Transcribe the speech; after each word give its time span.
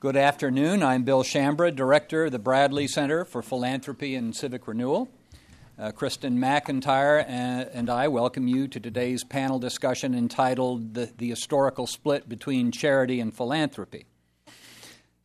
Good 0.00 0.16
afternoon. 0.16 0.82
I'm 0.82 1.02
Bill 1.02 1.22
Schambra, 1.22 1.76
Director 1.76 2.24
of 2.24 2.32
the 2.32 2.38
Bradley 2.38 2.88
Center 2.88 3.26
for 3.26 3.42
Philanthropy 3.42 4.14
and 4.14 4.34
Civic 4.34 4.66
Renewal. 4.66 5.10
Uh, 5.78 5.92
Kristen 5.92 6.38
McIntyre 6.38 7.22
and, 7.28 7.68
and, 7.74 7.90
I 7.90 8.08
welcome 8.08 8.48
you 8.48 8.66
to 8.66 8.80
today's 8.80 9.24
panel 9.24 9.58
discussion 9.58 10.14
entitled 10.14 10.94
the, 10.94 11.12
the, 11.18 11.28
Historical 11.28 11.86
Split 11.86 12.30
Between 12.30 12.72
Charity 12.72 13.20
and 13.20 13.36
Philanthropy. 13.36 14.06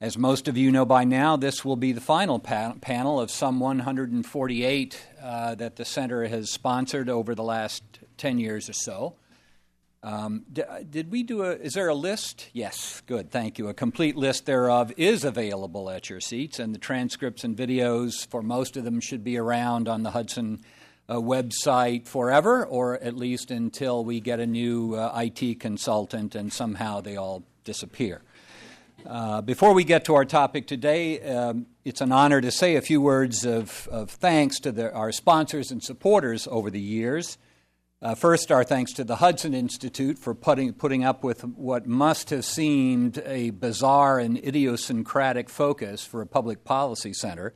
As 0.01 0.17
most 0.17 0.49
of 0.49 0.57
you 0.57 0.73
know 0.73 0.86
by 0.86 1.05
now, 1.05 1.38
this 1.38 1.64
will 1.64 1.78
be 1.78 1.94
the 1.94 2.02
final 2.02 2.38
pa- 2.38 2.76
panel 2.82 3.18
of 3.18 3.32
some 3.32 3.62
148 3.62 5.07
uh, 5.23 5.55
that 5.55 5.78
the 5.78 5.86
Center 5.86 6.28
has 6.28 6.52
sponsored 6.52 7.07
over 7.07 7.34
the 7.34 7.44
last 7.44 7.82
10 8.18 8.39
years 8.39 8.70
or 8.70 8.73
so. 8.73 9.16
Um, 10.05 10.45
d- 10.53 10.61
did 10.87 11.11
we 11.11 11.23
do 11.23 11.41
a? 11.41 11.53
Is 11.53 11.73
there 11.73 11.87
a 11.87 11.95
list? 11.95 12.49
Yes, 12.54 13.01
good, 13.07 13.31
thank 13.31 13.57
you. 13.57 13.69
A 13.69 13.73
complete 13.73 14.15
list 14.15 14.45
thereof 14.45 14.93
is 14.97 15.25
available 15.25 15.89
at 15.89 16.11
your 16.11 16.21
seats, 16.21 16.59
and 16.59 16.75
the 16.75 16.79
transcripts 16.79 17.43
and 17.43 17.57
videos 17.57 18.27
for 18.27 18.43
most 18.43 18.77
of 18.77 18.83
them 18.83 19.01
should 19.01 19.23
be 19.23 19.36
around 19.36 19.87
on 19.87 20.04
the 20.04 20.11
Hudson 20.11 20.61
uh, 21.10 21.15
website 21.15 22.07
forever, 22.07 22.63
or 22.63 23.01
at 23.01 23.15
least 23.15 23.49
until 23.49 24.05
we 24.05 24.19
get 24.19 24.39
a 24.39 24.46
new 24.46 24.93
uh, 24.93 25.11
IT 25.23 25.60
consultant 25.60 26.35
and 26.35 26.54
somehow 26.54 27.01
they 27.01 27.15
all 27.15 27.43
disappear. 27.63 28.21
Uh, 29.07 29.41
before 29.41 29.74
we 29.74 29.83
get 29.83 30.05
to 30.05 30.13
our 30.13 30.25
topic 30.25 30.68
today, 30.68 31.19
um, 31.21 31.65
it's 31.83 32.02
an 32.02 32.11
honor 32.11 32.41
to 32.41 32.52
say 32.52 32.75
a 32.75 32.81
few 32.81 33.02
words 33.02 33.44
of, 33.44 33.88
of 33.91 34.11
thanks 34.11 34.59
to 34.59 34.72
the, 34.72 34.94
our 34.94 35.11
sponsors 35.11 35.72
and 35.72 35.83
supporters 35.83 36.47
over 36.52 36.69
the 36.69 36.80
years. 36.80 37.39
Uh, 38.02 38.13
first, 38.13 38.52
our 38.52 38.63
thanks 38.63 38.91
to 38.91 39.05
the 39.05 39.16
Hudson 39.16 39.53
Institute 39.53 40.19
for 40.19 40.35
putting, 40.35 40.73
putting 40.73 41.05
up 41.05 41.23
with 41.23 41.45
what 41.45 41.88
must 41.88 42.30
have 42.30 42.44
seemed 42.44 43.19
a 43.25 43.52
bizarre 43.52 44.19
and 44.19 44.38
idiosyncratic 44.38 45.49
focus 45.49 46.05
for 46.05 46.21
a 46.21 46.27
public 46.27 46.66
policy 46.66 47.13
center. 47.13 47.53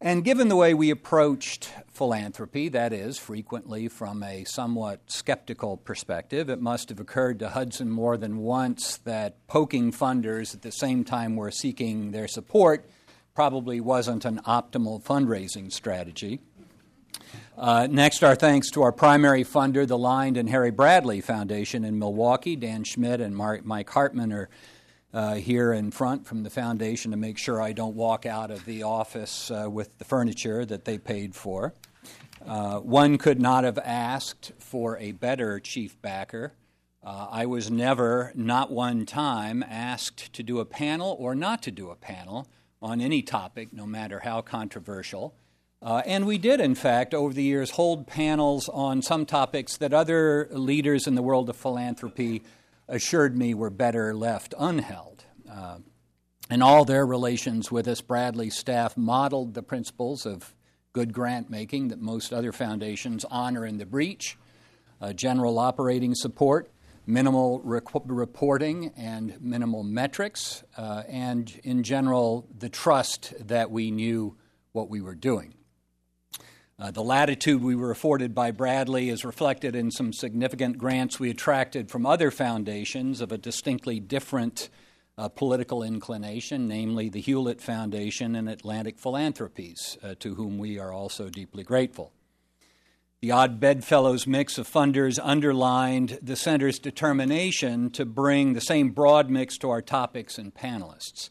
And 0.00 0.24
given 0.24 0.48
the 0.48 0.56
way 0.56 0.72
we 0.72 0.90
approached 0.90 1.70
philanthropy, 1.92 2.70
that 2.70 2.94
is, 2.94 3.18
frequently 3.18 3.88
from 3.88 4.22
a 4.22 4.44
somewhat 4.44 5.00
skeptical 5.06 5.76
perspective, 5.76 6.48
it 6.48 6.60
must 6.60 6.88
have 6.88 7.00
occurred 7.00 7.38
to 7.40 7.50
Hudson 7.50 7.90
more 7.90 8.16
than 8.16 8.38
once 8.38 8.96
that 8.98 9.46
poking 9.48 9.92
funders 9.92 10.54
at 10.54 10.62
the 10.62 10.72
same 10.72 11.04
time 11.04 11.36
we're 11.36 11.50
seeking 11.50 12.10
their 12.10 12.28
support 12.28 12.88
probably 13.34 13.80
wasn't 13.80 14.24
an 14.24 14.40
optimal 14.46 15.02
fundraising 15.02 15.70
strategy. 15.70 16.40
Uh, 17.56 17.88
next, 17.90 18.22
our 18.22 18.34
thanks 18.34 18.70
to 18.70 18.82
our 18.82 18.92
primary 18.92 19.42
funder, 19.42 19.86
the 19.86 19.96
Lynde 19.96 20.36
and 20.36 20.50
Harry 20.50 20.70
Bradley 20.70 21.22
Foundation 21.22 21.84
in 21.86 21.98
Milwaukee. 21.98 22.54
Dan 22.54 22.84
Schmidt 22.84 23.22
and 23.22 23.34
Mark, 23.34 23.64
Mike 23.64 23.88
Hartmann 23.88 24.30
are 24.30 24.50
uh, 25.14 25.36
here 25.36 25.72
in 25.72 25.90
front 25.90 26.26
from 26.26 26.42
the 26.42 26.50
foundation 26.50 27.12
to 27.12 27.16
make 27.16 27.38
sure 27.38 27.62
I 27.62 27.72
don't 27.72 27.96
walk 27.96 28.26
out 28.26 28.50
of 28.50 28.66
the 28.66 28.82
office 28.82 29.50
uh, 29.50 29.70
with 29.70 29.96
the 29.96 30.04
furniture 30.04 30.66
that 30.66 30.84
they 30.84 30.98
paid 30.98 31.34
for. 31.34 31.72
Uh, 32.46 32.80
one 32.80 33.16
could 33.16 33.40
not 33.40 33.64
have 33.64 33.78
asked 33.78 34.52
for 34.58 34.98
a 34.98 35.12
better 35.12 35.58
chief 35.58 36.00
backer. 36.02 36.52
Uh, 37.02 37.28
I 37.30 37.46
was 37.46 37.70
never, 37.70 38.32
not 38.34 38.70
one 38.70 39.06
time, 39.06 39.64
asked 39.66 40.30
to 40.34 40.42
do 40.42 40.60
a 40.60 40.66
panel 40.66 41.16
or 41.18 41.34
not 41.34 41.62
to 41.62 41.70
do 41.70 41.88
a 41.88 41.96
panel 41.96 42.48
on 42.82 43.00
any 43.00 43.22
topic, 43.22 43.72
no 43.72 43.86
matter 43.86 44.20
how 44.20 44.42
controversial. 44.42 45.34
Uh, 45.86 46.02
and 46.04 46.26
we 46.26 46.36
did, 46.36 46.60
in 46.60 46.74
fact, 46.74 47.14
over 47.14 47.32
the 47.32 47.44
years, 47.44 47.70
hold 47.70 48.08
panels 48.08 48.68
on 48.70 49.00
some 49.00 49.24
topics 49.24 49.76
that 49.76 49.94
other 49.94 50.48
leaders 50.50 51.06
in 51.06 51.14
the 51.14 51.22
world 51.22 51.48
of 51.48 51.54
philanthropy 51.54 52.42
assured 52.88 53.36
me 53.36 53.54
were 53.54 53.70
better 53.70 54.12
left 54.12 54.52
unheld. 54.58 55.20
Uh, 55.48 55.78
all 56.60 56.84
their 56.84 57.06
relations 57.06 57.70
with 57.70 57.86
us, 57.86 58.00
Bradley 58.00 58.50
staff 58.50 58.96
modeled 58.96 59.54
the 59.54 59.62
principles 59.62 60.26
of 60.26 60.56
good 60.92 61.12
grant 61.12 61.50
making 61.50 61.86
that 61.86 62.00
most 62.00 62.32
other 62.32 62.50
foundations 62.50 63.24
honor 63.30 63.64
in 63.64 63.78
the 63.78 63.86
breach, 63.86 64.36
uh, 65.00 65.12
general 65.12 65.56
operating 65.56 66.16
support, 66.16 66.68
minimal 67.06 67.60
rec- 67.62 67.84
reporting 68.06 68.92
and 68.96 69.40
minimal 69.40 69.84
metrics, 69.84 70.64
uh, 70.76 71.04
and 71.06 71.60
in 71.62 71.84
general, 71.84 72.48
the 72.58 72.68
trust 72.68 73.34
that 73.46 73.70
we 73.70 73.92
knew 73.92 74.36
what 74.72 74.90
we 74.90 75.00
were 75.00 75.14
doing. 75.14 75.52
Uh, 76.78 76.90
the 76.90 77.02
latitude 77.02 77.62
we 77.62 77.74
were 77.74 77.90
afforded 77.90 78.34
by 78.34 78.50
Bradley 78.50 79.08
is 79.08 79.24
reflected 79.24 79.74
in 79.74 79.90
some 79.90 80.12
significant 80.12 80.76
grants 80.76 81.18
we 81.18 81.30
attracted 81.30 81.90
from 81.90 82.04
other 82.04 82.30
foundations 82.30 83.22
of 83.22 83.32
a 83.32 83.38
distinctly 83.38 83.98
different 83.98 84.68
uh, 85.16 85.26
political 85.30 85.82
inclination, 85.82 86.68
namely 86.68 87.08
the 87.08 87.22
Hewlett 87.22 87.62
Foundation 87.62 88.36
and 88.36 88.46
Atlantic 88.46 88.98
Philanthropies, 88.98 89.96
uh, 90.02 90.16
to 90.18 90.34
whom 90.34 90.58
we 90.58 90.78
are 90.78 90.92
also 90.92 91.30
deeply 91.30 91.64
grateful. 91.64 92.12
The 93.22 93.30
odd 93.30 93.58
bedfellows 93.58 94.26
mix 94.26 94.58
of 94.58 94.68
funders 94.68 95.18
underlined 95.22 96.18
the 96.20 96.36
Center's 96.36 96.78
determination 96.78 97.88
to 97.92 98.04
bring 98.04 98.52
the 98.52 98.60
same 98.60 98.90
broad 98.90 99.30
mix 99.30 99.56
to 99.58 99.70
our 99.70 99.80
topics 99.80 100.36
and 100.36 100.54
panelists. 100.54 101.30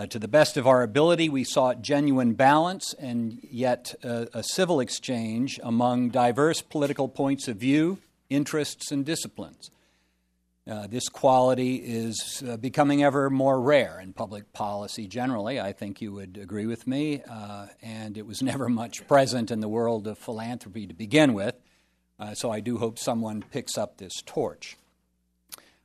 Uh, 0.00 0.06
to 0.06 0.18
the 0.18 0.28
best 0.28 0.56
of 0.56 0.66
our 0.66 0.82
ability, 0.82 1.28
we 1.28 1.44
sought 1.44 1.82
genuine 1.82 2.32
balance 2.32 2.94
and 2.94 3.38
yet 3.42 3.94
uh, 4.02 4.24
a 4.32 4.42
civil 4.42 4.80
exchange 4.80 5.60
among 5.62 6.08
diverse 6.08 6.62
political 6.62 7.06
points 7.06 7.48
of 7.48 7.58
view, 7.58 7.98
interests, 8.30 8.90
and 8.90 9.04
disciplines. 9.04 9.70
Uh, 10.66 10.86
this 10.86 11.10
quality 11.10 11.74
is 11.74 12.42
uh, 12.48 12.56
becoming 12.56 13.02
ever 13.02 13.28
more 13.28 13.60
rare 13.60 14.00
in 14.00 14.14
public 14.14 14.50
policy 14.54 15.06
generally. 15.06 15.60
I 15.60 15.74
think 15.74 16.00
you 16.00 16.14
would 16.14 16.38
agree 16.38 16.64
with 16.64 16.86
me. 16.86 17.20
Uh, 17.30 17.66
and 17.82 18.16
it 18.16 18.24
was 18.24 18.42
never 18.50 18.70
much 18.70 19.06
present 19.06 19.50
in 19.50 19.60
the 19.60 19.68
world 19.68 20.06
of 20.06 20.16
philanthropy 20.16 20.86
to 20.86 20.94
begin 20.94 21.34
with. 21.34 21.56
Uh, 22.18 22.32
so 22.32 22.50
I 22.50 22.60
do 22.60 22.78
hope 22.78 22.98
someone 22.98 23.44
picks 23.50 23.76
up 23.76 23.98
this 23.98 24.22
torch. 24.24 24.78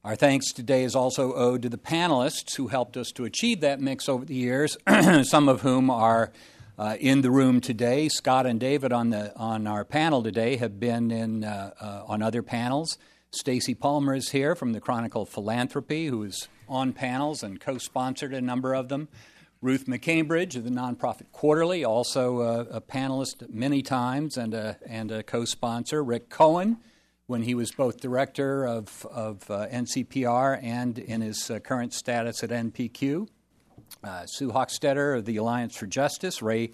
Our 0.05 0.16
thanks 0.16 0.51
today 0.51 0.83
is 0.83 0.93
also 0.93 1.33
owed 1.33 1.63
to 1.63 1.69
the 1.69 1.79
panelists 1.79 2.57
who 2.57 2.67
helped 2.67 2.95
us 2.95 3.11
to 3.13 3.25
achieve 3.25 3.61
that 3.61 3.81
mix 3.81 4.07
over 4.07 4.23
the 4.23 4.35
years, 4.35 4.77
some 5.23 5.49
of 5.49 5.61
whom 5.61 5.89
are 5.89 6.31
uh, 6.77 6.95
in 6.99 7.21
the 7.21 7.31
room 7.31 7.59
today. 7.59 8.07
Scott 8.09 8.45
and 8.45 8.59
David 8.59 8.93
on, 8.93 9.09
the, 9.09 9.35
on 9.35 9.66
our 9.66 9.83
panel 9.83 10.21
today 10.21 10.57
have 10.57 10.79
been 10.79 11.09
in, 11.09 11.43
uh, 11.43 11.71
uh, 11.81 12.03
on 12.05 12.21
other 12.21 12.43
panels. 12.43 12.99
Stacy 13.31 13.73
Palmer 13.73 14.13
is 14.13 14.29
here 14.29 14.55
from 14.55 14.73
the 14.73 14.79
Chronicle 14.79 15.25
Philanthropy, 15.25 16.05
who 16.05 16.22
is 16.22 16.49
on 16.69 16.93
panels 16.93 17.41
and 17.41 17.59
co 17.59 17.79
sponsored 17.79 18.31
a 18.31 18.41
number 18.41 18.75
of 18.75 18.89
them. 18.89 19.07
Ruth 19.59 19.87
McCambridge 19.87 20.55
of 20.55 20.66
the 20.66 20.69
Nonprofit 20.69 21.31
Quarterly, 21.31 21.83
also 21.83 22.41
a, 22.41 22.59
a 22.66 22.79
panelist 22.79 23.49
many 23.49 23.81
times 23.81 24.37
and 24.37 24.53
a, 24.53 24.77
and 24.85 25.09
a 25.09 25.23
co 25.23 25.45
sponsor. 25.45 26.03
Rick 26.03 26.29
Cohen 26.29 26.77
when 27.28 27.41
he 27.41 27.56
was 27.56 27.72
both 27.72 28.00
director 28.00 28.66
of, 28.66 29.06
of 29.12 29.50
uh, 29.50 29.68
NCRP 29.68 30.59
and 30.62 31.00
in 31.00 31.22
his 31.22 31.50
uh, 31.50 31.59
current 31.59 31.94
status 31.94 32.44
at 32.44 32.52
NPQ. 32.52 33.28
Uh, 34.03 34.25
Sue 34.25 34.52
Hoechstetter 34.52 35.18
of 35.18 35.25
the 35.25 35.38
Alliance 35.38 35.75
for 35.75 35.88
Justice, 35.88 36.41
Ray 36.41 36.72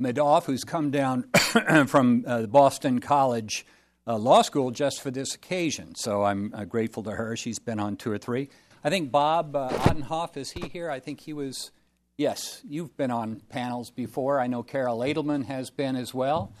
Madoff, 0.00 0.44
who's 0.44 0.64
come 0.64 0.90
down 0.90 1.28
from 1.86 2.24
uh, 2.26 2.46
Boston 2.46 3.00
College 3.00 3.64
uh, 4.06 4.16
Law 4.16 4.42
School 4.42 4.72
just 4.72 5.00
for 5.00 5.10
this 5.10 5.34
occasion. 5.34 5.94
So 5.94 6.24
I'm 6.24 6.52
uh, 6.54 6.64
grateful 6.64 7.04
to 7.04 7.12
her. 7.12 7.36
She's 7.36 7.60
been 7.60 7.78
on 7.78 7.96
two 7.96 8.10
or 8.10 8.18
three. 8.18 8.48
I 8.82 8.90
think 8.90 9.12
Bob 9.12 9.52
Ottenhoff, 9.52 10.36
is 10.36 10.50
he 10.50 10.68
here? 10.68 10.90
I 10.90 10.98
think 10.98 11.20
he 11.20 11.32
was, 11.32 11.70
yes, 12.16 12.60
you've 12.68 12.96
been 12.96 13.12
on 13.12 13.40
panels 13.48 13.90
before. 13.92 14.40
I 14.40 14.48
know 14.48 14.64
Carol 14.64 14.98
Edelman 14.98 15.44
has 15.44 15.70
been 15.70 15.94
as 15.94 16.12
well. 16.12 16.52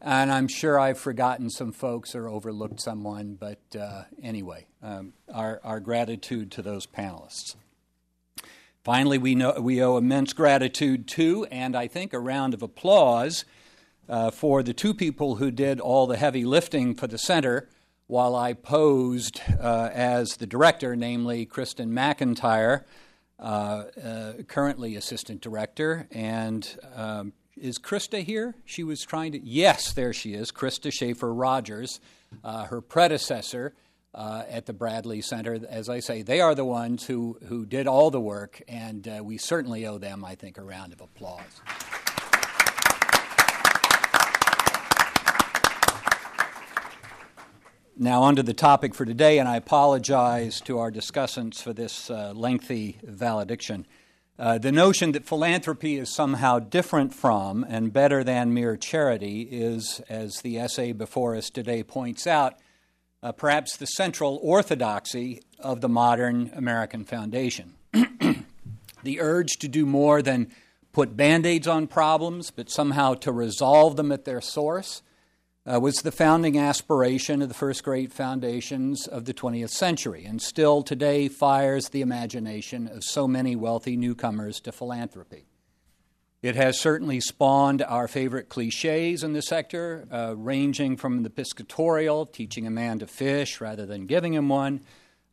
And 0.00 0.30
I'm 0.30 0.46
sure 0.46 0.78
I've 0.78 0.98
forgotten 0.98 1.50
some 1.50 1.72
folks 1.72 2.14
or 2.14 2.28
overlooked 2.28 2.80
someone, 2.80 3.36
but 3.38 3.60
uh, 3.78 4.04
anyway, 4.22 4.66
um, 4.82 5.12
our, 5.32 5.60
our 5.64 5.80
gratitude 5.80 6.52
to 6.52 6.62
those 6.62 6.86
panelists. 6.86 7.56
Finally, 8.84 9.18
we, 9.18 9.34
know, 9.34 9.54
we 9.60 9.82
owe 9.82 9.96
immense 9.96 10.32
gratitude 10.32 11.08
to, 11.08 11.46
and 11.50 11.76
I 11.76 11.88
think 11.88 12.12
a 12.12 12.18
round 12.18 12.54
of 12.54 12.62
applause 12.62 13.44
uh, 14.08 14.30
for 14.30 14.62
the 14.62 14.72
two 14.72 14.94
people 14.94 15.36
who 15.36 15.50
did 15.50 15.80
all 15.80 16.06
the 16.06 16.16
heavy 16.16 16.44
lifting 16.44 16.94
for 16.94 17.06
the 17.06 17.18
center 17.18 17.68
while 18.06 18.34
I 18.34 18.54
posed 18.54 19.42
uh, 19.60 19.90
as 19.92 20.36
the 20.36 20.46
director, 20.46 20.96
namely 20.96 21.44
Kristen 21.44 21.90
McIntyre, 21.90 22.84
uh, 23.38 23.84
uh, 24.02 24.32
currently 24.46 24.96
assistant 24.96 25.42
director, 25.42 26.08
and 26.10 26.78
um, 26.94 27.32
is 27.60 27.78
Krista 27.78 28.22
here? 28.22 28.54
She 28.64 28.82
was 28.82 29.02
trying 29.02 29.32
to. 29.32 29.40
Yes, 29.40 29.92
there 29.92 30.12
she 30.12 30.34
is, 30.34 30.50
Krista 30.50 30.92
Schaefer 30.92 31.32
Rogers, 31.32 32.00
uh, 32.44 32.64
her 32.64 32.80
predecessor 32.80 33.74
uh, 34.14 34.44
at 34.48 34.66
the 34.66 34.72
Bradley 34.72 35.20
Center. 35.20 35.58
As 35.68 35.88
I 35.88 36.00
say, 36.00 36.22
they 36.22 36.40
are 36.40 36.54
the 36.54 36.64
ones 36.64 37.06
who, 37.06 37.38
who 37.46 37.66
did 37.66 37.86
all 37.86 38.10
the 38.10 38.20
work, 38.20 38.62
and 38.68 39.06
uh, 39.06 39.22
we 39.22 39.38
certainly 39.38 39.86
owe 39.86 39.98
them, 39.98 40.24
I 40.24 40.34
think, 40.34 40.58
a 40.58 40.62
round 40.62 40.92
of 40.92 41.00
applause. 41.00 41.42
Now, 48.00 48.22
onto 48.22 48.42
the 48.42 48.54
topic 48.54 48.94
for 48.94 49.04
today, 49.04 49.40
and 49.40 49.48
I 49.48 49.56
apologize 49.56 50.60
to 50.62 50.78
our 50.78 50.92
discussants 50.92 51.60
for 51.60 51.72
this 51.72 52.10
uh, 52.10 52.32
lengthy 52.32 52.98
valediction. 53.02 53.86
Uh, 54.38 54.56
the 54.56 54.70
notion 54.70 55.10
that 55.12 55.26
philanthropy 55.26 55.96
is 55.96 56.14
somehow 56.14 56.60
different 56.60 57.12
from 57.12 57.64
and 57.68 57.92
better 57.92 58.22
than 58.22 58.54
mere 58.54 58.76
charity 58.76 59.42
is, 59.50 60.00
as 60.08 60.42
the 60.42 60.58
essay 60.58 60.92
before 60.92 61.34
us 61.34 61.50
today 61.50 61.82
points 61.82 62.24
out, 62.24 62.54
uh, 63.20 63.32
perhaps 63.32 63.76
the 63.76 63.86
central 63.86 64.38
orthodoxy 64.40 65.42
of 65.58 65.80
the 65.80 65.88
modern 65.88 66.52
American 66.54 67.04
foundation. 67.04 67.74
the 69.02 69.20
urge 69.20 69.56
to 69.56 69.66
do 69.66 69.84
more 69.84 70.22
than 70.22 70.48
put 70.92 71.16
band 71.16 71.44
aids 71.44 71.66
on 71.66 71.88
problems, 71.88 72.52
but 72.52 72.70
somehow 72.70 73.14
to 73.14 73.32
resolve 73.32 73.96
them 73.96 74.12
at 74.12 74.24
their 74.24 74.40
source, 74.40 75.02
uh, 75.68 75.78
was 75.78 75.96
the 75.96 76.12
founding 76.12 76.58
aspiration 76.58 77.42
of 77.42 77.48
the 77.48 77.54
first 77.54 77.84
great 77.84 78.12
foundations 78.12 79.06
of 79.06 79.26
the 79.26 79.34
20th 79.34 79.70
century, 79.70 80.24
and 80.24 80.40
still 80.40 80.82
today 80.82 81.28
fires 81.28 81.90
the 81.90 82.00
imagination 82.00 82.88
of 82.88 83.04
so 83.04 83.28
many 83.28 83.54
wealthy 83.54 83.96
newcomers 83.96 84.60
to 84.60 84.72
philanthropy. 84.72 85.44
It 86.40 86.54
has 86.54 86.78
certainly 86.78 87.20
spawned 87.20 87.82
our 87.82 88.08
favorite 88.08 88.48
cliches 88.48 89.22
in 89.22 89.32
the 89.32 89.42
sector, 89.42 90.06
uh, 90.10 90.34
ranging 90.36 90.96
from 90.96 91.22
the 91.22 91.30
piscatorial, 91.30 92.32
teaching 92.32 92.66
a 92.66 92.70
man 92.70 93.00
to 93.00 93.06
fish 93.06 93.60
rather 93.60 93.84
than 93.84 94.06
giving 94.06 94.34
him 94.34 94.48
one, 94.48 94.80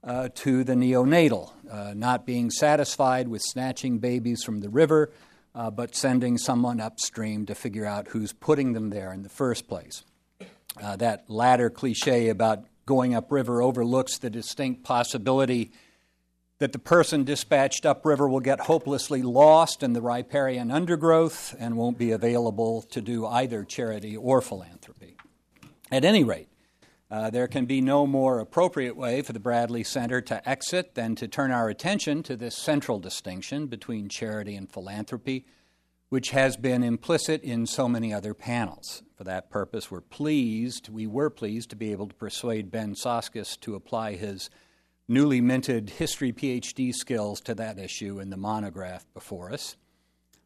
uh, 0.04 0.30
to 0.36 0.64
the 0.64 0.74
neonatal, 0.74 1.52
uh, 1.72 1.94
not 1.96 2.26
being 2.26 2.50
satisfied 2.50 3.28
with 3.28 3.42
snatching 3.42 4.00
babies 4.00 4.44
from 4.44 4.60
the 4.60 4.70
river, 4.70 5.12
uh, 5.54 5.70
but 5.70 5.96
sending 5.96 6.38
someone 6.38 6.82
upstream 6.82 7.46
to 7.46 7.56
figure 7.56 7.86
out 7.86 8.10
who's 8.10 8.34
putting 8.34 8.74
them 8.74 8.90
there 8.90 9.14
in 9.14 9.22
the 9.22 9.30
first 9.30 9.68
place. 9.68 10.04
Uh, 10.82 10.96
that 10.98 11.30
latter 11.30 11.70
cliche 11.70 12.30
about 12.30 12.66
going 12.86 13.16
upriver 13.16 13.62
overlooks 13.62 14.18
the 14.18 14.30
distinct 14.30 14.84
possibility 14.84 15.72
that 16.60 16.72
the 16.72 16.80
person 16.80 17.24
dispatched 17.24 17.86
upriver 17.86 18.28
will 18.28 18.40
get 18.40 18.62
hopelessly 18.62 19.22
lost 19.22 19.84
in 19.84 19.94
the 19.94 20.02
riparian 20.02 20.72
undergrowth 20.72 21.56
and 21.60 21.76
won't 21.76 21.98
be 21.98 22.12
available 22.12 22.82
to 22.84 23.02
do 23.02 23.26
either 23.26 23.64
charity 23.64 24.16
or 24.16 24.42
philanthropy. 24.42 25.18
At 25.92 26.06
any 26.06 26.24
rate, 26.24 26.48
uh, 27.12 27.30
there 27.30 27.48
can 27.48 27.66
be 27.66 27.82
no 27.82 28.08
more 28.08 28.40
appropriate 28.40 28.96
way 28.96 29.22
for 29.22 29.34
the 29.34 29.40
Bradley 29.40 29.84
Center 29.84 30.22
to 30.22 30.48
exit 30.50 30.96
than 30.96 31.16
to 31.16 31.28
turn 31.28 31.52
our 31.52 31.70
attention 31.70 32.24
to 32.24 32.36
this 32.36 32.58
central 32.58 33.00
distinction 33.00 33.68
between 33.68 34.10
charity 34.10 34.56
and 34.56 34.72
philanthropy 34.72 35.46
which 36.10 36.32
has 36.32 36.58
been 36.58 36.84
implicit 36.84 37.42
in 37.44 37.66
so 37.66 37.90
many 37.90 38.14
other 38.14 38.34
panels. 38.34 39.04
For 39.18 39.24
that 39.24 39.50
purpose, 39.50 39.90
we're 39.90 40.02
pleased, 40.02 40.90
we 40.90 41.08
were 41.08 41.30
pleased 41.30 41.70
to 41.72 41.76
be 41.76 41.92
able 41.92 42.08
to 42.08 42.16
persuade 42.16 42.72
Ben 42.72 42.94
Soskis 42.94 43.60
to 43.62 43.76
apply 43.76 44.16
his 44.16 44.50
newly 45.08 45.42
minted 45.42 45.92
history 45.92 46.32
PhD 46.32 46.94
skills 46.94 47.40
to 47.42 47.56
that 47.56 47.80
issue 47.80 48.20
in 48.20 48.30
the 48.30 48.38
monograph 48.38 49.06
before 49.14 49.52
us. 49.52 49.76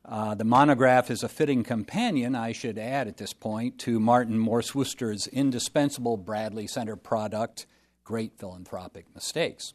Uh, 0.06 0.34
the 0.34 0.44
monograph 0.44 1.12
is 1.12 1.24
a 1.24 1.30
fitting 1.30 1.64
companion, 1.64 2.36
I 2.36 2.52
should 2.52 2.78
add 2.78 3.08
at 3.08 3.18
this 3.18 3.34
point, 3.34 3.78
to 3.80 4.00
Martin 4.00 4.40
Morse 4.40 4.74
Wooster's 4.74 5.28
indispensable 5.28 6.18
Bradley 6.18 6.68
Center 6.68 6.96
product, 6.96 7.68
Great 8.04 8.38
Philanthropic 8.38 9.06
Mistakes. 9.14 9.74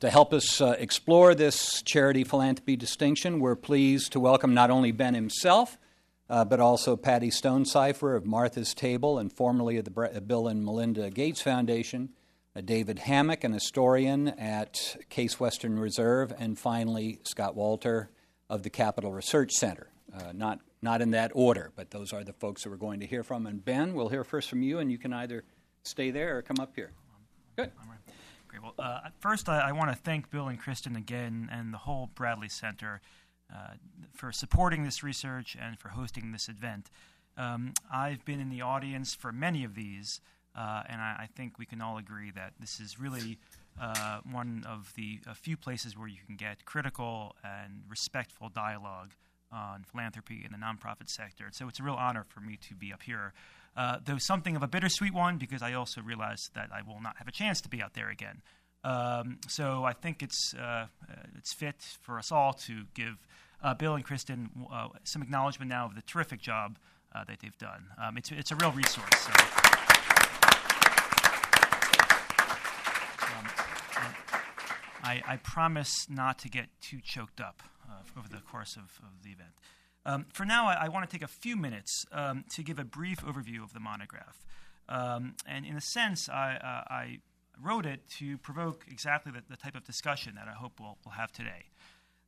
To 0.00 0.10
help 0.10 0.34
us 0.34 0.60
uh, 0.60 0.76
explore 0.78 1.34
this 1.34 1.80
charity 1.80 2.22
philanthropy 2.22 2.76
distinction, 2.76 3.40
we're 3.40 3.56
pleased 3.56 4.12
to 4.12 4.20
welcome 4.20 4.52
not 4.52 4.70
only 4.70 4.92
Ben 4.92 5.14
himself, 5.14 5.78
uh, 6.28 6.44
but 6.44 6.60
also 6.60 6.96
Patty 6.96 7.30
Stonesifer 7.30 8.14
of 8.14 8.26
Martha's 8.26 8.74
Table 8.74 9.18
and 9.18 9.32
formerly 9.32 9.78
of 9.78 9.86
the 9.86 10.00
uh, 10.02 10.20
Bill 10.20 10.48
and 10.48 10.62
Melinda 10.62 11.08
Gates 11.08 11.40
Foundation, 11.40 12.10
uh, 12.54 12.60
David 12.60 12.98
Hammack, 12.98 13.42
an 13.42 13.54
historian 13.54 14.28
at 14.28 14.98
Case 15.08 15.40
Western 15.40 15.78
Reserve, 15.78 16.30
and 16.38 16.58
finally 16.58 17.20
Scott 17.22 17.54
Walter 17.56 18.10
of 18.50 18.64
the 18.64 18.70
Capital 18.70 19.14
Research 19.14 19.52
Center. 19.52 19.88
Uh, 20.14 20.32
not, 20.34 20.60
not 20.82 21.00
in 21.00 21.12
that 21.12 21.30
order, 21.34 21.72
but 21.74 21.90
those 21.90 22.12
are 22.12 22.22
the 22.22 22.34
folks 22.34 22.64
that 22.64 22.70
we're 22.70 22.76
going 22.76 23.00
to 23.00 23.06
hear 23.06 23.22
from. 23.22 23.46
And 23.46 23.64
Ben, 23.64 23.94
we'll 23.94 24.10
hear 24.10 24.24
first 24.24 24.50
from 24.50 24.60
you, 24.60 24.78
and 24.78 24.92
you 24.92 24.98
can 24.98 25.14
either 25.14 25.42
stay 25.84 26.10
there 26.10 26.36
or 26.36 26.42
come 26.42 26.60
up 26.60 26.72
here. 26.74 26.92
Good. 27.56 27.72
Well, 28.62 28.74
uh, 28.78 29.08
first, 29.20 29.48
I, 29.48 29.68
I 29.68 29.72
want 29.72 29.90
to 29.90 29.96
thank 29.96 30.30
Bill 30.30 30.48
and 30.48 30.58
Kristen 30.58 30.96
again 30.96 31.48
and 31.52 31.72
the 31.72 31.78
whole 31.78 32.10
Bradley 32.14 32.48
Center 32.48 33.00
uh, 33.52 33.74
for 34.12 34.32
supporting 34.32 34.84
this 34.84 35.02
research 35.02 35.56
and 35.60 35.78
for 35.78 35.90
hosting 35.90 36.32
this 36.32 36.48
event. 36.48 36.90
Um, 37.36 37.74
I've 37.92 38.24
been 38.24 38.40
in 38.40 38.48
the 38.48 38.62
audience 38.62 39.14
for 39.14 39.30
many 39.30 39.62
of 39.62 39.74
these, 39.74 40.20
uh, 40.56 40.82
and 40.88 41.00
I, 41.00 41.16
I, 41.20 41.28
think 41.36 41.58
we 41.58 41.66
can 41.66 41.82
all 41.82 41.98
agree 41.98 42.30
that 42.30 42.54
this 42.58 42.80
is 42.80 42.98
really 42.98 43.38
uh, 43.80 44.20
one 44.30 44.64
of 44.66 44.92
the 44.96 45.20
few 45.34 45.56
places 45.56 45.98
where 45.98 46.08
you 46.08 46.16
can 46.26 46.36
get 46.36 46.64
critical 46.64 47.36
and 47.44 47.82
respectful 47.88 48.48
dialogue 48.48 49.10
on 49.52 49.84
philanthropy 49.84 50.42
in 50.44 50.50
the 50.50 50.58
nonprofit 50.58 51.08
sector. 51.08 51.48
So 51.52 51.68
it's 51.68 51.78
a 51.78 51.82
real 51.82 51.94
honor 51.94 52.24
for 52.26 52.40
me 52.40 52.58
to 52.68 52.74
be 52.74 52.92
up 52.92 53.02
here 53.02 53.32
uh, 53.76 53.98
though 54.04 54.18
something 54.18 54.56
of 54.56 54.62
a 54.62 54.68
bittersweet 54.68 55.12
one 55.12 55.36
because 55.36 55.62
I 55.62 55.74
also 55.74 56.00
realize 56.00 56.40
that 56.54 56.70
I 56.72 56.82
will 56.82 57.00
not 57.00 57.16
have 57.18 57.28
a 57.28 57.32
chance 57.32 57.60
to 57.62 57.68
be 57.68 57.82
out 57.82 57.94
there 57.94 58.08
again. 58.08 58.42
Um, 58.84 59.38
so 59.48 59.84
I 59.84 59.92
think 59.92 60.22
it's 60.22 60.54
uh, 60.54 60.86
it's 61.36 61.52
fit 61.52 61.82
for 62.00 62.18
us 62.18 62.30
all 62.30 62.52
to 62.66 62.84
give 62.94 63.16
uh, 63.62 63.74
Bill 63.74 63.94
and 63.94 64.04
Kristen 64.04 64.50
uh, 64.72 64.88
some 65.04 65.22
acknowledgement 65.22 65.70
now 65.70 65.86
of 65.86 65.94
the 65.94 66.02
terrific 66.02 66.40
job 66.40 66.78
uh, 67.14 67.24
that 67.24 67.40
they've 67.40 67.58
done. 67.58 67.86
Um, 68.02 68.16
it's 68.16 68.30
it's 68.30 68.52
a 68.52 68.56
real 68.56 68.72
resource. 68.72 69.10
So. 69.14 69.32
Um, 73.26 73.46
I, 75.02 75.22
I, 75.26 75.36
promise 75.36 76.06
not 76.08 76.38
to 76.40 76.48
get 76.48 76.66
too 76.80 76.98
choked 77.02 77.40
up 77.40 77.62
uh, 77.88 78.18
over 78.18 78.28
the 78.28 78.38
course 78.38 78.76
of, 78.76 79.00
of 79.04 79.22
the 79.22 79.30
event. 79.30 79.50
Um, 80.06 80.26
for 80.32 80.44
now, 80.44 80.68
I, 80.68 80.84
I 80.84 80.88
want 80.88 81.08
to 81.08 81.14
take 81.14 81.24
a 81.24 81.28
few 81.28 81.56
minutes 81.56 82.06
um, 82.12 82.44
to 82.50 82.62
give 82.62 82.78
a 82.78 82.84
brief 82.84 83.18
overview 83.22 83.62
of 83.62 83.74
the 83.74 83.80
monograph. 83.80 84.46
Um, 84.88 85.34
and 85.46 85.66
in 85.66 85.76
a 85.76 85.80
sense, 85.80 86.28
I, 86.28 86.54
uh, 86.54 86.92
I, 86.92 87.18
wrote 87.62 87.86
it 87.86 88.06
to 88.10 88.36
provoke 88.36 88.84
exactly 88.86 89.32
the, 89.32 89.42
the, 89.48 89.56
type 89.56 89.74
of 89.74 89.82
discussion 89.82 90.34
that 90.34 90.46
I 90.46 90.52
hope 90.52 90.78
we'll, 90.78 90.98
we'll 91.06 91.14
have 91.14 91.32
today. 91.32 91.70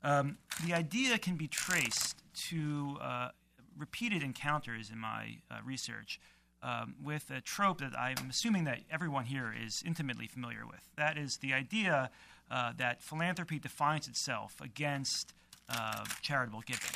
Um, 0.02 0.38
the 0.64 0.72
idea 0.72 1.18
can 1.18 1.36
be 1.36 1.46
traced 1.46 2.22
to 2.48 2.96
uh, 2.98 3.28
repeated 3.76 4.22
encounters 4.22 4.88
in 4.90 4.98
my 4.98 5.36
uh, 5.50 5.58
research 5.62 6.18
um, 6.62 6.94
with 7.04 7.30
a 7.30 7.42
trope 7.42 7.80
that 7.80 7.92
I'm 7.98 8.30
assuming 8.30 8.64
that 8.64 8.80
everyone 8.90 9.26
here 9.26 9.54
is 9.54 9.82
intimately 9.84 10.26
familiar 10.26 10.66
with. 10.66 10.80
That 10.96 11.18
is 11.18 11.36
the 11.36 11.52
idea 11.52 12.10
uh, 12.50 12.72
that 12.78 13.02
philanthropy 13.02 13.58
defines 13.58 14.08
itself 14.08 14.56
against 14.62 15.34
uh, 15.68 16.06
charitable 16.22 16.62
giving 16.64 16.88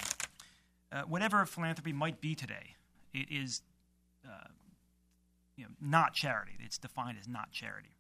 uh, 0.93 1.03
whatever 1.03 1.45
philanthropy 1.47 1.93
might 1.93 2.21
be 2.21 2.35
today, 2.35 2.77
it 3.15 3.27
is 3.31 3.63
uh, 4.27 4.49
you 5.57 5.65
know, 5.65 5.71
not 5.81 6.15
charity. 6.15 6.53
It's 6.65 6.79
defined 6.79 7.19
as 7.21 7.29
not 7.29 7.51
charity. 7.53 7.97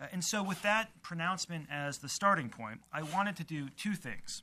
Uh, 0.00 0.06
and 0.12 0.22
so, 0.22 0.42
with 0.42 0.60
that 0.62 0.90
pronouncement 1.02 1.68
as 1.70 1.98
the 1.98 2.08
starting 2.08 2.50
point, 2.50 2.80
I 2.92 3.02
wanted 3.02 3.36
to 3.36 3.44
do 3.44 3.68
two 3.70 3.94
things. 3.94 4.42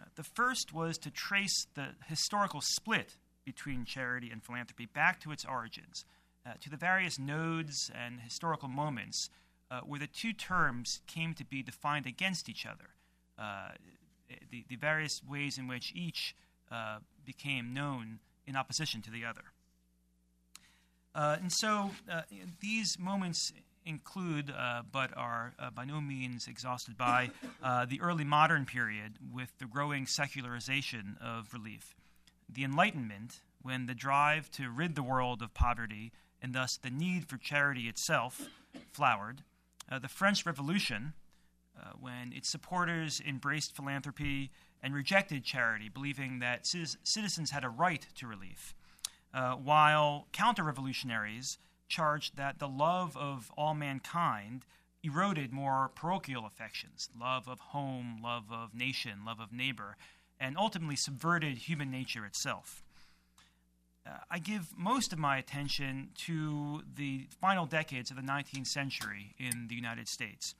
Uh, 0.00 0.06
the 0.16 0.24
first 0.24 0.72
was 0.72 0.98
to 0.98 1.10
trace 1.10 1.66
the 1.74 1.88
historical 2.06 2.60
split 2.60 3.16
between 3.44 3.84
charity 3.84 4.30
and 4.30 4.42
philanthropy 4.42 4.86
back 4.86 5.20
to 5.20 5.30
its 5.30 5.44
origins, 5.44 6.04
uh, 6.44 6.52
to 6.60 6.70
the 6.70 6.76
various 6.76 7.18
nodes 7.18 7.90
and 7.94 8.20
historical 8.20 8.68
moments 8.68 9.30
uh, 9.70 9.80
where 9.80 10.00
the 10.00 10.06
two 10.06 10.32
terms 10.32 11.00
came 11.06 11.34
to 11.34 11.44
be 11.44 11.62
defined 11.62 12.06
against 12.06 12.48
each 12.48 12.66
other, 12.66 12.90
the, 14.50 14.64
the 14.68 14.76
various 14.76 15.20
ways 15.28 15.58
in 15.58 15.66
which 15.66 15.92
each 15.94 16.34
uh, 16.72 16.98
became 17.24 17.74
known 17.74 18.18
in 18.46 18.56
opposition 18.56 19.02
to 19.02 19.10
the 19.10 19.24
other. 19.24 19.42
Uh, 21.14 21.36
and 21.40 21.52
so 21.52 21.90
uh, 22.10 22.22
these 22.60 22.98
moments 22.98 23.52
include, 23.84 24.50
uh, 24.50 24.82
but 24.90 25.14
are 25.16 25.52
uh, 25.58 25.70
by 25.70 25.84
no 25.84 26.00
means 26.00 26.46
exhausted 26.46 26.96
by, 26.96 27.30
the 27.88 28.00
early 28.00 28.24
modern 28.24 28.64
period 28.64 29.14
with 29.32 29.52
the 29.58 29.66
growing 29.66 30.06
secularization 30.06 31.16
of 31.20 31.52
relief, 31.52 31.94
the 32.48 32.64
Enlightenment, 32.64 33.40
when 33.60 33.86
the 33.86 33.94
drive 33.94 34.50
to 34.50 34.70
rid 34.70 34.94
the 34.94 35.02
world 35.02 35.42
of 35.42 35.52
poverty 35.52 36.10
and 36.40 36.54
thus 36.54 36.76
the 36.76 36.90
need 36.90 37.28
for 37.28 37.36
charity 37.36 37.82
itself 37.82 38.48
flowered, 38.92 39.42
the 40.00 40.08
French 40.08 40.46
Revolution, 40.46 41.12
when 42.00 42.32
its 42.32 42.48
supporters 42.48 43.20
embraced 43.26 43.74
philanthropy 43.76 44.50
and 44.82 44.94
rejected 44.94 45.44
charity, 45.44 45.88
believing 45.88 46.40
that 46.40 46.66
citizens 46.66 47.50
had 47.50 47.64
a 47.64 47.68
right 47.68 48.06
to 48.16 48.26
relief, 48.26 48.74
uh, 49.32 49.52
while 49.52 50.26
counter 50.32 50.64
revolutionaries 50.64 51.58
charged 51.88 52.36
that 52.36 52.58
the 52.58 52.68
love 52.68 53.16
of 53.16 53.52
all 53.56 53.74
mankind 53.74 54.64
eroded 55.04 55.52
more 55.52 55.90
parochial 55.94 56.46
affections 56.46 57.08
love 57.18 57.48
of 57.48 57.58
home, 57.58 58.18
love 58.22 58.44
of 58.50 58.74
nation, 58.74 59.24
love 59.24 59.40
of 59.40 59.52
neighbor, 59.52 59.96
and 60.40 60.56
ultimately 60.56 60.96
subverted 60.96 61.58
human 61.58 61.90
nature 61.90 62.24
itself. 62.24 62.82
Uh, 64.06 64.18
I 64.30 64.38
give 64.38 64.76
most 64.76 65.12
of 65.12 65.18
my 65.18 65.38
attention 65.38 66.10
to 66.26 66.82
the 66.96 67.28
final 67.40 67.66
decades 67.66 68.10
of 68.10 68.16
the 68.16 68.22
19th 68.22 68.66
century 68.66 69.34
in 69.38 69.68
the 69.68 69.76
United 69.76 70.08
States 70.08 70.54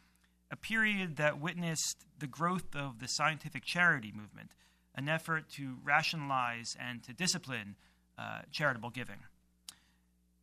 a 0.53 0.57
period 0.57 1.17
that 1.17 1.41
witnessed 1.41 2.05
the 2.19 2.27
growth 2.27 2.77
of 2.77 3.01
the 3.01 3.09
scientific 3.09 3.65
charity 3.65 4.13
movement, 4.15 4.53
an 4.95 5.09
effort 5.09 5.49
to 5.49 5.79
rationalize 5.83 6.77
and 6.79 7.03
to 7.03 7.15
discipline 7.15 7.75
uh, 8.19 8.43
charitable 8.53 8.91
giving. 8.91 9.17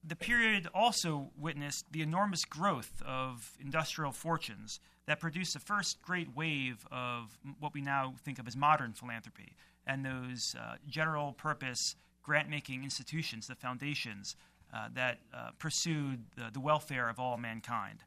The 0.04 0.16
period 0.16 0.68
also 0.74 1.30
witnessed 1.38 1.92
the 1.92 2.02
enormous 2.02 2.44
growth 2.44 3.04
of 3.06 3.52
industrial 3.60 4.12
fortunes 4.12 4.80
that 5.06 5.20
produced 5.20 5.54
the 5.54 5.60
first 5.60 6.02
great 6.02 6.36
wave 6.36 6.88
of 6.92 7.38
what 7.60 7.74
we 7.74 7.82
now 7.82 8.16
think 8.24 8.40
of 8.40 8.48
as 8.48 8.56
modern 8.56 8.94
philanthropy 8.94 9.56
and 9.86 10.04
those 10.04 10.56
uh, 10.58 10.76
general 10.88 11.34
purpose 11.34 11.96
grant 12.24 12.50
making 12.50 12.84
institutions, 12.84 13.48
the 13.48 13.56
foundations 13.56 14.36
uh, 14.74 14.88
that 14.94 15.20
uh, 15.34 15.50
pursued 15.58 16.24
the, 16.36 16.50
the, 16.54 16.60
welfare 16.60 17.10
of 17.10 17.20
all 17.20 17.38
mankind. 17.38 18.04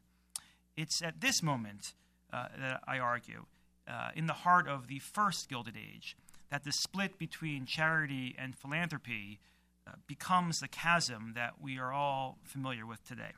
It's 0.75 1.01
at 1.01 1.21
this 1.21 1.43
moment 1.43 1.93
uh, 2.31 2.47
that 2.59 2.81
I 2.87 2.99
argue, 2.99 3.45
uh, 3.87 4.09
in 4.15 4.25
the 4.25 4.33
heart 4.33 4.67
of 4.67 4.87
the 4.87 4.99
first 4.99 5.49
Gilded 5.49 5.77
Age, 5.77 6.17
that 6.49 6.63
the 6.63 6.71
split 6.71 7.17
between 7.17 7.65
charity 7.65 8.35
and 8.37 8.55
philanthropy 8.55 9.39
uh, 9.87 9.91
becomes 10.07 10.59
the 10.59 10.67
chasm 10.67 11.33
that 11.35 11.61
we 11.61 11.77
are 11.77 11.91
all 11.91 12.37
familiar 12.43 12.85
with 12.85 13.05
today. 13.07 13.31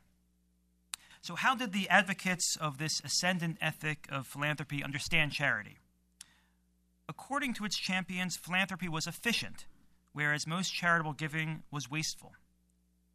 So, 1.21 1.35
how 1.35 1.55
did 1.55 1.73
the 1.73 1.89
advocates 1.89 2.55
of 2.55 2.77
this 2.77 3.01
ascendant 3.03 3.57
ethic 3.59 4.07
of 4.11 4.27
philanthropy 4.27 4.83
understand 4.83 5.31
charity? 5.31 5.77
According 7.09 7.55
to 7.55 7.65
its 7.65 7.77
champions, 7.77 8.37
philanthropy 8.37 8.87
was 8.87 9.07
efficient, 9.07 9.65
whereas 10.13 10.45
most 10.45 10.73
charitable 10.73 11.13
giving 11.13 11.63
was 11.71 11.89
wasteful. 11.89 12.33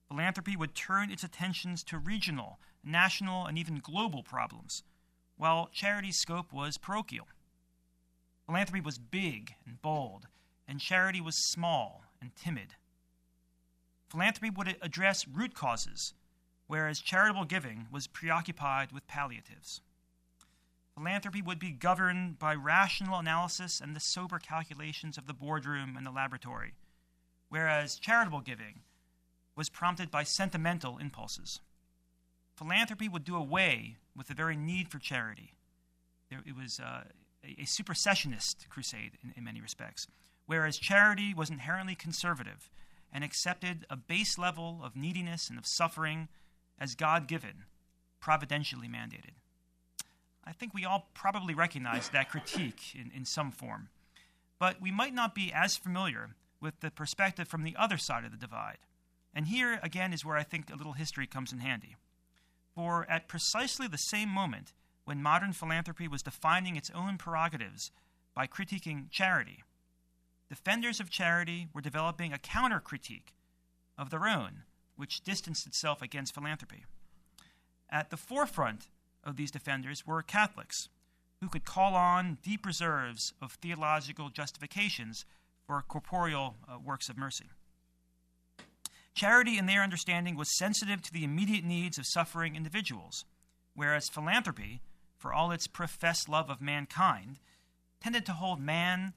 Philanthropy 0.08 0.56
would 0.56 0.74
turn 0.74 1.10
its 1.10 1.22
attentions 1.22 1.84
to 1.84 1.98
regional, 1.98 2.58
national, 2.84 3.46
and 3.46 3.58
even 3.58 3.78
global 3.78 4.22
problems, 4.22 4.82
while 5.36 5.68
charity's 5.72 6.18
scope 6.18 6.52
was 6.52 6.78
parochial. 6.78 7.26
Philanthropy 8.46 8.80
was 8.80 8.98
big 8.98 9.54
and 9.66 9.80
bold, 9.80 10.26
and 10.66 10.80
charity 10.80 11.20
was 11.20 11.50
small 11.50 12.04
and 12.20 12.34
timid. 12.36 12.74
Philanthropy 14.10 14.50
would 14.50 14.76
address 14.82 15.28
root 15.28 15.54
causes, 15.54 16.14
whereas 16.66 17.00
charitable 17.00 17.44
giving 17.44 17.86
was 17.90 18.06
preoccupied 18.06 18.92
with 18.92 19.06
palliatives. 19.06 19.80
Philanthropy 20.94 21.40
would 21.40 21.58
be 21.58 21.70
governed 21.70 22.38
by 22.38 22.54
rational 22.54 23.18
analysis 23.18 23.80
and 23.80 23.94
the 23.94 24.00
sober 24.00 24.38
calculations 24.38 25.16
of 25.16 25.26
the 25.26 25.32
boardroom 25.32 25.96
and 25.96 26.04
the 26.04 26.10
laboratory, 26.10 26.74
whereas 27.48 27.96
charitable 27.96 28.40
giving 28.40 28.80
was 29.56 29.70
prompted 29.70 30.10
by 30.10 30.24
sentimental 30.24 30.98
impulses. 30.98 31.60
Philanthropy 32.60 33.08
would 33.08 33.24
do 33.24 33.36
away 33.36 33.96
with 34.14 34.26
the 34.26 34.34
very 34.34 34.54
need 34.54 34.90
for 34.90 34.98
charity. 34.98 35.54
There, 36.28 36.40
it 36.44 36.54
was 36.54 36.78
uh, 36.78 37.04
a, 37.42 37.62
a, 37.62 37.64
supersessionist 37.64 38.68
crusade 38.68 39.12
in, 39.24 39.32
in 39.34 39.44
many 39.44 39.62
respects, 39.62 40.06
whereas 40.44 40.76
charity 40.76 41.32
was 41.32 41.48
inherently 41.48 41.94
conservative 41.94 42.68
and 43.10 43.24
accepted 43.24 43.86
a 43.88 43.96
base 43.96 44.36
level 44.36 44.80
of 44.84 44.94
neediness 44.94 45.48
and 45.48 45.58
of 45.58 45.64
suffering 45.66 46.28
as 46.78 46.94
God 46.94 47.26
given, 47.26 47.64
providentially 48.20 48.88
mandated. 48.88 49.40
I 50.44 50.52
think 50.52 50.74
we 50.74 50.84
all 50.84 51.08
probably 51.14 51.54
recognize 51.54 52.10
that 52.10 52.28
critique 52.28 52.94
in, 52.94 53.10
in 53.16 53.24
some 53.24 53.52
form, 53.52 53.88
but 54.58 54.82
we 54.82 54.90
might 54.90 55.14
not 55.14 55.34
be 55.34 55.50
as 55.50 55.78
familiar 55.78 56.34
with 56.60 56.78
the 56.80 56.90
perspective 56.90 57.48
from 57.48 57.64
the 57.64 57.76
other 57.78 57.96
side 57.96 58.26
of 58.26 58.32
the 58.32 58.36
divide. 58.36 58.80
And 59.34 59.46
here, 59.46 59.80
again, 59.82 60.12
is 60.12 60.26
where 60.26 60.36
I 60.36 60.42
think 60.42 60.70
a 60.70 60.76
little 60.76 60.92
history 60.92 61.26
comes 61.26 61.54
in 61.54 61.60
handy. 61.60 61.96
For 62.74 63.08
at 63.10 63.28
precisely 63.28 63.88
the 63.88 63.96
same 63.96 64.28
moment 64.28 64.72
when 65.04 65.22
modern 65.22 65.52
philanthropy 65.52 66.08
was 66.08 66.22
defining 66.22 66.76
its 66.76 66.90
own 66.90 67.18
prerogatives 67.18 67.90
by 68.34 68.46
critiquing 68.46 69.10
charity, 69.10 69.64
defenders 70.48 71.00
of 71.00 71.10
charity 71.10 71.68
were 71.72 71.80
developing 71.80 72.32
a 72.32 72.38
counter 72.38 72.80
critique 72.80 73.34
of 73.98 74.10
their 74.10 74.26
own, 74.26 74.62
which 74.96 75.22
distanced 75.22 75.66
itself 75.66 76.00
against 76.00 76.34
philanthropy. 76.34 76.84
At 77.90 78.10
the 78.10 78.16
forefront 78.16 78.88
of 79.24 79.36
these 79.36 79.50
defenders 79.50 80.06
were 80.06 80.22
Catholics, 80.22 80.88
who 81.40 81.48
could 81.48 81.64
call 81.64 81.94
on 81.94 82.38
deep 82.42 82.64
reserves 82.66 83.32
of 83.40 83.52
theological 83.52 84.28
justifications 84.28 85.24
for 85.66 85.82
corporeal 85.82 86.56
uh, 86.68 86.78
works 86.78 87.08
of 87.08 87.16
mercy. 87.16 87.46
Charity, 89.14 89.58
in 89.58 89.66
their 89.66 89.82
understanding, 89.82 90.36
was 90.36 90.56
sensitive 90.56 91.02
to 91.02 91.12
the 91.12 91.24
immediate 91.24 91.64
needs 91.64 91.98
of 91.98 92.06
suffering 92.06 92.56
individuals, 92.56 93.24
whereas 93.74 94.08
philanthropy, 94.08 94.80
for 95.16 95.32
all 95.32 95.50
its 95.50 95.66
professed 95.66 96.28
love 96.28 96.48
of 96.48 96.60
mankind, 96.60 97.38
tended 98.00 98.24
to 98.26 98.32
hold 98.32 98.60
man 98.60 99.12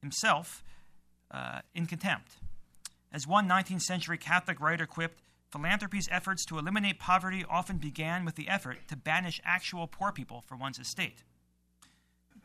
himself 0.00 0.62
uh, 1.30 1.60
in 1.74 1.86
contempt. 1.86 2.32
As 3.12 3.26
one 3.26 3.48
19th 3.48 3.82
century 3.82 4.18
Catholic 4.18 4.60
writer 4.60 4.86
quipped, 4.86 5.22
philanthropy's 5.50 6.08
efforts 6.10 6.44
to 6.44 6.58
eliminate 6.58 6.98
poverty 6.98 7.44
often 7.48 7.78
began 7.78 8.24
with 8.24 8.34
the 8.34 8.48
effort 8.48 8.76
to 8.88 8.96
banish 8.96 9.40
actual 9.44 9.86
poor 9.86 10.12
people 10.12 10.42
from 10.42 10.58
one's 10.58 10.78
estate. 10.78 11.22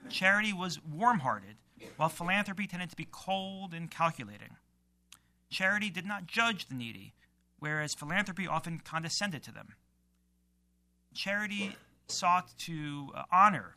Charity 0.09 0.53
was 0.53 0.79
warm 0.83 1.19
hearted, 1.19 1.57
while 1.97 2.09
philanthropy 2.09 2.67
tended 2.67 2.89
to 2.89 2.95
be 2.95 3.07
cold 3.09 3.73
and 3.73 3.91
calculating. 3.91 4.55
Charity 5.53 5.91
did 5.91 6.05
not 6.07 6.25
judge 6.25 6.67
the 6.67 6.73
needy, 6.73 7.13
whereas 7.59 7.93
philanthropy 7.93 8.47
often 8.47 8.79
condescended 8.79 9.43
to 9.43 9.51
them. 9.51 9.75
Charity 11.13 11.77
sought 12.07 12.57
to 12.65 13.11
uh, 13.15 13.23
honor 13.31 13.75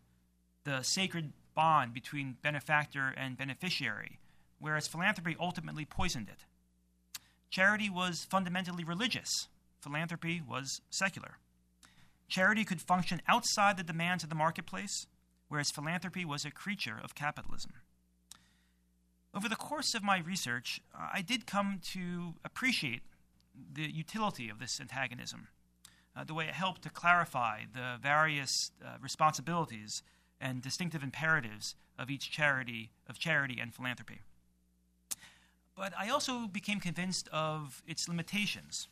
the 0.64 0.82
sacred 0.82 1.34
bond 1.54 1.92
between 1.92 2.38
benefactor 2.42 3.12
and 3.14 3.36
beneficiary, 3.36 4.18
whereas 4.58 4.88
philanthropy 4.88 5.36
ultimately 5.38 5.84
poisoned 5.84 6.30
it. 6.30 6.46
Charity 7.50 7.90
was 7.90 8.26
fundamentally 8.30 8.82
religious, 8.82 9.48
philanthropy 9.82 10.40
was 10.40 10.80
secular. 10.88 11.36
Charity 12.26 12.64
could 12.64 12.80
function 12.80 13.20
outside 13.28 13.76
the 13.76 13.82
demands 13.82 14.24
of 14.24 14.30
the 14.30 14.34
marketplace, 14.34 15.06
whereas 15.48 15.70
philanthropy 15.70 16.24
was 16.24 16.46
a 16.46 16.50
creature 16.50 16.98
of 17.04 17.14
capitalism. 17.14 17.72
Over 19.36 19.50
the 19.50 19.56
course 19.56 19.94
of 19.94 20.02
my 20.02 20.20
research, 20.20 20.80
uh, 20.94 21.08
I 21.12 21.20
did 21.20 21.46
come 21.46 21.80
to 21.92 22.36
appreciate 22.42 23.02
the 23.74 23.82
utility 23.82 24.48
of 24.48 24.58
this 24.58 24.80
antagonism, 24.80 25.48
uh, 26.16 26.24
the 26.24 26.32
way 26.32 26.46
it 26.46 26.54
helped 26.54 26.80
to 26.82 26.90
clarify 26.90 27.64
the 27.70 27.98
various 28.00 28.70
uh, 28.82 28.96
responsibilities 28.98 30.02
and 30.40 30.62
distinctive 30.62 31.02
imperatives 31.02 31.74
of 31.98 32.08
each 32.08 32.30
charity, 32.30 32.92
of 33.10 33.18
charity 33.18 33.58
and 33.60 33.74
philanthropy. 33.74 34.22
But 35.76 35.92
I 35.98 36.08
also 36.08 36.46
became 36.46 36.80
convinced 36.80 37.28
of 37.30 37.82
its 37.86 38.08
limitations, 38.08 38.88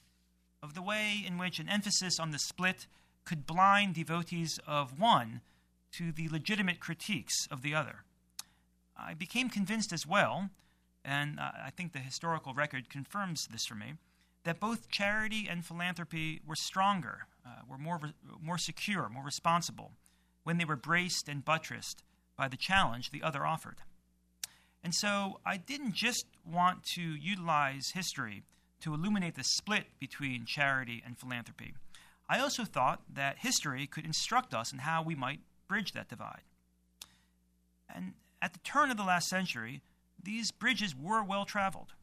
of 0.62 0.74
the 0.74 0.82
way 0.82 1.24
in 1.26 1.38
which 1.38 1.58
an 1.58 1.70
emphasis 1.70 2.20
on 2.20 2.32
the 2.32 2.38
split 2.38 2.86
could 3.24 3.46
blind 3.46 3.94
devotees 3.94 4.60
of 4.66 5.00
one 5.00 5.40
to 5.92 6.12
the 6.12 6.28
legitimate 6.28 6.80
critiques 6.80 7.46
of 7.50 7.62
the 7.62 7.74
other. 7.74 8.04
I 8.96 9.14
became 9.14 9.48
convinced 9.50 9.92
as 9.92 10.06
well, 10.06 10.50
and 11.04 11.38
I 11.40 11.70
think 11.76 11.92
the 11.92 11.98
historical 11.98 12.54
record 12.54 12.88
confirms 12.88 13.46
this 13.50 13.66
for 13.66 13.74
me, 13.74 13.94
that 14.44 14.60
both 14.60 14.90
charity 14.90 15.46
and 15.48 15.64
philanthropy 15.64 16.40
were 16.46 16.56
stronger, 16.56 17.26
uh, 17.46 17.62
were 17.68 17.78
more, 17.78 18.00
more 18.40 18.58
secure, 18.58 19.08
more 19.08 19.24
responsible 19.24 19.92
when 20.44 20.58
they 20.58 20.64
were 20.64 20.76
braced 20.76 21.28
and 21.28 21.44
buttressed 21.44 22.02
by 22.36 22.48
the 22.48 22.56
challenge 22.56 23.10
the 23.10 23.22
other 23.22 23.46
offered. 23.46 23.78
And 24.82 24.94
so 24.94 25.40
I 25.46 25.56
didn't 25.56 25.94
just 25.94 26.26
want 26.44 26.84
to 26.94 27.02
utilize 27.02 27.90
history 27.94 28.42
to 28.80 28.92
illuminate 28.92 29.34
the 29.34 29.44
split 29.44 29.86
between 29.98 30.44
charity 30.44 31.02
and 31.04 31.18
philanthropy. 31.18 31.74
I 32.28 32.38
also 32.38 32.64
thought 32.64 33.02
that 33.12 33.38
history 33.38 33.86
could 33.86 34.04
instruct 34.04 34.52
us 34.52 34.72
in 34.72 34.80
how 34.80 35.02
we 35.02 35.14
might 35.14 35.40
bridge 35.68 35.92
that 35.92 36.08
divide. 36.08 36.42
And 37.94 38.12
at 38.44 38.52
the 38.52 38.58
turn 38.58 38.90
of 38.90 38.98
the 38.98 39.02
last 39.02 39.28
century, 39.28 39.80
these 40.22 40.50
bridges 40.50 40.94
were 40.94 41.24
well 41.24 41.46
traveled. 41.46 41.94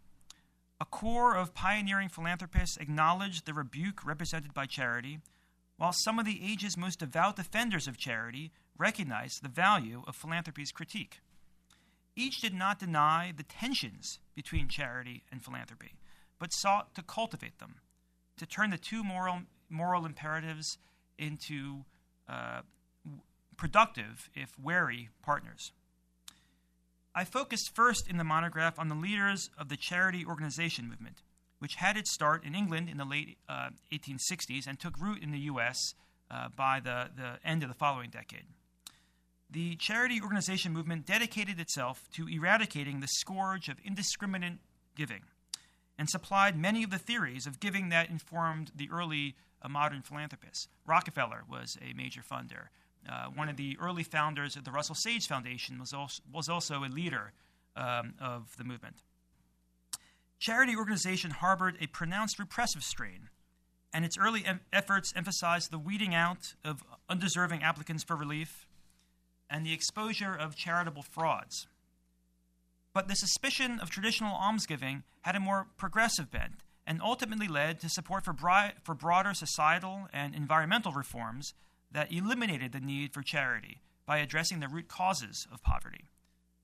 A 0.79 0.85
core 0.85 1.35
of 1.35 1.53
pioneering 1.53 2.09
philanthropists 2.09 2.77
acknowledged 2.77 3.45
the 3.45 3.53
rebuke 3.53 4.03
represented 4.03 4.51
by 4.51 4.65
charity, 4.65 5.19
while 5.77 5.93
some 5.93 6.17
of 6.17 6.25
the 6.25 6.39
age's 6.43 6.75
most 6.75 6.97
devout 6.97 7.35
defenders 7.35 7.87
of 7.87 7.95
charity 7.95 8.51
recognized 8.75 9.43
the 9.43 9.49
value 9.49 10.01
of 10.07 10.15
philanthropy's 10.15 10.71
critique. 10.71 11.19
Each 12.15 12.41
did 12.41 12.55
not 12.55 12.79
deny 12.79 13.31
the 13.37 13.43
tensions 13.43 14.17
between 14.33 14.67
charity 14.67 15.21
and 15.31 15.45
philanthropy, 15.45 15.93
but 16.39 16.51
sought 16.51 16.95
to 16.95 17.03
cultivate 17.03 17.59
them, 17.59 17.75
to 18.37 18.47
turn 18.47 18.71
the 18.71 18.79
two 18.79 19.03
moral, 19.03 19.41
moral 19.69 20.07
imperatives 20.07 20.79
into 21.19 21.85
uh, 22.27 22.61
productive, 23.57 24.31
if 24.33 24.57
wary, 24.57 25.09
partners. 25.21 25.71
I 27.13 27.25
focused 27.25 27.75
first 27.75 28.07
in 28.07 28.17
the 28.17 28.23
monograph 28.23 28.79
on 28.79 28.87
the 28.87 28.95
leaders 28.95 29.49
of 29.57 29.69
the 29.69 29.77
charity 29.77 30.25
organization 30.25 30.87
movement, 30.87 31.23
which 31.59 31.75
had 31.75 31.97
its 31.97 32.13
start 32.13 32.45
in 32.45 32.55
England 32.55 32.89
in 32.89 32.97
the 32.97 33.05
late 33.05 33.37
uh, 33.49 33.69
1860s 33.91 34.65
and 34.65 34.79
took 34.79 34.99
root 34.99 35.21
in 35.21 35.31
the 35.31 35.39
U.S. 35.39 35.77
uh, 36.29 36.47
by 36.55 36.79
the, 36.79 37.09
the 37.15 37.39
end 37.43 37.63
of 37.63 37.69
the 37.69 37.75
following 37.75 38.09
decade. 38.09 38.45
The 39.49 39.75
charity 39.75 40.21
organization 40.21 40.71
movement 40.71 41.05
dedicated 41.05 41.59
itself 41.59 42.09
to 42.13 42.29
eradicating 42.29 43.01
the 43.01 43.07
scourge 43.07 43.67
of 43.67 43.77
indiscriminate 43.83 44.59
giving 44.95 45.23
and 45.97 46.09
supplied 46.09 46.57
many 46.57 46.83
of 46.83 46.89
the 46.89 46.97
theories 46.97 47.45
of 47.45 47.59
giving 47.59 47.89
that 47.89 48.09
informed 48.09 48.71
the 48.73 48.89
early 48.89 49.35
uh, 49.61 49.67
modern 49.67 50.01
philanthropists. 50.01 50.69
Rockefeller 50.87 51.43
was 51.49 51.77
a 51.81 51.93
major 51.93 52.21
funder. 52.21 52.67
Uh, 53.09 53.25
one 53.33 53.49
of 53.49 53.57
the 53.57 53.77
early 53.79 54.03
founders 54.03 54.55
of 54.55 54.63
the 54.63 54.71
Russell 54.71 54.95
Sage 54.95 55.27
Foundation 55.27 55.79
was 55.79 55.93
also, 55.93 56.21
was 56.31 56.47
also 56.47 56.83
a 56.83 56.89
leader 56.89 57.33
um, 57.75 58.13
of 58.21 58.55
the 58.57 58.63
movement. 58.63 58.97
Charity 60.39 60.75
organization 60.75 61.31
harbored 61.31 61.77
a 61.79 61.87
pronounced 61.87 62.39
repressive 62.39 62.83
strain, 62.83 63.29
and 63.93 64.05
its 64.05 64.17
early 64.17 64.45
em- 64.45 64.61
efforts 64.73 65.13
emphasized 65.15 65.71
the 65.71 65.79
weeding 65.79 66.15
out 66.15 66.53
of 66.63 66.83
undeserving 67.09 67.63
applicants 67.63 68.03
for 68.03 68.15
relief 68.15 68.67
and 69.49 69.65
the 69.65 69.73
exposure 69.73 70.33
of 70.33 70.55
charitable 70.55 71.03
frauds. 71.03 71.67
But 72.93 73.07
the 73.07 73.15
suspicion 73.15 73.79
of 73.79 73.89
traditional 73.89 74.35
almsgiving 74.35 75.03
had 75.21 75.35
a 75.35 75.39
more 75.39 75.67
progressive 75.77 76.31
bent 76.31 76.63
and 76.87 77.01
ultimately 77.01 77.47
led 77.47 77.79
to 77.79 77.89
support 77.89 78.25
for, 78.25 78.33
bri- 78.33 78.73
for 78.83 78.95
broader 78.95 79.33
societal 79.33 80.07
and 80.11 80.33
environmental 80.33 80.91
reforms 80.91 81.53
that 81.91 82.11
eliminated 82.11 82.71
the 82.71 82.79
need 82.79 83.13
for 83.13 83.21
charity 83.21 83.81
by 84.05 84.17
addressing 84.17 84.59
the 84.59 84.67
root 84.67 84.87
causes 84.87 85.47
of 85.51 85.61
poverty, 85.61 86.05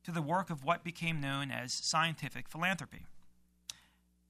to 0.03 0.11
the 0.11 0.21
work 0.21 0.49
of 0.49 0.63
what 0.63 0.83
became 0.83 1.19
known 1.19 1.51
as 1.51 1.79
scientific 1.83 2.49
philanthropy. 2.49 3.05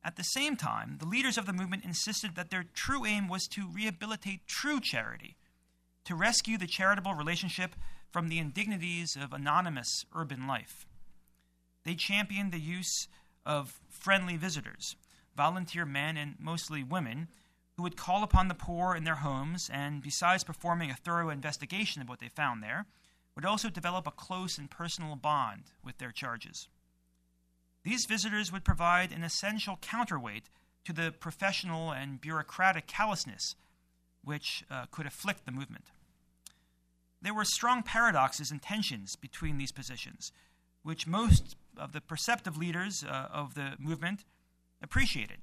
At 0.03 0.15
the 0.15 0.23
same 0.23 0.55
time, 0.55 0.97
the 0.99 1.07
leaders 1.07 1.37
of 1.37 1.45
the 1.45 1.53
movement 1.53 1.83
insisted 1.83 2.35
that 2.35 2.49
their 2.49 2.65
true 2.73 3.05
aim 3.05 3.27
was 3.27 3.47
to 3.47 3.67
rehabilitate 3.67 4.47
true 4.47 4.79
charity, 4.79 5.35
to 6.05 6.15
rescue 6.15 6.57
the 6.57 6.67
charitable 6.67 7.13
relationship 7.13 7.75
from 8.11 8.29
the 8.29 8.39
indignities 8.39 9.15
of 9.15 9.33
anonymous 9.33 10.05
urban 10.15 10.47
life. 10.47 10.85
They 11.83 11.95
championed 11.95 12.51
the 12.51 12.59
use 12.59 13.07
of 13.45 13.79
friendly 13.89 14.37
visitors, 14.37 14.95
volunteer 15.35 15.85
men 15.85 16.17
and 16.17 16.35
mostly 16.39 16.83
women, 16.83 17.27
who 17.77 17.83
would 17.83 17.95
call 17.95 18.23
upon 18.23 18.47
the 18.47 18.55
poor 18.55 18.95
in 18.95 19.03
their 19.03 19.15
homes 19.15 19.69
and, 19.71 20.01
besides 20.01 20.43
performing 20.43 20.89
a 20.89 20.95
thorough 20.95 21.29
investigation 21.29 22.01
of 22.01 22.09
what 22.09 22.19
they 22.19 22.27
found 22.27 22.61
there, 22.61 22.87
would 23.35 23.45
also 23.45 23.69
develop 23.69 24.07
a 24.07 24.11
close 24.11 24.57
and 24.57 24.71
personal 24.71 25.15
bond 25.15 25.65
with 25.85 25.99
their 25.99 26.11
charges. 26.11 26.67
These 27.83 28.05
visitors 28.05 28.51
would 28.51 28.65
provide 28.65 29.11
an 29.11 29.23
essential 29.23 29.77
counterweight 29.79 30.49
to 30.85 30.93
the 30.93 31.11
professional 31.11 31.91
and 31.91 32.19
bureaucratic 32.19 32.87
callousness 32.87 33.55
which 34.23 34.65
uh, 34.69 34.85
could 34.91 35.05
afflict 35.05 35.45
the 35.45 35.51
movement. 35.51 35.85
There 37.21 37.33
were 37.33 37.45
strong 37.45 37.81
paradoxes 37.81 38.51
and 38.51 38.61
tensions 38.61 39.15
between 39.15 39.57
these 39.57 39.71
positions, 39.71 40.31
which 40.83 41.07
most 41.07 41.55
of 41.77 41.93
the 41.93 42.01
perceptive 42.01 42.57
leaders 42.57 43.03
uh, 43.03 43.27
of 43.31 43.53
the 43.53 43.73
movement 43.79 44.25
appreciated, 44.81 45.37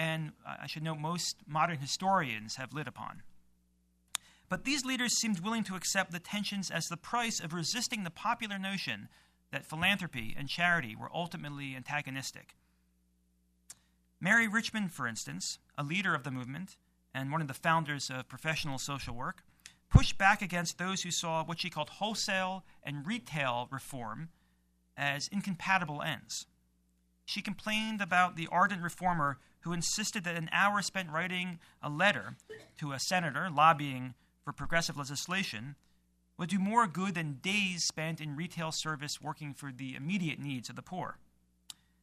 and 0.00 0.32
I 0.46 0.66
should 0.66 0.82
note 0.82 0.98
most 0.98 1.36
modern 1.46 1.76
historians 1.76 2.56
have 2.56 2.72
lit 2.72 2.88
upon. 2.88 3.22
But 4.48 4.64
these 4.64 4.82
leaders 4.82 5.18
seemed 5.20 5.40
willing 5.40 5.62
to 5.64 5.76
accept 5.76 6.10
the 6.10 6.18
tensions 6.18 6.70
as 6.70 6.86
the 6.86 6.96
price 6.96 7.38
of 7.38 7.52
resisting 7.52 8.02
the 8.02 8.10
popular 8.10 8.58
notion 8.58 9.10
that 9.52 9.66
philanthropy 9.66 10.34
and 10.38 10.48
charity 10.48 10.96
were 10.96 11.14
ultimately 11.14 11.76
antagonistic. 11.76 12.56
Mary 14.18 14.48
Richmond, 14.48 14.90
for 14.90 15.06
instance, 15.06 15.58
a 15.76 15.84
leader 15.84 16.14
of 16.14 16.24
the 16.24 16.30
movement 16.30 16.78
and 17.14 17.30
one 17.30 17.42
of 17.42 17.48
the 17.48 17.52
founders 17.52 18.08
of 18.08 18.26
professional 18.26 18.78
social 18.78 19.14
work, 19.14 19.42
pushed 19.90 20.16
back 20.16 20.40
against 20.40 20.78
those 20.78 21.02
who 21.02 21.10
saw 21.10 21.44
what 21.44 21.60
she 21.60 21.68
called 21.68 21.90
wholesale 21.90 22.64
and 22.82 23.06
retail 23.06 23.68
reform 23.70 24.30
as 24.96 25.28
incompatible 25.28 26.00
ends. 26.00 26.46
She 27.26 27.42
complained 27.42 28.00
about 28.00 28.36
the 28.36 28.48
ardent 28.50 28.82
reformer 28.82 29.38
who 29.60 29.72
insisted 29.72 30.24
that 30.24 30.36
an 30.36 30.48
hour 30.52 30.82
spent 30.82 31.10
writing 31.10 31.58
a 31.82 31.90
letter 31.90 32.36
to 32.78 32.92
a 32.92 32.98
senator 32.98 33.48
lobbying 33.50 34.14
for 34.44 34.52
progressive 34.52 34.96
legislation 34.96 35.76
would 36.38 36.48
do 36.48 36.58
more 36.58 36.86
good 36.86 37.14
than 37.14 37.38
days 37.42 37.84
spent 37.84 38.20
in 38.20 38.36
retail 38.36 38.72
service 38.72 39.20
working 39.20 39.52
for 39.52 39.70
the 39.70 39.94
immediate 39.94 40.38
needs 40.38 40.70
of 40.70 40.76
the 40.76 40.82
poor. 40.82 41.18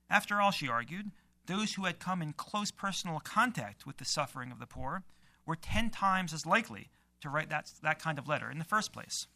After 0.10 0.40
all, 0.40 0.52
she 0.52 0.70
argued, 0.70 1.12
those 1.48 1.74
who 1.74 1.86
had 1.86 2.00
come 2.00 2.22
in 2.22 2.34
close 2.34 2.72
personal 2.72 3.20
contact 3.20 3.86
with 3.86 3.98
the 3.98 4.06
suffering 4.06 4.52
of 4.52 4.60
the 4.60 4.68
poor 4.68 5.04
were 5.46 5.56
ten 5.56 5.90
times 5.90 6.34
as 6.34 6.46
likely 6.46 6.90
to 7.22 7.30
write 7.30 7.50
that, 7.50 7.72
that 7.82 8.00
kind 8.00 8.20
of 8.20 8.28
letter 8.28 8.52
in 8.52 8.60
the 8.60 8.66
first 8.66 8.94
place. 8.94 9.28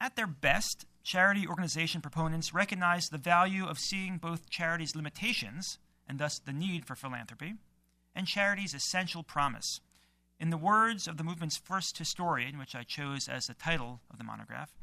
At 0.00 0.16
their 0.16 0.26
best, 0.26 0.84
charity 1.04 1.46
organization 1.46 2.00
proponents 2.00 2.52
recognize 2.52 3.04
the 3.06 3.18
value 3.18 3.66
of 3.66 3.78
seeing 3.78 4.18
both 4.18 4.50
charity's 4.50 4.96
limitations, 4.96 5.78
and 6.08 6.18
thus 6.18 6.38
the 6.38 6.52
need 6.52 6.86
for 6.86 6.94
philanthropy, 6.94 7.54
and 8.14 8.26
charity's 8.26 8.74
essential 8.74 9.22
promise. 9.22 9.80
In 10.38 10.50
the 10.50 10.56
words 10.56 11.06
of 11.06 11.16
the 11.16 11.24
movement's 11.24 11.56
first 11.56 11.98
historian, 11.98 12.58
which 12.58 12.74
I 12.74 12.82
chose 12.82 13.28
as 13.28 13.46
the 13.46 13.54
title 13.54 14.00
of 14.10 14.18
the 14.18 14.24
monograph, 14.24 14.74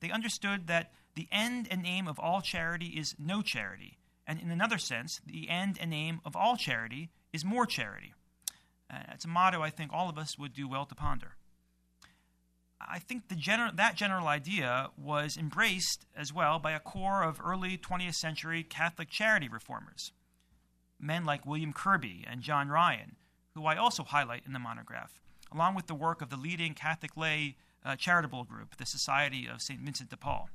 they 0.00 0.10
understood 0.10 0.66
that 0.66 0.92
the 1.14 1.28
end 1.30 1.68
and 1.70 1.86
aim 1.86 2.08
of 2.08 2.18
all 2.18 2.40
charity 2.40 2.88
is 2.88 3.14
no 3.18 3.42
charity, 3.42 3.98
and 4.26 4.40
in 4.40 4.50
another 4.50 4.78
sense, 4.78 5.20
the 5.26 5.48
end 5.48 5.78
and 5.80 5.92
aim 5.92 6.20
of 6.24 6.34
all 6.34 6.56
charity 6.56 7.10
is 7.32 7.44
more 7.44 7.66
charity. 7.66 8.14
Uh, 8.90 8.98
it's 9.12 9.24
a 9.24 9.28
motto 9.28 9.62
I 9.62 9.70
think 9.70 9.92
all 9.92 10.08
of 10.08 10.18
us 10.18 10.38
would 10.38 10.54
do 10.54 10.68
well 10.68 10.86
to 10.86 10.94
ponder. 10.94 11.36
I 12.80 12.98
think 12.98 13.28
gener- 13.28 13.74
that 13.76 13.94
general 13.94 14.26
idea 14.26 14.90
was 14.96 15.36
embraced 15.36 16.04
as 16.16 16.32
well 16.32 16.58
by 16.58 16.72
a 16.72 16.80
core 16.80 17.22
of 17.22 17.40
early 17.44 17.78
20th 17.78 18.16
century 18.16 18.62
Catholic 18.62 19.08
charity 19.08 19.48
reformers, 19.48 20.12
men 21.02 21.24
like 21.24 21.44
William 21.44 21.72
Kerby 21.72 22.24
and 22.26 22.40
John 22.40 22.68
Ryan, 22.68 23.16
who 23.54 23.66
I 23.66 23.76
also 23.76 24.04
highlight 24.04 24.44
in 24.46 24.52
the 24.52 24.58
monograph, 24.58 25.20
along 25.52 25.74
with 25.74 25.86
the 25.86 25.94
work 25.94 26.22
of 26.22 26.30
the 26.30 26.36
leading 26.36 26.74
Catholic 26.74 27.16
lay 27.16 27.56
uh, 27.84 27.96
charitable 27.96 28.44
group, 28.44 28.76
the 28.76 28.86
Society 28.86 29.46
of 29.46 29.60
St. 29.60 29.80
Vincent 29.80 30.10
de 30.10 30.16
Paul. 30.16 30.48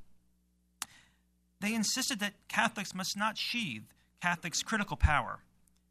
They 1.60 1.74
insisted 1.74 2.20
that 2.20 2.34
Catholics 2.48 2.94
must 2.94 3.16
not 3.16 3.36
sheathe 3.36 3.84
Catholics' 4.20 4.62
critical 4.62 4.96
power 4.96 5.40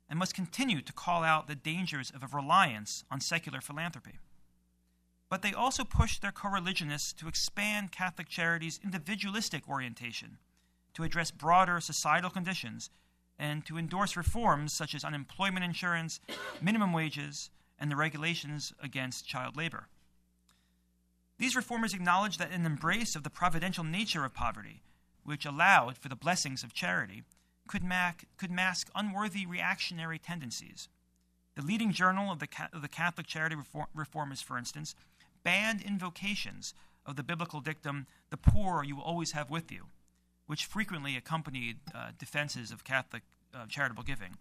and 0.10 0.18
must 0.18 0.34
continue 0.34 0.82
to 0.82 0.94
call 0.94 1.24
out 1.24 1.48
the 1.48 1.56
dangers 1.56 2.12
of 2.12 2.24
a 2.24 2.36
reliance 2.36 3.04
on 3.12 3.20
secular 3.20 3.60
philanthropy. 3.62 4.20
But 5.30 5.42
they 5.42 5.54
also 5.54 5.84
pushed 5.84 6.22
their 6.22 6.32
co 6.32 6.50
religionists 6.50 7.12
to 7.14 7.28
expand 7.28 7.92
Catholic 7.92 8.30
Charity's 8.30 8.80
individualistic 8.82 9.68
orientation, 9.68 10.38
to 10.94 11.04
address 11.04 11.32
broader 11.32 11.82
societal 11.82 12.30
conditions, 12.30 12.90
and 13.40 13.66
to 13.66 13.78
endorse 13.78 14.18
reforms 14.18 14.74
such 14.74 14.96
as 14.96 15.04
unemployment 15.04 15.64
insurance, 15.64 16.20
minimum 16.62 16.94
wages, 16.94 17.50
and 17.80 17.92
the 17.92 17.96
regulations 17.96 18.74
against 18.82 19.28
child 19.28 19.56
labor. 19.56 19.88
These 21.38 21.56
reformers 21.56 21.94
acknowledged 21.94 22.40
that 22.40 22.52
an 22.52 22.66
embrace 22.66 23.16
of 23.16 23.24
the 23.24 23.30
providential 23.30 23.84
nature 23.84 24.26
of 24.26 24.34
poverty, 24.34 24.82
which 25.24 25.46
allowed 25.46 25.98
for 25.98 26.10
the 26.10 26.16
blessings 26.16 26.64
of 26.64 26.74
charity, 26.74 27.24
could, 27.68 27.84
mac, 27.84 28.26
could 28.38 28.50
mask 28.50 28.90
unworthy 28.96 29.46
reactionary 29.46 30.18
tendencies. 30.18 30.90
The 31.56 31.62
leading 31.62 31.92
journal 31.92 32.32
of 32.32 32.40
the, 32.40 32.48
of 32.74 32.82
the 32.82 32.88
Catholic 32.88 33.28
Charity 33.28 33.56
Reform, 33.56 33.88
Reformers, 33.94 34.42
for 34.42 34.58
instance, 34.58 34.96
banned 35.44 35.82
invocations 35.82 36.74
of 37.06 37.16
the 37.16 37.24
biblical 37.24 37.62
dictum, 37.62 38.08
the 38.30 38.38
poor 38.38 38.84
you 38.84 38.96
will 38.96 39.04
always 39.04 39.32
have 39.32 39.50
with 39.50 39.72
you, 39.72 39.88
which 40.48 40.66
frequently 40.66 41.16
accompanied 41.16 41.78
uh, 41.94 42.10
defenses 42.18 42.72
of 42.72 42.84
Catholic 42.84 43.24
uh, 43.54 43.66
charitable 43.68 44.04
giving, 44.04 44.36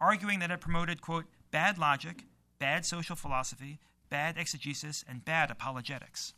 arguing 0.00 0.38
that 0.38 0.50
it 0.50 0.60
promoted, 0.60 1.02
quote, 1.02 1.26
bad 1.50 1.78
logic, 1.78 2.24
bad 2.58 2.86
social 2.86 3.16
philosophy, 3.16 3.78
bad 4.08 4.38
exegesis, 4.38 5.04
and 5.08 5.24
bad 5.24 5.50
apologetics. 5.50 6.34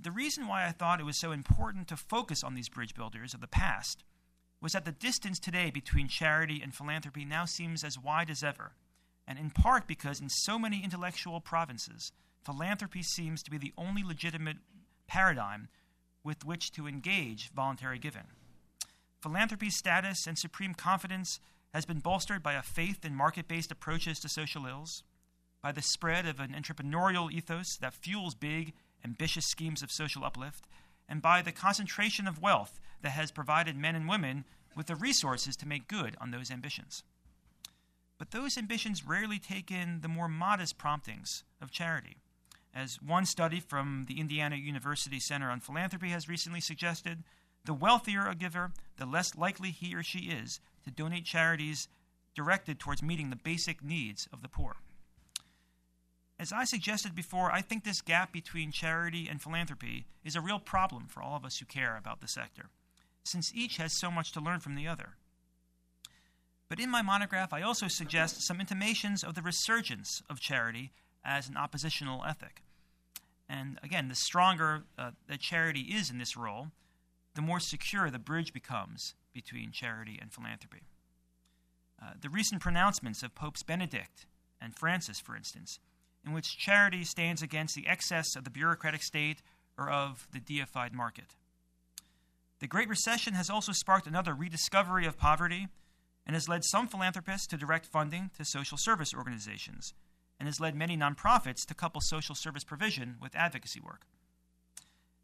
The 0.00 0.10
reason 0.10 0.48
why 0.48 0.66
I 0.66 0.72
thought 0.72 1.00
it 1.00 1.06
was 1.06 1.20
so 1.20 1.32
important 1.32 1.86
to 1.88 1.96
focus 1.96 2.42
on 2.42 2.54
these 2.54 2.68
bridge 2.68 2.94
builders 2.94 3.34
of 3.34 3.40
the 3.40 3.46
past 3.46 4.02
was 4.60 4.72
that 4.72 4.84
the 4.84 4.92
distance 4.92 5.38
today 5.38 5.70
between 5.70 6.08
charity 6.08 6.60
and 6.62 6.74
philanthropy 6.74 7.24
now 7.24 7.44
seems 7.44 7.84
as 7.84 7.98
wide 7.98 8.30
as 8.30 8.42
ever, 8.42 8.72
and 9.26 9.38
in 9.38 9.50
part 9.50 9.86
because 9.86 10.20
in 10.20 10.28
so 10.28 10.58
many 10.58 10.82
intellectual 10.82 11.40
provinces, 11.40 12.12
philanthropy 12.44 13.02
seems 13.02 13.42
to 13.42 13.50
be 13.50 13.58
the 13.58 13.72
only 13.76 14.02
legitimate 14.02 14.56
paradigm 15.06 15.68
with 16.24 16.44
which 16.44 16.70
to 16.72 16.86
engage 16.86 17.50
voluntary 17.52 17.98
giving. 17.98 18.26
Philanthropy's 19.20 19.76
status 19.76 20.26
and 20.26 20.38
supreme 20.38 20.74
confidence 20.74 21.40
has 21.72 21.84
been 21.84 22.00
bolstered 22.00 22.42
by 22.42 22.54
a 22.54 22.62
faith 22.62 23.04
in 23.04 23.14
market 23.14 23.48
based 23.48 23.70
approaches 23.70 24.20
to 24.20 24.28
social 24.28 24.66
ills, 24.66 25.02
by 25.62 25.72
the 25.72 25.82
spread 25.82 26.26
of 26.26 26.40
an 26.40 26.52
entrepreneurial 26.52 27.32
ethos 27.32 27.76
that 27.76 27.94
fuels 27.94 28.34
big, 28.34 28.72
ambitious 29.04 29.46
schemes 29.46 29.82
of 29.82 29.90
social 29.90 30.24
uplift, 30.24 30.66
and 31.08 31.22
by 31.22 31.40
the 31.40 31.52
concentration 31.52 32.26
of 32.26 32.42
wealth 32.42 32.80
that 33.02 33.10
has 33.10 33.30
provided 33.30 33.76
men 33.76 33.94
and 33.94 34.08
women 34.08 34.44
with 34.76 34.86
the 34.86 34.96
resources 34.96 35.56
to 35.56 35.68
make 35.68 35.88
good 35.88 36.16
on 36.20 36.30
those 36.30 36.50
ambitions. 36.50 37.04
But 38.18 38.30
those 38.30 38.56
ambitions 38.56 39.06
rarely 39.06 39.38
take 39.38 39.70
in 39.70 40.00
the 40.00 40.08
more 40.08 40.28
modest 40.28 40.78
promptings 40.78 41.44
of 41.60 41.70
charity. 41.70 42.18
As 42.74 43.00
one 43.02 43.26
study 43.26 43.60
from 43.60 44.06
the 44.08 44.18
Indiana 44.18 44.56
University 44.56 45.20
Center 45.20 45.50
on 45.50 45.60
Philanthropy 45.60 46.08
has 46.08 46.28
recently 46.28 46.60
suggested, 46.60 47.22
the 47.64 47.74
wealthier 47.74 48.26
a 48.26 48.34
giver, 48.34 48.72
the 48.96 49.06
less 49.06 49.36
likely 49.36 49.70
he 49.70 49.94
or 49.94 50.02
she 50.02 50.30
is 50.30 50.60
to 50.84 50.90
donate 50.90 51.24
charities 51.24 51.88
directed 52.34 52.80
towards 52.80 53.02
meeting 53.02 53.30
the 53.30 53.36
basic 53.36 53.82
needs 53.84 54.26
of 54.32 54.42
the 54.42 54.48
poor. 54.48 54.76
As 56.38 56.52
I 56.52 56.64
suggested 56.64 57.14
before, 57.14 57.52
I 57.52 57.60
think 57.60 57.84
this 57.84 58.00
gap 58.00 58.32
between 58.32 58.72
charity 58.72 59.28
and 59.28 59.40
philanthropy 59.40 60.06
is 60.24 60.34
a 60.34 60.40
real 60.40 60.58
problem 60.58 61.06
for 61.06 61.22
all 61.22 61.36
of 61.36 61.44
us 61.44 61.58
who 61.58 61.66
care 61.66 61.96
about 61.96 62.20
the 62.20 62.26
sector, 62.26 62.70
since 63.22 63.54
each 63.54 63.76
has 63.76 63.92
so 63.92 64.10
much 64.10 64.32
to 64.32 64.40
learn 64.40 64.60
from 64.60 64.74
the 64.74 64.88
other. 64.88 65.10
But 66.68 66.80
in 66.80 66.90
my 66.90 67.02
monograph, 67.02 67.52
I 67.52 67.62
also 67.62 67.86
suggest 67.86 68.42
some 68.42 68.60
intimations 68.60 69.22
of 69.22 69.34
the 69.34 69.42
resurgence 69.42 70.22
of 70.30 70.40
charity 70.40 70.90
as 71.24 71.48
an 71.48 71.56
oppositional 71.56 72.24
ethic. 72.24 72.62
And 73.48 73.78
again, 73.82 74.08
the 74.08 74.14
stronger 74.14 74.84
uh, 74.98 75.10
that 75.28 75.40
charity 75.40 75.80
is 75.80 76.10
in 76.10 76.18
this 76.18 76.36
role, 76.36 76.68
the 77.34 77.42
more 77.42 77.60
secure 77.60 78.10
the 78.10 78.18
bridge 78.18 78.52
becomes 78.52 79.14
between 79.32 79.72
charity 79.72 80.18
and 80.20 80.32
philanthropy. 80.32 80.82
Uh, 82.00 82.12
the 82.20 82.28
recent 82.28 82.60
pronouncements 82.60 83.22
of 83.22 83.34
Popes 83.34 83.62
Benedict 83.62 84.26
and 84.60 84.76
Francis, 84.76 85.20
for 85.20 85.36
instance, 85.36 85.78
in 86.24 86.32
which 86.32 86.58
charity 86.58 87.04
stands 87.04 87.42
against 87.42 87.74
the 87.74 87.86
excess 87.86 88.36
of 88.36 88.44
the 88.44 88.50
bureaucratic 88.50 89.02
state 89.02 89.42
or 89.78 89.90
of 89.90 90.26
the 90.32 90.40
deified 90.40 90.92
market. 90.92 91.36
The 92.60 92.68
Great 92.68 92.88
Recession 92.88 93.34
has 93.34 93.50
also 93.50 93.72
sparked 93.72 94.06
another 94.06 94.34
rediscovery 94.34 95.06
of 95.06 95.18
poverty 95.18 95.68
and 96.26 96.34
has 96.34 96.48
led 96.48 96.64
some 96.64 96.86
philanthropists 96.86 97.46
to 97.48 97.56
direct 97.56 97.86
funding 97.86 98.30
to 98.36 98.44
social 98.44 98.78
service 98.78 99.12
organizations, 99.12 99.94
and 100.42 100.48
has 100.48 100.58
led 100.58 100.74
many 100.74 100.96
nonprofits 100.96 101.64
to 101.64 101.72
couple 101.72 102.00
social 102.00 102.34
service 102.34 102.64
provision 102.64 103.14
with 103.22 103.36
advocacy 103.36 103.78
work. 103.78 104.08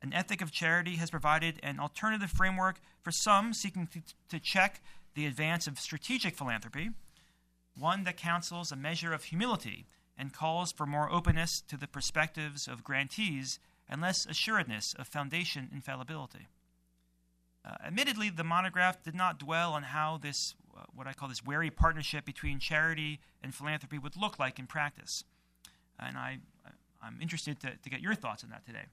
An 0.00 0.12
ethic 0.12 0.40
of 0.40 0.52
charity 0.52 0.94
has 0.94 1.10
provided 1.10 1.58
an 1.60 1.80
alternative 1.80 2.30
framework 2.30 2.78
for 3.02 3.10
some 3.10 3.52
seeking 3.52 3.88
to, 3.88 4.00
to 4.28 4.38
check 4.38 4.80
the 5.16 5.26
advance 5.26 5.66
of 5.66 5.80
strategic 5.80 6.36
philanthropy, 6.36 6.90
one 7.76 8.04
that 8.04 8.16
counsels 8.16 8.70
a 8.70 8.76
measure 8.76 9.12
of 9.12 9.24
humility 9.24 9.86
and 10.16 10.32
calls 10.32 10.70
for 10.70 10.86
more 10.86 11.10
openness 11.10 11.60
to 11.62 11.76
the 11.76 11.88
perspectives 11.88 12.68
of 12.68 12.84
grantees 12.84 13.58
and 13.88 14.00
less 14.00 14.24
assuredness 14.24 14.94
of 15.00 15.08
foundation 15.08 15.68
infallibility. 15.72 16.46
Uh, 17.64 17.74
admittedly, 17.84 18.30
the 18.30 18.44
monograph 18.44 19.02
did 19.02 19.16
not 19.16 19.40
dwell 19.40 19.72
on 19.72 19.82
how 19.82 20.16
this 20.16 20.54
what 20.94 21.06
I 21.06 21.12
call 21.12 21.28
this 21.28 21.44
wary 21.44 21.70
partnership 21.70 22.24
between 22.24 22.58
charity 22.58 23.20
and 23.42 23.54
philanthropy 23.54 23.98
would 23.98 24.16
look 24.16 24.38
like 24.38 24.58
in 24.58 24.66
practice. 24.66 25.22
And 25.98 26.16
I, 26.16 26.38
I'm 27.02 27.18
interested 27.20 27.60
to, 27.60 27.72
to 27.82 27.90
get 27.90 28.00
your 28.00 28.14
thoughts 28.14 28.44
on 28.44 28.50
that 28.50 28.66
today. 28.66 28.86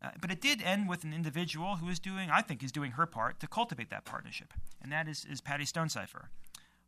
Uh, 0.00 0.10
but 0.20 0.30
it 0.30 0.40
did 0.40 0.62
end 0.62 0.88
with 0.88 1.02
an 1.02 1.12
individual 1.12 1.76
who 1.76 1.88
is 1.88 1.98
doing, 1.98 2.30
I 2.30 2.40
think, 2.40 2.62
is 2.62 2.70
doing 2.70 2.92
her 2.92 3.06
part 3.06 3.40
to 3.40 3.48
cultivate 3.48 3.90
that 3.90 4.04
partnership, 4.04 4.54
and 4.80 4.92
that 4.92 5.08
is, 5.08 5.26
is 5.28 5.40
Patty 5.40 5.64
Stonesifer. 5.64 6.26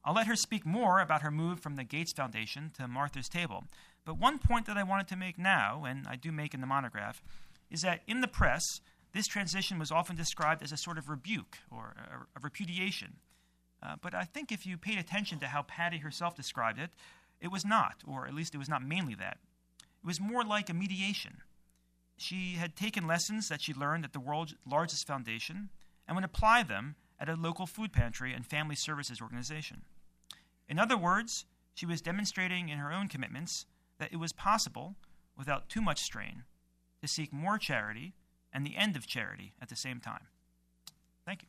I'll 0.04 0.14
let 0.14 0.28
her 0.28 0.36
speak 0.36 0.64
more 0.64 1.00
about 1.00 1.22
her 1.22 1.30
move 1.30 1.60
from 1.60 1.76
the 1.76 1.84
Gates 1.84 2.12
Foundation 2.12 2.70
to 2.78 2.86
Martha's 2.88 3.28
Table. 3.28 3.64
But 4.04 4.18
one 4.18 4.38
point 4.38 4.66
that 4.66 4.78
I 4.78 4.82
wanted 4.82 5.08
to 5.08 5.16
make 5.16 5.38
now, 5.38 5.84
and 5.84 6.06
I 6.08 6.16
do 6.16 6.32
make 6.32 6.54
in 6.54 6.60
the 6.60 6.66
monograph, 6.66 7.22
is 7.70 7.82
that 7.82 8.02
in 8.06 8.20
the 8.20 8.28
press, 8.28 8.62
this 9.12 9.26
transition 9.26 9.78
was 9.78 9.90
often 9.90 10.16
described 10.16 10.62
as 10.62 10.72
a 10.72 10.76
sort 10.76 10.96
of 10.96 11.08
rebuke 11.08 11.58
or 11.70 11.94
a, 11.98 12.38
a 12.38 12.40
repudiation 12.40 13.16
uh, 13.82 13.96
but 14.00 14.14
I 14.14 14.24
think 14.24 14.52
if 14.52 14.66
you 14.66 14.76
paid 14.76 14.98
attention 14.98 15.38
to 15.40 15.46
how 15.46 15.62
Patty 15.62 15.98
herself 15.98 16.34
described 16.34 16.78
it, 16.78 16.90
it 17.40 17.50
was 17.50 17.64
not, 17.64 18.02
or 18.06 18.26
at 18.26 18.34
least 18.34 18.54
it 18.54 18.58
was 18.58 18.68
not 18.68 18.86
mainly 18.86 19.14
that. 19.14 19.38
It 19.78 20.06
was 20.06 20.20
more 20.20 20.44
like 20.44 20.68
a 20.68 20.74
mediation. 20.74 21.38
She 22.16 22.54
had 22.54 22.76
taken 22.76 23.06
lessons 23.06 23.48
that 23.48 23.62
she 23.62 23.72
learned 23.72 24.04
at 24.04 24.12
the 24.12 24.20
world's 24.20 24.54
largest 24.66 25.06
foundation 25.06 25.70
and 26.06 26.14
would 26.16 26.24
apply 26.24 26.62
them 26.62 26.96
at 27.18 27.28
a 27.28 27.34
local 27.34 27.66
food 27.66 27.92
pantry 27.92 28.32
and 28.34 28.46
family 28.46 28.76
services 28.76 29.20
organization. 29.20 29.82
In 30.68 30.78
other 30.78 30.96
words, 30.96 31.46
she 31.74 31.86
was 31.86 32.02
demonstrating 32.02 32.68
in 32.68 32.78
her 32.78 32.92
own 32.92 33.08
commitments 33.08 33.64
that 33.98 34.12
it 34.12 34.16
was 34.16 34.32
possible, 34.32 34.96
without 35.36 35.68
too 35.68 35.80
much 35.80 36.00
strain, 36.00 36.44
to 37.00 37.08
seek 37.08 37.32
more 37.32 37.58
charity 37.58 38.14
and 38.52 38.66
the 38.66 38.76
end 38.76 38.96
of 38.96 39.06
charity 39.06 39.52
at 39.60 39.68
the 39.68 39.76
same 39.76 40.00
time. 40.00 40.26
Thank 41.24 41.42
you. 41.42 41.48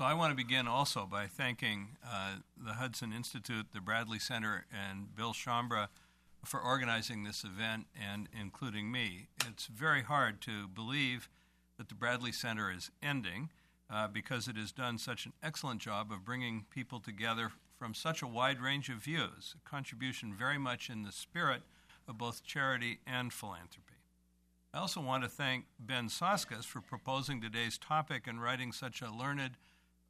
So 0.00 0.06
I 0.06 0.14
want 0.14 0.30
to 0.30 0.34
begin 0.34 0.66
also 0.66 1.04
by 1.04 1.26
thanking 1.26 1.98
uh, 2.02 2.36
the 2.56 2.72
Hudson 2.72 3.12
Institute, 3.12 3.66
the 3.74 3.82
Bradley 3.82 4.18
Center, 4.18 4.64
and 4.72 5.14
Bill 5.14 5.34
Schambra 5.34 5.88
for 6.42 6.58
organizing 6.58 7.24
this 7.24 7.44
event 7.44 7.84
and 7.94 8.26
including 8.32 8.90
me. 8.90 9.26
It's 9.46 9.66
very 9.66 10.02
hard 10.02 10.40
to 10.40 10.66
believe 10.68 11.28
that 11.76 11.90
the 11.90 11.94
Bradley 11.94 12.32
Center 12.32 12.72
is 12.72 12.90
ending 13.02 13.50
uh, 13.90 14.08
because 14.08 14.48
it 14.48 14.56
has 14.56 14.72
done 14.72 14.96
such 14.96 15.26
an 15.26 15.34
excellent 15.42 15.82
job 15.82 16.10
of 16.10 16.24
bringing 16.24 16.64
people 16.70 17.00
together 17.00 17.52
from 17.78 17.92
such 17.92 18.22
a 18.22 18.26
wide 18.26 18.60
range 18.62 18.88
of 18.88 18.98
views, 18.98 19.54
a 19.54 19.68
contribution 19.68 20.32
very 20.32 20.56
much 20.56 20.88
in 20.88 21.02
the 21.02 21.12
spirit 21.12 21.60
of 22.10 22.18
both 22.18 22.44
charity 22.44 22.98
and 23.06 23.32
philanthropy. 23.32 23.94
I 24.74 24.78
also 24.78 25.00
want 25.00 25.22
to 25.22 25.28
thank 25.28 25.64
Ben 25.78 26.08
Soskis 26.08 26.64
for 26.64 26.80
proposing 26.80 27.40
today's 27.40 27.78
topic 27.78 28.26
and 28.26 28.42
writing 28.42 28.72
such 28.72 29.00
a 29.00 29.10
learned 29.10 29.52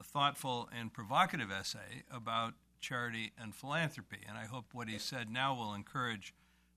thoughtful 0.02 0.68
and 0.76 0.92
provocative 0.92 1.50
essay 1.52 2.04
about 2.10 2.54
charity 2.80 3.32
and 3.40 3.54
philanthropy. 3.54 4.20
And 4.26 4.38
I 4.38 4.46
hope 4.46 4.66
what 4.72 4.88
he 4.88 4.98
said 4.98 5.30
now 5.30 5.54
will 5.54 5.74
encourage 5.74 6.34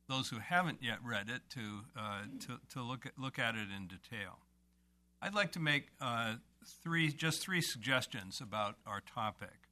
those 0.09 0.29
who 0.29 0.39
haven't 0.39 0.83
yet 0.83 0.97
read 1.01 1.29
it 1.29 1.41
to, 1.51 1.85
uh, 1.97 2.23
to, 2.41 2.59
to 2.73 2.83
look, 2.83 3.05
at, 3.05 3.17
look 3.17 3.39
at 3.39 3.55
it 3.55 3.67
in 3.75 3.87
detail. 3.87 4.39
I'd 5.21 5.33
like 5.33 5.53
to 5.53 5.59
make 5.59 5.87
uh, 6.01 6.35
three, 6.83 7.09
just 7.09 7.41
three 7.41 7.61
suggestions 7.61 8.41
about 8.41 8.75
our 8.85 8.99
topic. 8.99 9.69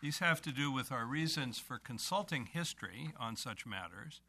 These 0.00 0.20
have 0.20 0.40
to 0.42 0.52
do 0.52 0.70
with 0.70 0.92
our 0.92 1.04
reasons 1.04 1.58
for 1.58 1.78
consulting 1.78 2.46
history 2.46 3.12
on 3.18 3.36
such 3.36 3.66
matters, 3.66 4.20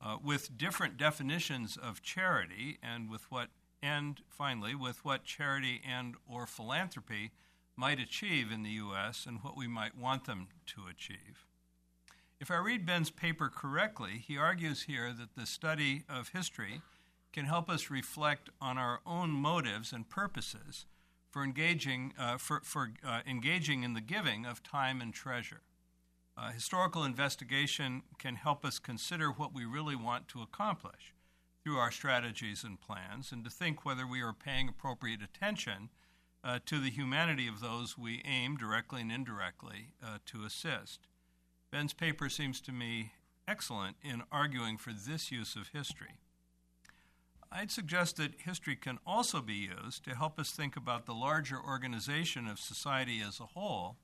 uh, 0.00 0.16
with 0.22 0.56
different 0.56 0.96
definitions 0.96 1.76
of 1.76 2.02
charity, 2.02 2.78
and 2.82 3.10
with 3.10 3.30
what, 3.30 3.48
and 3.82 4.20
finally, 4.28 4.74
with 4.74 5.04
what 5.04 5.24
charity 5.24 5.80
and 5.88 6.14
or 6.26 6.46
philanthropy 6.46 7.32
might 7.76 8.00
achieve 8.00 8.50
in 8.50 8.62
the 8.62 8.70
U.S. 8.70 9.24
and 9.26 9.38
what 9.42 9.56
we 9.56 9.66
might 9.68 9.96
want 9.96 10.24
them 10.24 10.48
to 10.66 10.82
achieve. 10.90 11.46
If 12.40 12.50
I 12.50 12.56
read 12.58 12.86
Ben's 12.86 13.10
paper 13.10 13.48
correctly, 13.48 14.22
he 14.24 14.36
argues 14.36 14.82
here 14.82 15.12
that 15.12 15.34
the 15.36 15.46
study 15.46 16.04
of 16.08 16.28
history 16.28 16.82
can 17.32 17.46
help 17.46 17.68
us 17.68 17.90
reflect 17.90 18.50
on 18.60 18.78
our 18.78 19.00
own 19.04 19.30
motives 19.30 19.92
and 19.92 20.08
purposes 20.08 20.86
for 21.28 21.42
engaging, 21.42 22.14
uh, 22.18 22.38
for, 22.38 22.60
for, 22.64 22.92
uh, 23.04 23.20
engaging 23.26 23.82
in 23.82 23.94
the 23.94 24.00
giving 24.00 24.46
of 24.46 24.62
time 24.62 25.00
and 25.00 25.12
treasure. 25.12 25.60
Uh, 26.38 26.52
historical 26.52 27.02
investigation 27.02 28.02
can 28.16 28.36
help 28.36 28.64
us 28.64 28.78
consider 28.78 29.28
what 29.28 29.52
we 29.52 29.64
really 29.64 29.96
want 29.96 30.28
to 30.28 30.40
accomplish 30.40 31.12
through 31.64 31.76
our 31.76 31.90
strategies 31.90 32.62
and 32.62 32.80
plans 32.80 33.32
and 33.32 33.42
to 33.42 33.50
think 33.50 33.84
whether 33.84 34.06
we 34.06 34.22
are 34.22 34.32
paying 34.32 34.68
appropriate 34.68 35.20
attention 35.20 35.88
uh, 36.44 36.60
to 36.64 36.78
the 36.78 36.90
humanity 36.90 37.48
of 37.48 37.60
those 37.60 37.98
we 37.98 38.22
aim, 38.24 38.56
directly 38.56 39.00
and 39.00 39.10
indirectly, 39.10 39.94
uh, 40.00 40.18
to 40.24 40.44
assist. 40.44 41.00
Ben's 41.72 41.92
paper 41.92 42.28
seems 42.28 42.60
to 42.60 42.70
me 42.70 43.12
excellent 43.48 43.96
in 44.00 44.22
arguing 44.30 44.76
for 44.76 44.92
this 44.92 45.32
use 45.32 45.56
of 45.56 45.70
history. 45.72 46.20
I'd 47.50 47.72
suggest 47.72 48.16
that 48.18 48.42
history 48.44 48.76
can 48.76 48.98
also 49.04 49.40
be 49.40 49.68
used 49.82 50.04
to 50.04 50.14
help 50.14 50.38
us 50.38 50.52
think 50.52 50.76
about 50.76 51.06
the 51.06 51.14
larger 51.14 51.58
organization 51.60 52.46
of 52.46 52.60
society 52.60 53.20
as 53.26 53.40
a 53.40 53.46
whole 53.46 53.96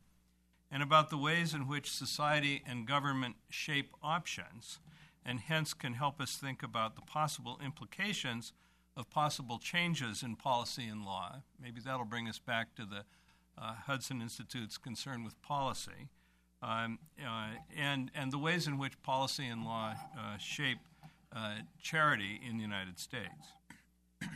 and 0.74 0.82
about 0.82 1.08
the 1.08 1.16
ways 1.16 1.54
in 1.54 1.68
which 1.68 1.88
society 1.88 2.60
and 2.66 2.84
government 2.84 3.36
shape 3.48 3.94
options, 4.02 4.80
and 5.24 5.38
hence 5.38 5.72
can 5.72 5.92
help 5.92 6.20
us 6.20 6.36
think 6.36 6.64
about 6.64 6.96
the 6.96 7.02
possible 7.02 7.60
implications 7.64 8.52
of 8.96 9.08
possible 9.08 9.60
changes 9.60 10.24
in 10.24 10.34
policy 10.34 10.86
and 10.86 11.04
law. 11.04 11.42
Maybe 11.62 11.80
that'll 11.80 12.04
bring 12.04 12.28
us 12.28 12.40
back 12.40 12.74
to 12.74 12.84
the 12.84 13.04
uh, 13.56 13.74
Hudson 13.86 14.20
Institute's 14.20 14.76
concern 14.76 15.22
with 15.22 15.40
policy, 15.42 16.08
um, 16.60 16.98
uh, 17.24 17.50
and, 17.76 18.10
and 18.12 18.32
the 18.32 18.38
ways 18.38 18.66
in 18.66 18.76
which 18.76 19.00
policy 19.04 19.46
and 19.46 19.64
law 19.64 19.94
uh, 20.18 20.38
shape 20.38 20.78
uh, 21.34 21.58
charity 21.80 22.40
in 22.44 22.56
the 22.56 22.62
United 22.64 22.98
States. 22.98 23.52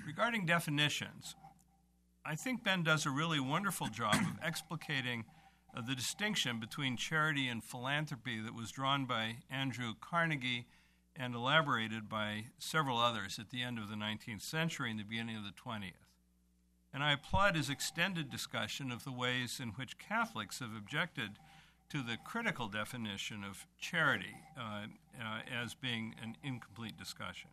Regarding 0.06 0.46
definitions, 0.46 1.34
I 2.24 2.36
think 2.36 2.62
Ben 2.62 2.84
does 2.84 3.06
a 3.06 3.10
really 3.10 3.40
wonderful 3.40 3.88
job 3.88 4.14
of 4.14 4.40
explicating 4.40 5.24
uh, 5.78 5.82
the 5.86 5.94
distinction 5.94 6.58
between 6.58 6.96
charity 6.96 7.46
and 7.46 7.62
philanthropy 7.62 8.40
that 8.40 8.54
was 8.54 8.72
drawn 8.72 9.04
by 9.04 9.36
Andrew 9.50 9.94
Carnegie 10.00 10.66
and 11.14 11.34
elaborated 11.34 12.08
by 12.08 12.46
several 12.58 12.98
others 12.98 13.38
at 13.38 13.50
the 13.50 13.62
end 13.62 13.78
of 13.78 13.88
the 13.88 13.94
19th 13.94 14.42
century 14.42 14.90
and 14.90 14.98
the 14.98 15.04
beginning 15.04 15.36
of 15.36 15.44
the 15.44 15.50
20th. 15.50 15.92
And 16.92 17.02
I 17.02 17.12
applaud 17.12 17.54
his 17.54 17.70
extended 17.70 18.30
discussion 18.30 18.90
of 18.90 19.04
the 19.04 19.12
ways 19.12 19.60
in 19.60 19.68
which 19.70 19.98
Catholics 19.98 20.58
have 20.58 20.74
objected 20.76 21.32
to 21.90 22.02
the 22.02 22.16
critical 22.24 22.68
definition 22.68 23.44
of 23.44 23.66
charity 23.78 24.36
uh, 24.58 24.86
uh, 25.20 25.40
as 25.62 25.74
being 25.74 26.14
an 26.22 26.36
incomplete 26.42 26.98
discussion. 26.98 27.50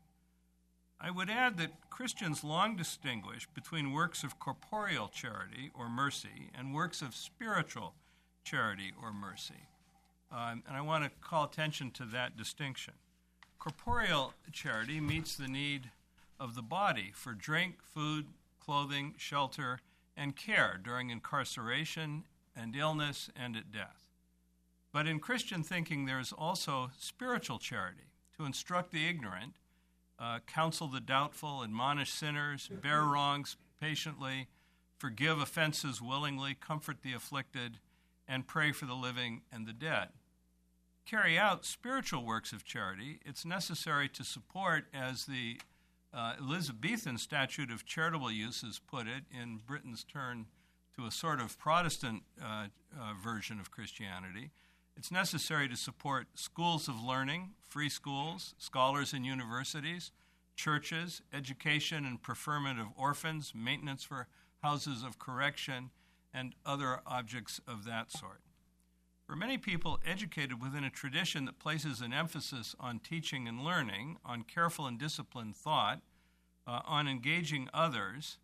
I 1.00 1.12
would 1.12 1.30
add 1.30 1.58
that 1.58 1.90
Christians 1.90 2.44
long 2.44 2.76
distinguish 2.76 3.48
between 3.54 3.92
works 3.92 4.24
of 4.24 4.40
corporeal 4.40 5.10
charity 5.10 5.70
or 5.74 5.90
mercy 5.90 6.50
and 6.58 6.74
works 6.74 7.02
of 7.02 7.14
spiritual 7.14 7.94
charity 8.46 8.94
or 9.02 9.12
mercy. 9.12 9.68
Um, 10.32 10.64
and 10.68 10.78
I 10.78 10.82
want 10.82 11.04
to 11.04 11.12
call 11.22 11.44
attention 11.44 11.92
to 11.92 12.06
that 12.06 12.38
distinction. 12.38 12.94
Corporeal 13.60 14.34
charity 14.52 15.02
meets 15.02 15.36
the 15.36 15.48
need 15.48 15.90
of 16.40 16.56
the 16.56 16.62
body 16.62 17.12
for 17.14 17.34
drink, 17.34 17.78
food, 17.84 18.28
clothing, 18.60 19.16
shelter, 19.18 19.80
and 20.16 20.36
care 20.36 20.80
during 20.82 21.10
incarceration 21.10 22.24
and 22.56 22.76
illness 22.76 23.30
and 23.36 23.56
at 23.58 23.72
death. 23.72 24.10
But 24.94 25.08
in 25.08 25.20
Christian 25.20 25.64
thinking, 25.64 26.06
there 26.06 26.20
is 26.20 26.32
also 26.32 26.92
spiritual 26.98 27.60
charity 27.60 28.12
to 28.38 28.46
instruct 28.46 28.92
the 28.92 29.08
ignorant, 29.08 29.54
uh, 30.20 30.40
counsel 30.48 30.88
the 30.88 31.02
doubtful, 31.02 31.64
admonish 31.64 32.12
sinners, 32.12 32.70
bear 32.82 33.04
wrongs 33.04 33.58
patiently, 33.80 34.48
forgive 34.98 35.40
offenses 35.40 36.02
willingly, 36.02 36.54
comfort 36.54 37.02
the 37.02 37.14
afflicted, 37.14 37.80
and 38.28 38.48
pray 38.48 38.72
for 38.72 38.86
the 38.86 38.94
living 38.94 39.42
and 39.52 39.68
the 39.68 39.74
dead. 39.74 40.10
Carry 41.06 41.38
out 41.38 41.66
spiritual 41.66 42.26
works 42.26 42.52
of 42.52 42.66
charity, 42.66 43.20
it's 43.26 43.46
necessary 43.46 44.10
to 44.10 44.24
support, 44.24 44.86
as 44.94 45.26
the 45.26 45.60
uh, 46.14 46.34
Elizabethan 46.40 47.18
statute 47.18 47.70
of 47.70 47.86
charitable 47.86 48.32
uses 48.32 48.80
put 48.80 49.06
it, 49.06 49.24
in 49.32 49.60
Britain's 49.66 50.04
turn 50.04 50.48
to 50.96 51.06
a 51.06 51.12
sort 51.12 51.40
of 51.40 51.60
Protestant 51.60 52.24
uh, 52.42 52.68
uh, 52.98 53.14
version 53.22 53.60
of 53.60 53.70
Christianity. 53.70 54.52
It's 54.98 55.12
necessary 55.12 55.68
to 55.68 55.76
support 55.76 56.28
schools 56.36 56.88
of 56.88 57.04
learning, 57.04 57.52
free 57.62 57.90
schools, 57.90 58.56
scholars 58.58 59.14
in 59.14 59.26
universities, 59.26 60.12
churches, 60.56 61.22
education 61.34 62.06
and 62.06 62.22
preferment 62.22 62.80
of 62.80 62.88
orphans, 62.98 63.52
maintenance 63.54 64.04
for 64.04 64.28
houses 64.64 65.04
of 65.04 65.20
correction, 65.20 65.92
and 66.36 66.54
other 66.65 67.00
objects 67.08 67.62
of 67.67 67.86
that 67.86 68.12
sort. 68.12 68.41
For 69.26 69.36
many 69.36 69.58
people 69.58 70.00
educated 70.06 70.62
within 70.62 70.84
a 70.84 70.89
tradition 70.89 71.45
that 71.45 71.58
places 71.58 72.02
an 72.02 72.13
emphasis 72.13 72.76
on 72.80 73.00
teaching 73.00 73.48
and 73.48 73.63
learning, 73.63 74.17
on 74.24 74.43
careful 74.43 74.86
and 74.86 75.00
disciplined 75.00 75.56
thought, 75.56 76.02
uh, 76.67 76.82
on 76.86 77.08
engaging 77.08 77.69
others, 77.74 78.38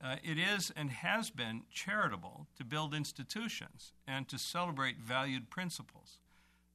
uh, 0.00 0.16
it 0.22 0.38
is 0.38 0.70
and 0.76 0.90
has 0.90 1.30
been 1.30 1.62
charitable 1.72 2.46
to 2.56 2.64
build 2.64 2.94
institutions 2.94 3.92
and 4.06 4.28
to 4.28 4.38
celebrate 4.38 4.98
valued 4.98 5.50
principles. 5.50 6.20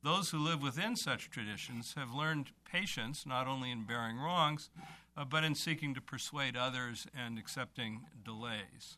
Those 0.01 0.31
who 0.31 0.39
live 0.39 0.61
within 0.61 0.97
such 0.97 1.29
traditions 1.29 1.93
have 1.95 2.13
learned 2.13 2.51
patience 2.69 3.25
not 3.25 3.47
only 3.47 3.71
in 3.71 3.85
bearing 3.85 4.17
wrongs, 4.17 4.69
uh, 5.15 5.23
but 5.23 5.45
in 5.45 5.55
seeking 5.55 5.93
to 5.93 6.01
persuade 6.01 6.57
others 6.57 7.07
and 7.17 7.39
accepting 7.39 8.01
delays. 8.25 8.97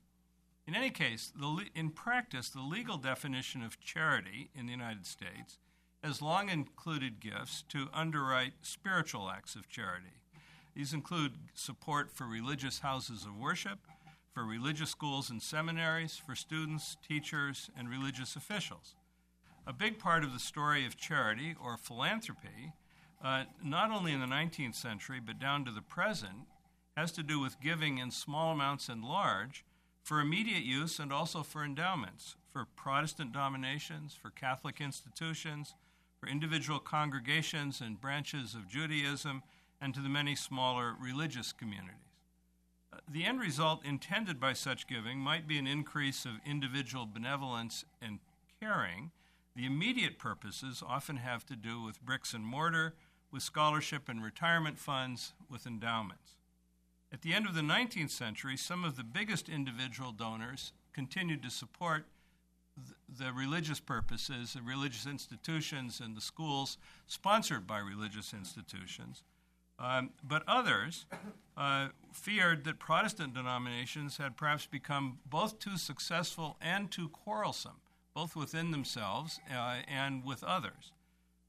In 0.68 0.74
any 0.74 0.90
case, 0.90 1.32
the, 1.40 1.66
in 1.76 1.92
practice, 1.92 2.50
the 2.50 2.62
legal 2.62 2.98
definition 2.98 3.62
of 3.62 3.80
charity 3.80 4.50
in 4.56 4.66
the 4.66 4.72
United 4.72 5.06
States 5.06 5.60
has 6.04 6.22
long 6.22 6.50
included 6.50 7.20
gifts 7.20 7.64
to 7.70 7.90
underwrite 7.94 8.54
spiritual 8.62 9.30
acts 9.30 9.56
of 9.56 9.70
charity. 9.70 10.22
These 10.76 10.94
include 10.94 11.34
support 11.54 12.12
for 12.12 12.26
religious 12.26 12.80
houses 12.80 13.26
of 13.26 13.38
worship, 13.38 13.80
for 14.34 14.44
religious 14.44 14.90
schools 14.90 15.30
and 15.30 15.42
seminaries, 15.42 16.18
for 16.18 16.36
students, 16.36 16.98
teachers, 17.08 17.70
and 17.78 17.88
religious 17.88 18.36
officials. 18.36 18.96
A 19.68 19.74
big 19.74 20.00
part 20.00 20.24
of 20.24 20.34
the 20.34 20.40
story 20.40 20.86
of 20.86 20.98
charity 20.98 21.56
or 21.64 21.78
philanthropy, 21.78 22.74
uh, 23.24 23.46
not 23.64 23.92
only 23.92 24.12
in 24.12 24.20
the 24.20 24.28
19th 24.28 24.76
century 24.76 25.20
but 25.26 25.40
down 25.40 25.64
to 25.66 25.72
the 25.72 25.82
present, 25.82 26.48
has 26.98 27.12
to 27.14 27.24
do 27.24 27.40
with 27.40 27.62
giving 27.62 27.98
in 27.98 28.12
small 28.12 28.52
amounts 28.52 28.90
and 28.90 29.04
large 29.04 29.64
for 30.06 30.20
immediate 30.20 30.64
use 30.64 31.00
and 31.00 31.12
also 31.12 31.42
for 31.42 31.66
endowments, 31.66 32.36
for 32.54 32.68
Protestant 32.76 33.34
dominations, 33.34 34.14
for 34.14 34.30
Catholic 34.30 34.80
institutions, 34.80 35.74
for 36.20 36.30
individual 36.30 36.78
congregations 36.78 37.82
and 37.82 38.00
branches 38.00 38.54
of 38.54 38.70
Judaism, 38.70 39.42
and 39.82 39.96
to 39.96 40.02
the 40.02 40.08
many 40.08 40.36
smaller 40.36 40.94
religious 41.02 41.52
communities. 41.52 41.96
Uh, 42.94 42.98
the 43.12 43.26
end 43.26 43.42
result 43.42 43.84
intended 43.84 44.40
by 44.40 44.54
such 44.54 44.86
giving 44.86 45.18
might 45.18 45.48
be 45.48 45.58
an 45.58 45.66
increase 45.66 46.24
of 46.24 46.34
individual 46.46 47.08
benevolence 47.12 47.84
and 48.00 48.20
caring. 48.62 49.10
The 49.56 49.66
immediate 49.66 50.20
purposes 50.20 50.84
often 50.88 51.18
have 51.18 51.48
to 51.48 51.56
do 51.56 51.82
with 51.82 52.06
bricks 52.06 52.32
and 52.36 52.46
mortar, 52.46 52.94
with 53.32 53.42
scholarship 53.42 54.08
and 54.08 54.24
retirement 54.24 54.78
funds, 54.78 55.34
with 55.50 55.66
endowments. 55.66 56.36
At 57.16 57.22
the 57.22 57.34
end 57.34 57.46
of 57.46 57.54
the 57.54 57.62
19th 57.62 58.10
century, 58.10 58.58
some 58.58 58.84
of 58.84 58.98
the 58.98 59.04
biggest 59.06 59.48
individual 59.48 60.12
donors 60.12 60.74
continued 60.92 61.44
to 61.44 61.50
support 61.50 62.08
the 63.08 63.32
religious 63.32 63.80
purposes, 63.80 64.52
the 64.52 64.62
religious 64.62 65.06
institutions, 65.06 66.02
and 66.04 66.18
the 66.18 66.20
schools 66.20 66.78
sponsored 67.08 67.66
by 67.66 67.78
religious 67.78 68.34
institutions. 68.34 69.24
Um, 69.80 70.10
but 70.26 70.44
others 70.46 71.06
uh, 71.56 71.88
feared 72.12 72.66
that 72.66 72.80
Protestant 72.80 73.34
denominations 73.34 74.18
had 74.18 74.36
perhaps 74.36 74.66
become 74.66 75.20
both 75.26 75.58
too 75.58 75.78
successful 75.78 76.58
and 76.60 76.92
too 76.92 77.08
quarrelsome, 77.08 77.80
both 78.14 78.36
within 78.36 78.72
themselves 78.72 79.40
uh, 79.50 79.78
and 79.88 80.26
with 80.26 80.44
others. 80.44 80.92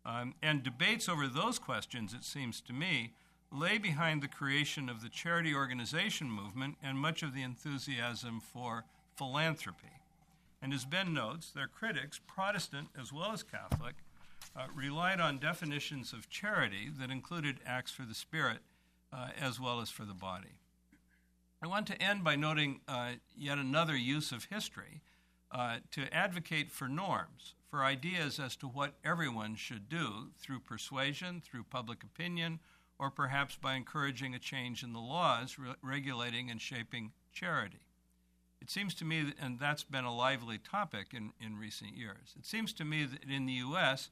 Um, 0.04 0.34
and 0.40 0.62
debates 0.62 1.08
over 1.08 1.26
those 1.26 1.58
questions, 1.58 2.14
it 2.14 2.22
seems 2.22 2.60
to 2.60 2.72
me, 2.72 3.14
lay 3.52 3.78
behind 3.78 4.22
the 4.22 4.28
creation 4.28 4.88
of 4.88 5.02
the 5.02 5.08
charity 5.08 5.54
organization 5.54 6.30
movement 6.30 6.76
and 6.82 6.98
much 6.98 7.22
of 7.22 7.34
the 7.34 7.42
enthusiasm 7.42 8.40
for 8.40 8.84
philanthropy. 9.16 10.00
And 10.60 10.72
as 10.72 10.84
Ben 10.84 11.14
notes, 11.14 11.50
their 11.50 11.68
critics, 11.68 12.20
Protestant 12.26 12.88
as 13.00 13.12
well 13.12 13.32
as 13.32 13.42
Catholic, 13.42 13.94
uh, 14.56 14.66
relied 14.74 15.20
on 15.20 15.38
definitions 15.38 16.12
of 16.12 16.30
charity 16.30 16.88
that 16.98 17.10
included 17.10 17.60
acts 17.66 17.92
for 17.92 18.02
the 18.02 18.14
spirit 18.14 18.58
uh, 19.12 19.28
as 19.38 19.60
well 19.60 19.80
as 19.80 19.90
for 19.90 20.04
the 20.04 20.14
body. 20.14 20.58
I 21.62 21.66
want 21.66 21.86
to 21.88 22.02
end 22.02 22.24
by 22.24 22.36
noting 22.36 22.80
uh, 22.86 23.12
yet 23.36 23.58
another 23.58 23.96
use 23.96 24.32
of 24.32 24.44
history 24.44 25.02
uh, 25.50 25.76
to 25.92 26.12
advocate 26.12 26.70
for 26.70 26.88
norms, 26.88 27.54
for 27.70 27.82
ideas 27.82 28.38
as 28.38 28.56
to 28.56 28.66
what 28.66 28.94
everyone 29.04 29.56
should 29.56 29.88
do 29.88 30.28
through 30.38 30.60
persuasion, 30.60 31.40
through 31.44 31.64
public 31.64 32.02
opinion, 32.02 32.60
or 32.98 33.10
perhaps 33.10 33.56
by 33.56 33.74
encouraging 33.74 34.34
a 34.34 34.38
change 34.38 34.82
in 34.82 34.92
the 34.92 35.00
laws 35.00 35.58
re- 35.58 35.74
regulating 35.82 36.50
and 36.50 36.60
shaping 36.60 37.12
charity. 37.32 37.80
It 38.60 38.70
seems 38.70 38.94
to 38.96 39.04
me, 39.04 39.22
that, 39.22 39.34
and 39.40 39.58
that's 39.58 39.84
been 39.84 40.04
a 40.04 40.14
lively 40.14 40.58
topic 40.58 41.08
in, 41.12 41.32
in 41.40 41.58
recent 41.58 41.94
years, 41.94 42.34
it 42.38 42.46
seems 42.46 42.72
to 42.74 42.84
me 42.84 43.04
that 43.04 43.28
in 43.28 43.46
the 43.46 43.52
U.S., 43.52 44.10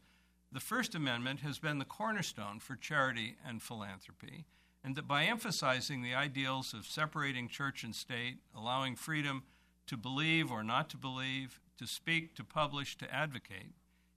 the 0.53 0.61
First 0.61 0.95
Amendment 0.95 1.41
has 1.41 1.59
been 1.59 1.79
the 1.79 1.85
cornerstone 1.85 2.61
for 2.61 2.77
charity 2.77 3.37
and 3.45 3.61
philanthropy, 3.61 4.45
and 4.85 4.95
that 4.95 5.09
by 5.09 5.25
emphasizing 5.25 6.03
the 6.03 6.15
ideals 6.15 6.73
of 6.73 6.87
separating 6.87 7.49
church 7.49 7.83
and 7.83 7.95
state, 7.95 8.39
allowing 8.55 8.95
freedom 8.95 9.43
to 9.87 9.97
believe 9.97 10.53
or 10.53 10.63
not 10.63 10.89
to 10.91 10.97
believe, 10.97 11.59
to 11.79 11.87
speak, 11.87 12.37
to 12.37 12.45
publish, 12.45 12.97
to 12.99 13.13
advocate, 13.13 13.73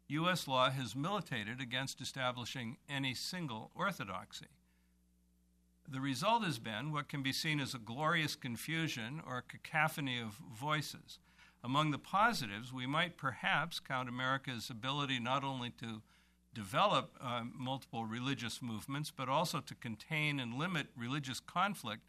U.S. 0.10 0.48
law 0.48 0.70
has 0.70 0.96
militated 0.96 1.60
against 1.60 2.00
establishing 2.00 2.78
any 2.88 3.14
single 3.14 3.72
orthodoxy. 3.76 4.48
The 5.90 6.02
result 6.02 6.44
has 6.44 6.60
been 6.60 6.92
what 6.92 7.08
can 7.08 7.24
be 7.24 7.32
seen 7.32 7.60
as 7.62 7.74
a 7.74 7.80
glorious 7.80 8.36
confusion 8.36 9.22
or 9.26 9.42
cacophony 9.42 10.20
of 10.20 10.34
voices. 10.34 11.20
Among 11.64 11.92
the 11.92 11.98
positives, 11.98 12.74
we 12.74 12.86
might 12.86 13.18
perhaps 13.18 13.80
count 13.80 14.10
America's 14.10 14.70
ability 14.70 15.20
not 15.20 15.44
only 15.44 15.70
to 15.80 16.02
develop 16.54 17.12
uh, 17.22 17.44
multiple 17.54 18.06
religious 18.06 18.62
movements, 18.62 19.12
but 19.16 19.30
also 19.30 19.60
to 19.60 19.76
contain 19.76 20.40
and 20.40 20.56
limit 20.56 20.88
religious 20.98 21.40
conflict 21.40 22.02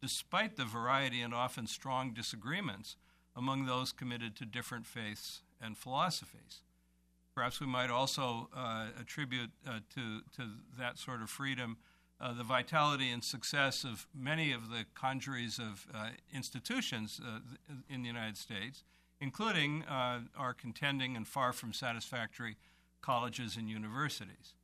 despite 0.00 0.56
the 0.56 0.64
variety 0.64 1.20
and 1.22 1.34
often 1.34 1.66
strong 1.66 2.12
disagreements 2.12 2.96
among 3.34 3.66
those 3.66 3.90
committed 3.90 4.36
to 4.36 4.44
different 4.44 4.86
faiths 4.86 5.42
and 5.60 5.76
philosophies. 5.76 6.60
Perhaps 7.34 7.60
we 7.60 7.66
might 7.66 7.90
also 7.90 8.48
uh, 8.54 8.88
attribute 9.00 9.50
uh, 9.66 9.80
to, 9.94 10.20
to 10.36 10.50
that 10.78 10.98
sort 10.98 11.20
of 11.20 11.30
freedom 11.30 11.78
uh, 12.24 12.32
the 12.32 12.42
vitality 12.42 13.10
and 13.10 13.22
success 13.22 13.84
of 13.84 14.06
many 14.14 14.50
of 14.50 14.70
the 14.70 14.86
congeries 14.94 15.58
of 15.58 15.86
uh, 15.94 16.08
institutions 16.32 17.20
uh, 17.22 17.40
in 17.88 18.00
the 18.00 18.08
United 18.08 18.38
States, 18.38 18.82
including 19.20 19.84
uh, 19.84 20.20
our 20.36 20.54
contending 20.54 21.16
and 21.16 21.28
far 21.28 21.52
from 21.52 21.74
satisfactory 21.74 22.56
colleges 23.02 23.56
and 23.58 23.68
universities. 23.68 24.54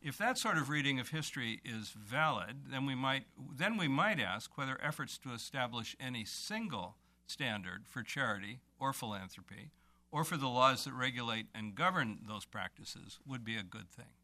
If 0.00 0.16
that 0.18 0.38
sort 0.38 0.56
of 0.56 0.70
reading 0.70 0.98
of 0.98 1.10
history 1.10 1.60
is 1.64 1.90
valid, 1.90 2.64
then 2.70 2.86
we 2.86 2.94
might 2.94 3.24
then 3.56 3.76
we 3.76 3.88
might 3.88 4.18
ask 4.18 4.56
whether 4.56 4.78
efforts 4.82 5.18
to 5.18 5.34
establish 5.34 5.94
any 6.00 6.24
single 6.24 6.96
standard 7.26 7.82
for 7.86 8.02
charity 8.02 8.60
or 8.80 8.92
philanthropy 8.92 9.70
or 10.10 10.24
for 10.24 10.36
the 10.36 10.48
laws 10.48 10.84
that 10.84 10.94
regulate 10.94 11.46
and 11.54 11.74
govern 11.74 12.20
those 12.26 12.46
practices 12.46 13.20
would 13.26 13.44
be 13.44 13.56
a 13.56 13.62
good 13.62 13.90
thing. 13.90 14.14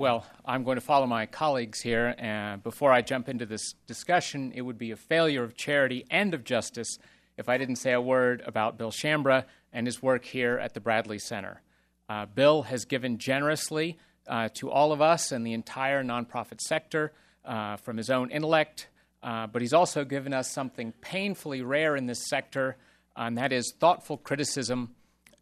Well, 0.00 0.24
I'm 0.46 0.64
going 0.64 0.76
to 0.76 0.80
follow 0.80 1.06
my 1.06 1.26
colleagues 1.26 1.82
here. 1.82 2.14
And 2.16 2.62
before 2.62 2.90
I 2.90 3.02
jump 3.02 3.28
into 3.28 3.44
this 3.44 3.74
discussion, 3.86 4.50
it 4.54 4.62
would 4.62 4.78
be 4.78 4.92
a 4.92 4.96
failure 4.96 5.44
of 5.44 5.54
charity 5.54 6.06
and 6.10 6.32
of 6.32 6.42
justice 6.42 6.96
if 7.36 7.50
I 7.50 7.58
didn't 7.58 7.76
say 7.76 7.92
a 7.92 8.00
word 8.00 8.42
about 8.46 8.78
Bill 8.78 8.92
Schambra 8.92 9.44
and 9.74 9.86
his 9.86 10.02
work 10.02 10.24
here 10.24 10.56
at 10.58 10.72
the 10.72 10.80
Bradley 10.80 11.18
Center. 11.18 11.60
Uh, 12.08 12.24
Bill 12.24 12.62
has 12.62 12.86
given 12.86 13.18
generously 13.18 13.98
uh, 14.26 14.48
to 14.54 14.70
all 14.70 14.92
of 14.92 15.02
us 15.02 15.32
and 15.32 15.46
the 15.46 15.52
entire 15.52 16.02
nonprofit 16.02 16.62
sector 16.62 17.12
uh, 17.44 17.76
from 17.76 17.98
his 17.98 18.08
own 18.08 18.30
intellect, 18.30 18.88
uh, 19.22 19.48
but 19.48 19.60
he's 19.60 19.74
also 19.74 20.06
given 20.06 20.32
us 20.32 20.50
something 20.50 20.92
painfully 21.02 21.60
rare 21.60 21.94
in 21.94 22.06
this 22.06 22.26
sector, 22.26 22.78
and 23.16 23.36
that 23.36 23.52
is 23.52 23.74
thoughtful 23.78 24.16
criticism 24.16 24.94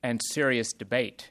and 0.03 0.21
serious 0.33 0.73
debate. 0.73 1.31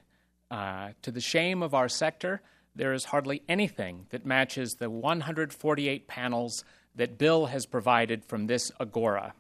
Uh, 0.49 0.91
to 1.01 1.11
the 1.11 1.19
shame 1.19 1.61
of 1.61 1.73
our 1.73 1.89
sector, 1.89 2.41
there 2.77 2.93
is 2.93 3.05
hardly 3.05 3.41
anything 3.49 4.05
that 4.09 4.25
matches 4.25 4.75
the 4.75 4.89
148 4.89 6.07
panels 6.07 6.63
that 6.95 7.17
Bill 7.17 7.47
has 7.47 7.65
provided 7.65 8.23
from 8.23 8.47
this 8.47 8.71
agora. 8.79 9.33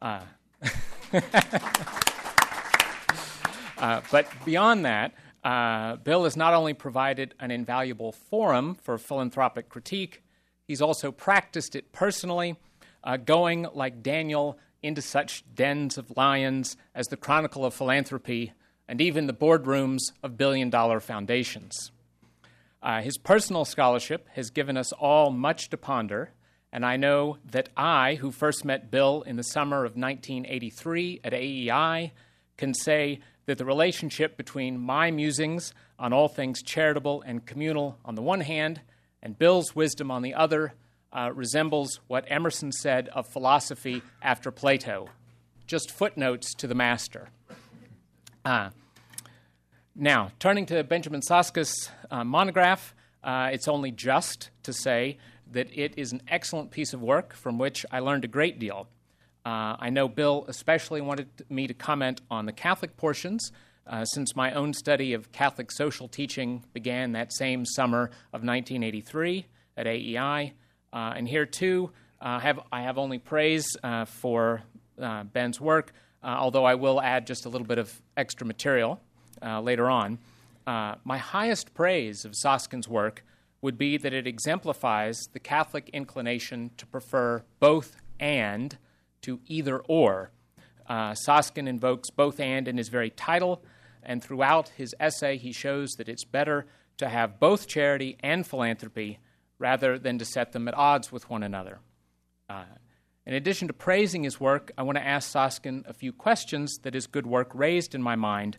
Uh, 0.00 0.20
uh, 3.78 4.00
but 4.10 4.26
beyond 4.44 4.84
that, 4.84 5.14
uh, 5.44 5.96
Bill 5.96 6.24
has 6.24 6.36
not 6.36 6.54
only 6.54 6.74
provided 6.74 7.34
an 7.38 7.50
invaluable 7.50 8.12
forum 8.12 8.74
for 8.74 8.96
philanthropic 8.98 9.68
critique, 9.68 10.22
he's 10.66 10.80
also 10.80 11.12
practiced 11.12 11.76
it 11.76 11.92
personally, 11.92 12.56
uh, 13.02 13.18
going 13.18 13.66
like 13.74 14.02
Daniel 14.02 14.58
into 14.82 15.02
such 15.02 15.44
dens 15.54 15.98
of 15.98 16.16
lions 16.16 16.76
as 16.94 17.06
the 17.08 17.16
Chronicle 17.16 17.64
of 17.64 17.74
Philanthropy 17.74 18.52
and 18.88 19.00
even 19.00 19.26
the 19.26 19.32
boardrooms 19.32 20.00
of 20.22 20.36
billion 20.36 20.70
dollar 20.70 21.00
foundations. 21.00 21.90
Uh, 22.84 23.00
his 23.00 23.16
personal 23.16 23.64
scholarship 23.64 24.28
has 24.34 24.50
given 24.50 24.76
us 24.76 24.92
all 24.92 25.30
much 25.30 25.70
to 25.70 25.76
ponder, 25.78 26.30
and 26.70 26.84
I 26.84 26.98
know 26.98 27.38
that 27.50 27.70
I, 27.78 28.16
who 28.16 28.30
first 28.30 28.62
met 28.62 28.90
Bill 28.90 29.22
in 29.22 29.36
the 29.36 29.42
summer 29.42 29.86
of 29.86 29.96
1983 29.96 31.22
at 31.24 31.32
AEI, 31.32 32.12
can 32.58 32.74
say 32.74 33.20
that 33.46 33.56
the 33.56 33.64
relationship 33.64 34.36
between 34.36 34.78
my 34.78 35.10
musings 35.10 35.72
on 35.98 36.12
all 36.12 36.28
things 36.28 36.62
charitable 36.62 37.22
and 37.22 37.46
communal 37.46 37.98
on 38.04 38.16
the 38.16 38.22
one 38.22 38.42
hand, 38.42 38.82
and 39.22 39.38
Bill's 39.38 39.74
wisdom 39.74 40.10
on 40.10 40.20
the 40.20 40.34
other, 40.34 40.74
uh, 41.10 41.30
resembles 41.32 42.00
what 42.06 42.26
Emerson 42.28 42.70
said 42.70 43.08
of 43.14 43.26
philosophy 43.26 44.02
after 44.20 44.50
Plato 44.50 45.08
just 45.66 45.90
footnotes 45.90 46.52
to 46.56 46.66
the 46.66 46.74
master. 46.74 47.30
Uh, 48.44 48.68
now, 49.96 50.32
turning 50.40 50.66
to 50.66 50.82
Benjamin 50.82 51.20
Soskis's 51.20 51.88
uh, 52.10 52.24
monograph, 52.24 52.96
uh, 53.22 53.50
it's 53.52 53.68
only 53.68 53.92
just 53.92 54.50
to 54.64 54.72
say 54.72 55.18
that 55.52 55.68
it 55.72 55.94
is 55.96 56.10
an 56.10 56.20
excellent 56.26 56.72
piece 56.72 56.92
of 56.92 57.00
work 57.00 57.32
from 57.32 57.58
which 57.58 57.86
I 57.92 58.00
learned 58.00 58.24
a 58.24 58.28
great 58.28 58.58
deal. 58.58 58.88
Uh, 59.46 59.76
I 59.78 59.90
know 59.90 60.08
Bill 60.08 60.46
especially 60.48 61.00
wanted 61.00 61.28
me 61.48 61.68
to 61.68 61.74
comment 61.74 62.22
on 62.28 62.46
the 62.46 62.52
Catholic 62.52 62.96
portions, 62.96 63.52
uh, 63.86 64.04
since 64.04 64.34
my 64.34 64.52
own 64.52 64.72
study 64.72 65.12
of 65.12 65.30
Catholic 65.30 65.70
social 65.70 66.08
teaching 66.08 66.64
began 66.72 67.12
that 67.12 67.32
same 67.32 67.64
summer 67.64 68.06
of 68.32 68.42
1983 68.42 69.46
at 69.76 69.86
AEI. 69.86 70.54
Uh, 70.92 71.12
and 71.16 71.28
here, 71.28 71.46
too, 71.46 71.92
uh, 72.20 72.40
have, 72.40 72.58
I 72.72 72.82
have 72.82 72.98
only 72.98 73.18
praise 73.18 73.76
for 74.06 74.62
Ben's 74.98 75.60
work, 75.60 75.92
although 76.20 76.64
I 76.64 76.74
will 76.74 77.00
add 77.00 77.28
just 77.28 77.46
a 77.46 77.48
little 77.48 77.66
bit 77.66 77.78
of 77.78 78.02
extra 78.16 78.44
material 78.44 79.00
uh, 79.44 79.60
later 79.60 79.90
on. 79.90 80.18
Uh, 80.66 80.94
my 81.04 81.18
highest 81.18 81.74
praise 81.74 82.24
of 82.24 82.32
Soskis's 82.32 82.88
work 82.88 83.24
would 83.60 83.78
be 83.78 83.96
that 83.96 84.12
it 84.12 84.26
exemplifies 84.26 85.28
the 85.32 85.38
Catholic 85.38 85.88
inclination 85.92 86.70
to 86.76 86.86
prefer 86.86 87.42
both 87.60 87.96
and 88.18 88.76
to 89.22 89.40
either 89.46 89.78
or. 89.78 90.30
Uh, 90.86 91.12
Soskis 91.12 91.66
invokes 91.66 92.10
both 92.10 92.40
and 92.40 92.68
in 92.68 92.76
his 92.76 92.88
very 92.88 93.10
title, 93.10 93.62
and 94.02 94.22
throughout 94.22 94.70
his 94.70 94.94
essay, 95.00 95.38
he 95.38 95.52
shows 95.52 95.92
that 95.92 96.08
it's 96.08 96.24
better 96.24 96.66
to 96.98 97.08
have 97.08 97.40
both 97.40 97.66
charity 97.66 98.16
and 98.20 98.46
philanthropy 98.46 99.18
rather 99.58 99.98
than 99.98 100.18
to 100.18 100.24
set 100.24 100.52
them 100.52 100.68
at 100.68 100.74
odds 100.74 101.10
with 101.10 101.30
one 101.30 101.42
another. 101.42 101.80
Uh, 102.48 102.64
in 103.26 103.32
addition 103.32 103.68
to 103.68 103.74
praising 103.74 104.24
his 104.24 104.38
work, 104.38 104.72
I 104.76 104.82
want 104.82 104.98
to 104.98 105.06
ask 105.06 105.32
Soskis 105.32 105.86
a 105.88 105.94
few 105.94 106.12
questions 106.12 106.76
that 106.82 106.92
his 106.92 107.06
good 107.06 107.26
work 107.26 107.50
raised 107.54 107.94
in 107.94 108.02
my 108.02 108.16
mind 108.16 108.58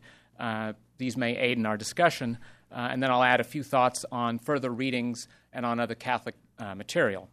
these 0.97 1.17
may 1.17 1.37
aid 1.37 1.57
in 1.57 1.65
our 1.65 1.77
discussion, 1.77 2.37
uh, 2.71 2.89
and 2.91 3.01
then 3.01 3.11
I'll 3.11 3.23
add 3.23 3.39
a 3.39 3.43
few 3.45 3.63
thoughts 3.63 4.05
on 4.11 4.39
further 4.39 4.69
readings 4.69 5.27
and 5.53 5.65
on 5.65 5.79
other 5.79 5.95
Catholic 5.95 6.35
uh, 6.59 6.75
material. 6.75 7.29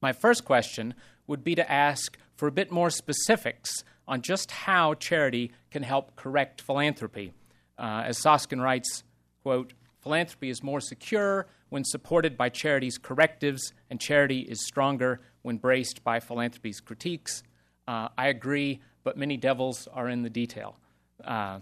My 0.00 0.12
first 0.12 0.44
question 0.44 0.94
would 1.26 1.42
be 1.42 1.54
to 1.54 1.70
ask 1.70 2.16
for 2.36 2.46
a 2.46 2.52
bit 2.52 2.70
more 2.70 2.90
specifics 2.90 3.82
on 4.06 4.22
just 4.22 4.50
how 4.50 4.94
charity 4.94 5.52
can 5.70 5.82
help 5.82 6.16
correct 6.16 6.60
philanthropy. 6.60 7.32
Uh, 7.76 8.04
as 8.06 8.18
Soskis 8.18 8.60
writes, 8.60 9.02
quote, 9.42 9.74
philanthropy 10.00 10.50
is 10.50 10.62
more 10.62 10.80
secure 10.80 11.46
when 11.68 11.84
supported 11.84 12.36
by 12.36 12.48
charity's 12.48 12.96
correctives, 12.96 13.72
and 13.90 14.00
charity 14.00 14.40
is 14.40 14.64
stronger 14.64 15.20
when 15.42 15.58
braced 15.58 16.02
by 16.02 16.18
philanthropy's 16.20 16.80
critiques. 16.80 17.42
Uh, 17.86 18.08
I 18.16 18.28
agree, 18.28 18.80
but 19.04 19.16
many 19.16 19.36
devils 19.36 19.86
are 19.92 20.08
in 20.08 20.22
the 20.22 20.30
detail. 20.30 20.78
Uh, 21.22 21.58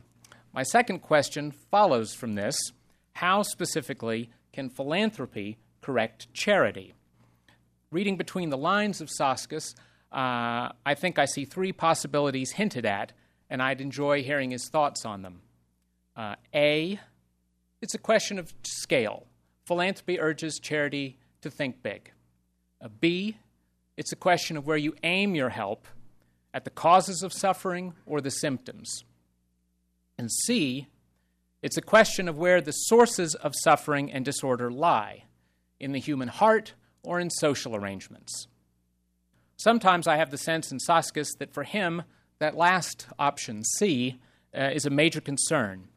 my 0.57 0.63
second 0.63 1.01
question 1.01 1.53
follows 1.71 2.15
from 2.15 2.35
this 2.35 2.57
How 3.13 3.43
specifically 3.43 4.31
can 4.55 4.71
philanthropy 4.71 5.59
correct 5.83 6.33
charity? 6.33 6.95
Reading 7.93 8.17
between 8.17 8.49
the 8.49 8.57
lines 8.57 9.03
of 9.03 9.11
Soskis, 9.11 9.75
uh, 10.11 10.73
I 10.87 10.95
think 10.97 11.19
I 11.19 11.27
see 11.27 11.45
three 11.45 11.73
possibilities 11.73 12.53
hinted 12.53 12.87
at, 12.87 13.13
and 13.51 13.63
I'd 13.63 13.83
enjoy 13.83 14.23
hearing 14.23 14.51
his 14.51 14.69
thoughts 14.71 15.05
on 15.05 15.21
them. 15.21 15.43
Uh, 16.17 16.37
a, 16.55 16.99
it's 17.83 17.95
a 17.95 17.99
question 17.99 18.39
of 18.39 18.55
scale. 18.65 19.27
Philanthropy 19.67 20.19
urges 20.19 20.59
charity 20.59 21.19
to 21.43 21.51
think 21.51 21.83
big. 21.83 22.11
Uh, 22.83 22.89
B, 22.89 23.37
it's 23.99 24.13
a 24.13 24.17
question 24.17 24.57
of 24.57 24.67
where 24.67 24.79
you 24.79 24.95
aim 25.05 25.35
your 25.35 25.51
help 25.51 25.87
at 26.55 26.65
the 26.65 26.71
causes 26.71 27.23
of 27.23 27.35
suffering 27.35 27.93
or 28.07 28.23
the 28.23 28.31
symptoms. 28.31 29.05
And 30.19 30.31
C, 30.31 30.87
it's 31.63 31.77
a 31.77 31.83
question 31.83 32.29
of 32.29 32.39
where 32.39 32.61
the 32.61 32.73
sources 32.73 33.35
of 33.35 33.55
suffering 33.55 34.11
and 34.13 34.25
disorder 34.25 34.71
lie 34.71 35.25
in 35.79 35.93
the 35.93 35.99
human 35.99 36.29
heart 36.29 36.75
or 37.03 37.21
in 37.21 37.31
social 37.31 37.77
arrangements. 37.77 38.47
Sometimes 39.57 40.07
I 40.07 40.17
have 40.17 40.31
the 40.31 40.39
sense 40.39 40.71
in 40.71 40.79
Soskis 40.79 41.29
that 41.39 41.53
for 41.53 41.65
him, 41.65 42.03
that 42.39 42.57
last 42.57 43.07
option, 43.19 43.65
C, 43.65 44.21
uh, 44.57 44.71
is 44.73 44.87
a 44.87 44.91
major 44.91 45.21
concern. 45.21 45.89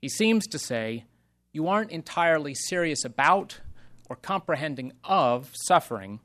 He 0.00 0.08
seems 0.08 0.46
to 0.48 0.58
say, 0.58 1.04
you 1.52 1.66
aren't 1.68 1.90
entirely 1.90 2.54
serious 2.54 3.04
about 3.04 3.60
or 4.08 4.16
comprehending 4.16 4.92
of 5.04 5.50
suffering 5.54 6.20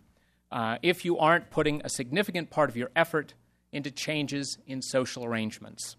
uh, 0.51 0.77
if 0.83 1.03
you 1.03 1.17
aren't 1.17 1.49
putting 1.49 1.81
a 1.83 1.89
significant 1.89 2.49
part 2.51 2.69
of 2.69 2.77
your 2.77 2.91
effort 2.95 3.33
into 3.71 3.89
changes 3.89 4.57
in 4.67 4.81
social 4.81 5.25
arrangements. 5.25 5.95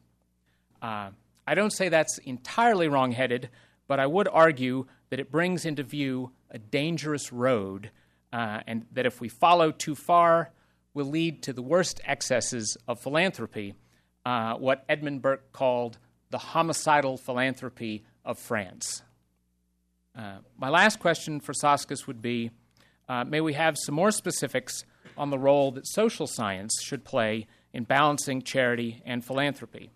Uh, 0.80 1.10
I 1.46 1.54
don't 1.54 1.72
say 1.72 1.88
that's 1.88 2.18
entirely 2.18 2.88
wrongheaded, 2.88 3.50
but 3.86 4.00
I 4.00 4.06
would 4.06 4.28
argue 4.28 4.86
that 5.10 5.20
it 5.20 5.30
brings 5.30 5.64
into 5.64 5.82
view 5.82 6.32
a 6.50 6.58
dangerous 6.58 7.32
road, 7.32 7.90
uh, 8.32 8.60
and 8.66 8.86
that 8.92 9.06
if 9.06 9.20
we 9.20 9.28
follow 9.28 9.70
too 9.70 9.94
far, 9.94 10.50
will 10.94 11.06
lead 11.06 11.42
to 11.42 11.52
the 11.52 11.62
worst 11.62 12.00
excesses 12.04 12.76
of 12.86 13.00
philanthropy, 13.00 13.74
uh, 14.24 14.54
what 14.54 14.84
Edmund 14.88 15.22
Burke 15.22 15.52
called 15.52 15.98
the 16.30 16.38
homicidal 16.38 17.16
philanthropy 17.16 18.04
of 18.24 18.38
France. 18.38 19.02
Uh, 20.16 20.38
my 20.56 20.68
last 20.68 21.00
question 21.00 21.40
for 21.40 21.52
Soskis 21.52 22.06
would 22.06 22.22
be 22.22 22.50
uh, 23.08 23.24
may 23.24 23.40
we 23.40 23.52
have 23.52 23.76
some 23.76 23.94
more 23.94 24.10
specifics 24.10 24.84
on 25.16 25.30
the 25.30 25.38
role 25.38 25.70
that 25.72 25.86
social 25.86 26.26
science 26.26 26.80
should 26.82 27.04
play 27.04 27.46
in 27.72 27.84
balancing 27.84 28.40
charity 28.40 29.02
and 29.04 29.24
philanthropy? 29.24 29.90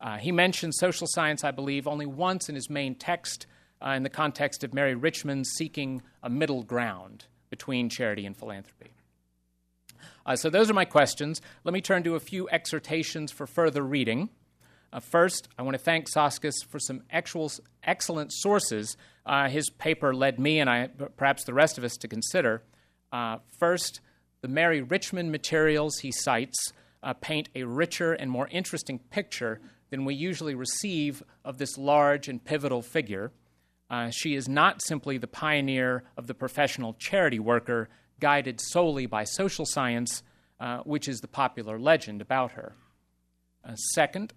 Uh, 0.00 0.18
he 0.18 0.30
mentions 0.30 0.76
social 0.78 1.06
science, 1.06 1.42
I 1.42 1.50
believe, 1.50 1.86
only 1.86 2.06
once 2.06 2.48
in 2.48 2.54
his 2.54 2.68
main 2.68 2.94
text 2.94 3.46
uh, 3.84 3.90
in 3.90 4.02
the 4.02 4.10
context 4.10 4.64
of 4.64 4.74
Mary 4.74 4.94
Richmond 4.94 5.46
seeking 5.46 6.02
a 6.22 6.30
middle 6.30 6.62
ground 6.62 7.26
between 7.50 7.88
charity 7.88 8.26
and 8.26 8.36
philanthropy. 8.36 8.90
Uh, 10.24 10.36
so, 10.36 10.50
those 10.50 10.70
are 10.70 10.74
my 10.74 10.84
questions. 10.84 11.40
Let 11.64 11.72
me 11.72 11.80
turn 11.80 12.02
to 12.02 12.14
a 12.14 12.20
few 12.20 12.48
exhortations 12.50 13.32
for 13.32 13.46
further 13.46 13.82
reading. 13.82 14.28
Uh, 14.92 15.00
first, 15.00 15.48
I 15.58 15.62
want 15.62 15.76
to 15.76 15.82
thank 15.82 16.10
Soskis 16.10 16.54
for 16.68 16.78
some 16.78 17.02
actual, 17.10 17.50
excellent 17.82 18.32
sources 18.32 18.96
uh, 19.24 19.48
his 19.48 19.70
paper 19.70 20.14
led 20.14 20.38
me 20.38 20.60
and 20.60 20.70
I, 20.70 20.88
perhaps 21.16 21.44
the 21.44 21.54
rest 21.54 21.78
of 21.78 21.84
us 21.84 21.96
to 21.98 22.08
consider. 22.08 22.62
Uh, 23.12 23.38
first, 23.58 24.00
the 24.40 24.48
Mary 24.48 24.82
Richmond 24.82 25.32
materials 25.32 25.98
he 25.98 26.12
cites 26.12 26.72
paint 27.20 27.48
a 27.54 27.62
richer 27.62 28.14
and 28.14 28.28
more 28.28 28.48
interesting 28.48 28.98
picture 28.98 29.60
than 29.90 30.04
we 30.04 30.14
usually 30.14 30.54
receive 30.54 31.22
of 31.44 31.58
this 31.58 31.78
large 31.78 32.28
and 32.28 32.44
pivotal 32.44 32.82
figure. 32.82 33.32
Uh, 33.88 34.10
she 34.10 34.34
is 34.34 34.48
not 34.48 34.82
simply 34.82 35.18
the 35.18 35.28
pioneer 35.28 36.04
of 36.16 36.26
the 36.26 36.34
professional 36.34 36.94
charity 36.94 37.38
worker 37.38 37.88
guided 38.18 38.60
solely 38.60 39.06
by 39.06 39.24
social 39.24 39.64
science, 39.64 40.22
uh, 40.58 40.78
which 40.78 41.08
is 41.08 41.20
the 41.20 41.28
popular 41.28 41.78
legend 41.78 42.20
about 42.20 42.52
her. 42.52 42.74
Uh, 43.64 43.74
second, 43.74 44.32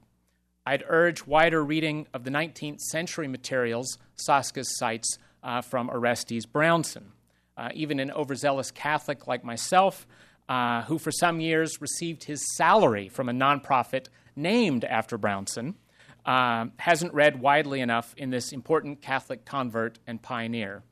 I'd 0.66 0.84
urge 0.88 1.26
wider 1.26 1.64
reading 1.64 2.08
of 2.14 2.24
the 2.24 2.30
19th 2.30 2.80
century 2.80 3.28
materials 3.28 3.97
Soskis 4.16 4.68
cites 4.68 5.18
uh, 5.41 5.62
from 5.62 5.89
Orestes 5.89 6.45
Brownson. 6.45 7.12
Uh, 7.58 7.70
even 7.74 8.00
an 8.00 8.12
overzealous 8.12 8.72
Catholic 8.72 9.28
like 9.28 9.43
myself, 9.43 10.08
uh, 10.47 10.84
who 10.84 10.97
for 10.97 11.12
some 11.12 11.39
years 11.39 11.82
received 11.82 12.24
his 12.24 12.43
salary 12.56 13.10
from 13.10 13.30
a 13.30 13.34
nonprofit 13.34 14.08
named 14.39 14.83
after 14.83 15.17
Brownson, 15.17 15.75
uh, 16.25 16.65
hasn't 16.77 17.13
read 17.13 17.39
widely 17.39 17.79
enough 17.79 18.13
in 18.17 18.29
this 18.29 18.51
important 18.51 19.01
Catholic 19.01 19.45
convert 19.45 19.99
and 20.07 20.21
pioneer. 20.21 20.83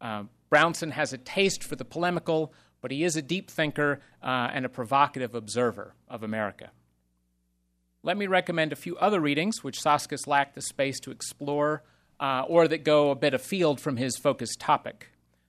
Uh, 0.00 0.24
Brownson 0.50 0.90
has 0.92 1.12
a 1.12 1.18
taste 1.18 1.64
for 1.64 1.76
the 1.76 1.84
polemical, 1.84 2.52
but 2.80 2.90
he 2.90 3.04
is 3.04 3.16
a 3.16 3.22
deep 3.22 3.50
thinker 3.50 4.00
uh, 4.22 4.50
and 4.52 4.64
a 4.64 4.68
provocative 4.68 5.34
observer 5.34 5.94
of 6.08 6.22
America. 6.22 6.70
Let 8.02 8.18
me 8.18 8.26
recommend 8.26 8.72
a 8.72 8.76
few 8.76 8.96
other 8.98 9.18
readings 9.18 9.64
which 9.64 9.80
Soskis 9.80 10.26
lacked 10.26 10.54
the 10.54 10.60
space 10.60 11.00
to 11.00 11.10
explore 11.10 11.82
uh, 12.20 12.42
or 12.46 12.68
that 12.68 12.84
go 12.84 13.10
a 13.10 13.16
bit 13.16 13.34
afield 13.34 13.80
from 13.80 13.96
his 13.96 14.16
focused 14.16 14.60
topic. 14.60 15.08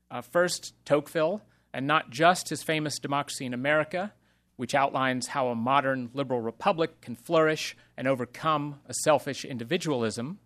Uh, 0.10 0.22
first, 0.22 0.74
Tocqueville, 0.86 1.42
and 1.74 1.86
not 1.86 2.10
just 2.10 2.50
his 2.50 2.64
famous 2.64 2.98
Democracy 2.98 3.46
in 3.46 3.54
America, 3.54 4.14
which 4.56 4.76
outlines 4.76 5.28
how 5.28 5.48
a 5.48 5.56
modern 5.56 6.10
liberal 6.14 6.42
republic 6.42 7.02
can 7.02 7.16
flourish 7.16 7.76
and 7.98 8.08
overcome 8.08 8.80
a 8.88 8.94
selfish 9.04 9.44
individualism, 9.44 10.40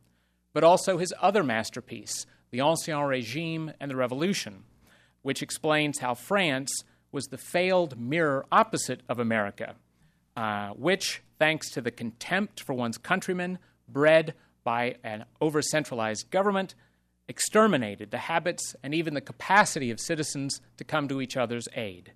but 0.54 0.64
also 0.64 0.98
his 0.98 1.14
other 1.22 1.44
masterpiece, 1.44 2.26
The 2.52 2.60
Ancien 2.60 3.08
Regime 3.08 3.72
and 3.80 3.92
the 3.92 3.96
Revolution, 3.96 4.64
which 5.22 5.44
explains 5.44 6.00
how 6.00 6.16
France 6.16 6.72
was 7.12 7.26
the 7.26 7.38
failed 7.38 8.00
mirror 8.00 8.46
opposite 8.52 9.02
of 9.08 9.20
America, 9.20 9.76
uh, 10.36 10.70
which, 10.70 11.22
thanks 11.38 11.70
to 11.72 11.82
the 11.82 11.92
contempt 11.92 12.62
for 12.62 12.74
one's 12.74 12.98
countrymen 12.98 13.60
bred 13.88 14.34
by 14.64 14.96
an 15.04 15.26
over 15.42 15.62
centralized 15.62 16.30
government, 16.30 16.76
exterminated 17.28 18.12
the 18.12 18.18
habits 18.18 18.76
and 18.84 18.94
even 18.94 19.14
the 19.14 19.22
capacity 19.22 19.92
of 19.92 20.00
citizens 20.00 20.62
to 20.78 20.84
come 20.84 21.08
to 21.08 21.22
each 21.22 21.38
other's 21.38 21.68
aid. 21.76 22.12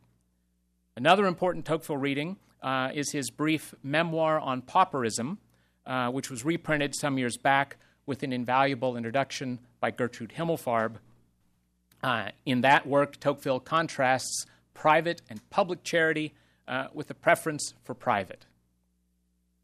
Another 0.95 1.25
important 1.25 1.65
Tocqueville 1.65 1.97
reading 1.97 2.37
uh, 2.61 2.91
is 2.93 3.11
his 3.11 3.31
brief 3.31 3.73
memoir 3.81 4.39
on 4.39 4.61
pauperism, 4.61 5.39
uh, 5.87 6.09
which 6.09 6.29
was 6.29 6.45
reprinted 6.45 6.93
some 6.93 7.17
years 7.17 7.35
back 7.35 7.77
with 8.05 8.21
an 8.21 8.31
invaluable 8.31 8.95
introduction 8.95 9.57
by 9.79 9.89
Gertrude 9.89 10.33
Himmelfarb. 10.37 10.97
Uh, 12.03 12.29
in 12.45 12.61
that 12.61 12.85
work, 12.85 13.19
Tocqueville 13.19 13.59
contrasts 13.59 14.45
private 14.75 15.23
and 15.31 15.49
public 15.49 15.83
charity 15.83 16.35
uh, 16.67 16.87
with 16.93 17.09
a 17.09 17.15
preference 17.15 17.73
for 17.83 17.95
private. 17.95 18.45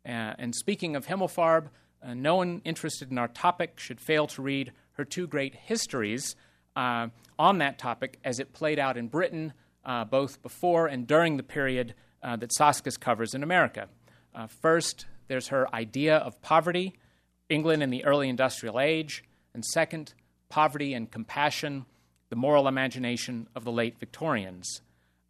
Uh, 0.03 0.34
and 0.39 0.55
speaking 0.55 0.95
of 0.95 1.05
Himmelfarb, 1.05 1.67
uh, 2.01 2.15
no 2.15 2.38
one 2.38 2.59
interested 2.65 3.11
in 3.11 3.19
our 3.19 3.27
topic 3.27 3.80
should 3.80 4.01
fail 4.01 4.25
to 4.25 4.41
read 4.41 4.71
her 4.93 5.05
two 5.05 5.27
great 5.27 5.53
histories 5.53 6.36
on 6.75 7.57
that 7.57 7.77
topic 7.77 8.17
as 8.23 8.39
it 8.39 8.53
played 8.53 8.80
out 8.80 8.95
in 8.95 9.09
Britain, 9.09 9.51
uh, 9.89 10.05
both 10.05 10.41
before 10.43 10.85
and 10.85 11.07
during 11.07 11.37
the 11.37 11.43
period 11.43 11.95
uh, 12.21 12.35
that 12.35 12.51
Soskis 12.51 12.99
covers 12.99 13.33
in 13.33 13.41
America. 13.41 13.89
Uh, 14.35 14.45
first, 14.45 15.07
there's 15.27 15.47
her 15.47 15.73
idea 15.73 16.17
of 16.17 16.39
poverty, 16.43 16.93
England 17.49 17.81
in 17.81 17.89
the 17.89 18.05
early 18.05 18.29
industrial 18.29 18.79
age, 18.79 19.23
and 19.55 19.65
second, 19.65 20.13
poverty 20.47 20.93
and 20.93 21.09
compassion, 21.09 21.87
the 22.29 22.35
moral 22.35 22.67
imagination 22.67 23.47
of 23.55 23.63
the 23.63 23.71
late 23.71 23.97
Victorians. 23.99 24.81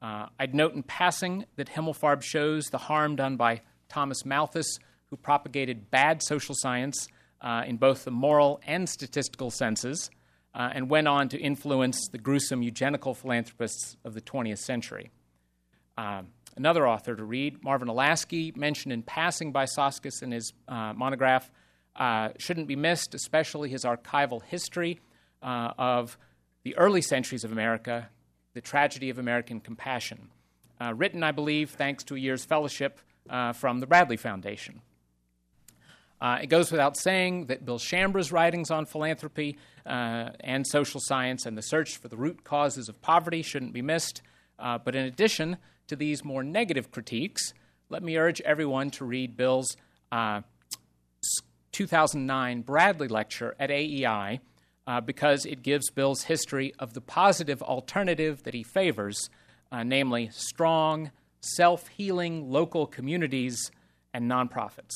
Uh, 0.01 0.26
I'd 0.38 0.53
note 0.53 0.74
in 0.74 0.84
passing 0.84 1.45
that 1.55 1.70
Himmelfarb 1.70 2.22
shows 2.22 2.66
the 2.66 2.78
harm 2.78 3.16
done 3.16 3.38
by 3.38 3.62
Thomas 3.88 4.26
Malthus, 4.26 4.78
who 5.05 5.16
propagated 5.16 5.89
bad 5.89 6.22
social 6.22 6.53
science 6.57 7.07
uh, 7.39 7.64
in 7.66 7.78
both 7.78 8.03
the 8.03 8.12
moral 8.12 8.60
and 8.68 8.89
statistical 8.89 9.51
senses, 9.51 10.10
uh, 10.54 10.70
and 10.74 10.89
went 10.89 11.08
on 11.08 11.30
to 11.30 11.38
influence 11.38 12.08
the 12.08 12.18
gruesome 12.18 12.62
eugenical 12.62 13.14
philanthropists 13.14 13.97
of 14.04 14.14
the 14.14 14.22
20th 14.22 14.60
century. 14.60 15.12
Uh, 15.97 16.24
another 16.56 16.88
author 16.88 17.16
to 17.16 17.24
read, 17.24 17.64
Marvin 17.64 17.88
Olasky, 17.88 18.56
mentioned 18.56 18.93
in 18.93 19.04
passing 19.04 19.52
by 19.52 19.66
Soskis 19.66 20.24
in 20.24 20.32
his 20.32 20.54
uh, 20.68 20.93
monograph, 20.93 21.52
uh, 21.95 22.30
shouldn't 22.38 22.68
be 22.68 22.76
missed, 22.76 23.14
especially 23.14 23.70
his 23.70 23.84
archival 23.84 24.41
history 24.43 25.00
uh, 25.43 25.72
of 25.78 26.18
the 26.64 26.76
early 26.78 27.02
centuries 27.02 27.43
of 27.43 27.52
America, 27.52 28.10
the 28.54 28.62
tragedy 28.62 29.10
of 29.10 29.20
American 29.20 29.60
compassion. 29.60 30.30
written, 30.93 31.24
I 31.24 31.32
believe, 31.32 31.72
thanks 31.72 32.04
to 32.06 32.16
a 32.16 32.20
year's 32.20 32.45
fellowship 32.45 33.00
from 33.54 33.80
the 33.80 33.88
Bradley 33.88 34.18
Foundation. 34.18 34.82
Uh, 36.22 36.39
it 36.41 36.47
goes 36.47 36.72
without 36.72 36.97
saying 36.97 37.45
that 37.45 37.65
Bill 37.65 37.80
Schambra's 37.80 38.32
writings 38.32 38.72
on 38.72 38.86
philanthropy 38.86 39.57
uh, 39.86 40.32
and 40.41 40.67
social 40.67 40.99
science 41.01 41.45
and 41.45 41.57
the 41.57 41.61
search 41.61 41.97
for 41.97 42.09
the 42.09 42.17
root 42.17 42.43
causes 42.43 42.89
of 42.89 43.01
poverty 43.01 43.41
shouldn't 43.41 43.74
be 43.74 43.82
missed. 43.82 44.22
Uh, 44.57 44.78
but 44.78 44.95
in 44.95 45.05
addition 45.05 45.57
to 45.88 45.95
these 45.95 46.26
more 46.26 46.43
negative 46.43 46.91
critiques, 46.91 47.53
let 47.89 48.03
me 48.03 48.17
urge 48.17 48.41
everyone 48.41 48.91
to 48.91 49.05
read 49.05 49.38
Bill's 49.38 49.78
uh, 50.11 50.41
2009 51.72 52.61
Bradley 52.61 53.07
lecture 53.07 53.55
at 53.59 53.72
AEI 53.72 54.41
uh, 54.86 54.99
because 54.99 55.45
it 55.45 55.63
gives 55.63 55.89
Bill's 55.89 56.24
history 56.24 56.74
of 56.80 56.93
the 56.93 57.01
positive 57.01 57.61
alternative 57.61 58.43
that 58.43 58.53
he 58.53 58.63
favors, 58.63 59.30
uh, 59.72 59.84
namely 59.84 60.30
strong, 60.34 61.11
self 61.41 61.88
healing 61.88 62.49
local 62.49 62.86
communities 62.86 63.72
and 64.13 64.30
nonprofits. 64.30 64.95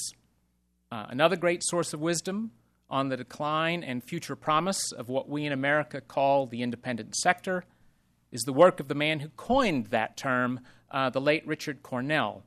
Uh, 0.94 1.08
another 1.10 1.36
great 1.36 1.64
source 1.64 1.92
of 1.92 2.00
wisdom 2.00 2.52
on 2.88 3.10
the 3.10 3.18
decline 3.18 3.84
and 3.84 4.04
future 4.04 4.36
promise 4.36 4.92
of 4.92 5.10
what 5.10 5.28
we 5.28 5.44
in 5.44 5.52
America 5.52 6.00
call 6.00 6.46
the 6.46 6.62
independent 6.62 7.16
sector 7.16 7.66
is 8.32 8.44
the 8.44 8.54
work 8.54 8.80
of 8.80 8.88
the 8.88 8.94
man 8.94 9.20
who 9.20 9.30
coined 9.30 9.88
that 9.88 10.16
term, 10.16 10.60
uh, 10.92 11.10
the 11.10 11.20
late 11.20 11.48
Richard 11.48 11.82
Cornuelle. 11.82 12.44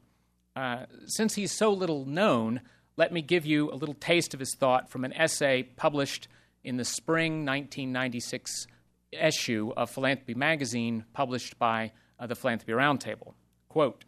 Uh, 0.55 0.87
since 1.07 1.35
he's 1.35 1.51
so 1.51 1.73
little 1.73 2.05
known, 2.05 2.61
let 2.97 3.13
me 3.13 3.21
give 3.21 3.45
you 3.45 3.69
a 3.73 3.75
little 3.75 3.97
taste 3.97 4.33
of 4.33 4.39
his 4.39 4.55
thought 4.55 4.89
from 4.89 5.05
an 5.05 5.13
essay 5.15 5.65
published 5.65 6.29
in 6.63 6.77
the 6.77 6.85
spring 6.85 7.45
1996 7.45 8.69
issue 9.11 9.73
of 9.77 9.91
Philanthropy 9.91 10.35
magazine, 10.35 11.05
published 11.15 11.59
by 11.59 11.91
uh, 12.21 12.29
the 12.29 12.37
Philanthropy 12.37 12.75
Roundtable. 12.75 13.35
Quote, 13.69 14.05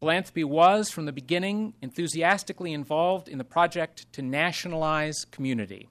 Philanthropy 0.00 0.44
was, 0.44 0.88
from 0.88 1.04
the 1.04 1.12
beginning, 1.12 1.74
enthusiastically 1.82 2.72
involved 2.72 3.28
in 3.28 3.36
the 3.36 3.44
project 3.44 4.10
to 4.14 4.22
nationalize 4.22 5.26
community. 5.30 5.90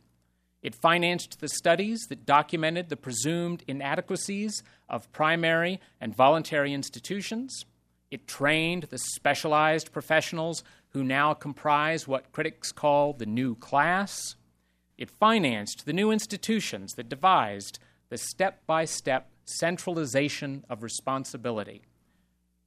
It 0.63 0.73
financed 0.73 1.39
the 1.39 1.47
studies 1.47 1.99
that 2.09 2.25
documented 2.25 2.89
the 2.89 2.97
presumed 2.97 3.63
inadequacies 3.67 4.63
of 4.89 5.11
primary 5.11 5.79
and 6.01 6.15
voluntary 6.15 6.73
institutions. 6.73 7.65
It 8.09 8.27
trained 8.27 8.83
the 8.83 8.97
specialized 8.97 9.91
professionals 9.93 10.63
who 10.89 11.03
now 11.03 11.35
comprise 11.35 12.07
what 12.07 12.31
critics 12.31 12.71
call 12.71 13.13
the 13.13 13.27
new 13.27 13.53
class. 13.53 14.35
It 14.97 15.11
financed 15.11 15.85
the 15.85 15.93
new 15.93 16.09
institutions 16.09 16.93
that 16.93 17.09
devised 17.09 17.77
the 18.09 18.17
step 18.17 18.65
by 18.65 18.85
step 18.85 19.29
centralization 19.45 20.65
of 20.67 20.81
responsibility. 20.81 21.83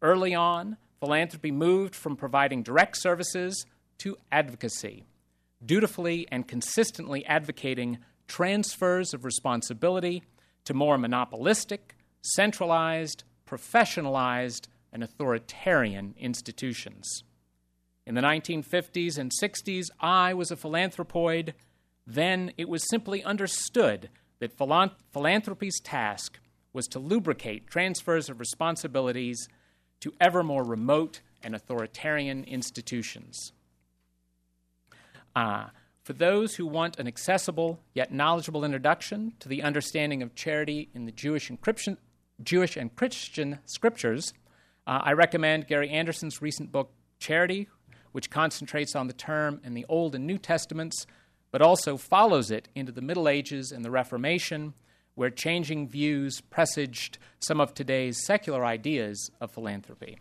Early 0.01 0.37
on, 0.37 0.77
philanthropy 1.03 1.51
moved 1.51 1.97
from 1.97 2.15
providing 2.15 2.63
direct 2.63 2.97
services 2.97 3.67
to 3.99 4.17
advocacy, 4.31 5.03
dutifully 5.67 6.29
and 6.31 6.47
consistently 6.47 7.27
advocating 7.27 7.99
transfers 8.29 9.13
of 9.13 9.25
responsibility 9.25 10.23
to 10.65 10.73
more 10.73 10.97
monopolistic, 10.97 11.97
centralized, 12.23 13.25
professionalized, 13.49 14.69
and 14.93 15.03
authoritarian 15.03 16.15
institutions. 16.21 17.25
In 18.07 18.15
the 18.15 18.21
1950s 18.21 19.19
and 19.19 19.33
60s, 19.43 19.87
I 19.99 20.35
was 20.35 20.53
a 20.53 20.57
philanthropoid. 20.57 21.55
Then 22.07 22.53
it 22.57 22.69
was 22.69 22.89
simply 22.89 23.25
understood 23.25 24.09
that 24.39 24.57
philanthropy's 24.57 25.81
task 25.81 26.39
was 26.73 26.87
to 26.87 27.01
lubricate 27.01 27.67
transfers 27.67 28.29
of 28.29 28.39
responsibilities 28.39 29.49
to 30.03 30.13
ever 30.21 30.43
more 30.43 30.63
remote 30.63 31.21
and 31.43 31.55
authoritarian 31.55 32.45
institutions. 32.45 33.53
Uh, 35.35 35.67
for 36.03 36.13
those 36.13 36.57
who 36.57 36.67
want 36.67 36.99
an 36.99 37.07
accessible 37.07 37.79
yet 37.95 38.13
knowledgeable 38.13 38.65
introduction 38.65 39.35
to 39.39 39.49
the 39.49 39.63
understanding 39.63 40.23
of 40.23 40.35
charity 40.35 40.89
in 40.95 41.07
the 41.07 41.13
Jewish, 41.13 41.51
Jewish 42.43 42.77
and 42.77 42.95
Christian 42.95 43.61
scriptures, 43.65 44.35
uh, 44.87 45.01
I 45.03 45.13
recommend 45.13 45.69
Gary 45.69 45.89
Anderson's 45.91 46.43
recent 46.43 46.73
book, 46.73 46.91
Charity, 47.21 47.69
which 48.11 48.31
concentrates 48.31 48.97
on 48.97 49.07
the 49.07 49.13
term 49.13 49.61
in 49.65 49.75
the 49.75 49.87
Old 49.89 50.17
and 50.17 50.27
New 50.27 50.39
Testaments, 50.39 51.07
but 51.53 51.63
also 51.63 51.97
follows 51.97 52.51
it 52.51 52.69
into 52.75 52.91
the 52.91 53.01
Middle 53.01 53.29
Ages 53.29 53.71
and 53.71 53.85
the 53.85 53.91
Reformation, 53.91 54.75
where 55.15 55.31
changing 55.31 55.89
views 55.89 56.41
presaged 56.41 57.19
some 57.41 57.61
of 57.61 57.75
today's 57.75 58.25
secular 58.25 58.65
ideas 58.65 59.31
of 59.41 59.51
philanthropy. 59.51 60.19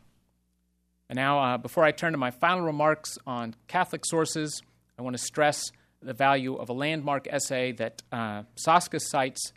And 1.09 1.17
now, 1.17 1.39
uh, 1.39 1.57
before 1.57 1.83
I 1.83 1.91
turn 1.91 2.13
to 2.13 2.17
my 2.17 2.31
final 2.31 2.61
remarks 2.61 3.17
on 3.27 3.55
Catholic 3.67 4.05
sources, 4.05 4.61
I 4.97 5.01
want 5.01 5.15
to 5.17 5.23
stress 5.23 5.71
the 6.01 6.13
value 6.13 6.55
of 6.55 6.69
a 6.69 6.73
landmark 6.73 7.27
essay 7.29 7.73
that 7.73 8.01
uh, 8.11 8.43
Soskis 8.55 9.01
cites 9.01 9.53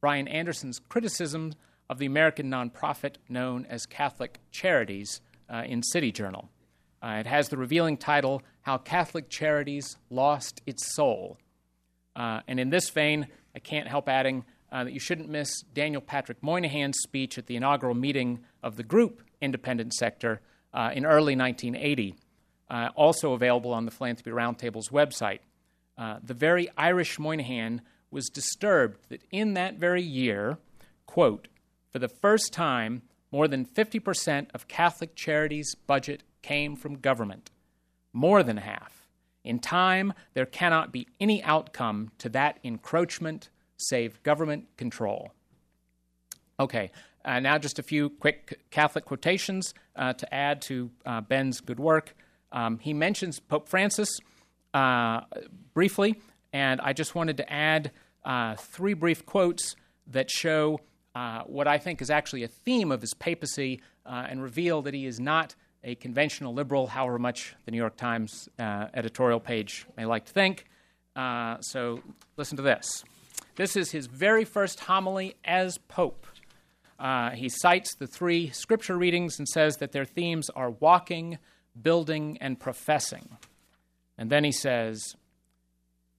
Brian 0.00 0.28
Anderson's 0.28 0.78
criticism 0.78 1.54
of 1.90 1.98
the 1.98 2.06
American 2.06 2.50
nonprofit 2.50 3.16
known 3.28 3.66
as 3.68 3.86
Catholic 3.86 4.38
Charities 4.50 5.20
uh, 5.52 5.62
in 5.66 5.82
City 5.82 6.12
Journal. 6.12 6.48
Uh, 7.02 7.16
it 7.20 7.26
has 7.26 7.48
the 7.48 7.56
revealing 7.56 7.96
title, 7.96 8.42
How 8.62 8.78
Catholic 8.78 9.28
Charities 9.28 9.96
Lost 10.10 10.62
Its 10.64 10.94
Soul. 10.94 11.38
Uh, 12.16 12.40
and 12.48 12.58
in 12.58 12.70
this 12.70 12.88
vein, 12.90 13.26
I 13.54 13.58
can't 13.58 13.88
help 13.88 14.08
adding 14.08 14.44
uh, 14.74 14.84
that 14.84 14.92
you 14.92 15.00
shouldn't 15.00 15.30
miss 15.30 15.62
Daniel 15.72 16.02
Patrick 16.02 16.42
Moynihan's 16.42 16.98
speech 16.98 17.38
at 17.38 17.46
the 17.46 17.56
inaugural 17.56 17.94
meeting 17.94 18.40
of 18.62 18.76
the 18.76 18.82
group 18.82 19.22
Independent 19.40 19.94
Sector 19.94 20.40
uh, 20.74 20.90
in 20.92 21.06
early 21.06 21.36
1980 21.36 22.16
uh, 22.68 22.88
also 22.96 23.34
available 23.34 23.72
on 23.72 23.84
the 23.84 23.90
Philanthropy 23.90 24.30
Roundtable's 24.30 24.88
website. 24.88 25.40
Uh, 25.96 26.18
the 26.22 26.34
very 26.34 26.68
Irish 26.76 27.18
Moynihan 27.20 27.82
was 28.10 28.28
disturbed 28.28 28.98
that 29.10 29.22
in 29.30 29.54
that 29.54 29.76
very 29.76 30.02
year, 30.02 30.58
quote, 31.06 31.46
for 31.90 32.00
the 32.00 32.08
first 32.08 32.52
time, 32.52 33.02
more 33.30 33.46
than 33.46 33.64
50% 33.64 34.48
of 34.54 34.66
Catholic 34.66 35.14
Charities' 35.14 35.76
budget 35.86 36.24
came 36.42 36.74
from 36.74 36.96
government. 36.98 37.52
More 38.12 38.42
than 38.42 38.56
half. 38.56 39.06
In 39.44 39.60
time, 39.60 40.12
there 40.32 40.46
cannot 40.46 40.92
be 40.92 41.06
any 41.20 41.42
outcome 41.44 42.10
to 42.18 42.28
that 42.30 42.58
encroachment 42.64 43.50
save 43.76 44.22
government 44.22 44.66
control. 44.76 45.32
Okay, 46.58 46.90
uh, 47.24 47.40
now 47.40 47.58
just 47.58 47.78
a 47.78 47.82
few 47.82 48.10
quick 48.10 48.60
Catholic 48.70 49.04
quotations 49.04 49.74
uh, 49.96 50.12
to 50.12 50.34
add 50.34 50.62
to 50.62 50.90
uh, 51.04 51.20
Ben's 51.20 51.60
good 51.60 51.80
work. 51.80 52.14
Um, 52.52 52.78
he 52.78 52.92
mentions 52.92 53.40
Pope 53.40 53.68
Francis 53.68 54.08
uh, 54.72 55.22
briefly, 55.72 56.20
and 56.52 56.80
I 56.80 56.92
just 56.92 57.14
wanted 57.14 57.38
to 57.38 57.52
add 57.52 57.90
uh, 58.24 58.54
three 58.56 58.94
brief 58.94 59.26
quotes 59.26 59.74
that 60.08 60.30
show 60.30 60.80
uh, 61.14 61.42
what 61.46 61.66
I 61.66 61.78
think 61.78 62.02
is 62.02 62.10
actually 62.10 62.44
a 62.44 62.48
theme 62.48 62.92
of 62.92 63.00
his 63.00 63.14
papacy 63.14 63.80
and 64.06 64.42
reveal 64.42 64.82
that 64.82 64.92
he 64.92 65.06
is 65.06 65.18
not 65.18 65.54
a 65.82 65.94
conventional 65.94 66.52
liberal, 66.52 66.86
however 66.86 67.18
much 67.18 67.54
the 67.64 67.70
New 67.70 67.78
York 67.78 67.96
Times 67.96 68.48
editorial 68.58 69.40
page 69.40 69.86
may 69.96 70.04
like 70.04 70.26
to 70.26 70.32
think. 70.32 70.66
So 71.16 72.00
listen 72.36 72.56
to 72.58 72.62
this. 72.62 73.02
This 73.56 73.76
is 73.76 73.92
his 73.92 74.06
very 74.06 74.44
first 74.44 74.80
homily 74.80 75.36
as 75.44 75.78
Pope. 75.78 76.26
Uh, 76.98 77.30
he 77.30 77.48
cites 77.48 77.94
the 77.94 78.06
three 78.06 78.50
scripture 78.50 78.96
readings 78.96 79.38
and 79.38 79.48
says 79.48 79.76
that 79.76 79.92
their 79.92 80.04
themes 80.04 80.50
are 80.50 80.70
walking, 80.70 81.38
building, 81.80 82.38
and 82.40 82.58
professing. 82.58 83.36
And 84.16 84.30
then 84.30 84.44
he 84.44 84.52
says, 84.52 85.16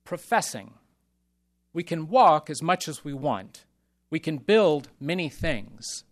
professing. 0.03 0.73
We 1.73 1.83
can 1.83 2.07
walk 2.07 2.49
as 2.49 2.61
much 2.61 2.87
as 2.87 3.03
we 3.03 3.13
want, 3.13 3.65
we 4.09 4.19
can 4.19 4.37
build 4.37 4.89
many 4.99 5.27
things, 5.27 6.05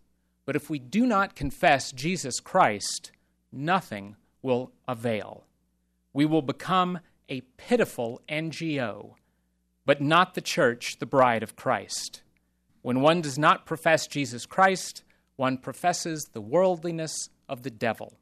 but 0.44 0.56
if 0.56 0.68
we 0.68 0.78
do 0.78 1.06
not 1.06 1.34
confess 1.34 1.90
Jesus 1.90 2.38
Christ, 2.40 3.12
nothing 3.50 4.16
will 4.42 4.72
avail. 4.86 5.44
We 6.12 6.26
will 6.26 6.42
become 6.42 7.00
a 7.30 7.40
pitiful 7.56 8.20
NGO, 8.28 9.14
but 9.86 10.00
not 10.00 10.34
the 10.34 10.40
church, 10.40 10.98
the 10.98 11.06
bride 11.06 11.42
of 11.42 11.56
Christ. 11.56 12.22
When 12.82 13.00
one 13.00 13.20
does 13.20 13.38
not 13.38 13.66
profess 13.66 14.06
Jesus 14.06 14.46
Christ, 14.46 15.02
one 15.36 15.58
professes 15.58 16.28
the 16.32 16.40
worldliness 16.40 17.28
of 17.48 17.62
the 17.62 17.70
devil. 17.70 18.14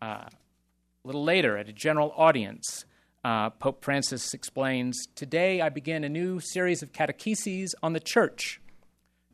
Uh, 0.00 0.26
a 0.26 0.30
little 1.04 1.24
later, 1.24 1.56
at 1.56 1.68
a 1.68 1.72
general 1.72 2.12
audience, 2.16 2.84
uh, 3.24 3.50
Pope 3.50 3.84
Francis 3.84 4.34
explains 4.34 5.06
Today 5.14 5.60
I 5.60 5.68
begin 5.68 6.04
a 6.04 6.08
new 6.08 6.40
series 6.40 6.82
of 6.82 6.92
catecheses 6.92 7.74
on 7.82 7.92
the 7.92 8.00
church. 8.00 8.60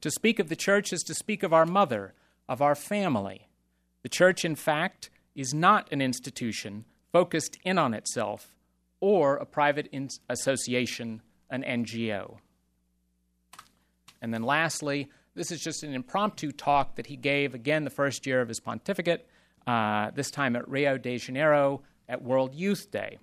To 0.02 0.10
speak 0.10 0.38
of 0.38 0.48
the 0.48 0.56
church 0.56 0.92
is 0.92 1.00
to 1.02 1.14
speak 1.14 1.42
of 1.42 1.52
our 1.52 1.66
mother, 1.66 2.14
of 2.48 2.62
our 2.62 2.74
family. 2.74 3.48
The 4.02 4.08
church, 4.08 4.44
in 4.44 4.54
fact, 4.54 5.10
is 5.34 5.52
not 5.52 5.90
an 5.90 6.00
institution 6.00 6.84
focused 7.12 7.58
in 7.64 7.78
on 7.78 7.94
itself 7.94 8.54
or 9.00 9.36
a 9.36 9.46
private 9.46 9.88
in- 9.92 10.08
association, 10.28 11.22
an 11.50 11.62
NGO. 11.62 12.38
And 14.20 14.34
then 14.34 14.42
lastly, 14.42 15.08
this 15.34 15.52
is 15.52 15.60
just 15.60 15.82
an 15.82 15.94
impromptu 15.94 16.50
talk 16.50 16.96
that 16.96 17.06
he 17.06 17.16
gave 17.16 17.54
again 17.54 17.84
the 17.84 17.90
first 17.90 18.26
year 18.26 18.40
of 18.40 18.48
his 18.48 18.60
pontificate 18.60 19.28
uh, 19.66 20.10
this 20.10 20.30
time 20.30 20.56
at 20.56 20.68
Rio 20.68 20.98
de 20.98 21.18
Janeiro 21.18 21.82
at 22.08 22.22
World 22.22 22.54
Youth 22.54 22.90
Day. 22.90 23.18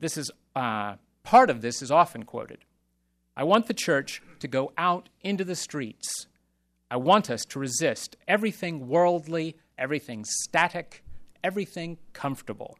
This 0.00 0.16
is 0.16 0.30
uh, 0.54 0.94
part 1.22 1.50
of 1.50 1.60
this 1.60 1.82
is 1.82 1.90
often 1.90 2.22
quoted. 2.22 2.64
I 3.36 3.44
want 3.44 3.66
the 3.66 3.74
church 3.74 4.22
to 4.38 4.48
go 4.48 4.72
out 4.78 5.08
into 5.22 5.44
the 5.44 5.56
streets. 5.56 6.26
I 6.90 6.96
want 6.96 7.28
us 7.28 7.44
to 7.46 7.58
resist 7.58 8.16
everything 8.26 8.88
worldly, 8.88 9.56
everything 9.76 10.24
static, 10.24 11.02
everything 11.42 11.98
comfortable, 12.12 12.78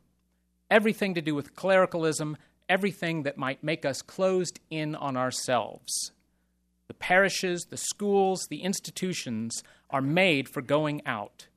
everything 0.71 1.15
to 1.15 1.23
do 1.23 1.35
with 1.35 1.55
clericalism, 1.55 2.37
everything 2.69 3.23
that 3.23 3.39
might 3.39 3.63
make 3.63 3.85
us 3.85 4.03
closed 4.03 4.61
in 4.71 4.95
on 4.95 5.17
ourselves. 5.17 6.13
The 6.89 6.95
parishes, 6.95 7.67
the 7.67 7.77
schools, 7.77 8.47
the 8.49 8.63
institutions 8.63 9.63
are 9.91 10.03
made 10.03 10.49
for 10.49 10.63
going 10.63 11.03
out. 11.07 11.49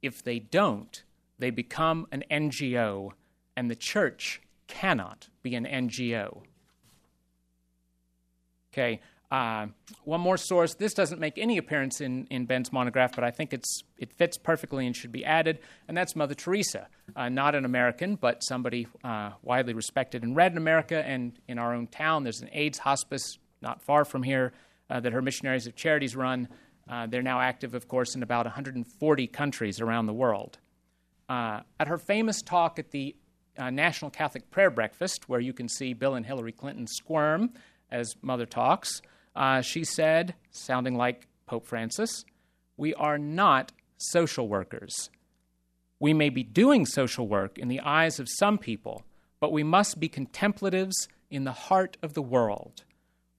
If 0.00 0.22
they 0.22 0.38
don't, 0.38 1.02
they 1.38 1.50
become 1.50 2.06
an 2.10 2.24
NGO, 2.30 3.12
and 3.56 3.70
the 3.70 3.76
church 3.76 4.40
cannot 4.66 5.28
be 5.42 5.54
an 5.54 5.66
NGO. 5.66 6.42
Okay, 8.72 9.00
uh, 9.32 9.66
one 10.04 10.20
more 10.20 10.36
source. 10.36 10.74
This 10.74 10.92
doesn't 10.92 11.18
make 11.18 11.38
any 11.38 11.56
appearance 11.56 12.02
in, 12.02 12.26
in 12.26 12.44
Ben's 12.44 12.70
monograph, 12.70 13.14
but 13.14 13.24
I 13.24 13.30
think 13.30 13.54
it's, 13.54 13.82
it 13.96 14.12
fits 14.12 14.36
perfectly 14.36 14.86
and 14.86 14.94
should 14.94 15.10
be 15.10 15.24
added, 15.24 15.60
and 15.88 15.96
that's 15.96 16.14
Mother 16.14 16.34
Teresa. 16.34 16.86
Uh, 17.16 17.30
not 17.30 17.54
an 17.54 17.64
American, 17.64 18.16
but 18.16 18.44
somebody 18.44 18.86
uh, 19.02 19.30
widely 19.40 19.72
respected 19.72 20.22
and 20.22 20.36
read 20.36 20.52
in 20.52 20.58
America 20.58 21.02
and 21.02 21.32
in 21.48 21.58
our 21.58 21.74
own 21.74 21.86
town. 21.86 22.24
There's 22.24 22.42
an 22.42 22.50
AIDS 22.52 22.76
hospice 22.76 23.38
not 23.62 23.80
far 23.80 24.04
from 24.04 24.22
here 24.22 24.52
uh, 24.90 25.00
that 25.00 25.14
her 25.14 25.22
Missionaries 25.22 25.66
of 25.66 25.76
Charities 25.76 26.14
run. 26.14 26.46
Uh, 26.86 27.06
they're 27.06 27.22
now 27.22 27.40
active, 27.40 27.74
of 27.74 27.88
course, 27.88 28.14
in 28.14 28.22
about 28.22 28.44
140 28.44 29.26
countries 29.28 29.80
around 29.80 30.04
the 30.04 30.12
world. 30.12 30.58
Uh, 31.30 31.60
at 31.80 31.88
her 31.88 31.96
famous 31.96 32.42
talk 32.42 32.78
at 32.78 32.90
the 32.90 33.16
National 33.58 34.10
Catholic 34.10 34.50
Prayer 34.50 34.70
Breakfast, 34.70 35.26
where 35.30 35.40
you 35.40 35.54
can 35.54 35.70
see 35.70 35.94
Bill 35.94 36.16
and 36.16 36.26
Hillary 36.26 36.52
Clinton 36.52 36.86
squirm 36.86 37.52
as 37.90 38.16
Mother 38.22 38.46
talks, 38.46 39.00
uh, 39.34 39.60
she 39.60 39.84
said, 39.84 40.34
sounding 40.50 40.96
like 40.96 41.26
Pope 41.46 41.66
Francis, 41.66 42.24
We 42.76 42.94
are 42.94 43.18
not 43.18 43.72
social 43.96 44.48
workers. 44.48 45.10
We 46.00 46.12
may 46.12 46.30
be 46.30 46.42
doing 46.42 46.84
social 46.84 47.28
work 47.28 47.58
in 47.58 47.68
the 47.68 47.80
eyes 47.80 48.18
of 48.18 48.28
some 48.28 48.58
people, 48.58 49.04
but 49.38 49.52
we 49.52 49.62
must 49.62 50.00
be 50.00 50.08
contemplatives 50.08 51.08
in 51.30 51.44
the 51.44 51.52
heart 51.52 51.96
of 52.02 52.14
the 52.14 52.22
world, 52.22 52.84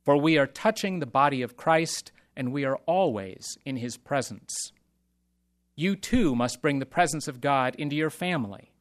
for 0.04 0.18
we 0.18 0.38
are 0.38 0.48
touching 0.48 1.00
the 1.00 1.06
body 1.06 1.42
of 1.42 1.58
Christ 1.58 2.12
and 2.36 2.52
we 2.52 2.66
are 2.66 2.78
always 2.86 3.58
in 3.66 3.78
His 3.78 3.98
presence. 3.98 4.72
You 5.76 5.96
too 5.96 6.36
must 6.36 6.62
bring 6.62 6.80
the 6.80 6.86
presence 6.86 7.28
of 7.28 7.42
God 7.42 7.76
into 7.76 7.96
your 7.96 8.10
family. 8.10 8.72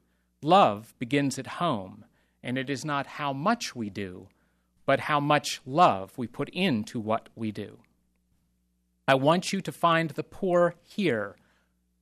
Love 0.43 0.95
begins 0.99 1.39
at 1.39 1.47
home, 1.47 2.05
and 2.43 2.59
it 2.59 2.69
is 2.69 2.85
not 2.85 3.07
how 3.07 3.33
much 3.33 3.75
we 3.75 3.91
do, 3.91 4.29
but 4.93 5.01
how 5.01 5.19
much 5.19 5.63
love 5.65 6.13
we 6.19 6.27
put 6.27 6.51
into 6.51 7.01
what 7.01 7.31
we 7.35 7.51
do. 7.51 7.79
I 9.09 9.15
want 9.15 9.51
you 9.51 9.63
to 9.63 9.73
find 9.73 10.11
the 10.11 10.23
poor 10.23 10.75
here, 10.83 11.37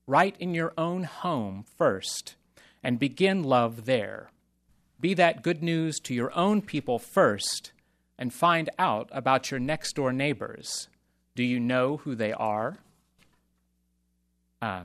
right 0.08 0.34
in 0.40 0.54
your 0.54 0.72
own 0.76 1.04
home 1.04 1.64
first, 1.76 2.34
and 2.82 2.98
begin 2.98 3.44
love 3.44 3.84
there. 3.84 4.32
Be 4.98 5.14
that 5.14 5.44
good 5.44 5.62
news 5.62 6.00
to 6.00 6.14
your 6.14 6.36
own 6.36 6.62
people 6.62 6.98
first, 6.98 7.70
and 8.18 8.34
find 8.34 8.68
out 8.76 9.08
about 9.12 9.52
your 9.52 9.60
next 9.60 9.94
door 9.94 10.12
neighbors. 10.12 10.88
Do 11.36 11.44
you 11.44 11.60
know 11.60 11.98
who 11.98 12.16
they 12.16 12.32
are? 12.32 12.78
Uh, 14.60 14.82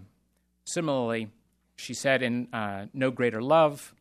similarly, 0.64 1.32
she 1.76 1.95
said 1.95 2.22
in 2.22 2.53
uh, 2.53 2.86
No 2.93 3.10
Greater 3.10 3.41
Love 3.41 3.95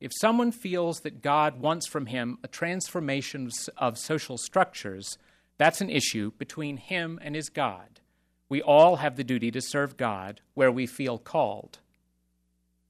if 0.00 0.12
someone 0.18 0.50
feels 0.50 1.00
that 1.00 1.20
God 1.20 1.60
wants 1.60 1.86
from 1.86 2.06
him 2.06 2.38
a 2.42 2.48
transformation 2.48 3.50
of 3.76 3.98
social 3.98 4.38
structures, 4.38 5.18
that's 5.58 5.82
an 5.82 5.90
issue 5.90 6.32
between 6.38 6.78
him 6.78 7.18
and 7.22 7.34
his 7.34 7.50
God. 7.50 8.00
We 8.48 8.62
all 8.62 8.96
have 8.96 9.16
the 9.16 9.24
duty 9.24 9.50
to 9.50 9.60
serve 9.60 9.98
God 9.98 10.40
where 10.54 10.72
we 10.72 10.86
feel 10.86 11.18
called. 11.18 11.80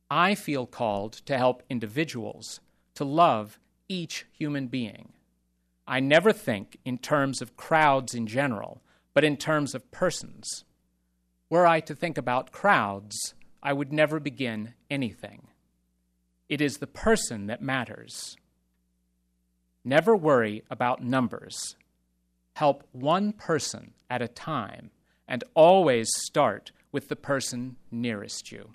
I 0.09 0.37
feel 0.37 0.67
called 0.67 1.15
to 1.27 1.37
help 1.37 1.65
individuals, 1.69 2.61
to 2.95 3.05
love 3.05 3.59
each 3.89 4.27
human 4.33 4.69
being. 4.69 5.13
I 5.87 5.99
never 5.99 6.33
think 6.33 6.79
in 6.85 6.99
terms 6.99 7.43
of 7.43 7.57
crowds 7.57 8.15
in 8.15 8.29
general, 8.29 8.83
but 9.15 9.25
in 9.25 9.37
terms 9.37 9.75
of 9.75 9.91
persons. 9.91 10.65
Were 11.51 11.67
I 11.67 11.81
to 11.81 11.97
think 11.97 12.17
about 12.17 12.53
crowds, 12.53 13.35
I 13.61 13.73
would 13.73 13.93
never 13.93 14.21
begin 14.21 14.75
anything. 14.89 15.49
It 16.51 16.61
is 16.61 16.79
the 16.79 16.89
person 16.89 17.47
that 17.47 17.63
matters. 17.63 18.37
Never 19.85 20.17
worry 20.17 20.65
about 20.69 21.01
numbers. 21.01 21.77
Help 22.55 22.83
one 22.91 23.33
person 23.33 23.93
at 24.11 24.21
a 24.21 24.27
time, 24.27 24.91
and 25.29 25.45
always 25.55 26.11
start 26.17 26.73
with 26.91 27.07
the 27.07 27.15
person 27.15 27.77
nearest 27.93 28.51
you. 28.51 28.73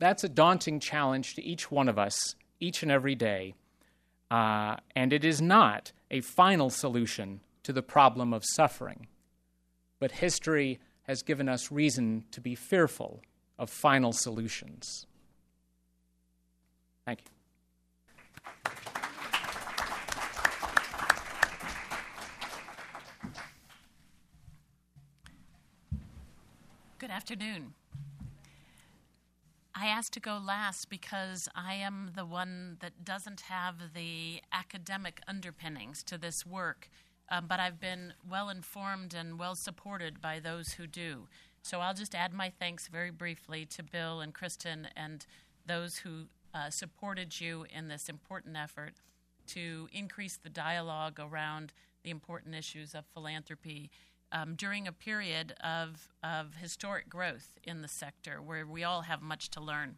That's 0.00 0.24
a 0.24 0.28
daunting 0.28 0.80
challenge 0.80 1.36
to 1.36 1.42
each 1.42 1.70
one 1.70 1.88
of 1.88 1.96
us, 1.96 2.34
each 2.58 2.82
and 2.82 2.90
every 2.90 3.14
day, 3.14 3.54
uh, 4.28 4.78
and 4.96 5.12
it 5.12 5.24
is 5.24 5.40
not 5.40 5.92
a 6.10 6.20
final 6.20 6.68
solution 6.68 7.42
to 7.62 7.72
the 7.72 7.82
problem 7.82 8.34
of 8.34 8.42
suffering. 8.44 9.06
But 10.00 10.10
history 10.10 10.80
has 11.04 11.22
given 11.22 11.48
us 11.48 11.70
reason 11.70 12.24
to 12.32 12.40
be 12.40 12.56
fearful 12.56 13.22
of 13.60 13.68
final 13.68 14.10
solutions. 14.10 15.06
Thank 17.04 17.20
you. 17.20 17.26
Good 26.98 27.10
afternoon. 27.10 27.74
I 29.74 29.86
asked 29.86 30.14
to 30.14 30.20
go 30.20 30.38
last 30.38 30.88
because 30.88 31.48
I 31.54 31.74
am 31.74 32.12
the 32.14 32.24
one 32.24 32.78
that 32.80 33.04
doesn't 33.04 33.42
have 33.42 33.92
the 33.94 34.40
academic 34.52 35.20
underpinnings 35.28 36.02
to 36.04 36.16
this 36.16 36.46
work, 36.46 36.88
um, 37.30 37.46
but 37.46 37.60
I've 37.60 37.80
been 37.80 38.14
well 38.28 38.48
informed 38.48 39.12
and 39.12 39.38
well 39.38 39.54
supported 39.54 40.20
by 40.22 40.40
those 40.40 40.72
who 40.72 40.86
do. 40.86 41.28
So 41.62 41.80
I'll 41.80 41.94
just 41.94 42.14
add 42.14 42.32
my 42.32 42.50
thanks 42.50 42.88
very 42.88 43.10
briefly 43.10 43.66
to 43.66 43.82
Bill 43.82 44.20
and 44.20 44.34
Kristen 44.34 44.88
and 44.96 45.26
those 45.66 45.98
who 45.98 46.26
uh, 46.54 46.70
supported 46.70 47.40
you 47.40 47.66
in 47.74 47.88
this 47.88 48.08
important 48.08 48.56
effort 48.56 48.94
to 49.48 49.88
increase 49.92 50.36
the 50.36 50.48
dialogue 50.48 51.18
around 51.20 51.72
the 52.02 52.10
important 52.10 52.54
issues 52.54 52.94
of 52.94 53.04
philanthropy 53.12 53.90
um, 54.32 54.54
during 54.54 54.86
a 54.86 54.92
period 54.92 55.54
of, 55.62 56.08
of 56.22 56.56
historic 56.56 57.08
growth 57.08 57.58
in 57.64 57.82
the 57.82 57.88
sector 57.88 58.40
where 58.40 58.66
we 58.66 58.84
all 58.84 59.02
have 59.02 59.20
much 59.20 59.50
to 59.50 59.60
learn. 59.60 59.96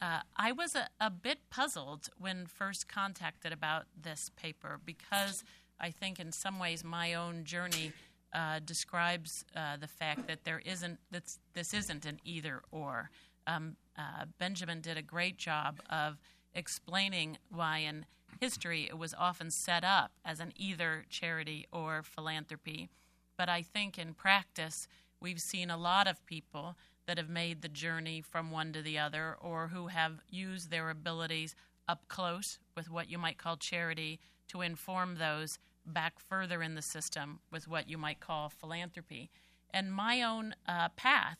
Uh, 0.00 0.20
I 0.36 0.52
was 0.52 0.74
a, 0.74 0.88
a, 1.00 1.08
bit 1.08 1.38
puzzled 1.48 2.10
when 2.18 2.46
first 2.46 2.86
contacted 2.86 3.50
about 3.50 3.86
this 4.00 4.30
paper 4.36 4.78
because 4.84 5.42
I 5.80 5.90
think, 5.90 6.20
in 6.20 6.32
some 6.32 6.58
ways, 6.58 6.84
my 6.84 7.14
own 7.14 7.44
journey 7.44 7.92
uh, 8.36 8.60
describes 8.64 9.46
uh, 9.56 9.78
the 9.78 9.86
fact 9.86 10.28
that 10.28 10.44
there 10.44 10.60
isn't 10.64 10.98
this, 11.10 11.38
this 11.54 11.72
isn't 11.72 12.04
an 12.04 12.20
either 12.22 12.60
or. 12.70 13.10
Um, 13.46 13.76
uh, 13.96 14.26
Benjamin 14.38 14.82
did 14.82 14.98
a 14.98 15.02
great 15.02 15.38
job 15.38 15.80
of 15.88 16.18
explaining 16.54 17.38
why 17.50 17.78
in 17.78 18.04
history 18.38 18.86
it 18.90 18.98
was 18.98 19.14
often 19.18 19.50
set 19.50 19.84
up 19.84 20.12
as 20.22 20.38
an 20.38 20.52
either 20.54 21.06
charity 21.08 21.66
or 21.72 22.02
philanthropy. 22.02 22.90
But 23.38 23.48
I 23.48 23.62
think 23.62 23.98
in 23.98 24.12
practice, 24.12 24.86
we've 25.18 25.40
seen 25.40 25.70
a 25.70 25.78
lot 25.78 26.06
of 26.06 26.24
people 26.26 26.76
that 27.06 27.16
have 27.16 27.30
made 27.30 27.62
the 27.62 27.68
journey 27.68 28.20
from 28.20 28.50
one 28.50 28.72
to 28.74 28.82
the 28.82 28.98
other 28.98 29.36
or 29.40 29.68
who 29.68 29.86
have 29.86 30.20
used 30.28 30.70
their 30.70 30.90
abilities 30.90 31.54
up 31.88 32.06
close 32.08 32.58
with 32.76 32.90
what 32.90 33.08
you 33.08 33.16
might 33.16 33.38
call 33.38 33.56
charity 33.56 34.20
to 34.48 34.60
inform 34.60 35.16
those 35.16 35.58
back 35.86 36.18
further 36.18 36.62
in 36.62 36.74
the 36.74 36.82
system 36.82 37.40
with 37.50 37.68
what 37.68 37.88
you 37.88 37.98
might 37.98 38.20
call 38.20 38.48
philanthropy. 38.48 39.30
And 39.72 39.92
my 39.92 40.22
own 40.22 40.54
uh, 40.66 40.88
path 40.90 41.38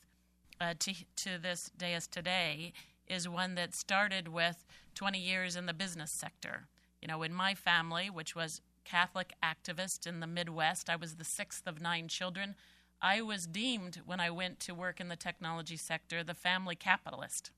uh, 0.61 0.75
to, 0.79 0.95
to 1.17 1.39
this 1.39 1.71
day 1.77 1.95
as 1.95 2.07
today 2.07 2.73
is 3.07 3.29
one 3.29 3.55
that 3.55 3.75
started 3.75 4.29
with 4.29 4.65
20 4.95 5.19
years 5.19 5.57
in 5.57 5.67
the 5.67 5.75
business 5.75 6.11
sector. 6.11 6.67
You 7.01 7.09
know, 7.09 7.23
in 7.23 7.35
my 7.35 7.55
family, 7.55 8.09
which 8.11 8.35
was 8.35 8.61
Catholic 8.87 9.35
activist 9.43 10.07
in 10.07 10.21
the 10.21 10.27
Midwest. 10.27 10.89
I 10.89 10.97
was 10.97 11.17
the 11.17 11.25
sixth 11.25 11.67
of 11.67 11.81
nine 11.83 12.09
children. 12.09 12.55
I 13.03 13.21
was 13.21 13.47
deemed, 13.47 14.01
when 14.07 14.21
I 14.21 14.31
went 14.31 14.61
to 14.61 14.75
work 14.75 15.01
in 15.01 15.09
the 15.09 15.17
technology 15.17 15.77
sector, 15.77 16.25
the 16.25 16.35
family 16.35 16.77
capitalist. 16.77 17.51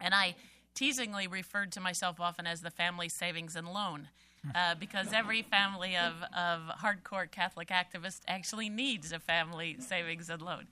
And 0.00 0.14
I 0.14 0.36
teasingly 0.74 1.26
referred 1.26 1.72
to 1.72 1.80
myself 1.80 2.20
often 2.20 2.46
as 2.46 2.62
the 2.62 2.70
family 2.70 3.08
savings 3.08 3.56
and 3.56 3.68
loan. 3.68 4.08
Uh, 4.54 4.74
because 4.74 5.12
every 5.12 5.42
family 5.42 5.96
of, 5.96 6.12
of 6.36 6.60
hardcore 6.78 7.28
Catholic 7.30 7.68
activists 7.68 8.20
actually 8.28 8.68
needs 8.68 9.10
a 9.10 9.18
family 9.18 9.76
savings 9.80 10.30
and 10.30 10.40
loan. 10.40 10.66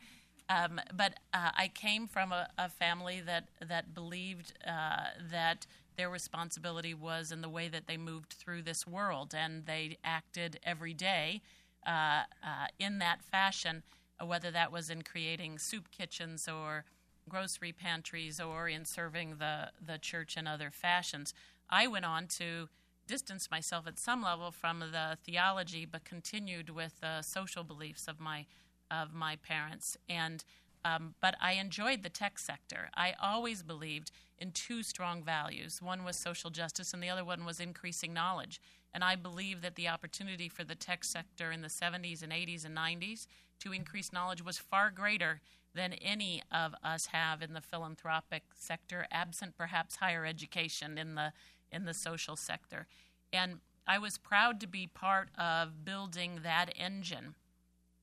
Um, 0.49 0.81
but 0.95 1.14
uh, 1.33 1.51
I 1.57 1.68
came 1.68 2.07
from 2.07 2.33
a, 2.33 2.49
a, 2.59 2.68
family 2.68 3.23
that 3.25 3.49
that 3.66 3.95
believed 3.95 4.53
uh, 4.66 5.07
that 5.31 5.66
their 5.97 6.11
responsibility 6.11 6.95
was 6.95 7.33
in 7.33 7.41
the 7.41 7.49
way 7.49 7.68
that 7.68 7.87
they 7.87 7.97
moved 7.97 8.33
through 8.35 8.62
this 8.62 8.87
world, 8.87 9.35
and 9.37 9.66
they 9.66 9.99
acted 10.05 10.59
every 10.64 10.95
day 10.95 11.43
uh, 11.87 12.25
uh, 12.45 12.66
in 12.79 12.99
that 12.99 13.23
fashion, 13.23 13.83
uh, 14.20 14.27
whether 14.27 14.51
that 14.51 14.73
was 14.73 14.91
in 14.91 15.03
creating 15.03 15.59
soup 15.59 15.91
kitchens 15.91 16.49
or 16.49 16.85
grocery 17.29 17.73
pantries 17.73 18.41
or 18.41 18.68
in 18.68 18.85
serving 18.85 19.37
the, 19.39 19.70
the 19.85 19.99
church 19.99 20.37
in 20.37 20.47
other 20.47 20.70
fashions. 20.70 21.35
I 21.70 21.87
went 21.87 22.05
on 22.05 22.27
to 22.39 22.68
distance 23.07 23.50
myself 23.50 23.86
at 23.86 23.98
some 23.98 24.22
level 24.22 24.50
from 24.50 24.80
the 24.80 25.18
theology, 25.24 25.84
but 25.84 26.05
continued 26.05 26.70
with 26.70 27.00
the 27.00 27.22
social 27.22 27.64
beliefs 27.64 28.09
of 28.09 28.20
my 28.20 28.46
of 28.90 29.14
my 29.14 29.36
parents 29.36 29.96
and 30.09 30.44
um, 30.84 31.14
but 31.20 31.36
I 31.40 31.53
enjoyed 31.53 32.03
the 32.03 32.09
tech 32.09 32.38
sector. 32.38 32.90
I 32.94 33.14
always 33.22 33.62
believed 33.62 34.11
in 34.38 34.50
two 34.50 34.82
strong 34.82 35.22
values. 35.22 35.80
One 35.80 36.05
was 36.05 36.16
social 36.16 36.50
justice, 36.50 36.92
and 36.92 37.03
the 37.03 37.09
other 37.09 37.24
one 37.24 37.44
was 37.44 37.61
increasing 37.61 38.12
knowledge. 38.12 38.61
And 38.92 39.05
I 39.05 39.14
believe 39.14 39.62
that 39.62 39.76
the 39.76 39.88
opportunity 39.88 40.48
for 40.48 40.64
the 40.64 40.74
tech 40.74 41.05
sector 41.05 41.53
in 41.53 41.62
the 41.62 41.68
70s 41.68 42.22
and 42.22 42.32
80s 42.32 42.64
and 42.64 42.76
90s 42.76 43.26
to 43.61 43.72
increase 43.72 44.12
knowledge 44.12 44.44
was 44.44 44.59
far 44.59 44.90
greater 44.90 45.40
than 45.74 45.94
any 45.94 46.42
of 46.50 46.74
us 46.82 47.07
have 47.07 47.40
in 47.42 47.55
the 47.55 47.61
philanthropic 47.61 48.42
sector, 48.55 49.07
absent 49.11 49.57
perhaps 49.57 49.96
higher 49.96 50.26
education 50.26 50.98
in 50.98 51.14
the 51.14 51.32
in 51.73 51.85
the 51.85 51.95
social 51.95 52.37
sector. 52.37 52.87
And 53.33 53.61
I 53.87 53.99
was 53.99 54.18
proud 54.18 54.61
to 54.61 54.66
be 54.66 54.87
part 54.87 55.29
of 55.39 55.85
building 55.85 56.41
that 56.43 56.73
engine. 56.77 57.35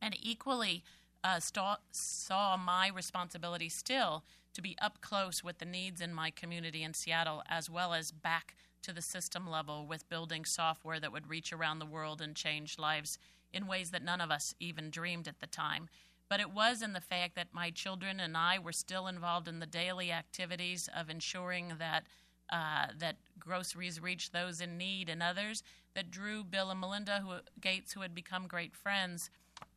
And 0.02 0.16
equally 0.22 0.84
uh, 1.24 1.40
st- 1.40 1.80
saw 1.92 2.58
my 2.58 2.88
responsibility 2.88 3.70
still 3.70 4.24
to 4.54 4.62
be 4.62 4.76
up 4.82 5.02
close 5.02 5.44
with 5.44 5.60
the 5.60 5.66
needs 5.66 6.02
in 6.02 6.14
my 6.14 6.32
community 6.32 6.84
in 6.84 6.94
Seattle, 6.94 7.44
as 7.48 7.70
well 7.70 7.94
as 7.94 8.12
back 8.12 8.56
to 8.82 8.94
the 8.94 9.02
system 9.02 9.50
level 9.50 9.86
with 9.86 10.10
building 10.10 10.46
software 10.46 11.00
that 11.00 11.12
would 11.12 11.30
reach 11.30 11.54
around 11.54 11.80
the 11.80 11.86
world 11.86 12.22
and 12.22 12.36
change 12.36 12.80
lives 12.80 13.18
in 13.54 13.68
ways 13.68 13.92
that 13.92 14.04
none 14.04 14.22
of 14.22 14.32
us 14.32 14.54
even 14.60 14.90
dreamed 14.90 15.28
at 15.28 15.40
the 15.40 15.48
time. 15.48 15.90
But 16.30 16.40
it 16.40 16.52
was 16.52 16.82
in 16.82 16.94
the 16.94 17.02
fact 17.02 17.36
that 17.36 17.48
my 17.54 17.72
children 17.72 18.20
and 18.20 18.38
I 18.38 18.60
were 18.60 18.72
still 18.72 19.08
involved 19.08 19.48
in 19.48 19.60
the 19.60 19.66
daily 19.66 20.12
activities 20.12 20.88
of 20.96 21.10
ensuring 21.10 21.74
that 21.80 22.06
uh, 22.52 22.88
that 22.98 23.18
groceries 23.40 24.02
reached 24.02 24.34
those 24.34 24.62
in 24.62 24.78
need 24.78 25.10
and 25.10 25.24
others 25.24 25.64
that 25.96 26.12
drew 26.12 26.44
Bill 26.44 26.70
and 26.70 26.80
Melinda 26.80 27.24
who, 27.26 27.40
Gates, 27.62 27.94
who 27.94 28.02
had 28.02 28.14
become 28.14 28.48
great 28.48 28.76
friends, 28.76 29.30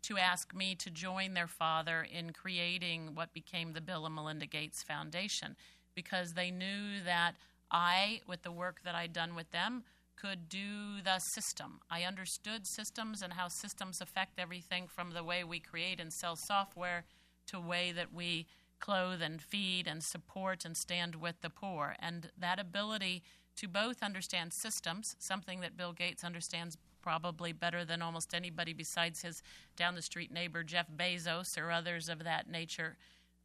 to 0.03 0.19
ask 0.19 0.55
me 0.55 0.75
to 0.75 0.91
join 0.91 1.35
their 1.35 1.47
father 1.47 2.07
in 2.11 2.33
creating 2.33 3.15
what 3.15 3.33
became 3.33 3.73
the 3.73 3.81
Bill 3.81 4.07
and 4.07 4.15
Melinda 4.15 4.47
Gates 4.47 4.83
Foundation 4.83 5.57
because 5.95 6.35
they 6.35 6.51
knew 6.51 7.01
that 7.05 7.35
I, 7.71 8.21
with 8.27 8.43
the 8.43 8.53
work 8.53 8.81
that 8.85 8.95
I'd 8.95 9.13
done 9.13 9.35
with 9.35 9.51
them, 9.51 9.85
could 10.17 10.49
do 10.49 11.01
the 11.03 11.19
system. 11.19 11.81
I 11.91 12.03
understood 12.03 12.67
systems 12.67 13.23
and 13.23 13.33
how 13.33 13.49
systems 13.49 14.01
affect 14.01 14.39
everything 14.39 14.87
from 14.87 15.13
the 15.13 15.25
way 15.25 15.43
we 15.43 15.59
create 15.59 15.99
and 16.01 16.13
sell 16.13 16.37
software 16.37 17.05
to 17.47 17.59
way 17.59 17.93
that 17.93 18.13
we 18.15 18.47
clothe 18.79 19.23
and 19.23 19.41
feed 19.41 19.87
and 19.87 20.03
support 20.03 20.65
and 20.65 20.77
stand 20.77 21.17
with 21.17 21.41
the 21.41 21.51
poor. 21.51 21.97
And 21.99 22.31
that 22.39 22.59
ability 22.59 23.23
to 23.57 23.69
both 23.69 24.03
understand 24.03 24.53
systems, 24.53 25.17
something 25.19 25.61
that 25.61 25.77
Bill 25.77 25.93
Gates 25.93 26.25
understands 26.25 26.77
probably 27.03 27.53
better 27.53 27.85
than 27.85 28.01
almost 28.01 28.35
anybody 28.35 28.73
besides 28.73 29.23
his 29.23 29.43
down 29.77 29.95
the 29.95 30.03
street 30.03 30.33
neighbor 30.33 30.63
Jeff 30.63 30.87
Bezos 30.91 31.61
or 31.61 31.71
others 31.71 32.09
of 32.09 32.25
that 32.25 32.49
nature, 32.49 32.97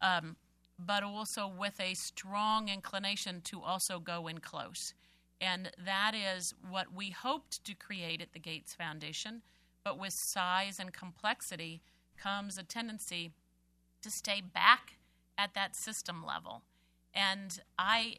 um, 0.01 0.35
but 0.79 1.03
also 1.03 1.47
with 1.47 1.79
a 1.79 1.95
strong 1.95 2.69
inclination 2.69 3.41
to 3.41 3.61
also 3.61 3.99
go 3.99 4.27
in 4.27 4.37
close. 4.39 4.93
And 5.41 5.71
that 5.83 6.13
is 6.15 6.53
what 6.67 6.93
we 6.93 7.09
hoped 7.11 7.63
to 7.65 7.73
create 7.73 8.21
at 8.21 8.33
the 8.33 8.39
Gates 8.39 8.73
Foundation. 8.73 9.41
But 9.83 9.99
with 9.99 10.13
size 10.13 10.79
and 10.79 10.93
complexity 10.93 11.81
comes 12.17 12.57
a 12.57 12.63
tendency 12.63 13.31
to 14.01 14.11
stay 14.11 14.41
back 14.41 14.97
at 15.37 15.53
that 15.53 15.75
system 15.75 16.25
level. 16.25 16.63
And 17.13 17.59
I 17.77 18.15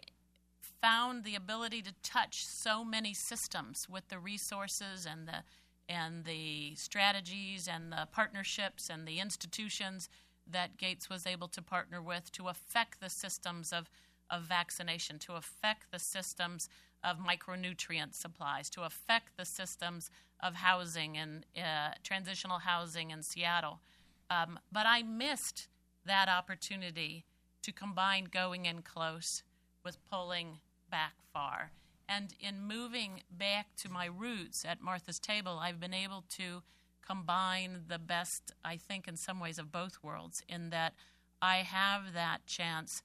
found 0.81 1.25
the 1.25 1.35
ability 1.35 1.83
to 1.83 1.93
touch 2.03 2.47
so 2.47 2.85
many 2.85 3.13
systems 3.15 3.87
with 3.89 4.09
the 4.09 4.19
resources 4.19 5.07
and 5.07 5.27
the 5.27 5.43
and 5.89 6.27
the 6.27 6.75
strategies 6.75 7.67
and 7.67 7.91
the 7.91 8.07
partnerships 8.13 8.91
and 8.91 9.09
the 9.09 9.21
institutions 9.21 10.11
that 10.51 10.77
Gates 10.77 11.09
was 11.09 11.27
able 11.27 11.49
to 11.49 11.63
partner 11.63 12.03
with 12.03 12.31
to 12.33 12.49
affect 12.49 13.01
the 13.01 13.09
systems 13.09 13.73
of, 13.73 13.91
of 14.31 14.43
vaccination, 14.43 15.19
to 15.21 15.35
affect 15.35 15.91
the 15.91 15.99
systems 15.99 16.69
of 17.03 17.19
micronutrient 17.19 18.15
supplies, 18.15 18.69
to 18.71 18.83
affect 18.83 19.37
the 19.37 19.45
systems 19.45 20.11
of 20.41 20.57
housing 20.57 21.17
and 21.17 21.47
uh, 21.57 21.93
transitional 22.03 22.59
housing 22.59 23.11
in 23.11 23.23
Seattle. 23.23 23.81
Um, 24.31 24.59
but 24.71 24.85
I 24.87 25.03
missed 25.03 25.69
that 26.05 26.29
opportunity 26.29 27.25
to 27.63 27.73
combine 27.73 28.25
going 28.25 28.67
in 28.67 28.83
close 28.83 29.43
with 29.85 29.99
pulling 30.11 30.59
back 30.91 31.15
far. 31.33 31.73
And 32.09 32.35
in 32.41 32.63
moving 32.63 33.23
back 33.31 33.77
to 33.77 33.91
my 33.91 34.07
roots 34.07 34.65
at 34.65 34.81
Martha's 34.81 35.19
Table, 35.19 35.59
I've 35.61 35.81
been 35.81 35.95
able 35.95 36.25
to 36.37 36.63
combine 37.07 37.85
the 37.89 37.99
best, 37.99 38.53
I 38.65 38.77
think, 38.77 39.07
in 39.07 39.17
some 39.17 39.41
ways, 39.41 39.59
of 39.59 39.71
both 39.71 39.99
worlds, 40.03 40.43
in 40.49 40.71
that 40.71 40.95
I 41.41 41.59
have 41.59 42.15
that 42.15 42.47
chance 42.47 43.03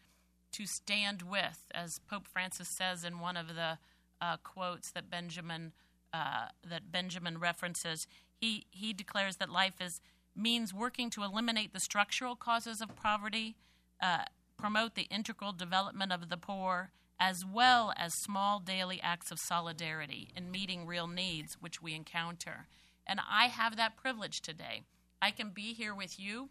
to 0.53 0.65
stand 0.65 1.23
with, 1.23 1.65
as 1.73 1.99
Pope 1.99 2.27
Francis 2.27 2.69
says 2.69 3.03
in 3.03 3.19
one 3.19 3.37
of 3.37 3.55
the 3.55 3.77
uh, 4.21 4.37
quotes 4.37 4.91
that 4.91 5.09
Benjamin 5.09 5.73
uh, 6.13 6.47
that 6.69 6.91
Benjamin 6.91 7.39
references. 7.39 8.07
He 8.39 8.67
he 8.71 8.93
declares 8.93 9.37
that 9.37 9.49
life 9.49 9.81
is 9.81 9.99
means 10.35 10.73
working 10.73 11.09
to 11.11 11.23
eliminate 11.23 11.73
the 11.73 11.79
structural 11.79 12.35
causes 12.35 12.81
of 12.81 12.95
poverty, 12.95 13.55
uh, 14.01 14.25
promote 14.57 14.95
the 14.95 15.03
integral 15.03 15.51
development 15.53 16.11
of 16.11 16.29
the 16.29 16.37
poor, 16.37 16.91
as 17.23 17.45
well 17.45 17.93
as 17.95 18.13
small 18.13 18.59
daily 18.59 18.99
acts 19.01 19.31
of 19.31 19.39
solidarity 19.39 20.27
in 20.35 20.51
meeting 20.51 20.85
real 20.85 21.07
needs 21.07 21.55
which 21.61 21.81
we 21.81 21.95
encounter. 21.95 22.67
And 23.07 23.21
I 23.29 23.45
have 23.45 23.77
that 23.77 23.95
privilege 23.95 24.41
today. 24.41 24.81
I 25.21 25.31
can 25.31 25.51
be 25.51 25.73
here 25.73 25.95
with 25.95 26.19
you, 26.19 26.49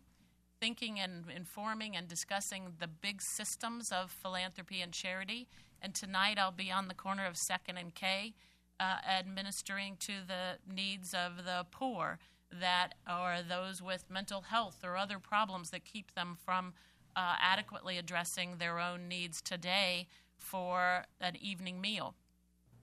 thinking 0.61 0.99
and 0.99 1.25
informing 1.29 1.95
and 1.95 2.09
discussing 2.09 2.73
the 2.79 2.89
big 2.89 3.21
systems 3.21 3.93
of 3.93 4.11
philanthropy 4.11 4.81
and 4.81 4.95
charity. 4.95 5.47
And 5.83 5.95
tonight 5.95 6.39
I'll 6.39 6.51
be 6.51 6.73
on 6.73 6.89
the 6.89 6.95
corner 6.95 7.27
of 7.27 7.35
2nd 7.35 7.79
and 7.79 7.95
K, 7.95 8.33
uh, 8.81 8.97
administering 9.07 9.99
to 10.01 10.27
the 10.27 10.57
needs 10.67 11.13
of 11.13 11.45
the 11.45 11.67
poor 11.71 12.19
that 12.51 12.95
are 13.07 13.43
those 13.47 13.83
with 13.83 14.07
mental 14.09 14.41
health 14.41 14.79
or 14.83 14.97
other 14.97 15.19
problems 15.19 15.69
that 15.69 15.85
keep 15.85 16.15
them 16.15 16.39
from 16.43 16.73
uh, 17.15 17.35
adequately 17.39 17.99
addressing 17.99 18.57
their 18.57 18.79
own 18.79 19.07
needs 19.07 19.43
today 19.43 20.09
for 20.43 21.05
an 21.21 21.37
evening 21.37 21.81
meal. 21.81 22.15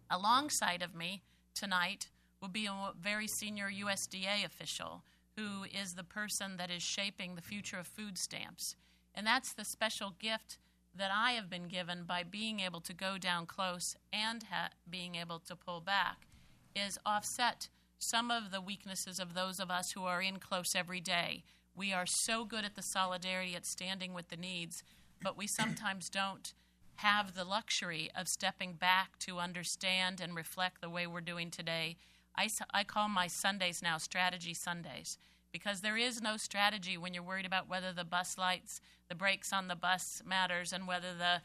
Alongside 0.09 0.81
of 0.81 0.95
me 0.95 1.21
tonight 1.53 2.07
will 2.41 2.47
be 2.47 2.65
a 2.65 2.91
very 2.99 3.27
senior 3.27 3.69
USDA 3.69 4.45
official 4.45 5.03
who 5.35 5.63
is 5.63 5.93
the 5.93 6.03
person 6.03 6.57
that 6.57 6.71
is 6.71 6.81
shaping 6.81 7.35
the 7.35 7.41
future 7.41 7.77
of 7.77 7.87
food 7.87 8.17
stamps. 8.17 8.75
And 9.13 9.25
that's 9.25 9.53
the 9.53 9.65
special 9.65 10.15
gift 10.19 10.57
that 10.95 11.11
I 11.13 11.31
have 11.31 11.49
been 11.49 11.67
given 11.67 12.03
by 12.03 12.23
being 12.23 12.59
able 12.59 12.81
to 12.81 12.93
go 12.93 13.17
down 13.17 13.45
close 13.45 13.95
and 14.11 14.43
ha- 14.43 14.69
being 14.89 15.15
able 15.15 15.39
to 15.39 15.55
pull 15.55 15.81
back 15.81 16.27
is 16.75 16.97
offset 17.05 17.69
some 17.99 18.31
of 18.31 18.51
the 18.51 18.61
weaknesses 18.61 19.19
of 19.19 19.33
those 19.33 19.59
of 19.59 19.69
us 19.69 19.91
who 19.91 20.03
are 20.03 20.21
in 20.21 20.37
close 20.37 20.73
every 20.75 21.01
day. 21.01 21.43
We 21.75 21.93
are 21.93 22.05
so 22.05 22.45
good 22.45 22.65
at 22.65 22.75
the 22.75 22.81
solidarity, 22.81 23.55
at 23.55 23.65
standing 23.65 24.13
with 24.13 24.29
the 24.29 24.37
needs, 24.37 24.83
but 25.21 25.37
we 25.37 25.47
sometimes 25.47 26.09
don't 26.09 26.53
have 26.99 27.33
the 27.33 27.45
luxury 27.45 28.09
of 28.13 28.27
stepping 28.27 28.73
back 28.73 29.17
to 29.19 29.39
understand 29.39 30.19
and 30.19 30.35
reflect 30.35 30.81
the 30.81 30.89
way 30.89 31.07
we're 31.07 31.21
doing 31.21 31.49
today. 31.49 31.95
I, 32.37 32.49
I 32.73 32.83
call 32.83 33.07
my 33.07 33.27
Sundays 33.27 33.81
now 33.81 33.97
strategy 33.97 34.53
Sundays 34.53 35.17
because 35.51 35.79
there 35.79 35.97
is 35.97 36.21
no 36.21 36.35
strategy 36.35 36.97
when 36.97 37.13
you're 37.13 37.23
worried 37.23 37.45
about 37.45 37.69
whether 37.69 37.93
the 37.93 38.03
bus 38.03 38.37
lights, 38.37 38.81
the 39.07 39.15
brakes 39.15 39.53
on 39.53 39.69
the 39.69 39.75
bus 39.75 40.21
matters, 40.25 40.73
and 40.73 40.87
whether 40.87 41.13
the 41.17 41.41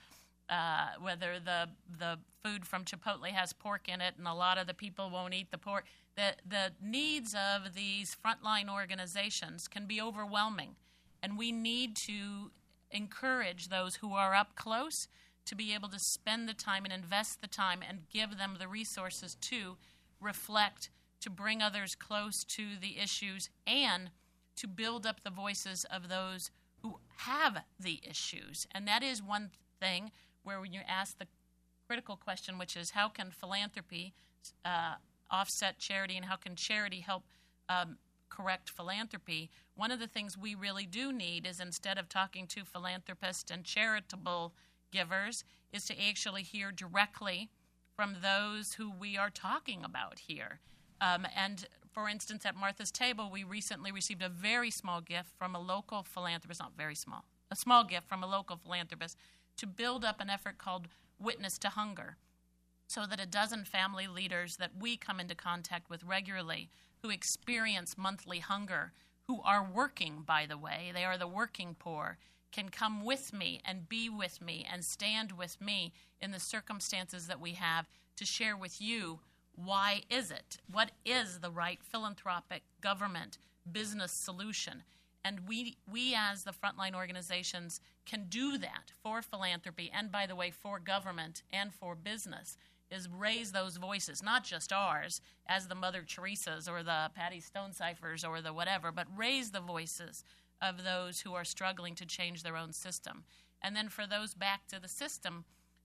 uh, 0.53 0.89
whether 1.01 1.39
the 1.39 1.69
the 1.99 2.19
food 2.43 2.67
from 2.67 2.85
Chipotle 2.85 3.31
has 3.31 3.53
pork 3.53 3.89
in 3.89 4.01
it, 4.01 4.15
and 4.19 4.27
a 4.27 4.35
lot 4.35 4.59
of 4.59 4.67
the 4.67 4.75
people 4.75 5.09
won't 5.09 5.35
eat 5.35 5.51
the 5.51 5.59
pork. 5.59 5.85
The 6.17 6.35
the 6.47 6.73
needs 6.83 7.35
of 7.35 7.75
these 7.75 8.15
frontline 8.15 8.69
organizations 8.69 9.69
can 9.69 9.87
be 9.87 10.01
overwhelming, 10.01 10.77
and 11.23 11.39
we 11.39 11.53
need 11.53 11.97
to 11.97 12.51
encourage 12.91 13.69
those 13.69 13.97
who 13.97 14.15
are 14.15 14.35
up 14.35 14.55
close 14.55 15.09
to 15.47 15.55
be 15.55 15.75
able 15.75 15.89
to 15.89 15.99
spend 15.99 16.49
the 16.49 16.55
time 16.55 16.85
and 16.85 16.93
invest 16.93 17.41
the 17.41 17.47
time 17.47 17.81
and 17.87 18.09
give 18.11 18.39
them 18.39 18.57
the 18.59 18.69
resources 18.69 19.37
to 19.43 19.77
reflect, 20.21 20.91
to 21.21 21.31
bring 21.31 21.63
others 21.63 21.95
close 21.95 22.45
to 22.45 22.77
the 22.81 22.99
issues, 22.99 23.51
and 23.67 24.11
to 24.57 24.67
build 24.67 25.07
up 25.07 25.23
the 25.23 25.31
voices 25.31 25.85
of 25.91 26.09
those 26.09 26.51
who 26.83 26.99
have 27.19 27.59
the 27.79 28.01
issues. 28.09 28.67
And 28.73 28.87
that 28.87 29.03
is 29.03 29.23
one 29.23 29.51
thing 29.81 30.11
where 30.43 30.61
when 30.61 30.73
you 30.73 30.81
ask 30.87 31.19
the 31.19 31.27
critical 31.87 32.17
question, 32.17 32.59
which 32.59 32.77
is 32.77 32.91
how 32.91 33.09
can 33.09 33.31
philanthropy 33.31 34.15
uh, 34.65 34.95
offset 35.31 35.79
charity 35.79 36.17
and 36.17 36.27
how 36.27 36.37
can 36.37 36.57
charity 36.57 37.01
help 37.01 37.25
um, 37.69 37.97
correct 38.29 38.71
philanthropy, 38.71 39.51
one 39.75 39.91
of 39.91 40.01
the 40.01 40.07
things 40.07 40.37
we 40.37 40.55
really 40.55 40.87
do 40.87 41.13
need 41.13 41.47
is 41.47 41.61
instead 41.61 41.99
of 41.99 42.09
talking 42.09 42.47
to 42.49 42.65
philanthropists 42.65 43.51
and 43.51 43.65
charitable 43.65 44.55
givers 44.95 45.45
is 45.73 45.85
to 45.87 46.09
actually 46.09 46.43
hear 46.43 46.71
directly 46.71 47.51
from 47.97 48.17
those 48.23 48.75
who 48.75 48.91
we 48.91 49.19
are 49.19 49.31
talking 49.31 49.85
about 49.85 50.21
here. 50.21 50.61
Um, 51.01 51.27
and 51.37 51.67
for 51.93 52.09
instance, 52.09 52.47
at 52.47 52.57
Martha's 52.57 52.91
Table, 52.91 53.29
we 53.31 53.45
recently 53.45 53.93
received 53.93 54.23
a 54.23 54.29
very 54.29 54.71
small 54.71 55.01
gift 55.01 55.31
from 55.37 55.55
a 55.55 55.61
local 55.61 56.03
philanthropist, 56.03 56.61
not 56.61 56.77
very 56.77 56.95
small, 56.95 57.25
a 57.51 57.57
small 57.57 57.85
gift 57.85 58.09
from 58.09 58.23
a 58.23 58.27
local 58.27 58.57
philanthropist 58.57 59.19
to 59.57 59.67
build 59.67 60.05
up 60.05 60.21
an 60.21 60.31
effort 60.31 60.59
called 60.59 60.89
Witness 61.21 61.59
to 61.59 61.69
Hunger. 61.69 62.17
So 62.87 63.07
that 63.07 63.21
a 63.21 63.27
dozen 63.27 63.65
family 63.65 64.07
leaders 64.07 64.57
that 64.57 64.73
we 64.79 64.97
come 64.97 65.21
into 65.21 65.35
contact 65.35 65.91
with 65.91 66.05
regularly 66.05 66.69
who 67.03 67.11
experience 67.11 67.99
monthly 67.99 68.39
hunger, 68.39 68.93
who 69.27 69.41
are 69.43 69.65
working, 69.65 70.23
by 70.27 70.47
the 70.47 70.59
way, 70.59 70.91
they 70.95 71.05
are 71.05 71.19
the 71.19 71.27
working 71.27 71.75
poor, 71.79 72.19
can 72.55 72.69
come 72.69 73.05
with 73.05 73.33
me 73.33 73.61
and 73.65 73.89
be 73.89 74.09
with 74.09 74.41
me 74.41 74.65
and 74.71 74.85
stand 74.85 75.33
with 75.33 75.61
me 75.61 75.93
in 76.21 76.31
the 76.31 76.39
circumstances 76.39 77.27
that 77.27 77.41
we 77.41 77.53
have 77.53 77.89
to 78.17 78.25
share 78.25 78.57
with 78.57 78.81
you 78.81 79.19
why 79.57 80.03
is 80.11 80.33
it? 80.33 80.59
What 80.71 80.91
is 81.05 81.39
the 81.39 81.51
right 81.51 81.79
philanthropic 81.81 82.63
government 82.81 83.39
business 83.71 84.11
solution? 84.11 84.83
And 85.25 85.49
we, 85.49 85.77
we 85.91 86.15
as 86.17 86.43
the 86.43 86.53
frontline 86.53 86.95
organizations 86.95 87.81
can 88.05 88.27
do 88.29 88.59
that 88.59 88.93
for 89.03 89.23
philanthropy 89.23 89.93
and, 89.95 90.11
by 90.11 90.27
the 90.27 90.35
way, 90.35 90.51
for 90.51 90.81
government 90.81 91.43
and 91.53 91.73
for 91.73 91.95
business 91.95 92.57
is 92.91 93.09
raise 93.09 93.53
those 93.53 93.77
voices, 93.77 94.23
not 94.23 94.45
just 94.45 94.73
ours 94.73 95.21
as 95.47 95.69
the 95.69 95.75
Mother 95.75 96.03
Teresa's 96.03 96.69
or 96.69 96.83
the 96.83 97.11
Patty 97.15 97.41
Stonesifers 97.41 98.29
or 98.29 98.43
the 98.43 98.53
whatever, 98.53 98.93
but 98.93 99.07
raise 99.17 99.53
the 99.53 99.61
voices 99.61 100.25
of 100.65 100.85
those 100.85 101.21
who 101.21 101.35
are 101.35 101.45
struggling 101.45 101.95
to 101.97 102.07
change 102.07 102.43
their 102.43 102.57
own 102.57 102.73
system. 102.73 103.25
And 103.63 103.75
then 103.77 103.89
for 103.89 104.07
those 104.07 104.35
back 104.35 104.67
to 104.69 104.81
the 104.81 104.89
system, 104.89 105.45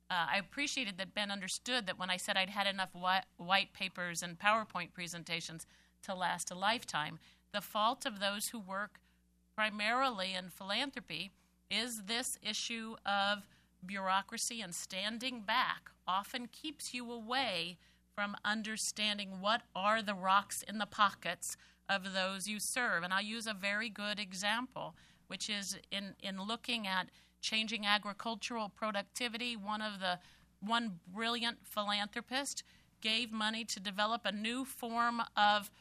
uh, 0.10 0.26
I 0.34 0.38
appreciated 0.38 0.98
that 0.98 1.14
Ben 1.14 1.32
understood 1.32 1.86
that 1.86 2.00
when 2.00 2.10
I 2.10 2.18
said 2.18 2.36
I'd 2.36 2.50
had 2.50 2.68
enough 2.68 2.94
white, 2.94 3.26
white 3.38 3.74
papers 3.74 4.24
and 4.24 4.40
PowerPoint 4.40 4.94
presentations 4.94 5.66
to 6.04 6.16
last 6.16 6.50
a 6.50 6.56
lifetime, 6.56 7.20
the 7.52 7.62
fault 7.62 8.06
of 8.06 8.20
those 8.20 8.50
who 8.50 8.60
work 8.60 9.00
primarily 9.56 10.34
in 10.34 10.50
philanthropy 10.50 11.32
is 11.70 12.04
this 12.04 12.38
issue 12.42 12.96
of 13.06 13.46
bureaucracy 13.86 14.62
and 14.62 14.74
standing 14.74 15.42
back 15.42 15.92
often 16.08 16.48
keeps 16.48 16.94
you 16.94 17.12
away 17.12 17.78
from 18.14 18.36
understanding 18.44 19.40
what 19.40 19.62
are 19.76 20.02
the 20.02 20.14
rocks 20.14 20.64
in 20.68 20.78
the 20.78 20.86
pockets 20.86 21.56
of 21.90 22.14
those 22.14 22.48
you 22.48 22.60
serve. 22.60 23.04
And 23.04 23.14
I'll 23.14 23.22
use 23.22 23.48
a 23.48 23.54
very 23.54 23.90
good 23.90 24.20
example, 24.20 24.96
which 25.28 25.50
is 25.50 25.78
in, 25.92 26.14
in 26.22 26.42
looking 26.42 26.88
at 26.88 27.10
changing 27.42 27.86
agricultural 27.86 28.70
productivity, 28.70 29.56
one 29.56 29.82
of 29.82 30.00
the 30.00 30.20
one 30.62 31.00
brilliant 31.08 31.58
philanthropist 31.64 32.64
gave 33.02 33.32
money 33.32 33.64
to 33.64 33.80
develop 33.80 34.22
a 34.26 34.32
new 34.32 34.66
form 34.66 35.22
of 35.36 35.72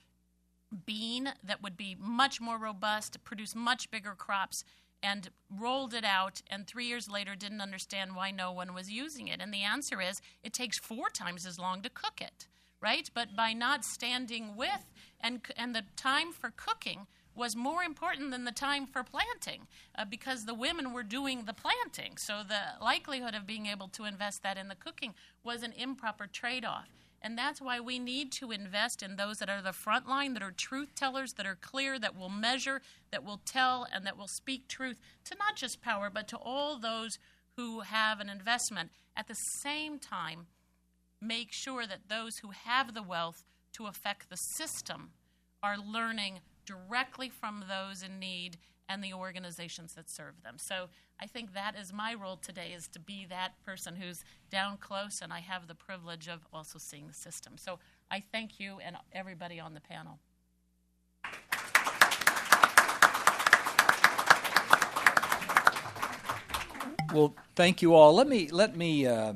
bean 0.86 1.32
that 1.42 1.62
would 1.62 1.76
be 1.76 1.96
much 1.98 2.40
more 2.40 2.58
robust, 2.58 3.22
produce 3.24 3.54
much 3.54 3.90
bigger 3.90 4.14
crops, 4.16 4.64
and 5.02 5.30
rolled 5.50 5.94
it 5.94 6.04
out, 6.04 6.42
and 6.48 6.66
three 6.66 6.86
years 6.86 7.08
later 7.08 7.34
didn't 7.34 7.60
understand 7.60 8.14
why 8.14 8.30
no 8.30 8.52
one 8.52 8.74
was 8.74 8.90
using 8.90 9.28
it. 9.28 9.40
And 9.40 9.52
the 9.52 9.62
answer 9.62 10.00
is 10.00 10.20
it 10.42 10.52
takes 10.52 10.78
four 10.78 11.08
times 11.08 11.46
as 11.46 11.58
long 11.58 11.82
to 11.82 11.90
cook 11.90 12.20
it, 12.20 12.46
right? 12.80 13.08
But 13.14 13.36
by 13.36 13.52
not 13.52 13.84
standing 13.84 14.56
with, 14.56 14.86
and, 15.20 15.40
and 15.56 15.74
the 15.74 15.84
time 15.96 16.32
for 16.32 16.52
cooking 16.56 17.06
was 17.34 17.54
more 17.54 17.82
important 17.84 18.32
than 18.32 18.44
the 18.44 18.52
time 18.52 18.86
for 18.86 19.04
planting 19.04 19.68
uh, 19.96 20.04
because 20.04 20.44
the 20.44 20.54
women 20.54 20.92
were 20.92 21.04
doing 21.04 21.44
the 21.44 21.54
planting. 21.54 22.16
So 22.16 22.42
the 22.46 22.82
likelihood 22.84 23.34
of 23.34 23.46
being 23.46 23.66
able 23.66 23.88
to 23.88 24.04
invest 24.04 24.42
that 24.42 24.58
in 24.58 24.68
the 24.68 24.74
cooking 24.74 25.14
was 25.44 25.62
an 25.62 25.72
improper 25.72 26.26
trade 26.26 26.64
off. 26.64 26.88
And 27.22 27.36
that's 27.36 27.60
why 27.60 27.80
we 27.80 27.98
need 27.98 28.30
to 28.32 28.50
invest 28.50 29.02
in 29.02 29.16
those 29.16 29.36
that 29.36 29.48
are 29.48 29.62
the 29.62 29.72
front 29.72 30.08
line, 30.08 30.34
that 30.34 30.42
are 30.42 30.52
truth 30.52 30.94
tellers, 30.94 31.32
that 31.34 31.46
are 31.46 31.58
clear, 31.60 31.98
that 31.98 32.16
will 32.16 32.28
measure, 32.28 32.80
that 33.10 33.24
will 33.24 33.40
tell, 33.44 33.86
and 33.92 34.06
that 34.06 34.16
will 34.16 34.28
speak 34.28 34.68
truth 34.68 35.00
to 35.24 35.36
not 35.36 35.56
just 35.56 35.82
power, 35.82 36.10
but 36.12 36.28
to 36.28 36.36
all 36.36 36.78
those 36.78 37.18
who 37.56 37.80
have 37.80 38.20
an 38.20 38.28
investment. 38.28 38.90
At 39.16 39.26
the 39.26 39.34
same 39.62 39.98
time, 39.98 40.46
make 41.20 41.48
sure 41.52 41.86
that 41.86 42.08
those 42.08 42.38
who 42.38 42.50
have 42.50 42.94
the 42.94 43.02
wealth 43.02 43.42
to 43.78 43.86
affect 43.86 44.28
the 44.28 44.36
system 44.36 45.10
are 45.62 45.78
learning 45.78 46.40
directly 46.66 47.28
from 47.28 47.64
those 47.68 48.02
in 48.02 48.18
need 48.18 48.58
and 48.88 49.02
the 49.04 49.12
organizations 49.12 49.94
that 49.94 50.10
serve 50.10 50.42
them. 50.42 50.56
So 50.58 50.88
I 51.20 51.26
think 51.26 51.54
that 51.54 51.76
is 51.78 51.92
my 51.92 52.14
role 52.14 52.36
today 52.36 52.72
is 52.74 52.88
to 52.88 52.98
be 52.98 53.24
that 53.28 53.52
person 53.64 53.96
who's 53.96 54.24
down 54.50 54.78
close 54.78 55.20
and 55.22 55.32
I 55.32 55.40
have 55.40 55.68
the 55.68 55.74
privilege 55.74 56.28
of 56.28 56.40
also 56.52 56.78
seeing 56.78 57.06
the 57.06 57.14
system. 57.14 57.54
So 57.56 57.78
I 58.10 58.22
thank 58.32 58.58
you 58.58 58.78
and 58.84 58.96
everybody 59.12 59.60
on 59.60 59.74
the 59.74 59.80
panel. 59.80 60.18
Well, 67.12 67.34
thank 67.54 67.80
you 67.80 67.94
all. 67.94 68.14
Let 68.14 68.28
me 68.28 68.50
let 68.50 68.76
me, 68.76 69.06
uh, 69.06 69.32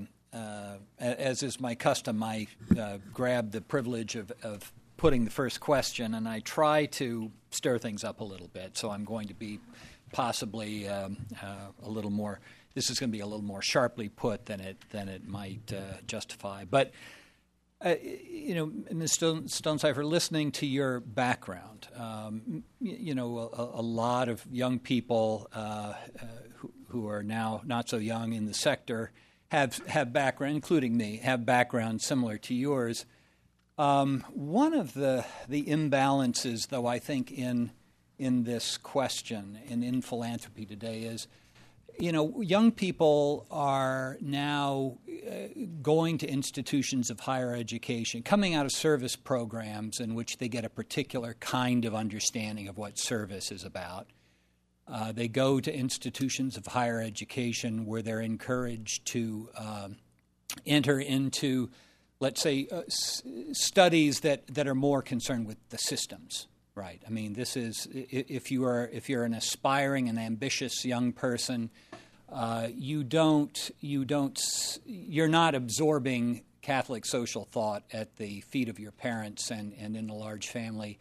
as 1.02 1.42
is 1.42 1.60
my 1.60 1.74
custom, 1.74 2.22
I 2.22 2.46
uh, 2.78 2.98
grab 3.12 3.50
the 3.50 3.60
privilege 3.60 4.14
of, 4.14 4.32
of 4.42 4.72
putting 4.96 5.24
the 5.24 5.30
first 5.30 5.60
question, 5.60 6.14
and 6.14 6.28
I 6.28 6.40
try 6.40 6.86
to 6.86 7.30
stir 7.50 7.78
things 7.78 8.04
up 8.04 8.20
a 8.20 8.24
little 8.24 8.48
bit. 8.48 8.78
So 8.78 8.90
I'm 8.90 9.04
going 9.04 9.28
to 9.28 9.34
be 9.34 9.58
possibly 10.12 10.88
um, 10.88 11.16
uh, 11.42 11.72
a 11.82 11.90
little 11.90 12.10
more. 12.10 12.40
This 12.74 12.88
is 12.88 13.00
going 13.00 13.10
to 13.10 13.16
be 13.16 13.20
a 13.20 13.26
little 13.26 13.44
more 13.44 13.62
sharply 13.62 14.08
put 14.08 14.46
than 14.46 14.60
it 14.60 14.76
than 14.90 15.08
it 15.08 15.26
might 15.26 15.72
uh, 15.72 15.98
justify. 16.06 16.64
But 16.64 16.92
uh, 17.84 17.96
you 18.00 18.54
know, 18.54 18.72
Ms. 18.92 19.12
Stone, 19.12 19.42
Stonesifer, 19.48 20.04
listening 20.04 20.52
to 20.52 20.66
your 20.66 21.00
background, 21.00 21.88
um, 21.96 22.62
you 22.80 23.14
know, 23.16 23.50
a, 23.52 23.80
a, 23.80 23.82
lot 23.82 24.28
of 24.28 24.46
young 24.52 24.78
people 24.78 25.48
uh, 25.52 25.58
uh, 25.58 25.94
who, 26.58 26.72
who, 26.90 27.08
are 27.08 27.24
now 27.24 27.60
not 27.64 27.88
so 27.88 27.96
young 27.96 28.34
in 28.34 28.46
the 28.46 28.54
sector 28.54 29.10
have 29.52 29.76
have 29.86 30.14
background, 30.14 30.54
including 30.54 30.96
me, 30.96 31.18
have 31.18 31.44
background 31.44 32.00
similar 32.00 32.38
to 32.38 32.54
yours. 32.54 33.04
Um, 33.76 34.24
one 34.32 34.72
of 34.72 34.94
the 34.94 35.26
the 35.46 35.64
imbalances, 35.64 36.68
though, 36.68 36.86
I 36.86 36.98
think 36.98 37.30
in 37.30 37.70
in 38.18 38.44
this 38.44 38.78
question 38.78 39.58
and 39.68 39.84
in 39.84 40.00
philanthropy 40.00 40.64
today 40.64 41.02
is, 41.02 41.28
you 41.98 42.12
know, 42.12 42.40
young 42.40 42.72
people 42.72 43.46
are 43.50 44.16
now 44.22 44.96
uh, 45.10 45.48
going 45.82 46.16
to 46.18 46.26
institutions 46.26 47.10
of 47.10 47.20
higher 47.20 47.54
education, 47.54 48.22
coming 48.22 48.54
out 48.54 48.64
of 48.64 48.72
service 48.72 49.16
programs 49.16 50.00
in 50.00 50.14
which 50.14 50.38
they 50.38 50.48
get 50.48 50.64
a 50.64 50.70
particular 50.70 51.34
kind 51.40 51.84
of 51.84 51.94
understanding 51.94 52.68
of 52.68 52.78
what 52.78 52.98
service 52.98 53.52
is 53.52 53.64
about. 53.64 54.06
Uh, 54.88 55.12
they 55.12 55.28
go 55.28 55.60
to 55.60 55.72
institutions 55.72 56.56
of 56.56 56.66
higher 56.66 57.00
education 57.00 57.86
where 57.86 58.02
they're 58.02 58.20
encouraged 58.20 59.06
to 59.06 59.48
um, 59.56 59.96
enter 60.66 60.98
into 60.98 61.70
let's 62.22 62.40
say, 62.40 62.68
uh, 62.70 62.82
s- 62.86 63.22
studies 63.52 64.20
that, 64.20 64.46
that 64.46 64.68
are 64.68 64.76
more 64.76 65.02
concerned 65.02 65.44
with 65.44 65.58
the 65.70 65.76
systems. 65.76 66.46
Right. 66.74 67.02
I 67.06 67.10
mean, 67.10 67.34
this 67.34 67.54
is 67.54 67.86
if 67.92 68.50
you 68.50 68.64
are 68.64 68.88
if 68.90 69.10
you're 69.10 69.24
an 69.24 69.34
aspiring 69.34 70.08
and 70.08 70.18
ambitious 70.18 70.86
young 70.86 71.12
person, 71.12 71.68
uh, 72.30 72.68
you 72.74 73.04
don't 73.04 73.70
you 73.80 74.06
don't 74.06 74.40
you're 74.86 75.28
not 75.28 75.54
absorbing 75.54 76.44
Catholic 76.62 77.04
social 77.04 77.44
thought 77.44 77.82
at 77.92 78.16
the 78.16 78.40
feet 78.40 78.70
of 78.70 78.78
your 78.78 78.92
parents 78.92 79.50
and, 79.50 79.74
and 79.78 79.98
in 79.98 80.08
a 80.08 80.14
large 80.14 80.48
family. 80.48 80.98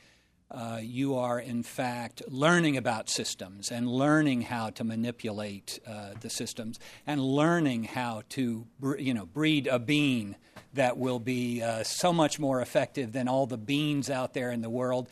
Uh, 0.53 0.79
you 0.81 1.15
are, 1.15 1.39
in 1.39 1.63
fact, 1.63 2.21
learning 2.27 2.75
about 2.75 3.09
systems 3.09 3.71
and 3.71 3.87
learning 3.87 4.41
how 4.41 4.69
to 4.69 4.83
manipulate 4.83 5.79
uh, 5.87 6.09
the 6.19 6.29
systems 6.29 6.77
and 7.07 7.21
learning 7.21 7.85
how 7.85 8.21
to, 8.27 8.67
you 8.99 9.13
know, 9.13 9.25
breed 9.25 9.65
a 9.67 9.79
bean 9.79 10.35
that 10.73 10.97
will 10.97 11.19
be 11.19 11.61
uh, 11.61 11.83
so 11.83 12.11
much 12.11 12.37
more 12.37 12.61
effective 12.61 13.13
than 13.13 13.29
all 13.29 13.45
the 13.45 13.57
beans 13.57 14.09
out 14.09 14.33
there 14.33 14.51
in 14.51 14.61
the 14.61 14.69
world. 14.69 15.07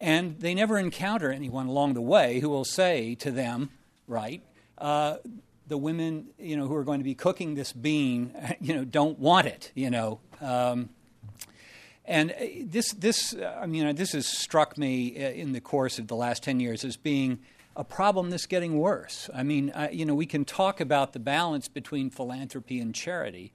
And 0.00 0.40
they 0.40 0.54
never 0.54 0.76
encounter 0.76 1.30
anyone 1.30 1.68
along 1.68 1.94
the 1.94 2.00
way 2.00 2.40
who 2.40 2.48
will 2.48 2.64
say 2.64 3.14
to 3.16 3.30
them, 3.30 3.70
right, 4.08 4.42
uh, 4.78 5.18
the 5.68 5.78
women, 5.78 6.26
you 6.36 6.56
know, 6.56 6.66
who 6.66 6.74
are 6.74 6.84
going 6.84 6.98
to 6.98 7.04
be 7.04 7.14
cooking 7.14 7.54
this 7.54 7.72
bean, 7.72 8.34
you 8.60 8.74
know, 8.74 8.84
don't 8.84 9.20
want 9.20 9.46
it, 9.46 9.70
you 9.76 9.90
know. 9.90 10.18
Um, 10.40 10.88
and 12.10 12.32
uh, 12.32 12.44
this, 12.64 12.92
this, 12.92 13.34
I 13.34 13.66
mean, 13.66 13.94
this 13.94 14.12
has 14.12 14.26
struck 14.26 14.76
me 14.76 15.16
uh, 15.16 15.30
in 15.30 15.52
the 15.52 15.60
course 15.60 15.98
of 15.98 16.08
the 16.08 16.16
last 16.16 16.42
10 16.42 16.60
years 16.60 16.84
as 16.84 16.96
being 16.96 17.38
a 17.76 17.84
problem 17.84 18.30
that's 18.30 18.46
getting 18.46 18.78
worse. 18.78 19.30
I 19.32 19.42
mean, 19.42 19.72
you 19.92 20.04
know, 20.04 20.14
we 20.14 20.26
can 20.26 20.44
talk 20.44 20.80
about 20.80 21.12
the 21.12 21.20
balance 21.20 21.68
between 21.68 22.10
philanthropy 22.10 22.80
and 22.80 22.94
charity, 22.94 23.52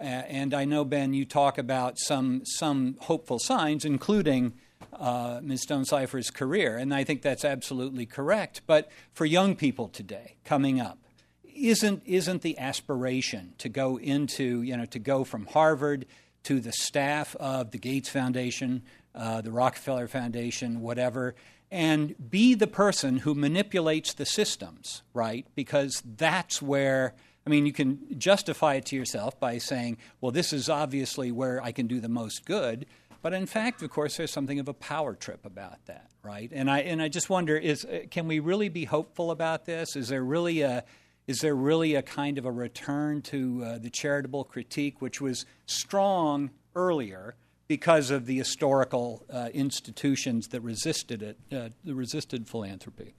uh, 0.00 0.04
and 0.04 0.54
I 0.54 0.64
know, 0.64 0.84
Ben, 0.84 1.12
you 1.12 1.24
talk 1.24 1.58
about 1.58 1.98
some, 1.98 2.42
some 2.44 2.96
hopeful 3.00 3.40
signs, 3.40 3.84
including 3.84 4.54
uh, 4.92 5.40
Ms. 5.42 5.66
Stonesifer's 5.66 6.30
career, 6.30 6.76
and 6.76 6.94
I 6.94 7.02
think 7.02 7.22
that's 7.22 7.44
absolutely 7.44 8.06
correct. 8.06 8.62
But 8.66 8.90
for 9.12 9.26
young 9.26 9.56
people 9.56 9.88
today 9.88 10.36
coming 10.44 10.80
up, 10.80 10.98
isn't, 11.42 12.02
isn't 12.06 12.42
the 12.42 12.56
aspiration 12.58 13.54
to 13.58 13.68
go 13.68 13.98
into, 13.98 14.62
you 14.62 14.76
know, 14.76 14.84
to 14.86 15.00
go 15.00 15.24
from 15.24 15.46
Harvard 15.46 16.06
to 16.44 16.60
the 16.60 16.72
staff 16.72 17.34
of 17.36 17.70
the 17.70 17.78
Gates 17.78 18.08
Foundation, 18.08 18.82
uh, 19.14 19.40
the 19.40 19.52
Rockefeller 19.52 20.08
Foundation, 20.08 20.80
whatever, 20.80 21.34
and 21.70 22.14
be 22.30 22.54
the 22.54 22.66
person 22.66 23.18
who 23.18 23.34
manipulates 23.34 24.14
the 24.14 24.24
systems, 24.24 25.02
right? 25.12 25.46
Because 25.54 26.02
that's 26.04 26.62
where 26.62 27.14
I 27.48 27.50
mean, 27.50 27.64
you 27.64 27.72
can 27.72 28.18
justify 28.18 28.74
it 28.74 28.84
to 28.86 28.96
yourself 28.96 29.40
by 29.40 29.56
saying, 29.56 29.96
well, 30.20 30.30
this 30.30 30.52
is 30.52 30.68
obviously 30.68 31.32
where 31.32 31.62
I 31.64 31.72
can 31.72 31.86
do 31.86 31.98
the 31.98 32.08
most 32.08 32.44
good. 32.44 32.84
But 33.22 33.32
in 33.32 33.46
fact, 33.46 33.82
of 33.82 33.88
course, 33.88 34.18
there's 34.18 34.30
something 34.30 34.58
of 34.58 34.68
a 34.68 34.74
power 34.74 35.14
trip 35.14 35.46
about 35.46 35.82
that, 35.86 36.10
right? 36.22 36.50
And 36.52 36.70
I, 36.70 36.80
and 36.80 37.00
I 37.00 37.08
just 37.08 37.30
wonder 37.30 37.56
is, 37.56 37.86
uh, 37.86 38.00
can 38.10 38.28
we 38.28 38.38
really 38.38 38.68
be 38.68 38.84
hopeful 38.84 39.30
about 39.30 39.64
this? 39.64 39.96
Is 39.96 40.08
there 40.08 40.22
really 40.22 40.60
a, 40.60 40.84
is 41.28 41.38
there 41.38 41.54
really 41.54 41.94
a 41.94 42.02
kind 42.02 42.38
of 42.38 42.44
a 42.44 42.50
return 42.50 43.22
to 43.22 43.62
uh, 43.64 43.78
the 43.78 43.90
charitable 43.90 44.42
critique, 44.44 45.00
which 45.00 45.20
was 45.20 45.46
strong 45.66 46.50
earlier 46.74 47.36
because 47.68 48.10
of 48.10 48.26
the 48.26 48.38
historical 48.38 49.24
uh, 49.30 49.50
institutions 49.54 50.48
that 50.48 50.62
resisted 50.62 51.22
it, 51.22 51.38
uh, 51.52 51.68
resisted 51.84 52.48
philanthropy? 52.48 53.14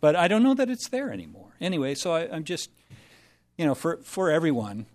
But 0.00 0.14
I 0.14 0.28
don't 0.28 0.44
know 0.44 0.54
that 0.54 0.70
it's 0.70 0.88
there 0.90 1.10
anymore. 1.10 1.56
Anyway, 1.60 1.96
so 1.96 2.12
I, 2.12 2.30
I'm 2.30 2.44
just 2.44 2.70
you 3.56 3.64
know, 3.64 3.74
for, 3.74 3.98
for 4.02 4.30
everyone, 4.30 4.86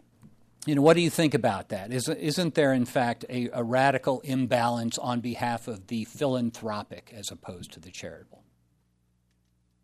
you 0.65 0.75
know, 0.75 0.81
what 0.81 0.95
do 0.95 1.01
you 1.01 1.09
think 1.09 1.33
about 1.33 1.69
that? 1.69 1.91
Is, 1.91 2.09
isn't 2.09 2.55
there, 2.55 2.73
in 2.73 2.85
fact, 2.85 3.25
a, 3.29 3.49
a 3.53 3.63
radical 3.63 4.19
imbalance 4.21 4.97
on 4.97 5.21
behalf 5.21 5.67
of 5.67 5.87
the 5.87 6.03
philanthropic 6.05 7.13
as 7.15 7.31
opposed 7.31 7.71
to 7.73 7.79
the 7.79 7.91
charitable? 7.91 8.38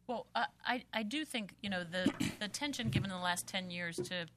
Well, 0.07 0.27
uh, 0.35 0.45
I, 0.65 0.83
I 0.93 1.03
do 1.03 1.25
think, 1.25 1.55
you 1.61 1.69
know, 1.69 1.83
the, 1.83 2.11
the 2.39 2.45
attention 2.45 2.89
given 2.89 3.09
in 3.09 3.17
the 3.17 3.23
last 3.23 3.47
10 3.47 3.71
years 3.71 3.95
to 3.97 4.27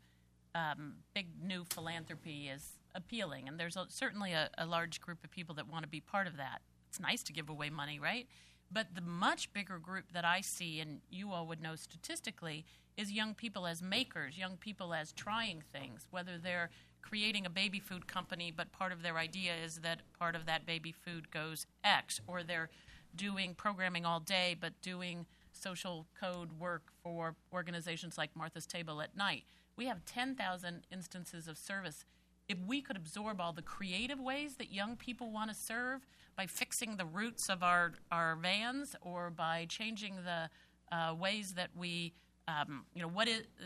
um, 0.55 0.95
big 1.15 1.27
new 1.43 1.65
philanthropy 1.71 2.49
is 2.49 2.79
appealing. 2.95 3.49
And 3.49 3.61
there's 3.61 3.77
a, 3.77 3.87
certainly 3.89 4.33
a, 4.33 4.49
a 4.57 4.67
large 4.67 5.01
group 5.01 5.23
of 5.25 5.31
people 5.31 5.55
that 5.57 5.71
want 5.71 5.83
to 5.83 5.89
be 5.89 6.01
part 6.01 6.27
of 6.27 6.37
that. 6.37 6.63
It's 6.89 6.99
nice 6.99 7.23
to 7.25 7.33
give 7.33 7.51
away 7.51 7.69
money, 7.69 7.99
right? 8.01 8.27
But 8.71 8.95
the 8.95 9.03
much 9.03 9.53
bigger 9.53 9.79
group 9.79 10.13
that 10.13 10.25
I 10.25 10.41
see, 10.41 10.81
and 10.81 11.01
you 11.11 11.33
all 11.33 11.47
would 11.47 11.63
know 11.63 11.77
statistically, 11.77 12.65
is 12.97 13.13
young 13.13 13.35
people 13.35 13.67
as 13.67 13.83
makers, 13.83 14.37
young 14.37 14.57
people 14.57 14.93
as 14.93 15.13
trying 15.13 15.63
things, 15.73 16.07
whether 16.11 16.39
they're 16.39 16.71
creating 17.01 17.47
a 17.47 17.51
baby 17.51 17.79
food 17.79 18.07
company, 18.07 18.53
but 18.55 18.73
part 18.73 18.93
of 18.93 19.03
their 19.03 19.17
idea 19.17 19.53
is 19.65 19.77
that 19.79 20.01
part 20.19 20.35
of 20.35 20.47
that 20.47 20.67
baby 20.67 20.93
food 20.93 21.31
goes 21.31 21.67
X, 21.85 22.21
or 22.27 22.43
they're 22.43 22.69
doing 23.15 23.55
programming 23.55 24.05
all 24.05 24.21
day, 24.21 24.57
but 24.59 24.73
doing 24.83 25.25
social 25.59 26.07
code 26.19 26.53
work 26.59 26.93
for 27.03 27.35
organizations 27.53 28.17
like 28.17 28.31
Martha's 28.37 28.67
Table 28.67 29.01
at 29.01 29.17
night. 29.17 29.45
We 29.77 29.87
have 29.87 30.05
10,000 30.05 30.87
instances 30.91 31.49
of 31.49 31.57
service. 31.59 32.05
If 32.49 32.59
we 32.67 32.81
could 32.81 32.97
absorb 32.97 33.41
all 33.41 33.53
the 33.53 33.63
creative 33.63 34.19
ways 34.19 34.57
that 34.57 34.73
young 34.73 34.97
people 34.97 35.31
want 35.31 35.51
to 35.51 35.57
serve 35.57 36.07
by 36.37 36.47
fixing 36.47 36.97
the 36.97 37.05
roots 37.05 37.49
of 37.49 37.63
our, 37.63 37.93
our 38.11 38.37
vans 38.37 38.97
or 39.03 39.31
by 39.31 39.67
changing 39.69 40.17
the 40.25 40.49
uh, 40.97 41.15
ways 41.15 41.55
that 41.55 41.71
we, 41.77 42.15
um, 42.47 42.87
you 42.95 43.03
know, 43.03 43.09
what 43.09 43.29
is, 43.29 43.43
uh, 43.61 43.65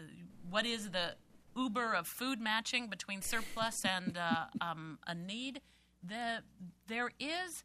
what 0.50 0.66
is 0.66 0.90
the 0.90 1.14
Uber 1.56 1.94
of 1.94 2.06
food 2.06 2.40
matching 2.40 2.88
between 2.88 3.22
surplus 3.22 3.84
and 3.84 4.18
uh, 4.18 4.46
um, 4.60 4.98
a 5.06 5.14
need, 5.14 5.60
the, 6.02 6.42
there 6.88 7.10
is 7.20 7.62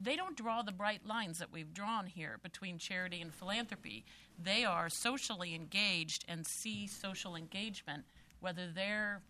they 0.00 0.16
don't 0.16 0.36
draw 0.36 0.62
the 0.62 0.72
bright 0.72 1.04
lines 1.04 1.38
that 1.38 1.52
we've 1.52 1.74
drawn 1.74 2.06
here 2.06 2.38
between 2.42 2.78
charity 2.78 3.20
and 3.20 3.34
philanthropy. 3.34 4.04
They 4.40 4.64
are 4.64 4.88
socially 4.88 5.54
engaged 5.54 6.24
and 6.28 6.46
see 6.46 6.86
social 6.86 7.34
engagement, 7.34 8.04
whether 8.40 8.68
they're 8.68 9.22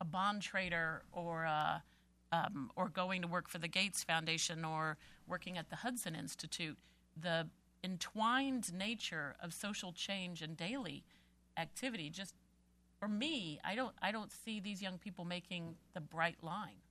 a 0.00 0.04
bond 0.04 0.42
trader 0.42 1.02
or 1.12 1.44
a, 1.44 1.82
um, 2.30 2.70
or 2.76 2.88
going 2.88 3.22
to 3.22 3.28
work 3.28 3.48
for 3.48 3.58
the 3.58 3.68
Gates 3.68 4.04
Foundation 4.04 4.64
or 4.64 4.98
working 5.26 5.56
at 5.56 5.70
the 5.70 5.76
Hudson 5.76 6.14
Institute. 6.14 6.76
The 7.20 7.48
entwined 7.82 8.72
nature 8.72 9.34
of 9.42 9.54
social 9.54 9.92
change 9.92 10.42
and 10.42 10.56
daily 10.56 11.04
activity 11.56 12.10
just 12.10 12.34
for 13.02 13.08
me, 13.08 13.58
I 13.64 13.74
don't 13.74 13.94
I 14.00 14.12
don't 14.12 14.30
see 14.30 14.60
these 14.60 14.80
young 14.80 14.96
people 14.96 15.24
making 15.24 15.74
the 15.92 16.00
bright 16.00 16.36
line. 16.40 16.81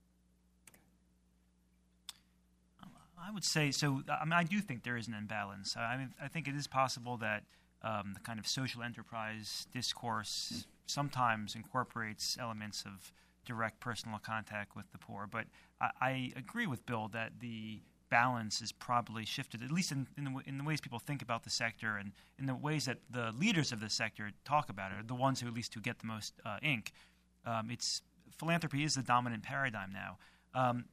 I 3.18 3.30
would 3.30 3.44
say 3.44 3.70
so. 3.70 4.02
I 4.08 4.24
mean, 4.24 4.32
I 4.32 4.44
do 4.44 4.60
think 4.60 4.82
there 4.82 4.96
is 4.96 5.08
an 5.08 5.14
imbalance. 5.14 5.76
I 5.76 5.96
mean, 5.96 6.10
I 6.20 6.28
think 6.28 6.48
it 6.48 6.54
is 6.54 6.66
possible 6.66 7.16
that 7.18 7.44
um, 7.82 8.12
the 8.14 8.20
kind 8.20 8.38
of 8.38 8.46
social 8.46 8.82
enterprise 8.82 9.66
discourse 9.72 10.66
sometimes 10.86 11.54
incorporates 11.54 12.36
elements 12.40 12.84
of 12.84 13.12
direct 13.44 13.80
personal 13.80 14.18
contact 14.18 14.76
with 14.76 14.90
the 14.92 14.98
poor. 14.98 15.26
But 15.30 15.46
I, 15.80 15.90
I 16.00 16.32
agree 16.36 16.66
with 16.66 16.84
Bill 16.86 17.08
that 17.08 17.40
the 17.40 17.80
balance 18.10 18.60
is 18.60 18.72
probably 18.72 19.24
shifted, 19.24 19.62
at 19.62 19.70
least 19.70 19.90
in, 19.90 20.06
in 20.18 20.24
the, 20.24 20.42
in, 20.46 20.58
the, 20.58 20.64
ways 20.64 20.80
people 20.82 20.98
think 20.98 21.22
about 21.22 21.44
the 21.44 21.50
sector 21.50 21.96
and 21.96 22.12
in 22.38 22.44
the 22.44 22.54
ways 22.54 22.84
that 22.84 22.98
the 23.10 23.32
leaders 23.32 23.72
of 23.72 23.80
the 23.80 23.88
sector 23.88 24.30
talk 24.44 24.68
about 24.68 24.92
it, 24.92 25.08
the 25.08 25.14
ones 25.14 25.40
who 25.40 25.48
at 25.48 25.54
least 25.54 25.72
who 25.72 25.80
get 25.80 25.98
the 25.98 26.06
most 26.06 26.34
uh, 26.44 26.58
ink. 26.62 26.92
Um, 27.46 27.70
it's 27.70 28.02
philanthropy 28.38 28.84
is 28.84 28.94
the 28.94 29.02
dominant 29.02 29.42
paradigm 29.42 29.92
now. 29.92 30.18
Um, 30.54 30.84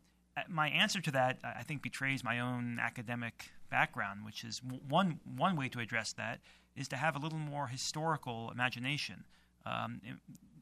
my 0.47 0.69
answer 0.69 1.01
to 1.01 1.11
that, 1.11 1.39
I 1.43 1.63
think, 1.63 1.81
betrays 1.81 2.23
my 2.23 2.39
own 2.39 2.79
academic 2.81 3.51
background, 3.69 4.25
which 4.25 4.43
is 4.43 4.61
one 4.87 5.19
one 5.23 5.55
way 5.55 5.69
to 5.69 5.79
address 5.79 6.13
that 6.13 6.39
is 6.75 6.87
to 6.87 6.95
have 6.95 7.15
a 7.15 7.19
little 7.19 7.37
more 7.37 7.67
historical 7.67 8.49
imagination. 8.51 9.25
Um, 9.65 10.01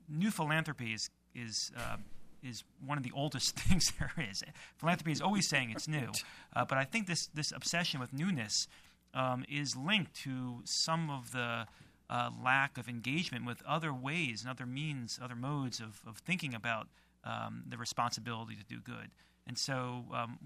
new 0.09 0.31
philanthropy 0.31 0.93
is 0.93 1.09
is 1.35 1.71
uh, 1.77 1.97
is 2.43 2.63
one 2.85 2.97
of 2.97 3.03
the 3.03 3.11
oldest 3.13 3.55
things 3.59 3.91
there 3.99 4.11
is. 4.29 4.43
Philanthropy 4.77 5.11
is 5.11 5.21
always 5.21 5.47
saying 5.47 5.71
it's 5.71 5.87
new, 5.87 6.11
uh, 6.55 6.65
but 6.65 6.77
I 6.77 6.83
think 6.83 7.07
this 7.07 7.27
this 7.33 7.51
obsession 7.51 7.99
with 7.99 8.13
newness 8.13 8.67
um, 9.13 9.45
is 9.49 9.75
linked 9.75 10.15
to 10.23 10.61
some 10.65 11.09
of 11.09 11.31
the 11.31 11.67
uh, 12.09 12.29
lack 12.43 12.77
of 12.77 12.87
engagement 12.87 13.45
with 13.45 13.61
other 13.65 13.93
ways 13.93 14.41
and 14.41 14.49
other 14.49 14.65
means, 14.65 15.19
other 15.21 15.35
modes 15.35 15.79
of, 15.79 16.01
of 16.07 16.17
thinking 16.17 16.53
about 16.53 16.87
um, 17.23 17.63
the 17.67 17.77
responsibility 17.77 18.55
to 18.55 18.63
do 18.63 18.79
good. 18.79 19.09
And 19.47 19.57
so, 19.57 20.03
um, 20.13 20.37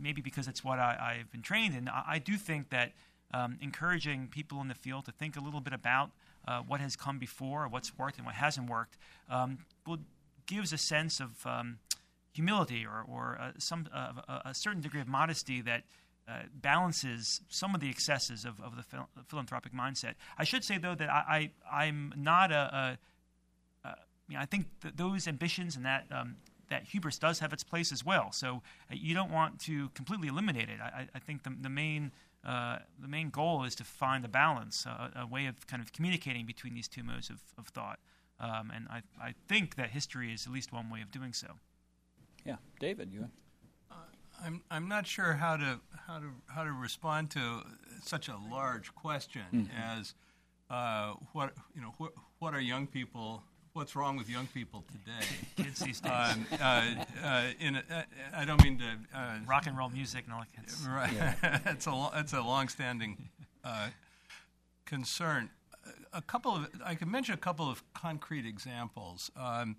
maybe 0.00 0.22
because 0.22 0.48
it's 0.48 0.64
what 0.64 0.78
I, 0.78 1.16
have 1.18 1.30
been 1.30 1.42
trained 1.42 1.76
in, 1.76 1.88
I, 1.88 2.04
I 2.08 2.18
do 2.18 2.36
think 2.36 2.70
that 2.70 2.92
um, 3.32 3.58
encouraging 3.60 4.28
people 4.28 4.60
in 4.60 4.68
the 4.68 4.74
field 4.74 5.04
to 5.06 5.12
think 5.12 5.36
a 5.36 5.40
little 5.40 5.60
bit 5.60 5.72
about 5.72 6.10
uh, 6.48 6.60
what 6.60 6.80
has 6.80 6.96
come 6.96 7.18
before, 7.18 7.68
what's 7.68 7.96
worked, 7.96 8.16
and 8.16 8.26
what 8.26 8.34
hasn't 8.34 8.68
worked, 8.68 8.96
um, 9.30 9.58
will 9.86 9.98
gives 10.46 10.74
a 10.74 10.78
sense 10.78 11.20
of 11.20 11.46
um, 11.46 11.78
humility 12.32 12.84
or, 12.84 13.02
or 13.08 13.38
uh, 13.40 13.52
some 13.58 13.88
uh, 13.94 14.40
a 14.44 14.54
certain 14.54 14.80
degree 14.80 15.00
of 15.00 15.08
modesty 15.08 15.60
that. 15.60 15.82
Uh, 16.26 16.44
balances 16.54 17.42
some 17.50 17.74
of 17.74 17.82
the 17.82 17.90
excesses 17.90 18.46
of, 18.46 18.58
of 18.62 18.76
the 18.76 18.82
phil- 18.82 19.10
philanthropic 19.28 19.74
mindset. 19.74 20.14
I 20.38 20.44
should 20.44 20.64
say, 20.64 20.78
though, 20.78 20.94
that 20.94 21.10
I, 21.10 21.50
I, 21.70 21.84
am 21.84 22.14
not 22.16 22.50
a, 22.50 22.56
a, 22.56 22.98
know, 24.34 24.40
I 24.40 24.46
think 24.46 24.66
those 24.96 25.26
ambitions 25.26 25.76
and 25.76 25.84
that 25.84 26.06
um, 26.10 26.36
that 26.74 26.88
hubris 26.88 27.18
does 27.18 27.38
have 27.38 27.52
its 27.52 27.62
place 27.62 27.92
as 27.92 28.04
well. 28.04 28.32
So 28.32 28.62
uh, 28.90 28.96
you 28.96 29.14
don't 29.14 29.30
want 29.30 29.60
to 29.60 29.90
completely 29.90 30.26
eliminate 30.26 30.68
it. 30.68 30.80
I, 30.80 31.06
I 31.14 31.18
think 31.20 31.44
the, 31.44 31.54
the 31.60 31.68
main 31.68 32.10
uh, 32.44 32.78
the 33.00 33.08
main 33.08 33.30
goal 33.30 33.64
is 33.64 33.74
to 33.76 33.84
find 33.84 34.22
a 34.24 34.28
balance, 34.28 34.86
uh, 34.86 35.08
a 35.16 35.26
way 35.26 35.46
of 35.46 35.66
kind 35.66 35.82
of 35.82 35.94
communicating 35.94 36.44
between 36.44 36.74
these 36.74 36.88
two 36.88 37.02
modes 37.02 37.30
of, 37.30 37.40
of 37.56 37.68
thought. 37.68 37.98
Um, 38.38 38.70
and 38.74 38.86
I, 38.90 39.00
I 39.18 39.34
think 39.48 39.76
that 39.76 39.90
history 39.90 40.34
is 40.34 40.46
at 40.46 40.52
least 40.52 40.70
one 40.70 40.90
way 40.90 41.00
of 41.00 41.10
doing 41.10 41.32
so. 41.32 41.46
Yeah, 42.44 42.56
David, 42.80 43.10
you. 43.10 43.30
Uh, 43.90 43.94
I'm 44.44 44.60
I'm 44.70 44.88
not 44.88 45.06
sure 45.06 45.34
how 45.34 45.56
to 45.56 45.80
how 46.06 46.18
to 46.18 46.26
how 46.48 46.64
to 46.64 46.72
respond 46.72 47.30
to 47.30 47.62
such 48.02 48.28
a 48.28 48.36
large 48.50 48.94
question 48.94 49.46
mm-hmm. 49.54 49.98
as 49.98 50.14
uh, 50.68 51.14
what 51.32 51.54
you 51.74 51.80
know 51.80 51.94
what 51.96 52.12
what 52.40 52.52
are 52.52 52.60
young 52.60 52.86
people 52.86 53.42
what's 53.74 53.96
wrong 53.96 54.16
with 54.16 54.30
young 54.30 54.46
people 54.46 54.84
today. 54.90 55.26
Kids 55.56 55.80
these 55.80 56.00
days. 56.00 56.12
Um, 56.12 56.46
uh, 56.60 56.82
uh, 57.22 57.42
in 57.60 57.76
a, 57.76 57.82
uh, 57.90 58.02
I 58.34 58.44
don't 58.44 58.62
mean 58.62 58.78
to 58.78 59.18
uh, 59.18 59.38
rock 59.46 59.66
and 59.66 59.76
roll 59.76 59.90
music 59.90 60.24
and 60.24 60.32
all 60.32 60.40
that. 60.40 60.52
Kids. 60.54 60.86
Right. 60.88 61.12
Yeah. 61.12 61.58
it's 61.66 61.86
a 61.86 62.10
it's 62.14 62.32
a 62.32 62.40
long-standing 62.40 63.28
uh, 63.64 63.88
concern. 64.86 65.50
A 66.12 66.22
couple 66.22 66.52
of 66.52 66.68
I 66.84 66.94
can 66.94 67.10
mention 67.10 67.34
a 67.34 67.38
couple 67.38 67.68
of 67.68 67.82
concrete 67.92 68.46
examples. 68.46 69.30
Um, 69.36 69.76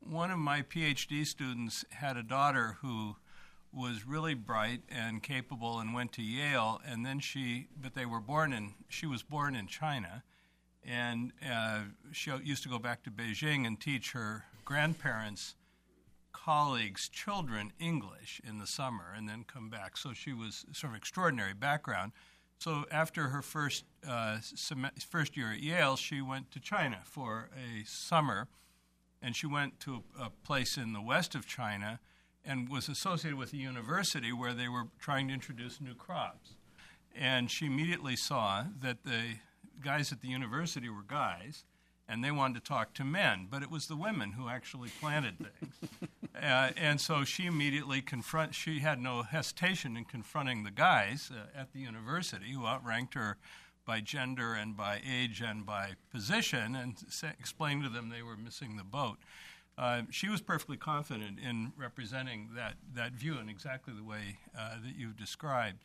one 0.00 0.30
of 0.30 0.38
my 0.38 0.62
PhD 0.62 1.24
students 1.24 1.84
had 1.90 2.16
a 2.16 2.22
daughter 2.22 2.76
who 2.82 3.16
was 3.72 4.06
really 4.06 4.34
bright 4.34 4.80
and 4.88 5.22
capable 5.22 5.78
and 5.78 5.94
went 5.94 6.12
to 6.12 6.22
Yale, 6.22 6.80
and 6.84 7.06
then 7.06 7.20
she 7.20 7.68
but 7.80 7.94
they 7.94 8.06
were 8.06 8.20
born 8.20 8.52
in 8.52 8.74
she 8.88 9.06
was 9.06 9.22
born 9.22 9.54
in 9.54 9.68
China 9.68 10.24
and 10.86 11.32
uh, 11.48 11.80
she 12.12 12.30
used 12.44 12.62
to 12.62 12.68
go 12.68 12.78
back 12.78 13.02
to 13.04 13.10
Beijing 13.10 13.66
and 13.66 13.80
teach 13.80 14.12
her 14.12 14.44
grandparents' 14.64 15.56
colleagues' 16.32 17.08
children 17.08 17.72
English 17.80 18.40
in 18.46 18.58
the 18.58 18.66
summer, 18.66 19.12
and 19.16 19.28
then 19.28 19.44
come 19.44 19.68
back. 19.68 19.96
So 19.96 20.12
she 20.12 20.32
was 20.32 20.64
sort 20.72 20.92
of 20.92 20.96
extraordinary 20.96 21.54
background. 21.54 22.12
So 22.58 22.84
after 22.90 23.28
her 23.28 23.42
first 23.42 23.84
uh, 24.08 24.38
sem- 24.40 24.90
first 25.10 25.36
year 25.36 25.52
at 25.52 25.60
Yale, 25.60 25.96
she 25.96 26.22
went 26.22 26.50
to 26.52 26.60
China 26.60 27.00
for 27.04 27.50
a 27.54 27.84
summer, 27.84 28.48
and 29.20 29.34
she 29.34 29.46
went 29.46 29.80
to 29.80 30.04
a, 30.18 30.24
a 30.24 30.30
place 30.44 30.76
in 30.76 30.92
the 30.92 31.02
west 31.02 31.34
of 31.34 31.46
China, 31.46 32.00
and 32.44 32.68
was 32.68 32.88
associated 32.88 33.36
with 33.36 33.52
a 33.52 33.56
university 33.56 34.32
where 34.32 34.54
they 34.54 34.68
were 34.68 34.84
trying 35.00 35.28
to 35.28 35.34
introduce 35.34 35.80
new 35.80 35.94
crops. 35.94 36.50
And 37.14 37.50
she 37.50 37.66
immediately 37.66 38.14
saw 38.14 38.66
that 38.80 39.04
the 39.04 39.38
guys 39.82 40.12
at 40.12 40.20
the 40.20 40.28
university 40.28 40.88
were 40.88 41.04
guys, 41.06 41.64
and 42.08 42.22
they 42.22 42.30
wanted 42.30 42.54
to 42.54 42.68
talk 42.68 42.94
to 42.94 43.04
men, 43.04 43.48
but 43.50 43.62
it 43.62 43.70
was 43.70 43.86
the 43.86 43.96
women 43.96 44.32
who 44.32 44.48
actually 44.48 44.90
planted 45.00 45.34
things. 45.38 45.74
uh, 46.42 46.70
and 46.76 47.00
so 47.00 47.24
she 47.24 47.46
immediately 47.46 48.00
confront. 48.00 48.54
She 48.54 48.78
had 48.78 49.00
no 49.00 49.22
hesitation 49.22 49.96
in 49.96 50.04
confronting 50.04 50.62
the 50.62 50.70
guys 50.70 51.30
uh, 51.32 51.58
at 51.58 51.72
the 51.72 51.80
university 51.80 52.52
who 52.52 52.64
outranked 52.66 53.14
her 53.14 53.38
by 53.84 54.00
gender 54.00 54.54
and 54.54 54.76
by 54.76 55.00
age 55.08 55.40
and 55.40 55.64
by 55.64 55.92
position, 56.10 56.74
and 56.74 56.96
sa- 57.08 57.28
explained 57.38 57.82
to 57.84 57.88
them 57.88 58.08
they 58.08 58.22
were 58.22 58.36
missing 58.36 58.76
the 58.76 58.84
boat. 58.84 59.18
Uh, 59.78 60.02
she 60.10 60.28
was 60.28 60.40
perfectly 60.40 60.76
confident 60.76 61.38
in 61.38 61.72
representing 61.76 62.50
that, 62.54 62.74
that 62.94 63.12
view 63.12 63.38
in 63.38 63.48
exactly 63.48 63.92
the 63.94 64.02
way 64.02 64.38
uh, 64.58 64.76
that 64.82 64.96
you've 64.96 65.16
described. 65.16 65.84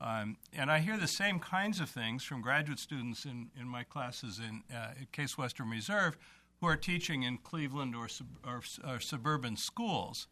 Um, 0.00 0.36
and 0.52 0.70
I 0.70 0.80
hear 0.80 0.98
the 0.98 1.08
same 1.08 1.38
kinds 1.38 1.80
of 1.80 1.88
things 1.88 2.22
from 2.22 2.42
graduate 2.42 2.78
students 2.78 3.24
in, 3.24 3.48
in 3.58 3.66
my 3.66 3.82
classes 3.82 4.38
in 4.38 4.62
uh, 4.70 4.92
at 5.00 5.12
Case 5.12 5.38
Western 5.38 5.70
Reserve 5.70 6.18
who 6.60 6.66
are 6.66 6.76
teaching 6.76 7.22
in 7.22 7.38
Cleveland 7.38 7.94
or, 7.94 8.08
sub, 8.08 8.26
or, 8.44 8.62
or 8.86 9.00
suburban 9.00 9.56
schools, 9.56 10.26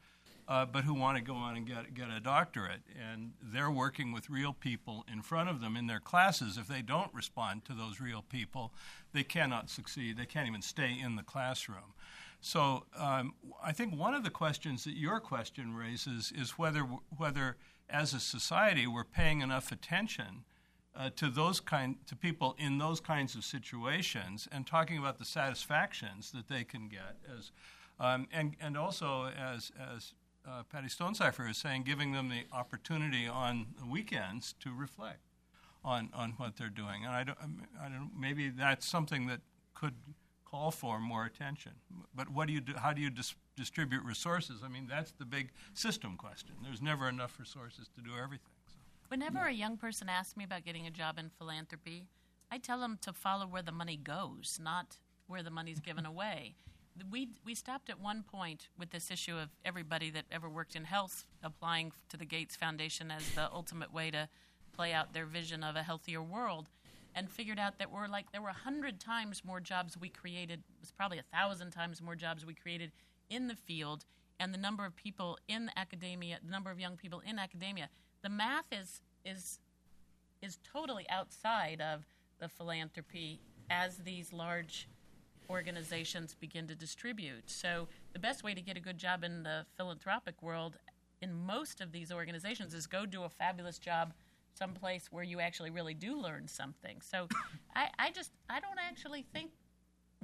uh, 0.48 0.64
but 0.66 0.84
who 0.84 0.94
want 0.94 1.16
to 1.16 1.22
go 1.22 1.34
on 1.34 1.56
and 1.56 1.66
get, 1.66 1.94
get 1.94 2.10
a 2.10 2.20
doctorate. 2.20 2.82
And 2.98 3.32
they're 3.42 3.70
working 3.70 4.12
with 4.12 4.30
real 4.30 4.52
people 4.52 5.04
in 5.10 5.22
front 5.22 5.48
of 5.48 5.60
them 5.60 5.76
in 5.76 5.86
their 5.86 6.00
classes. 6.00 6.58
If 6.58 6.66
they 6.66 6.82
don't 6.82 7.12
respond 7.14 7.64
to 7.66 7.72
those 7.72 8.00
real 8.00 8.22
people, 8.22 8.72
they 9.12 9.22
cannot 9.22 9.70
succeed. 9.70 10.16
They 10.16 10.26
can't 10.26 10.48
even 10.48 10.62
stay 10.62 10.96
in 10.98 11.16
the 11.16 11.22
classroom. 11.22 11.94
So 12.40 12.84
um, 12.98 13.34
I 13.62 13.72
think 13.72 13.96
one 13.96 14.12
of 14.12 14.22
the 14.22 14.30
questions 14.30 14.84
that 14.84 14.96
your 14.96 15.18
question 15.18 15.74
raises 15.74 16.30
is 16.36 16.52
whether 16.58 16.82
whether 17.16 17.56
as 17.88 18.14
a 18.14 18.20
society, 18.20 18.86
we're 18.86 19.04
paying 19.04 19.40
enough 19.40 19.70
attention 19.72 20.44
uh, 20.96 21.10
to 21.16 21.28
those 21.28 21.60
kind 21.60 21.96
to 22.06 22.14
people 22.14 22.54
in 22.58 22.78
those 22.78 23.00
kinds 23.00 23.34
of 23.34 23.44
situations 23.44 24.48
and 24.52 24.66
talking 24.66 24.96
about 24.98 25.18
the 25.18 25.24
satisfactions 25.24 26.30
that 26.30 26.48
they 26.48 26.64
can 26.64 26.88
get 26.88 27.16
as 27.36 27.50
um, 27.98 28.28
and 28.32 28.56
and 28.60 28.76
also 28.76 29.26
as 29.36 29.72
as 29.94 30.14
uh, 30.46 30.62
Patty 30.70 30.88
Stonesifer 30.88 31.48
is 31.48 31.56
saying, 31.56 31.84
giving 31.84 32.12
them 32.12 32.28
the 32.28 32.44
opportunity 32.52 33.26
on 33.26 33.66
the 33.78 33.86
weekends 33.86 34.54
to 34.60 34.72
reflect 34.72 35.20
on 35.84 36.10
on 36.14 36.34
what 36.36 36.56
they're 36.56 36.68
doing. 36.68 37.04
And 37.04 37.14
I 37.14 37.24
don't 37.24 37.38
I 37.80 37.88
don't 37.88 38.10
maybe 38.18 38.50
that's 38.50 38.86
something 38.86 39.26
that 39.26 39.40
could 39.74 39.94
call 40.44 40.70
for 40.70 41.00
more 41.00 41.24
attention. 41.24 41.72
But 42.14 42.30
what 42.30 42.46
do 42.46 42.52
you 42.52 42.60
do? 42.60 42.74
How 42.76 42.92
do 42.92 43.00
you 43.00 43.10
dis- 43.10 43.34
distribute 43.56 44.04
resources? 44.04 44.60
I 44.64 44.68
mean, 44.68 44.86
that's 44.88 45.12
the 45.12 45.24
big 45.24 45.50
system 45.74 46.16
question. 46.16 46.54
There's 46.62 46.82
never 46.82 47.08
enough 47.08 47.38
resources 47.38 47.88
to 47.96 48.00
do 48.00 48.10
everything. 48.22 48.52
So. 48.66 48.74
Whenever 49.08 49.46
a 49.46 49.52
young 49.52 49.76
person 49.76 50.08
asks 50.08 50.36
me 50.36 50.44
about 50.44 50.64
getting 50.64 50.86
a 50.86 50.90
job 50.90 51.18
in 51.18 51.30
philanthropy, 51.30 52.08
I 52.50 52.58
tell 52.58 52.80
them 52.80 52.98
to 53.02 53.12
follow 53.12 53.46
where 53.46 53.62
the 53.62 53.72
money 53.72 53.96
goes, 53.96 54.58
not 54.62 54.98
where 55.26 55.42
the 55.42 55.50
money's 55.50 55.80
given 55.80 56.06
away. 56.14 56.56
We, 57.10 57.30
we 57.44 57.56
stopped 57.56 57.90
at 57.90 58.00
one 58.00 58.22
point 58.22 58.68
with 58.78 58.90
this 58.90 59.10
issue 59.10 59.36
of 59.36 59.48
everybody 59.64 60.10
that 60.10 60.26
ever 60.30 60.48
worked 60.48 60.76
in 60.76 60.84
health 60.84 61.26
applying 61.42 61.90
to 62.08 62.16
the 62.16 62.24
Gates 62.24 62.54
Foundation 62.54 63.10
as 63.10 63.28
the 63.30 63.52
ultimate 63.52 63.92
way 63.92 64.12
to 64.12 64.28
play 64.72 64.92
out 64.92 65.12
their 65.12 65.26
vision 65.26 65.64
of 65.64 65.74
a 65.74 65.82
healthier 65.82 66.22
world 66.22 66.68
and 67.14 67.30
figured 67.30 67.58
out 67.58 67.78
that 67.78 67.92
we're 67.92 68.08
like 68.08 68.32
there 68.32 68.42
were 68.42 68.48
a 68.48 68.52
hundred 68.52 68.98
times 69.00 69.44
more 69.44 69.60
jobs 69.60 69.96
we 69.96 70.08
created 70.08 70.60
it 70.60 70.80
was 70.80 70.90
probably 70.90 71.18
a 71.18 71.24
thousand 71.32 71.70
times 71.70 72.02
more 72.02 72.16
jobs 72.16 72.44
we 72.44 72.54
created 72.54 72.90
in 73.34 73.48
the 73.48 73.56
field 73.56 74.04
and 74.38 74.52
the 74.52 74.58
number 74.58 74.84
of 74.84 74.94
people 74.96 75.38
in 75.48 75.70
academia 75.76 76.38
the 76.44 76.50
number 76.50 76.70
of 76.70 76.78
young 76.78 76.96
people 76.96 77.22
in 77.26 77.38
academia 77.38 77.88
the 78.22 78.28
math 78.28 78.66
is 78.72 79.00
is 79.24 79.58
is 80.42 80.58
totally 80.62 81.06
outside 81.08 81.80
of 81.80 82.04
the 82.38 82.48
philanthropy 82.48 83.40
as 83.70 83.96
these 83.98 84.32
large 84.32 84.88
organizations 85.48 86.34
begin 86.34 86.66
to 86.68 86.74
distribute. 86.74 87.50
So, 87.50 87.88
the 88.12 88.18
best 88.18 88.42
way 88.42 88.54
to 88.54 88.60
get 88.60 88.76
a 88.76 88.80
good 88.80 88.98
job 88.98 89.24
in 89.24 89.42
the 89.42 89.66
philanthropic 89.76 90.42
world 90.42 90.76
in 91.20 91.34
most 91.34 91.80
of 91.80 91.92
these 91.92 92.12
organizations 92.12 92.74
is 92.74 92.86
go 92.86 93.06
do 93.06 93.24
a 93.24 93.28
fabulous 93.28 93.78
job 93.78 94.12
someplace 94.52 95.08
where 95.10 95.24
you 95.24 95.40
actually 95.40 95.70
really 95.70 95.94
do 95.94 96.20
learn 96.20 96.46
something. 96.46 97.00
So, 97.00 97.28
I, 97.76 97.88
I 97.98 98.10
just, 98.10 98.32
I 98.48 98.60
don't 98.60 98.78
actually 98.78 99.24
think 99.32 99.50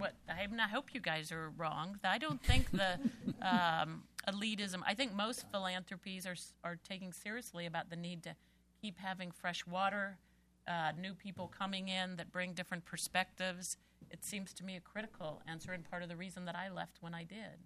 what 0.01 0.15
I, 0.29 0.47
mean, 0.47 0.61
I 0.61 0.69
hope 0.69 0.95
you 0.95 1.01
guys 1.01 1.31
are 1.33 1.51
wrong. 1.57 1.99
I 2.05 2.19
don't 2.19 2.43
think 2.43 2.71
the 2.71 2.99
um, 3.43 4.03
elitism. 4.29 4.81
I 4.87 4.95
think 4.95 5.15
most 5.15 5.45
philanthropies 5.53 6.27
are 6.27 6.37
are 6.65 6.79
taking 6.89 7.13
seriously 7.13 7.67
about 7.67 7.91
the 7.91 7.97
need 7.97 8.23
to 8.25 8.35
keep 8.81 8.99
having 8.99 9.31
fresh 9.31 9.67
water, 9.67 10.19
uh, 10.67 10.93
new 10.99 11.15
people 11.15 11.53
coming 11.57 11.89
in 11.89 12.17
that 12.17 12.33
bring 12.33 12.55
different 12.55 12.85
perspectives 12.85 13.77
it 14.11 14.25
seems 14.25 14.53
to 14.55 14.65
me 14.65 14.77
a 14.77 14.81
critical 14.81 15.41
answer 15.47 15.73
and 15.73 15.89
part 15.89 16.03
of 16.03 16.09
the 16.09 16.17
reason 16.17 16.45
that 16.47 16.57
I 16.57 16.69
left 16.69 16.99
when 17.01 17.15
I 17.15 17.25
did. 17.25 17.59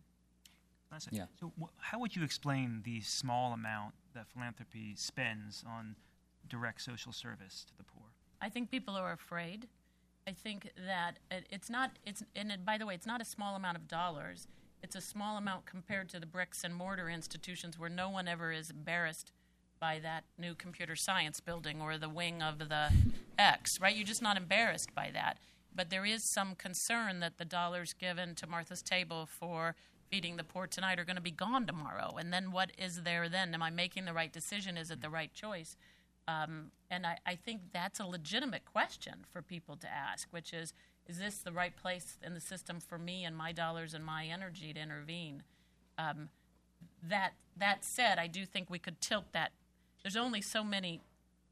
Yeah. 1.11 1.24
So, 1.41 1.53
wh- 1.61 1.70
how 1.78 1.99
would 1.99 2.14
you 2.14 2.22
explain 2.22 2.82
the 2.85 3.01
small 3.01 3.53
amount 3.53 3.95
that 4.14 4.28
philanthropy 4.28 4.95
spends 4.97 5.64
on 5.66 5.97
direct 6.49 6.82
social 6.82 7.12
service 7.12 7.64
to 7.68 7.76
the 7.76 7.82
poor? 7.82 8.05
I 8.41 8.49
think 8.49 8.70
people 8.70 8.95
are 8.95 9.12
afraid. 9.12 9.66
I 10.27 10.33
think 10.33 10.70
that 10.87 11.18
it, 11.31 11.47
it's 11.51 11.68
not. 11.68 11.93
It's 12.05 12.22
and 12.35 12.51
it, 12.51 12.64
by 12.64 12.79
the 12.79 12.87
way, 12.87 12.95
it's 12.95 13.07
not 13.07 13.20
a 13.20 13.25
small 13.25 13.57
amount 13.57 13.77
of 13.77 13.89
dollars. 13.89 14.47
It's 14.83 14.97
a 14.97 15.01
small 15.01 15.37
amount 15.37 15.66
compared 15.66 16.09
to 16.11 16.20
the 16.20 16.27
bricks 16.27 16.62
and 16.64 16.75
mortar 16.75 17.09
institutions 17.09 17.79
where 17.79 17.91
no 17.91 18.11
one 18.11 18.29
ever 18.29 18.53
is 18.53 18.70
embarrassed 18.70 19.33
by 19.81 19.99
that 20.01 20.25
new 20.39 20.55
computer 20.55 20.95
science 20.97 21.41
building 21.41 21.81
or 21.81 21.97
the 21.99 22.09
wing 22.09 22.43
of 22.43 22.59
the 22.59 22.91
X. 23.39 23.81
Right? 23.81 23.97
You're 23.97 24.07
just 24.07 24.22
not 24.22 24.37
embarrassed 24.37 24.95
by 24.95 25.11
that 25.12 25.39
but 25.75 25.91
there 25.91 26.05
is 26.05 26.25
some 26.25 26.55
concern 26.55 27.20
that 27.20 27.39
the 27.39 27.45
dollars 27.45 27.93
given 27.93 28.35
to 28.37 28.47
Martha's 28.47 28.83
Table 28.83 29.27
for 29.27 29.75
feeding 30.11 30.37
the 30.37 30.45
poor 30.45 30.66
tonight 30.66 30.99
are 30.99 31.05
going 31.05 31.16
to 31.16 31.22
be 31.22 31.31
gone 31.31 31.66
tomorrow. 31.66 32.14
And 32.16 32.33
then 32.33 32.53
what 32.53 32.70
is 32.79 33.03
there 33.03 33.29
then? 33.29 33.55
Am 33.55 33.62
I 33.62 33.70
making 33.70 34.05
the 34.05 34.12
right 34.12 34.33
decision? 34.33 34.77
Is 34.77 34.91
it 34.91 35.01
the 35.01 35.11
right 35.11 35.33
choice? 35.33 35.77
Um, 36.27 36.70
and 36.91 37.07
I, 37.07 37.18
I, 37.27 37.35
think 37.35 37.61
that's 37.72 38.01
a 38.01 38.07
legitimate 38.07 38.64
question 38.64 39.27
for 39.31 39.43
people 39.43 39.77
to 39.77 39.87
ask, 39.87 40.27
which 40.31 40.55
is 40.55 40.72
is 41.07 41.18
this 41.18 41.39
the 41.39 41.53
right 41.53 41.77
place 41.77 42.16
in 42.25 42.35
the 42.35 42.41
system 42.41 42.81
for 42.81 42.99
me 42.99 43.25
and 43.25 43.37
my 43.37 43.53
dollars 43.53 43.93
and 43.93 44.05
my 44.05 44.25
energy 44.25 44.72
to 44.72 44.81
intervene? 44.81 45.43
Um, 45.99 46.31
that, 47.03 47.33
that 47.57 47.85
said, 47.85 48.18
I 48.18 48.27
do 48.27 48.47
think 48.47 48.70
we 48.70 48.79
could 48.79 49.01
tilt 49.01 49.27
that. 49.33 49.53
There's 50.03 50.16
only 50.16 50.41
so 50.41 50.64
many 50.64 51.03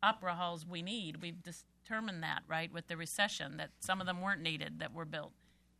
opera 0.02 0.34
halls 0.34 0.66
we 0.66 0.80
need. 0.80 1.20
We've 1.20 1.42
determined 1.42 2.22
that, 2.22 2.42
right, 2.48 2.72
with 2.72 2.88
the 2.88 2.96
recession, 2.96 3.58
that 3.58 3.70
some 3.80 4.00
of 4.00 4.06
them 4.06 4.20
weren't 4.22 4.40
needed 4.40 4.78
that 4.78 4.94
were 4.94 5.04
built. 5.04 5.32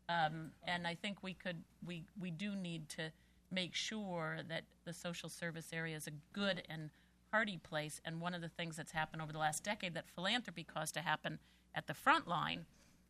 Um, 0.09 0.51
and 0.65 0.87
I 0.87 0.95
think 0.95 1.23
we 1.23 1.33
could, 1.33 1.63
we, 1.87 2.05
we 2.21 2.31
do 2.31 2.55
need 2.55 2.89
to 2.91 3.11
make 3.51 3.75
sure 3.75 4.41
that 4.49 4.65
the 4.85 4.93
social 4.93 5.29
service 5.29 5.69
area 5.73 5.97
is 5.97 6.07
a 6.07 6.13
good 6.33 6.63
and 6.69 6.91
hearty 7.33 7.59
place. 7.59 8.01
And 8.05 8.21
one 8.21 8.35
of 8.35 8.43
the 8.43 8.49
things 8.49 8.77
that's 8.77 8.93
happened 8.93 9.23
over 9.23 9.33
the 9.33 9.39
last 9.39 9.65
decade 9.65 9.95
that 9.95 10.09
philanthropy 10.09 10.65
caused 10.65 10.95
to 10.95 11.01
happen 11.01 11.39
at 11.75 11.87
the 11.87 11.95
front 11.95 12.29
line 12.29 12.67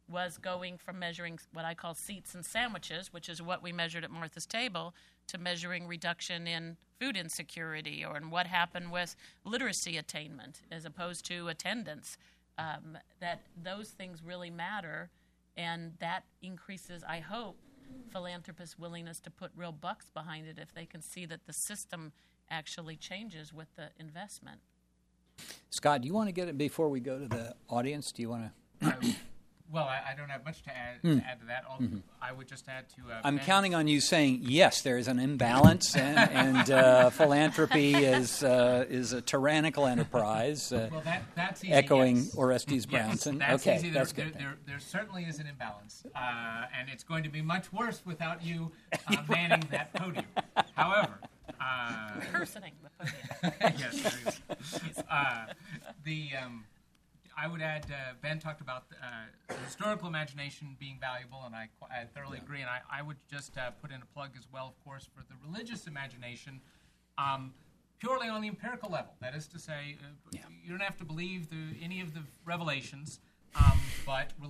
was 0.09 0.39
going 0.39 0.79
from 0.79 0.99
measuring 0.99 1.39
what 1.53 1.65
I 1.65 1.75
call 1.75 1.95
seats 1.95 2.35
and 2.35 2.45
sandwiches, 2.45 3.13
which 3.13 3.29
is 3.29 3.41
what 3.43 3.63
we 3.63 3.73
measured 3.73 4.05
at 4.05 4.11
Martha's 4.11 4.47
Table, 4.47 4.95
to 5.29 5.39
measuring 5.39 5.87
reduction 5.87 6.47
in 6.47 6.77
food 7.01 7.17
insecurity 7.17 8.05
or 8.05 8.17
in 8.17 8.31
what 8.31 8.47
happened 8.47 8.93
with 8.93 9.17
literacy 9.45 9.97
attainment 9.97 10.61
as 10.71 10.85
opposed 10.85 11.25
to 11.27 11.49
attendance 11.49 12.17
um, 12.59 12.99
that 13.21 13.41
those 13.63 13.89
things 13.89 14.23
really 14.23 14.51
matter, 14.51 15.11
and 15.57 15.93
that 16.01 16.25
increases, 16.43 17.03
I 17.09 17.21
hope, 17.21 17.57
philanthropists' 18.11 18.79
willingness 18.79 19.21
to 19.21 19.31
put 19.31 19.51
real 19.57 19.73
bucks 19.73 20.11
behind 20.11 20.47
it 20.47 20.59
if 20.59 20.75
they 20.75 20.87
can 20.87 21.03
see 21.03 21.27
that 21.27 21.47
the 21.47 21.53
system 21.53 22.13
actually 22.53 22.97
changes 22.97 23.53
with 23.53 23.69
the 23.77 23.89
investment. 23.99 24.61
Scott, 25.71 26.03
do 26.03 26.07
you 26.07 26.15
want 26.15 26.29
to 26.29 26.33
get 26.33 26.49
it 26.49 26.59
before 26.59 26.89
we 26.89 27.01
go 27.01 27.19
to 27.19 27.27
the 27.27 27.55
audience? 27.69 28.13
Do 28.13 28.23
you 28.23 28.29
want 28.29 28.51
to? 28.81 29.15
Well, 29.73 29.85
I, 29.85 30.03
I, 30.11 30.15
don't 30.15 30.29
have 30.29 30.45
much 30.45 30.63
to 30.65 30.71
add, 30.71 31.03
mm. 31.03 31.19
to, 31.19 31.27
add 31.27 31.41
to 31.41 31.47
that. 31.47 31.65
Mm-hmm. 31.67 31.99
I 32.21 32.31
would 32.31 32.47
just 32.47 32.69
add 32.69 32.91
to. 32.91 33.11
Uh, 33.11 33.21
I'm 33.25 33.39
counting 33.39 33.75
on 33.75 33.89
you 33.89 34.03
saying 34.03 34.41
yes. 34.43 34.83
There 34.83 34.99
is 34.99 35.09
an 35.09 35.19
imbalance, 35.19 35.97
and, 35.97 36.19
and 36.19 36.71
uh, 36.71 37.09
philanthropy 37.11 37.95
is 37.95 38.45
uh, 38.45 38.85
is 38.91 39.15
a 39.15 39.23
tyrannical 39.23 39.87
enterprise. 39.87 40.73
Uh, 40.73 40.91
well, 40.93 41.01
that, 41.07 41.23
that's 41.35 41.65
easy, 41.65 41.73
echoing 41.73 42.17
yes. 42.17 42.35
Orestes 42.35 42.85
Brownson. 42.85 43.39
Yes, 43.39 43.49
that's 43.49 43.67
okay, 43.67 43.77
easy. 43.77 43.91
that's 43.91 44.13
there, 44.13 44.27
good. 44.27 44.35
There, 44.35 44.41
there, 44.43 44.59
there, 44.67 44.79
certainly 44.79 45.25
is 45.25 45.39
an 45.39 45.47
imbalance, 45.47 46.05
uh, 46.15 46.65
and 46.79 46.91
it's 46.91 47.03
going 47.03 47.23
to 47.23 47.31
be 47.31 47.41
much 47.41 47.73
worse 47.73 48.03
without 48.05 48.45
you 48.45 48.71
uh, 49.09 49.17
manning 49.31 49.67
that 49.71 49.95
podium. 49.95 50.27
However. 50.75 51.19
Personing 52.33 52.73
the 52.83 52.91
podium. 52.99 53.79
yes, 53.79 54.41
the 56.05 56.31
um, 56.43 56.65
I 57.37 57.47
would 57.47 57.63
add, 57.63 57.87
uh, 57.91 58.15
Ben 58.21 58.39
talked 58.39 58.61
about 58.61 58.85
uh, 59.03 59.55
historical 59.65 60.09
imagination 60.09 60.77
being 60.79 60.99
valuable, 61.01 61.43
and 61.45 61.55
I, 61.55 61.69
I 61.91 62.05
thoroughly 62.15 62.39
yeah. 62.39 62.45
agree. 62.45 62.61
And 62.61 62.71
I, 62.71 62.81
I 62.91 63.03
would 63.03 63.17
just 63.31 63.57
uh, 63.57 63.71
put 63.71 63.91
in 63.91 64.03
a 64.03 64.07
plug 64.15 64.31
as 64.39 64.47
well, 64.53 64.67
of 64.67 64.85
course, 64.85 65.09
for 65.15 65.23
the 65.23 65.35
religious 65.47 65.87
imagination, 65.87 66.61
um, 67.19 67.53
purely 67.99 68.29
on 68.29 68.43
the 68.43 68.49
empirical 68.49 68.91
level. 68.91 69.15
That 69.21 69.35
is 69.35 69.47
to 69.49 69.59
say, 69.59 69.97
uh, 70.01 70.07
yeah. 70.33 70.41
you 70.63 70.71
don't 70.71 70.83
have 70.83 70.99
to 70.99 71.05
believe 71.05 71.49
the, 71.51 71.77
any 71.83 72.01
of 72.01 72.15
the 72.15 72.23
revelations, 72.45 73.21
um, 73.57 73.81
but 74.05 74.33
re- 74.41 74.49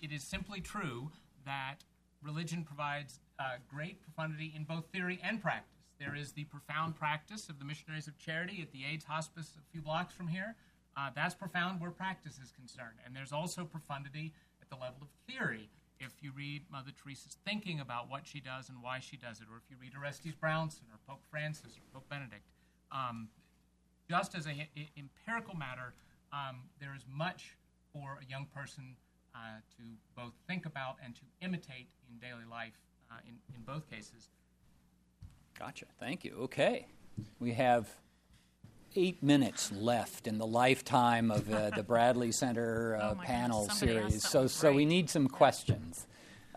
it 0.00 0.12
is 0.12 0.22
simply 0.22 0.60
true 0.60 1.10
that 1.44 1.76
religion 2.22 2.64
provides 2.64 3.18
uh, 3.38 3.56
great 3.68 4.00
profundity 4.02 4.52
in 4.56 4.64
both 4.64 4.86
theory 4.92 5.20
and 5.22 5.42
practice. 5.42 5.81
There 6.02 6.16
is 6.16 6.32
the 6.32 6.44
profound 6.44 6.96
practice 6.96 7.48
of 7.48 7.60
the 7.60 7.64
missionaries 7.64 8.08
of 8.08 8.18
charity 8.18 8.60
at 8.60 8.72
the 8.72 8.84
AIDS 8.84 9.04
hospice 9.04 9.52
a 9.56 9.62
few 9.70 9.80
blocks 9.80 10.12
from 10.12 10.26
here. 10.26 10.56
Uh, 10.96 11.10
that's 11.14 11.32
profound 11.34 11.80
where 11.80 11.92
practice 11.92 12.40
is 12.42 12.50
concerned. 12.50 12.98
And 13.06 13.14
there's 13.14 13.32
also 13.32 13.64
profundity 13.64 14.32
at 14.60 14.68
the 14.68 14.74
level 14.74 14.98
of 15.02 15.08
theory. 15.32 15.70
If 16.00 16.10
you 16.20 16.32
read 16.36 16.64
Mother 16.72 16.90
Teresa's 16.90 17.36
thinking 17.46 17.78
about 17.78 18.10
what 18.10 18.26
she 18.26 18.40
does 18.40 18.68
and 18.68 18.82
why 18.82 18.98
she 18.98 19.16
does 19.16 19.40
it, 19.40 19.46
or 19.48 19.58
if 19.58 19.70
you 19.70 19.76
read 19.80 19.92
Orestes 19.96 20.34
Brownson 20.34 20.86
or 20.90 20.98
Pope 21.06 21.22
Francis 21.30 21.78
or 21.78 21.82
Pope 21.94 22.08
Benedict, 22.08 22.48
um, 22.90 23.28
just 24.10 24.34
as 24.34 24.46
an 24.46 24.66
empirical 24.98 25.54
matter, 25.54 25.94
um, 26.32 26.62
there 26.80 26.96
is 26.96 27.04
much 27.08 27.56
for 27.92 28.18
a 28.20 28.28
young 28.28 28.46
person 28.46 28.96
uh, 29.36 29.62
to 29.76 29.84
both 30.16 30.32
think 30.48 30.66
about 30.66 30.96
and 31.04 31.14
to 31.14 31.22
imitate 31.40 31.86
in 32.10 32.18
daily 32.18 32.44
life 32.50 32.80
uh, 33.08 33.20
in, 33.24 33.38
in 33.54 33.62
both 33.62 33.88
cases. 33.88 34.28
Gotcha. 35.64 35.86
Thank 36.00 36.24
you. 36.24 36.34
Okay. 36.42 36.88
We 37.38 37.52
have 37.52 37.88
eight 38.96 39.22
minutes 39.22 39.70
left 39.70 40.26
in 40.26 40.38
the 40.38 40.46
lifetime 40.46 41.30
of 41.30 41.52
uh, 41.54 41.70
the 41.70 41.84
Bradley 41.84 42.32
Center 42.32 42.96
uh, 43.00 43.12
oh 43.12 43.22
panel 43.22 43.66
gosh, 43.68 43.76
series. 43.76 44.28
So, 44.28 44.48
so 44.48 44.72
we 44.72 44.84
need 44.84 45.08
some 45.08 45.28
questions. 45.28 46.08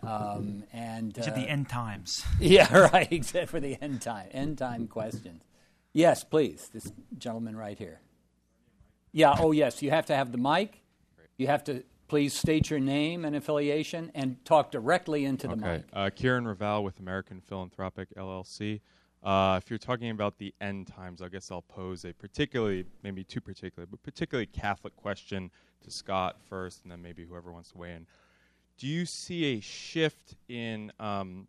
Um, 0.02 0.64
and 0.72 1.12
These 1.12 1.28
uh, 1.28 1.34
the 1.34 1.48
end 1.48 1.68
times. 1.68 2.24
Yeah, 2.40 2.88
right. 2.92 3.06
Except 3.12 3.48
for 3.48 3.60
the 3.60 3.80
end 3.80 4.02
time, 4.02 4.26
end 4.32 4.58
time 4.58 4.88
questions. 4.88 5.40
Yes, 5.92 6.24
please. 6.24 6.68
This 6.72 6.92
gentleman 7.16 7.56
right 7.56 7.78
here. 7.78 8.00
Yeah. 9.12 9.36
Oh, 9.38 9.52
yes. 9.52 9.82
You 9.82 9.90
have 9.90 10.06
to 10.06 10.16
have 10.16 10.32
the 10.32 10.38
mic. 10.38 10.82
You 11.36 11.46
have 11.46 11.62
to 11.64 11.84
please 12.08 12.34
state 12.34 12.70
your 12.70 12.80
name 12.80 13.24
and 13.24 13.36
affiliation 13.36 14.10
and 14.16 14.44
talk 14.44 14.72
directly 14.72 15.24
into 15.24 15.46
the 15.46 15.54
okay. 15.54 15.62
mic. 15.62 15.84
Uh, 15.92 16.10
Kieran 16.12 16.44
Raval 16.44 16.82
with 16.82 16.98
American 16.98 17.40
Philanthropic 17.40 18.12
LLC. 18.16 18.80
Uh, 19.26 19.58
if 19.60 19.68
you're 19.68 19.78
talking 19.78 20.10
about 20.10 20.38
the 20.38 20.54
end 20.60 20.86
times, 20.86 21.20
I 21.20 21.26
guess 21.26 21.50
I'll 21.50 21.62
pose 21.62 22.04
a 22.04 22.12
particularly, 22.12 22.84
maybe 23.02 23.24
too 23.24 23.40
particular, 23.40 23.84
but 23.84 24.00
particularly 24.04 24.46
Catholic 24.46 24.94
question 24.94 25.50
to 25.82 25.90
Scott 25.90 26.36
first, 26.48 26.84
and 26.84 26.92
then 26.92 27.02
maybe 27.02 27.24
whoever 27.24 27.52
wants 27.52 27.72
to 27.72 27.78
weigh 27.78 27.94
in. 27.94 28.06
do 28.78 28.86
you 28.86 29.04
see 29.04 29.56
a 29.56 29.60
shift 29.60 30.36
in 30.48 30.92
um, 31.00 31.48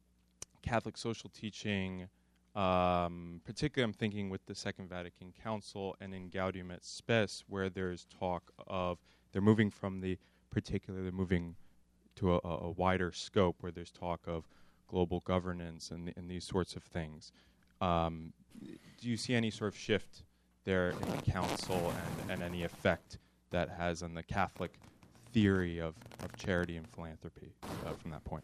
Catholic 0.63 0.97
social 0.97 1.29
teaching? 1.29 2.07
Um, 2.55 3.41
particularly, 3.45 3.87
I'm 3.87 3.93
thinking 3.93 4.31
with 4.31 4.43
the 4.47 4.55
Second 4.55 4.89
Vatican 4.89 5.31
Council 5.43 5.95
and 6.01 6.15
in 6.15 6.31
Gaudium 6.31 6.71
et 6.71 6.83
Spes, 6.83 7.43
where 7.47 7.69
there's 7.69 8.07
talk 8.19 8.51
of 8.65 8.97
they're 9.31 9.41
moving 9.41 9.69
from 9.69 10.01
the 10.01 10.17
particular, 10.49 11.03
they're 11.03 11.11
moving 11.11 11.55
to 12.15 12.33
a, 12.33 12.39
a 12.43 12.71
wider 12.71 13.11
scope 13.11 13.57
where 13.59 13.71
there's 13.71 13.91
talk 13.91 14.21
of 14.25 14.47
global 14.87 15.19
governance 15.19 15.91
and, 15.91 16.11
and 16.17 16.27
these 16.27 16.43
sorts 16.43 16.75
of 16.75 16.81
things. 16.81 17.31
Um, 17.81 18.33
do 18.61 19.09
you 19.09 19.17
see 19.17 19.35
any 19.35 19.51
sort 19.51 19.73
of 19.73 19.77
shift 19.77 20.23
there 20.63 20.89
in 20.89 21.15
the 21.15 21.21
council 21.31 21.93
and, 22.21 22.31
and 22.31 22.43
any 22.43 22.63
effect 22.63 23.19
that 23.51 23.69
has 23.69 24.03
on 24.03 24.13
the 24.13 24.23
Catholic 24.23 24.79
theory 25.31 25.79
of, 25.79 25.95
of 26.23 26.35
charity 26.35 26.77
and 26.77 26.87
philanthropy 26.89 27.53
uh, 27.85 27.93
from 27.93 28.11
that 28.11 28.23
point? 28.23 28.43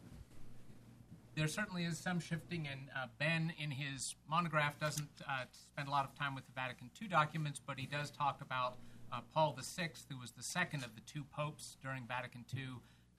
There 1.36 1.48
certainly 1.48 1.86
is 1.86 1.98
some 1.98 2.20
shifting, 2.20 2.68
and 2.72 2.82
uh, 2.96 3.08
Ben, 3.18 3.52
in 3.58 3.72
his 3.72 4.16
monograph, 4.30 4.80
doesn't 4.80 5.10
uh, 5.28 5.46
spend 5.52 5.88
a 5.88 5.92
lot 5.92 6.06
of 6.06 6.14
time 6.14 6.36
with 6.36 6.46
the 6.46 6.52
Vatican 6.54 6.92
II 7.02 7.08
documents, 7.08 7.60
but 7.66 7.80
he 7.80 7.88
does 7.88 8.12
talk 8.12 8.42
about 8.42 8.78
uh, 9.12 9.22
Paul 9.34 9.58
VI, 9.60 9.90
who 10.10 10.20
was 10.20 10.32
the 10.32 10.44
second 10.44 10.84
of 10.84 10.94
the 10.94 11.02
two 11.02 11.24
popes 11.24 11.78
during 11.82 12.06
Vatican 12.08 12.46
II, 12.56 12.64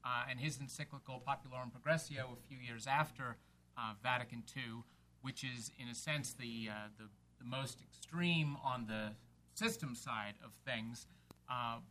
uh, 0.05 0.25
and 0.31 0.39
his 0.39 0.61
encyclical 0.61 1.23
Populorum 1.27 1.73
Progressio 1.73 2.33
a 2.33 2.49
few 2.49 2.59
years 2.59 2.87
after 2.87 3.37
uh, 3.77 3.95
Vatican 4.01 4.45
II, 4.57 4.85
which 5.25 5.43
is, 5.43 5.73
in 5.79 5.89
a 5.89 5.95
sense, 5.95 6.35
the, 6.35 6.69
the, 6.99 7.05
the 7.39 7.45
most 7.45 7.79
extreme 7.81 8.57
on 8.63 8.87
the 8.87 9.13
system 9.55 9.95
side 9.95 10.35
of 10.45 10.53
things. 10.65 11.07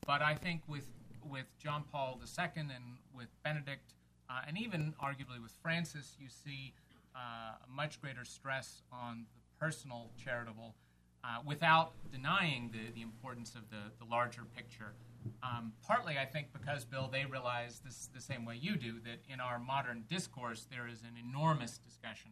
but 0.05 0.21
I 0.21 0.35
think 0.35 0.61
with 0.67 0.87
with 1.29 1.45
John 1.57 1.83
Paul 1.91 2.19
II 2.21 2.45
and 2.57 2.97
with 3.15 3.29
Benedict, 3.43 3.93
uh, 4.29 4.41
and 4.47 4.57
even 4.57 4.93
arguably 5.01 5.41
with 5.41 5.51
Francis, 5.61 6.15
you 6.19 6.27
see 6.29 6.73
uh, 7.15 7.19
a 7.65 7.71
much 7.71 8.01
greater 8.01 8.25
stress 8.25 8.81
on 8.91 9.25
the 9.33 9.39
personal 9.59 10.09
charitable 10.23 10.75
uh, 11.23 11.37
without 11.45 11.93
denying 12.11 12.69
the, 12.73 12.91
the 12.93 13.01
importance 13.01 13.55
of 13.55 13.69
the, 13.69 13.91
the 14.03 14.09
larger 14.09 14.41
picture. 14.55 14.93
Um, 15.41 15.71
partly, 15.85 16.17
I 16.17 16.25
think, 16.25 16.47
because, 16.51 16.83
Bill, 16.83 17.09
they 17.11 17.25
realize 17.25 17.79
this 17.83 18.09
the 18.13 18.19
same 18.19 18.43
way 18.43 18.57
you 18.59 18.75
do, 18.75 18.99
that 19.05 19.19
in 19.29 19.39
our 19.39 19.57
modern 19.57 20.03
discourse, 20.09 20.67
there 20.69 20.87
is 20.87 21.01
an 21.01 21.15
enormous 21.17 21.77
discussion, 21.77 22.31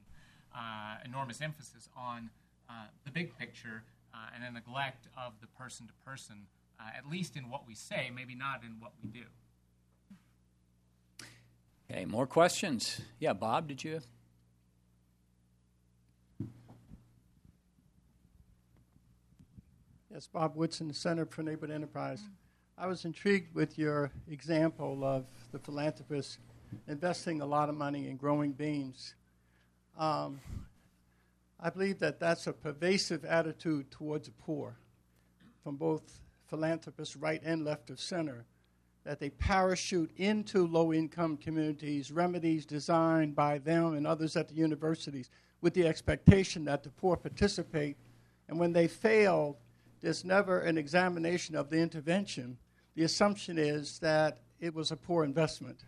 uh, 0.55 0.97
enormous 1.05 1.41
emphasis 1.41 1.89
on 1.95 2.29
uh, 2.69 2.85
the 3.05 3.11
big 3.11 3.37
picture 3.37 3.83
uh, 4.13 4.17
and 4.35 4.43
a 4.43 4.51
neglect 4.51 5.07
of 5.17 5.33
the 5.41 5.47
person 5.47 5.87
to 5.87 5.93
person 6.05 6.47
uh, 6.79 6.97
at 6.97 7.09
least 7.09 7.35
in 7.35 7.49
what 7.49 7.67
we 7.67 7.75
say, 7.75 8.11
maybe 8.13 8.35
not 8.35 8.63
in 8.63 8.77
what 8.79 8.93
we 9.03 9.09
do. 9.09 9.25
Okay, 11.89 12.05
more 12.05 12.25
questions? 12.25 13.01
Yeah, 13.19 13.33
Bob, 13.33 13.67
did 13.67 13.83
you? 13.83 13.99
Yes, 20.11 20.27
Bob 20.27 20.55
Woodson, 20.55 20.93
Center 20.93 21.25
for 21.25 21.43
Neighborhood 21.43 21.73
Enterprise. 21.73 22.21
I 22.77 22.87
was 22.87 23.05
intrigued 23.05 23.53
with 23.53 23.77
your 23.77 24.11
example 24.29 25.03
of 25.03 25.25
the 25.51 25.59
philanthropist 25.59 26.39
investing 26.87 27.41
a 27.41 27.45
lot 27.45 27.69
of 27.69 27.75
money 27.75 28.07
in 28.07 28.17
growing 28.17 28.51
beans. 28.51 29.15
Um, 29.97 30.39
I 31.59 31.69
believe 31.69 31.99
that 31.99 32.19
that's 32.19 32.47
a 32.47 32.53
pervasive 32.53 33.23
attitude 33.23 33.91
towards 33.91 34.27
the 34.27 34.33
poor 34.33 34.77
from 35.63 35.75
both 35.75 36.21
philanthropists, 36.47 37.15
right 37.15 37.41
and 37.43 37.63
left 37.63 37.89
of 37.89 37.99
center, 37.99 38.45
that 39.03 39.19
they 39.19 39.29
parachute 39.29 40.11
into 40.17 40.67
low 40.67 40.91
income 40.93 41.37
communities 41.37 42.11
remedies 42.11 42.65
designed 42.65 43.35
by 43.35 43.57
them 43.57 43.93
and 43.93 44.05
others 44.05 44.35
at 44.35 44.47
the 44.47 44.55
universities 44.55 45.29
with 45.61 45.73
the 45.73 45.87
expectation 45.87 46.65
that 46.65 46.83
the 46.83 46.89
poor 46.89 47.15
participate. 47.15 47.97
And 48.47 48.59
when 48.59 48.73
they 48.73 48.87
fail, 48.87 49.57
there's 50.01 50.25
never 50.25 50.59
an 50.61 50.77
examination 50.77 51.55
of 51.55 51.69
the 51.69 51.77
intervention. 51.77 52.57
The 52.95 53.03
assumption 53.03 53.57
is 53.57 53.99
that 53.99 54.39
it 54.59 54.73
was 54.73 54.91
a 54.91 54.97
poor 54.97 55.23
investment. 55.23 55.85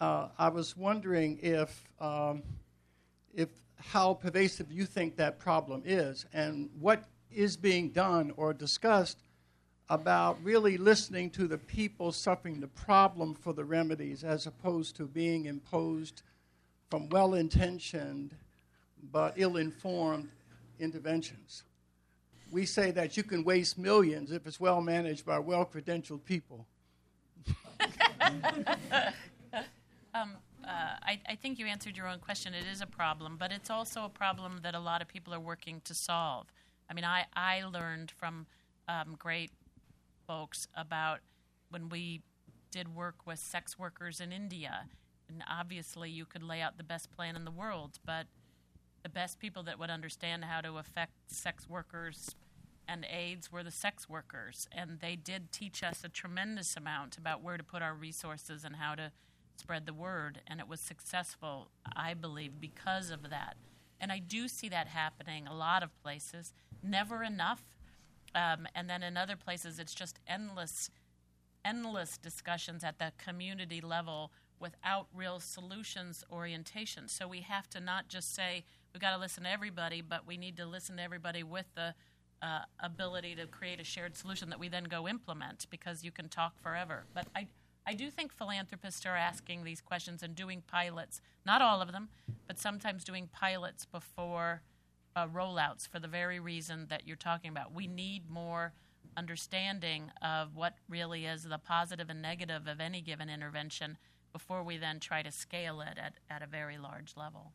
Uh, 0.00 0.28
I 0.38 0.48
was 0.48 0.76
wondering 0.76 1.38
if, 1.42 1.84
um, 2.00 2.42
if 3.36 3.48
how 3.76 4.14
pervasive 4.14 4.72
you 4.72 4.84
think 4.84 5.16
that 5.16 5.38
problem 5.38 5.82
is 5.84 6.26
and 6.32 6.68
what 6.80 7.04
is 7.30 7.56
being 7.56 7.90
done 7.90 8.32
or 8.36 8.52
discussed 8.52 9.18
about 9.88 10.42
really 10.42 10.76
listening 10.76 11.30
to 11.30 11.46
the 11.46 11.58
people 11.58 12.10
suffering 12.10 12.58
the 12.58 12.66
problem 12.66 13.34
for 13.34 13.52
the 13.52 13.64
remedies 13.64 14.24
as 14.24 14.46
opposed 14.46 14.96
to 14.96 15.04
being 15.04 15.44
imposed 15.44 16.22
from 16.90 17.08
well 17.10 17.34
intentioned 17.34 18.34
but 19.12 19.34
ill 19.36 19.56
informed 19.56 20.28
interventions. 20.80 21.62
We 22.50 22.64
say 22.66 22.90
that 22.92 23.16
you 23.16 23.22
can 23.22 23.44
waste 23.44 23.78
millions 23.78 24.32
if 24.32 24.46
it's 24.46 24.58
well 24.58 24.80
managed 24.80 25.26
by 25.26 25.38
well 25.38 25.64
credentialed 25.64 26.24
people. 26.24 26.66
um, 30.14 30.32
uh, 30.66 30.96
I, 31.02 31.20
I, 31.28 31.36
think 31.36 31.58
you 31.58 31.66
answered 31.66 31.96
your 31.96 32.08
own 32.08 32.18
question. 32.18 32.52
It 32.52 32.66
is 32.66 32.80
a 32.80 32.86
problem, 32.86 33.36
but 33.38 33.52
it's 33.52 33.70
also 33.70 34.04
a 34.04 34.08
problem 34.08 34.60
that 34.62 34.74
a 34.74 34.80
lot 34.80 35.00
of 35.00 35.06
people 35.06 35.32
are 35.32 35.40
working 35.40 35.80
to 35.84 35.94
solve. 35.94 36.46
I 36.90 36.94
mean, 36.94 37.04
I, 37.04 37.24
I 37.34 37.62
learned 37.62 38.10
from 38.10 38.46
um, 38.88 39.14
great 39.18 39.52
folks 40.26 40.66
about 40.74 41.20
when 41.70 41.88
we 41.88 42.22
did 42.70 42.94
work 42.94 43.26
with 43.26 43.38
sex 43.38 43.78
workers 43.78 44.20
in 44.20 44.32
India. 44.32 44.86
And 45.28 45.42
obviously, 45.48 46.10
you 46.10 46.24
could 46.24 46.42
lay 46.42 46.60
out 46.60 46.78
the 46.78 46.84
best 46.84 47.10
plan 47.10 47.36
in 47.36 47.44
the 47.44 47.50
world, 47.50 47.98
but 48.04 48.26
the 49.02 49.08
best 49.08 49.38
people 49.38 49.62
that 49.64 49.78
would 49.78 49.90
understand 49.90 50.44
how 50.44 50.60
to 50.60 50.78
affect 50.78 51.12
sex 51.28 51.68
workers 51.68 52.34
and 52.88 53.06
AIDS 53.10 53.50
were 53.50 53.62
the 53.62 53.70
sex 53.70 54.08
workers. 54.08 54.68
And 54.72 55.00
they 55.00 55.16
did 55.16 55.52
teach 55.52 55.82
us 55.82 56.02
a 56.04 56.08
tremendous 56.08 56.76
amount 56.76 57.18
about 57.18 57.42
where 57.42 57.56
to 57.56 57.64
put 57.64 57.82
our 57.82 57.94
resources 57.94 58.64
and 58.64 58.76
how 58.76 58.94
to 58.94 59.12
spread 59.58 59.86
the 59.86 59.94
word. 59.94 60.40
And 60.46 60.60
it 60.60 60.68
was 60.68 60.80
successful, 60.80 61.68
I 61.94 62.14
believe, 62.14 62.60
because 62.60 63.10
of 63.10 63.30
that. 63.30 63.56
And 64.00 64.12
I 64.12 64.18
do 64.18 64.48
see 64.48 64.68
that 64.68 64.88
happening 64.88 65.46
a 65.46 65.54
lot 65.54 65.82
of 65.82 65.90
places. 66.02 66.52
Never 66.82 67.22
enough 67.22 67.62
um, 68.36 68.68
and 68.74 68.88
then 68.88 69.02
in 69.02 69.16
other 69.16 69.34
places, 69.34 69.78
it's 69.78 69.94
just 69.94 70.18
endless, 70.28 70.90
endless 71.64 72.18
discussions 72.18 72.84
at 72.84 72.98
the 72.98 73.12
community 73.16 73.80
level 73.80 74.30
without 74.60 75.06
real 75.14 75.40
solutions 75.40 76.22
orientation. 76.30 77.08
So 77.08 77.26
we 77.26 77.40
have 77.40 77.68
to 77.70 77.80
not 77.80 78.08
just 78.08 78.34
say 78.34 78.64
we've 78.92 79.00
got 79.00 79.12
to 79.12 79.18
listen 79.18 79.44
to 79.44 79.50
everybody, 79.50 80.02
but 80.02 80.26
we 80.26 80.36
need 80.36 80.58
to 80.58 80.66
listen 80.66 80.98
to 80.98 81.02
everybody 81.02 81.42
with 81.42 81.66
the 81.74 81.94
uh, 82.42 82.60
ability 82.80 83.34
to 83.36 83.46
create 83.46 83.80
a 83.80 83.84
shared 83.84 84.14
solution 84.14 84.50
that 84.50 84.60
we 84.60 84.68
then 84.68 84.84
go 84.84 85.08
implement 85.08 85.66
because 85.70 86.04
you 86.04 86.10
can 86.10 86.28
talk 86.28 86.60
forever. 86.60 87.04
But 87.14 87.26
I, 87.34 87.46
I 87.86 87.94
do 87.94 88.10
think 88.10 88.32
philanthropists 88.32 89.06
are 89.06 89.16
asking 89.16 89.62
these 89.62 89.80
questions 89.80 90.22
and 90.22 90.34
doing 90.34 90.62
pilots, 90.66 91.20
not 91.44 91.62
all 91.62 91.80
of 91.80 91.92
them, 91.92 92.08
but 92.48 92.58
sometimes 92.58 93.04
doing 93.04 93.28
pilots 93.32 93.84
before 93.84 94.62
uh, 95.14 95.28
rollouts 95.28 95.88
for 95.88 96.00
the 96.00 96.08
very 96.08 96.40
reason 96.40 96.86
that 96.90 97.06
you're 97.06 97.16
talking 97.16 97.50
about. 97.50 97.72
We 97.72 97.86
need 97.86 98.28
more 98.28 98.72
understanding 99.16 100.10
of 100.20 100.56
what 100.56 100.74
really 100.88 101.26
is 101.26 101.44
the 101.44 101.58
positive 101.58 102.10
and 102.10 102.20
negative 102.20 102.66
of 102.66 102.80
any 102.80 103.00
given 103.00 103.30
intervention 103.30 103.98
before 104.32 104.62
we 104.62 104.76
then 104.76 105.00
try 105.00 105.22
to 105.22 105.30
scale 105.32 105.80
it 105.80 105.96
at, 105.96 106.14
at 106.28 106.42
a 106.42 106.46
very 106.46 106.76
large 106.76 107.14
level. 107.16 107.52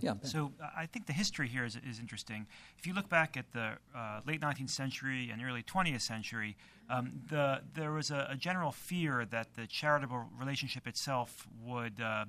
Yeah. 0.00 0.14
So 0.22 0.52
uh, 0.62 0.68
I 0.76 0.86
think 0.86 1.06
the 1.06 1.12
history 1.12 1.48
here 1.48 1.64
is, 1.64 1.76
is 1.88 1.98
interesting. 1.98 2.46
If 2.78 2.86
you 2.86 2.94
look 2.94 3.08
back 3.08 3.36
at 3.36 3.52
the 3.52 3.72
uh, 3.94 4.20
late 4.26 4.40
19th 4.40 4.70
century 4.70 5.30
and 5.30 5.42
early 5.42 5.62
20th 5.62 6.00
century, 6.00 6.56
um, 6.88 7.20
the, 7.28 7.60
there 7.74 7.92
was 7.92 8.10
a, 8.10 8.28
a, 8.30 8.36
general 8.36 8.72
fear 8.72 9.24
that 9.30 9.54
the 9.54 9.66
charitable 9.66 10.26
relationship 10.38 10.86
itself 10.86 11.46
would 11.64 12.00
uh, 12.00 12.24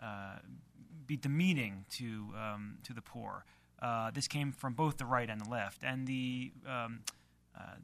uh 0.00 0.36
be 1.06 1.16
demeaning 1.16 1.84
to 1.90 2.26
um, 2.36 2.78
to 2.84 2.92
the 2.92 3.00
poor. 3.00 3.44
Uh, 3.80 4.10
this 4.10 4.28
came 4.28 4.52
from 4.52 4.74
both 4.74 4.98
the 4.98 5.06
right 5.06 5.30
and 5.30 5.40
the 5.40 5.48
left, 5.48 5.82
and 5.82 6.06
the 6.06 6.52
um, 6.66 7.00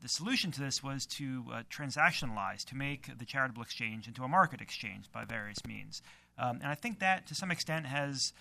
the 0.00 0.08
solution 0.08 0.52
to 0.52 0.60
this 0.60 0.84
was 0.84 1.04
to 1.04 1.44
transactionalize, 1.68 2.64
to 2.64 2.76
make 2.76 3.18
the 3.18 3.24
charitable 3.24 3.62
exchange 3.62 4.06
into 4.06 4.22
a 4.22 4.28
market 4.28 4.60
exchange 4.60 5.10
by 5.10 5.24
various 5.24 5.58
means. 5.66 6.00
Um, 6.38 6.58
and 6.62 6.66
I 6.66 6.74
think 6.74 6.98
that, 6.98 7.26
to 7.28 7.34
some 7.34 7.50
extent, 7.50 7.86
has 7.86 8.32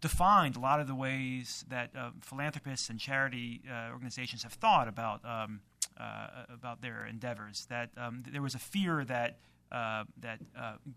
defined 0.00 0.56
a 0.56 0.60
lot 0.60 0.80
of 0.80 0.86
the 0.86 0.94
ways 0.94 1.64
that 1.68 1.90
uh, 1.96 2.10
philanthropists 2.20 2.90
and 2.90 2.98
charity 2.98 3.62
uh, 3.70 3.90
organizations 3.92 4.42
have 4.42 4.52
thought 4.52 4.88
about 4.88 5.24
um, 5.24 5.60
uh, 5.98 6.44
about 6.52 6.82
their 6.82 7.06
endeavors. 7.06 7.66
That 7.70 7.90
um, 7.96 8.22
there 8.30 8.42
was 8.42 8.54
a 8.54 8.58
fear 8.58 9.04
that 9.04 9.38
that 9.70 10.40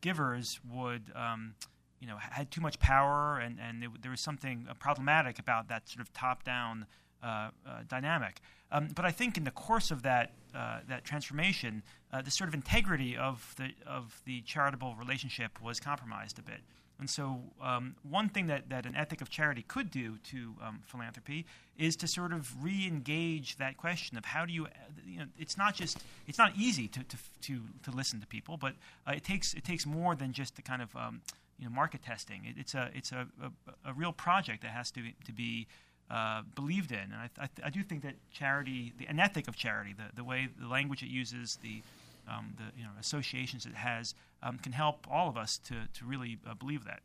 givers 0.02 0.60
would 0.72 1.12
um, 1.16 1.56
you 2.00 2.08
know 2.08 2.18
had 2.18 2.52
too 2.52 2.62
much 2.62 2.80
power, 2.80 3.40
and 3.40 3.60
and 3.60 3.86
there 4.02 4.12
was 4.12 4.22
something 4.22 4.68
problematic 4.80 5.40
about 5.40 5.68
that 5.70 5.88
sort 5.88 6.02
of 6.02 6.14
top 6.14 6.44
down 6.44 6.86
uh, 7.22 7.50
uh, 7.68 7.82
dynamic. 7.86 8.40
Um, 8.72 8.90
but 8.96 9.04
I 9.04 9.12
think 9.12 9.36
in 9.36 9.44
the 9.44 9.52
course 9.52 9.92
of 9.92 10.04
that 10.04 10.32
uh, 10.56 10.80
that 10.88 11.04
transformation, 11.04 11.84
uh, 12.14 12.22
the 12.22 12.32
sort 12.32 12.48
of 12.48 12.54
integrity 12.54 13.18
of 13.18 13.54
the 13.58 13.72
of 13.86 14.22
the 14.26 14.40
charitable 14.42 14.96
relationship 14.96 15.62
was 15.62 15.82
compromised 15.82 16.40
a 16.40 16.42
bit. 16.42 16.62
And 17.00 17.10
so, 17.10 17.40
um, 17.64 17.96
one 18.04 18.28
thing 18.28 18.48
that, 18.48 18.70
that 18.70 18.86
an 18.86 18.96
ethic 18.96 19.22
of 19.22 19.30
charity 19.30 19.64
could 19.66 19.90
do 19.90 20.18
to 20.32 20.56
um, 20.62 20.82
philanthropy 20.86 21.46
is 21.78 21.96
to 21.96 22.08
sort 22.08 22.34
of 22.34 22.62
re-engage 22.62 23.56
that 23.56 23.78
question 23.78 24.18
of 24.18 24.26
how 24.26 24.46
do 24.46 24.52
you, 24.52 24.68
you 25.08 25.20
know, 25.20 25.26
it's 25.38 25.58
not 25.58 25.76
just 25.76 26.00
it's 26.28 26.38
not 26.38 26.52
easy 26.58 26.90
to 26.90 27.04
to 27.06 27.18
to, 27.44 27.62
to 27.84 27.92
listen 27.92 28.20
to 28.20 28.28
people, 28.28 28.58
but 28.58 28.74
uh, 29.08 29.14
it 29.16 29.24
takes 29.24 29.54
it 29.54 29.64
takes 29.64 29.86
more 29.86 30.14
than 30.14 30.34
just 30.34 30.58
the 30.58 30.62
kind 30.62 30.82
of 30.82 30.94
um, 30.96 31.22
you 31.58 31.66
know 31.66 31.72
market 31.72 32.04
testing. 32.04 32.42
It, 32.46 32.56
it's 32.60 32.76
a 32.76 32.90
it's 32.94 33.14
a, 33.14 33.28
a, 33.42 33.90
a, 33.92 33.94
real 33.94 34.12
project 34.12 34.62
that 34.64 34.72
has 34.72 34.92
to 34.92 35.02
to 35.26 35.32
be 35.32 35.68
uh, 36.12 36.42
believed 36.54 36.92
in, 36.92 37.00
and 37.00 37.16
I, 37.16 37.30
I, 37.40 37.50
I, 37.66 37.70
do 37.70 37.84
think 37.84 38.02
that 38.02 38.16
charity, 38.34 38.94
the, 38.98 39.06
an 39.06 39.20
ethic 39.20 39.48
of 39.48 39.56
charity, 39.56 39.94
the, 39.96 40.16
the 40.16 40.24
way 40.24 40.50
the 40.60 40.68
language 40.68 41.04
it 41.04 41.10
uses, 41.10 41.60
the 41.62 41.84
um, 42.30 42.54
the 42.58 42.78
you 42.78 42.84
know, 42.84 42.92
associations 43.00 43.66
it 43.66 43.76
has, 43.76 44.14
um, 44.44 44.58
can 44.58 44.72
help 44.72 45.08
all 45.10 45.28
of 45.28 45.38
us 45.38 45.58
to, 45.66 45.76
to 45.94 46.06
really 46.06 46.38
uh, 46.48 46.54
believe 46.54 46.86
that. 46.86 47.02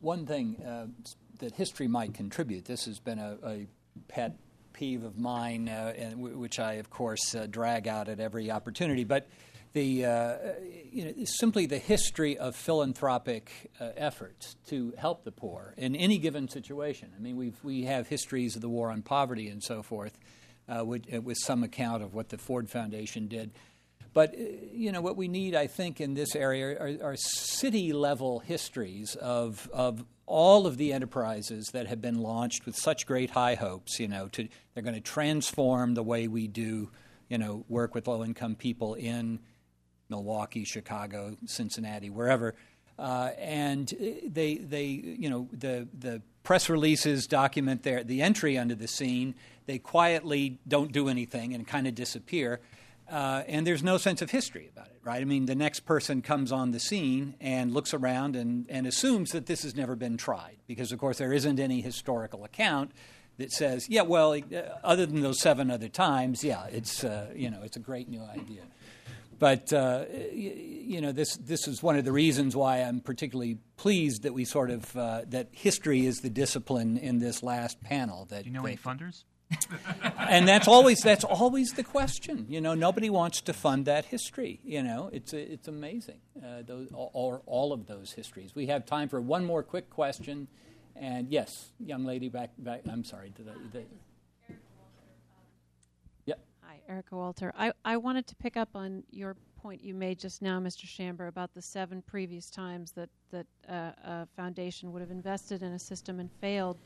One 0.00 0.26
thing 0.26 0.62
uh, 0.62 0.86
that 1.38 1.54
history 1.54 1.88
might 1.88 2.14
contribute, 2.14 2.64
this 2.66 2.84
has 2.84 2.98
been 2.98 3.18
a, 3.18 3.38
a 3.44 3.66
pet 4.08 4.36
peeve 4.72 5.04
of 5.04 5.18
mine, 5.18 5.68
uh, 5.68 5.94
and 5.96 6.12
w- 6.16 6.36
which 6.36 6.58
I, 6.58 6.74
of 6.74 6.90
course, 6.90 7.34
uh, 7.34 7.46
drag 7.48 7.88
out 7.88 8.08
at 8.08 8.20
every 8.20 8.50
opportunity, 8.50 9.04
but 9.04 9.28
the, 9.72 10.04
uh, 10.04 10.36
you 10.92 11.04
know, 11.04 11.24
simply 11.24 11.66
the 11.66 11.78
history 11.78 12.38
of 12.38 12.54
philanthropic 12.54 13.70
uh, 13.80 13.90
efforts 13.96 14.56
to 14.68 14.92
help 14.96 15.24
the 15.24 15.32
poor 15.32 15.74
in 15.76 15.96
any 15.96 16.18
given 16.18 16.48
situation. 16.48 17.10
I 17.16 17.20
mean, 17.20 17.36
we 17.36 17.52
we 17.64 17.84
have 17.84 18.06
histories 18.06 18.54
of 18.54 18.62
the 18.62 18.68
war 18.68 18.90
on 18.90 19.02
poverty 19.02 19.48
and 19.48 19.62
so 19.62 19.82
forth 19.82 20.16
uh, 20.68 20.84
with, 20.84 21.12
uh, 21.12 21.20
with, 21.20 21.36
some 21.38 21.62
account 21.62 22.02
of 22.02 22.14
what 22.14 22.28
the 22.28 22.38
Ford 22.38 22.68
Foundation 22.68 23.28
did. 23.28 23.50
But 24.12 24.34
uh, 24.34 24.42
you 24.72 24.92
know 24.92 25.00
what 25.00 25.16
we 25.16 25.28
need, 25.28 25.54
I 25.54 25.66
think, 25.66 26.00
in 26.00 26.14
this 26.14 26.34
area 26.34 26.78
are, 26.78 27.10
are 27.10 27.16
city 27.16 27.92
level 27.92 28.40
histories 28.40 29.16
of 29.16 29.68
of 29.72 30.04
all 30.26 30.66
of 30.66 30.78
the 30.78 30.92
enterprises 30.92 31.68
that 31.72 31.86
have 31.86 32.00
been 32.00 32.18
launched 32.18 32.64
with 32.64 32.76
such 32.76 33.06
great 33.06 33.30
high 33.30 33.54
hopes. 33.54 33.98
You 33.98 34.08
know, 34.08 34.28
to 34.28 34.48
they're 34.74 34.82
going 34.82 34.94
to 34.94 35.00
transform 35.00 35.94
the 35.94 36.02
way 36.02 36.28
we 36.28 36.48
do, 36.48 36.90
you 37.28 37.38
know, 37.38 37.64
work 37.68 37.94
with 37.94 38.06
low 38.06 38.24
income 38.24 38.54
people 38.54 38.94
in 38.94 39.40
Milwaukee, 40.08 40.64
Chicago, 40.64 41.36
Cincinnati, 41.46 42.10
wherever. 42.10 42.54
Uh, 42.98 43.30
and 43.38 43.92
they, 44.26 44.56
they, 44.56 44.84
you 44.84 45.28
know, 45.28 45.48
the, 45.52 45.88
the 45.98 46.22
press 46.44 46.68
releases 46.68 47.26
document 47.26 47.82
their, 47.82 48.04
the 48.04 48.22
entry 48.22 48.56
under 48.56 48.76
the 48.76 48.86
scene. 48.86 49.34
They 49.66 49.78
quietly 49.78 50.60
don't 50.68 50.92
do 50.92 51.08
anything 51.08 51.54
and 51.54 51.66
kind 51.66 51.88
of 51.88 51.96
disappear. 51.96 52.60
Uh, 53.10 53.42
and 53.48 53.66
there's 53.66 53.82
no 53.82 53.98
sense 53.98 54.22
of 54.22 54.30
history 54.30 54.70
about 54.72 54.86
it, 54.86 54.98
right? 55.02 55.20
I 55.20 55.24
mean, 55.24 55.46
the 55.46 55.54
next 55.54 55.80
person 55.80 56.22
comes 56.22 56.52
on 56.52 56.70
the 56.70 56.80
scene 56.80 57.34
and 57.40 57.72
looks 57.72 57.92
around 57.92 58.36
and, 58.36 58.66
and 58.70 58.86
assumes 58.86 59.32
that 59.32 59.46
this 59.46 59.62
has 59.62 59.74
never 59.74 59.96
been 59.96 60.16
tried, 60.16 60.56
because 60.66 60.92
of 60.92 60.98
course 60.98 61.18
there 61.18 61.32
isn't 61.32 61.58
any 61.58 61.80
historical 61.80 62.44
account 62.44 62.92
that 63.36 63.52
says, 63.52 63.88
yeah, 63.90 64.02
well, 64.02 64.32
uh, 64.32 64.60
other 64.82 65.06
than 65.06 65.20
those 65.20 65.40
seven 65.40 65.70
other 65.70 65.88
times, 65.88 66.44
yeah, 66.44 66.66
it's 66.66 67.04
uh, 67.04 67.26
you 67.34 67.50
know 67.50 67.62
it's 67.62 67.76
a 67.76 67.80
great 67.80 68.08
new 68.08 68.22
idea. 68.22 68.62
But 69.44 69.74
uh, 69.74 70.06
you 70.32 71.02
know, 71.02 71.12
this 71.12 71.36
this 71.36 71.68
is 71.68 71.82
one 71.82 71.98
of 71.98 72.06
the 72.06 72.12
reasons 72.12 72.56
why 72.56 72.78
I'm 72.78 73.00
particularly 73.00 73.58
pleased 73.76 74.22
that 74.22 74.32
we 74.32 74.46
sort 74.46 74.70
of 74.70 74.96
uh, 74.96 75.20
that 75.26 75.48
history 75.52 76.06
is 76.06 76.22
the 76.22 76.30
discipline 76.30 76.96
in 76.96 77.18
this 77.18 77.42
last 77.42 77.82
panel. 77.82 78.24
That 78.30 78.44
Do 78.44 78.48
you 78.48 78.54
know 78.54 78.64
any 78.64 78.78
funders? 78.78 79.24
and 80.18 80.48
that's 80.48 80.66
always 80.66 81.02
that's 81.02 81.24
always 81.24 81.74
the 81.74 81.84
question. 81.84 82.46
You 82.48 82.62
know, 82.62 82.72
nobody 82.72 83.10
wants 83.10 83.42
to 83.42 83.52
fund 83.52 83.84
that 83.84 84.06
history. 84.06 84.60
You 84.64 84.82
know, 84.82 85.10
it's 85.12 85.34
it's 85.34 85.68
amazing. 85.68 86.20
Uh, 86.42 86.62
those 86.66 86.88
all, 86.94 87.42
all 87.44 87.74
of 87.74 87.86
those 87.86 88.12
histories. 88.12 88.54
We 88.54 88.68
have 88.68 88.86
time 88.86 89.10
for 89.10 89.20
one 89.20 89.44
more 89.44 89.62
quick 89.62 89.90
question. 89.90 90.48
And 90.96 91.28
yes, 91.28 91.68
young 91.78 92.06
lady 92.06 92.30
back 92.30 92.52
back. 92.56 92.80
I'm 92.90 93.04
sorry. 93.04 93.30
The, 93.36 93.52
the, 93.78 93.84
Erica 96.88 97.16
Walter. 97.16 97.52
I, 97.56 97.72
I 97.84 97.96
wanted 97.96 98.26
to 98.28 98.36
pick 98.36 98.56
up 98.56 98.70
on 98.74 99.04
your 99.10 99.36
point 99.56 99.82
you 99.82 99.94
made 99.94 100.18
just 100.18 100.42
now, 100.42 100.60
Mr. 100.60 100.84
Schambra, 100.86 101.28
about 101.28 101.54
the 101.54 101.62
seven 101.62 102.02
previous 102.02 102.50
times 102.50 102.92
that, 102.92 103.08
that 103.30 103.46
uh, 103.68 103.92
a 104.04 104.28
foundation 104.36 104.92
would 104.92 105.00
have 105.00 105.10
invested 105.10 105.62
in 105.62 105.72
a 105.72 105.78
system 105.78 106.20
and 106.20 106.30
failed, 106.40 106.78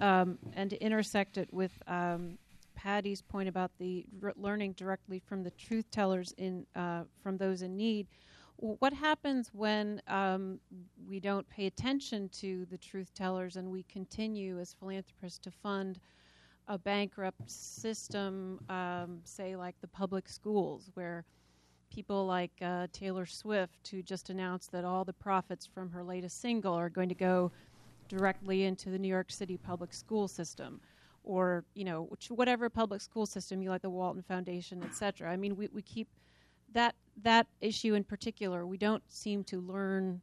um, 0.00 0.38
and 0.54 0.70
to 0.70 0.82
intersect 0.82 1.36
it 1.36 1.52
with 1.52 1.72
um, 1.86 2.38
Patty's 2.74 3.22
point 3.22 3.48
about 3.48 3.72
the 3.78 4.04
r- 4.22 4.32
learning 4.36 4.72
directly 4.72 5.18
from 5.18 5.42
the 5.42 5.50
truth 5.50 5.90
tellers 5.90 6.32
in 6.38 6.66
uh, 6.74 7.02
from 7.22 7.36
those 7.36 7.62
in 7.62 7.76
need. 7.76 8.06
What 8.56 8.92
happens 8.92 9.50
when 9.52 10.00
um, 10.06 10.60
we 11.08 11.18
don't 11.18 11.48
pay 11.48 11.66
attention 11.66 12.28
to 12.40 12.64
the 12.70 12.78
truth 12.78 13.12
tellers 13.12 13.56
and 13.56 13.72
we 13.72 13.82
continue 13.84 14.60
as 14.60 14.72
philanthropists 14.78 15.40
to 15.40 15.50
fund 15.50 15.98
a 16.68 16.78
bankrupt 16.78 17.50
system, 17.50 18.60
um, 18.68 19.20
say 19.24 19.56
like 19.56 19.74
the 19.80 19.88
public 19.88 20.28
schools, 20.28 20.90
where 20.94 21.24
people 21.90 22.26
like 22.26 22.52
uh, 22.62 22.86
Taylor 22.92 23.26
Swift, 23.26 23.88
who 23.88 24.02
just 24.02 24.30
announced 24.30 24.72
that 24.72 24.84
all 24.84 25.04
the 25.04 25.12
profits 25.12 25.66
from 25.66 25.90
her 25.90 26.02
latest 26.02 26.40
single 26.40 26.74
are 26.74 26.88
going 26.88 27.08
to 27.08 27.14
go 27.14 27.50
directly 28.08 28.64
into 28.64 28.90
the 28.90 28.98
New 28.98 29.08
York 29.08 29.30
City 29.30 29.56
public 29.56 29.92
school 29.92 30.28
system, 30.28 30.80
or 31.24 31.64
you 31.74 31.84
know 31.84 32.04
which, 32.04 32.28
whatever 32.28 32.70
public 32.70 33.00
school 33.00 33.26
system 33.26 33.60
you 33.62 33.70
like, 33.70 33.82
the 33.82 33.90
Walton 33.90 34.22
Foundation, 34.22 34.82
etc. 34.82 35.30
I 35.30 35.36
mean, 35.36 35.56
we, 35.56 35.68
we 35.72 35.82
keep 35.82 36.08
that 36.72 36.94
that 37.22 37.46
issue 37.60 37.94
in 37.94 38.04
particular. 38.04 38.66
We 38.66 38.78
don't 38.78 39.02
seem 39.08 39.44
to 39.44 39.60
learn 39.60 40.20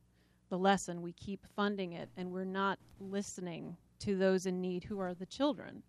the 0.49 0.57
lesson. 0.57 1.02
We 1.02 1.14
keep 1.14 1.45
funding 1.56 1.94
it, 1.94 2.10
and 2.18 2.32
we're 2.32 2.45
not 2.45 2.80
listening 2.99 3.76
to 3.99 4.18
those 4.18 4.45
in 4.45 4.61
need 4.61 4.84
who 4.84 4.99
are 4.99 5.14
the 5.14 5.26
children 5.26 5.84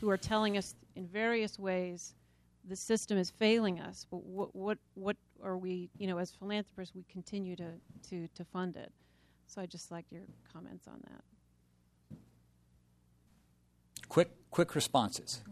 who 0.00 0.10
are 0.10 0.16
telling 0.16 0.56
us 0.56 0.74
in 0.96 1.06
various 1.06 1.58
ways 1.58 2.14
the 2.68 2.76
system 2.76 3.18
is 3.18 3.30
failing 3.30 3.80
us. 3.80 4.06
But 4.10 4.24
what 4.24 4.54
what 4.54 4.78
what 4.94 5.16
are 5.42 5.56
we? 5.56 5.90
You 5.98 6.06
know, 6.06 6.18
as 6.18 6.30
philanthropists, 6.30 6.94
we 6.94 7.04
continue 7.10 7.56
to 7.56 7.72
to 8.10 8.28
to 8.28 8.44
fund 8.44 8.76
it. 8.76 8.92
So 9.46 9.60
I 9.62 9.66
just 9.66 9.90
like 9.90 10.04
your 10.10 10.22
comments 10.52 10.86
on 10.86 11.00
that. 11.08 12.18
Quick 14.08 14.30
quick 14.50 14.74
responses. 14.74 15.42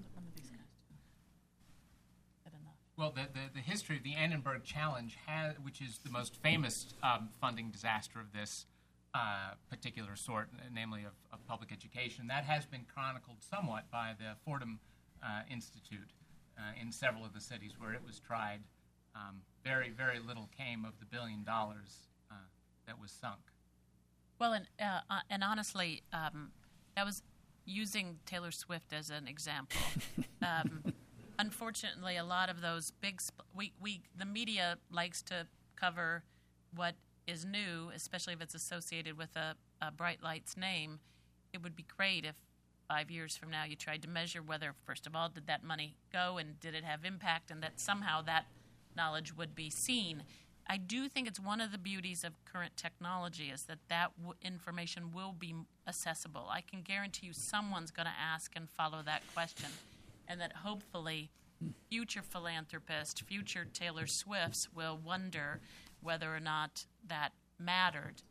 Well, 2.99 3.13
the, 3.15 3.29
the, 3.31 3.57
the, 3.57 3.61
history 3.61 3.99
of 3.99 4.05
the 4.05 4.15
Annenberg 4.15 4.65
Challenge, 4.65 5.19
has, 5.27 5.57
which 5.63 5.83
is 5.83 5.99
the 5.99 6.09
most 6.09 6.35
famous 6.37 6.95
um, 7.03 7.29
funding 7.39 7.71
disaster 7.71 8.19
of 8.19 8.33
this, 8.33 8.65
uh, 9.17 9.55
particular 9.71 10.15
sort, 10.15 10.51
namely 10.75 11.05
of, 11.05 11.13
of, 11.33 11.47
public 11.47 11.73
education. 11.73 12.27
That 12.27 12.45
has 12.45 12.67
been 12.67 12.85
chronicled 12.93 13.39
somewhat 13.41 13.91
by 13.91 14.13
the 14.19 14.37
Fordham 14.45 14.79
uh, 15.23 15.41
Institute 15.51 16.11
uh, 16.59 16.81
in 16.81 16.93
several 16.93 17.25
of 17.25 17.33
the 17.33 17.41
cities 17.41 17.73
where 17.79 17.95
it 17.95 18.03
was 18.07 18.21
tried. 18.21 18.61
Um, 19.15 19.41
very, 19.65 19.91
very 19.91 20.19
little 20.19 20.51
came 20.57 20.85
of 20.85 20.99
the 21.01 21.07
billion 21.07 21.45
dollars 21.45 22.09
uh, 22.31 22.35
that 22.87 23.01
was 23.01 23.11
sunk. 23.11 23.39
Well, 24.39 24.53
and, 24.53 24.67
uh, 24.79 25.21
and 25.31 25.43
honestly, 25.43 26.03
um, 26.13 26.51
that 26.95 27.07
was 27.07 27.23
using 27.65 28.19
Taylor 28.27 28.51
Swift 28.51 28.93
as 28.93 29.11
an 29.11 29.29
example. 29.29 29.81
Um, 30.43 30.93
unfortunately, 31.39 32.19
a 32.19 32.25
lot 32.25 32.51
of 32.51 32.61
those 32.61 32.93
big 33.01 33.21
sp- 33.25 33.49
we, 33.57 33.73
we 33.81 34.03
the 34.17 34.27
media 34.27 34.77
likes 34.93 35.23
to 35.23 35.47
cover 35.75 36.23
what 36.75 36.95
is 37.27 37.45
new, 37.45 37.91
especially 37.95 38.35
if 38.35 38.41
it's 38.41 38.55
associated 38.55 39.19
with 39.19 39.35
a, 39.37 39.55
a 39.83 39.91
bright 39.91 40.23
lights 40.23 40.57
name, 40.57 41.01
it 41.53 41.63
would 41.63 41.77
be 41.77 41.85
great 41.97 42.25
if 42.25 42.37
five 42.89 43.11
years 43.11 43.37
from 43.37 43.51
now 43.51 43.65
you 43.65 43.75
tried 43.75 44.03
to 44.03 44.09
measure 44.09 44.43
whether, 44.43 44.75
first 44.85 45.07
of 45.07 45.17
all, 45.17 45.29
did 45.29 45.47
that 45.47 45.65
money 45.65 45.97
go 46.13 46.39
and 46.39 46.61
did 46.61 46.75
it 46.75 46.85
have 46.85 47.05
impact, 47.05 47.51
and 47.51 47.63
that 47.63 47.81
somehow 47.81 48.23
that 48.23 48.47
knowledge 48.97 49.37
would 49.37 49.55
be 49.55 49.71
seen. 49.71 50.23
I 50.69 50.79
do 50.79 51.09
think 51.09 51.29
it's 51.29 51.39
one 51.39 51.61
of 51.61 51.71
the 51.71 51.79
beauties 51.79 52.25
of 52.25 52.45
current 52.45 52.77
technology 52.77 53.51
is 53.51 53.65
that 53.65 53.79
that 53.89 54.11
w- 54.17 54.35
information 54.43 55.13
will 55.13 55.33
be 55.33 55.55
accessible. 55.87 56.49
I 56.51 56.61
can 56.61 56.83
guarantee 56.83 57.27
you 57.27 57.33
someone's 57.33 57.91
going 57.91 58.07
to 58.07 58.13
ask 58.21 58.53
and 58.57 58.69
follow 58.69 59.03
that 59.05 59.23
question, 59.33 59.71
and 60.27 60.41
that 60.41 60.53
hopefully 60.65 61.31
future 61.89 62.23
philanthropists, 62.23 63.21
future 63.21 63.67
Taylor 63.73 64.07
Swifts 64.07 64.69
will 64.75 64.99
wonder 65.03 65.61
whether 66.07 66.35
or 66.35 66.41
not 66.41 66.87
that 67.07 67.33
mattered. 67.59 68.23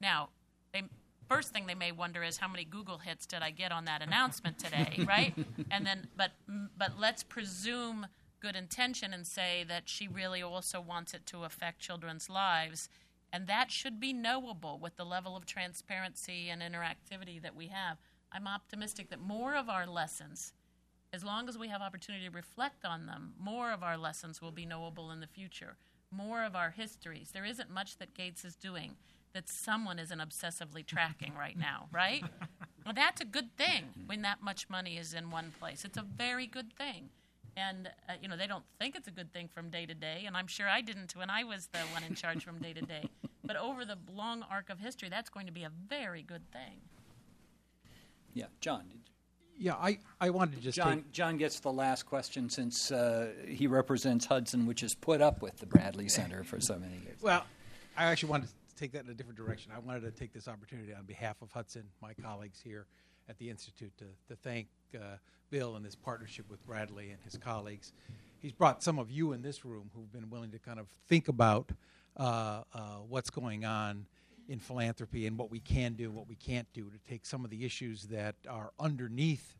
Now, 0.00 0.28
they 0.72 0.82
first 1.28 1.52
thing 1.52 1.66
they 1.66 1.74
may 1.74 1.92
wonder 1.92 2.22
is 2.22 2.36
how 2.36 2.48
many 2.48 2.64
Google 2.64 2.98
hits 2.98 3.24
did 3.24 3.42
I 3.42 3.50
get 3.50 3.72
on 3.72 3.86
that 3.86 4.02
announcement 4.02 4.58
today, 4.58 5.04
right? 5.08 5.34
And 5.70 5.86
then, 5.86 6.08
but 6.16 6.32
but 6.76 6.98
let's 6.98 7.22
presume 7.22 8.06
good 8.40 8.54
intention 8.56 9.14
and 9.14 9.26
say 9.26 9.64
that 9.66 9.88
she 9.88 10.08
really 10.08 10.42
also 10.42 10.80
wants 10.80 11.14
it 11.14 11.24
to 11.26 11.44
affect 11.44 11.78
children's 11.78 12.28
lives, 12.28 12.88
and 13.32 13.46
that 13.46 13.70
should 13.70 13.98
be 13.98 14.12
knowable 14.12 14.78
with 14.78 14.96
the 14.96 15.04
level 15.04 15.36
of 15.36 15.46
transparency 15.46 16.50
and 16.50 16.60
interactivity 16.60 17.40
that 17.40 17.56
we 17.56 17.68
have. 17.68 17.98
I'm 18.32 18.48
optimistic 18.48 19.10
that 19.10 19.20
more 19.20 19.54
of 19.54 19.68
our 19.68 19.86
lessons, 19.86 20.52
as 21.12 21.22
long 21.22 21.48
as 21.48 21.56
we 21.56 21.68
have 21.68 21.80
opportunity 21.80 22.24
to 22.24 22.30
reflect 22.30 22.84
on 22.84 23.06
them, 23.06 23.34
more 23.38 23.70
of 23.72 23.82
our 23.82 23.96
lessons 23.96 24.42
will 24.42 24.50
be 24.50 24.66
knowable 24.66 25.10
in 25.10 25.20
the 25.20 25.26
future. 25.26 25.76
More 26.12 26.44
of 26.44 26.54
our 26.54 26.70
histories. 26.70 27.30
There 27.32 27.44
isn't 27.44 27.70
much 27.70 27.96
that 27.98 28.14
Gates 28.14 28.44
is 28.44 28.54
doing 28.54 28.96
that 29.32 29.48
someone 29.48 29.98
isn't 29.98 30.18
obsessively 30.20 30.84
tracking 30.84 31.32
right 31.38 31.58
now, 31.58 31.88
right? 31.92 32.22
Well, 32.84 32.94
that's 32.94 33.20
a 33.20 33.24
good 33.24 33.56
thing 33.56 33.84
when 34.06 34.22
that 34.22 34.42
much 34.42 34.68
money 34.68 34.98
is 34.98 35.14
in 35.14 35.30
one 35.30 35.52
place. 35.58 35.84
It's 35.84 35.96
a 35.96 36.02
very 36.02 36.46
good 36.46 36.72
thing. 36.74 37.08
And, 37.56 37.90
uh, 38.08 38.14
you 38.20 38.28
know, 38.28 38.36
they 38.36 38.46
don't 38.46 38.64
think 38.78 38.96
it's 38.96 39.08
a 39.08 39.10
good 39.10 39.32
thing 39.32 39.48
from 39.52 39.68
day 39.70 39.84
to 39.84 39.94
day, 39.94 40.24
and 40.26 40.36
I'm 40.36 40.46
sure 40.46 40.68
I 40.68 40.80
didn't 40.80 41.14
when 41.14 41.28
I 41.28 41.44
was 41.44 41.68
the 41.68 41.78
one 41.92 42.02
in 42.02 42.14
charge 42.14 42.44
from 42.44 42.58
day 42.58 42.72
to 42.72 42.82
day. 42.82 43.08
But 43.44 43.56
over 43.56 43.84
the 43.84 43.98
long 44.14 44.44
arc 44.48 44.70
of 44.70 44.78
history, 44.78 45.08
that's 45.08 45.28
going 45.28 45.46
to 45.46 45.52
be 45.52 45.64
a 45.64 45.70
very 45.88 46.22
good 46.22 46.48
thing. 46.52 46.80
Yeah, 48.32 48.46
John. 48.60 48.84
Yeah, 49.58 49.74
I, 49.74 49.98
I 50.20 50.30
wanted 50.30 50.56
to 50.56 50.62
just 50.62 50.76
John, 50.76 50.96
take, 50.96 51.12
John 51.12 51.36
gets 51.36 51.60
the 51.60 51.72
last 51.72 52.04
question 52.04 52.50
since 52.50 52.90
uh, 52.90 53.30
he 53.46 53.66
represents 53.66 54.26
Hudson, 54.26 54.66
which 54.66 54.80
has 54.80 54.94
put 54.94 55.20
up 55.20 55.42
with 55.42 55.58
the 55.58 55.66
Bradley 55.66 56.08
Center 56.08 56.42
for 56.42 56.60
so 56.60 56.78
many 56.78 56.94
years. 57.04 57.18
well, 57.22 57.44
I 57.96 58.06
actually 58.06 58.30
wanted 58.30 58.48
to 58.48 58.74
take 58.76 58.92
that 58.92 59.04
in 59.04 59.10
a 59.10 59.14
different 59.14 59.36
direction. 59.36 59.72
I 59.74 59.78
wanted 59.78 60.00
to 60.00 60.10
take 60.10 60.32
this 60.32 60.48
opportunity 60.48 60.94
on 60.94 61.04
behalf 61.04 61.42
of 61.42 61.50
Hudson, 61.52 61.84
my 62.00 62.14
colleagues 62.14 62.60
here 62.60 62.86
at 63.28 63.38
the 63.38 63.50
Institute, 63.50 63.92
to, 63.98 64.06
to 64.28 64.36
thank 64.36 64.68
uh, 64.94 65.16
Bill 65.50 65.76
and 65.76 65.84
his 65.84 65.94
partnership 65.94 66.46
with 66.48 66.64
Bradley 66.66 67.10
and 67.10 67.22
his 67.22 67.36
colleagues. 67.36 67.92
He's 68.40 68.52
brought 68.52 68.82
some 68.82 68.98
of 68.98 69.10
you 69.10 69.32
in 69.32 69.42
this 69.42 69.64
room 69.64 69.90
who've 69.94 70.10
been 70.10 70.30
willing 70.30 70.50
to 70.52 70.58
kind 70.58 70.80
of 70.80 70.88
think 71.08 71.28
about 71.28 71.70
uh, 72.16 72.62
uh, 72.74 72.80
what's 73.08 73.30
going 73.30 73.64
on 73.64 74.06
in 74.48 74.58
philanthropy 74.58 75.26
and 75.26 75.38
what 75.38 75.50
we 75.50 75.60
can 75.60 75.94
do, 75.94 76.10
what 76.10 76.28
we 76.28 76.34
can't 76.34 76.66
do, 76.72 76.90
to 76.90 76.98
take 77.08 77.24
some 77.24 77.44
of 77.44 77.50
the 77.50 77.64
issues 77.64 78.04
that 78.04 78.34
are 78.48 78.72
underneath 78.78 79.56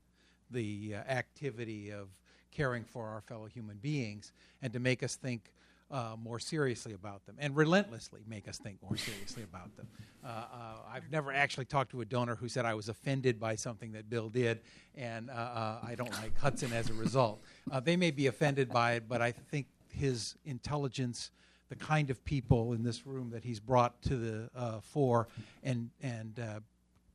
the 0.51 0.95
uh, 0.95 1.11
activity 1.11 1.91
of 1.91 2.09
caring 2.51 2.85
for 2.85 3.07
our 3.07 3.23
fellow 3.23 3.47
human 3.47 3.79
beings 3.79 4.33
and 4.61 4.73
to 4.73 4.79
make 4.79 5.03
us 5.03 5.17
think 5.17 5.53
uh, 5.91 6.17
more 6.23 6.39
seriously 6.39 6.95
about 6.95 7.25
them 7.27 7.37
and 7.39 7.55
relentlessly 7.55 8.21
make 8.27 8.49
us 8.49 8.59
think 8.59 8.79
more 8.83 8.97
seriously 8.97 9.43
about 9.43 9.75
them. 9.77 9.87
Uh, 10.25 10.29
uh, 10.29 10.47
I've 10.91 11.11
never 11.11 11.33
actually 11.33 11.67
talked 11.67 11.91
to 11.91 12.01
a 12.01 12.05
donor 12.05 12.35
who 12.35 12.49
said 12.49 12.65
I 12.65 12.75
was 12.75 12.89
offended 12.89 13.39
by 13.39 13.57
something 13.57 13.93
that 13.93 14.09
Bill 14.09 14.31
did 14.31 14.61
and 14.97 15.29
uh, 15.29 15.33
uh, 15.33 15.79
I 15.87 15.95
don't 15.95 16.13
like 16.13 16.39
Hudson 16.39 16.73
as 16.73 16.89
a 16.89 16.95
result. 16.95 17.43
They 17.83 17.97
may 17.97 18.11
be 18.11 18.27
offended 18.27 18.71
by 18.71 18.95
it, 18.95 19.09
but 19.09 19.21
I 19.21 19.33
think 19.33 19.67
his 19.91 20.37
intelligence, 20.45 21.31
the 21.73 21.85
kind 21.85 22.11
of 22.11 22.23
people 22.27 22.75
in 22.75 22.85
this 22.85 23.07
room 23.07 23.31
that 23.31 23.45
he's 23.45 23.59
brought 23.61 24.03
to 24.03 24.15
the 24.17 24.81
fore, 24.83 25.27
and, 25.63 25.89
and 26.03 26.39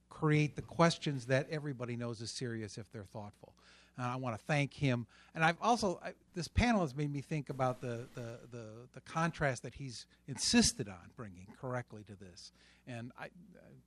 create 0.09 0.55
the 0.55 0.63
questions 0.63 1.27
that 1.27 1.47
everybody 1.51 1.95
knows 1.95 2.21
is 2.21 2.31
serious 2.31 2.79
if 2.79 2.91
they're 2.91 3.03
thoughtful. 3.03 3.53
Uh, 3.99 4.13
I 4.13 4.15
want 4.15 4.35
to 4.35 4.43
thank 4.45 4.73
him, 4.73 5.05
and 5.35 5.43
I've 5.43 5.57
also 5.61 5.99
I, 6.03 6.13
this 6.33 6.47
panel 6.47 6.81
has 6.81 6.95
made 6.95 7.11
me 7.11 7.21
think 7.21 7.49
about 7.49 7.81
the, 7.81 8.07
the, 8.15 8.39
the 8.51 8.65
the 8.93 9.01
contrast 9.01 9.61
that 9.61 9.75
he's 9.75 10.07
insisted 10.27 10.87
on 10.87 11.11
bringing 11.15 11.47
correctly 11.61 12.03
to 12.05 12.15
this. 12.15 12.51
And 12.87 13.11
I, 13.19 13.27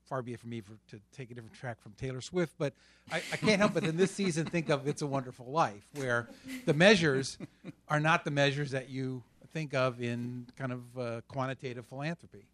far 0.05 0.23
be 0.23 0.33
it 0.33 0.41
from 0.41 0.51
me 0.51 0.61
for, 0.61 0.73
to 0.91 1.01
take 1.17 1.31
a 1.31 1.35
different 1.35 1.55
track 1.55 1.81
from 1.81 1.93
Taylor 1.93 2.21
Swift, 2.21 2.55
but 2.59 2.75
I, 3.11 3.23
I 3.33 3.37
can't 3.37 3.61
help 3.61 3.75
but 3.75 3.85
in 3.85 3.97
this 3.97 4.11
season 4.11 4.47
think 4.47 4.69
of 4.69 4.87
"It's 4.87 5.03
a 5.03 5.07
Wonderful 5.07 5.47
Life," 5.47 5.87
where 5.95 6.29
the 6.67 6.75
measures 6.75 7.39
are 7.89 8.01
not 8.01 8.25
the 8.25 8.31
measures 8.31 8.73
that 8.73 8.89
you 8.89 9.23
think 9.53 9.75
of 9.75 10.01
in 10.01 10.47
kind 10.57 10.73
of 10.73 10.99
uh, 10.99 11.21
quantitative 11.29 11.87
philanthropy. 11.87 12.47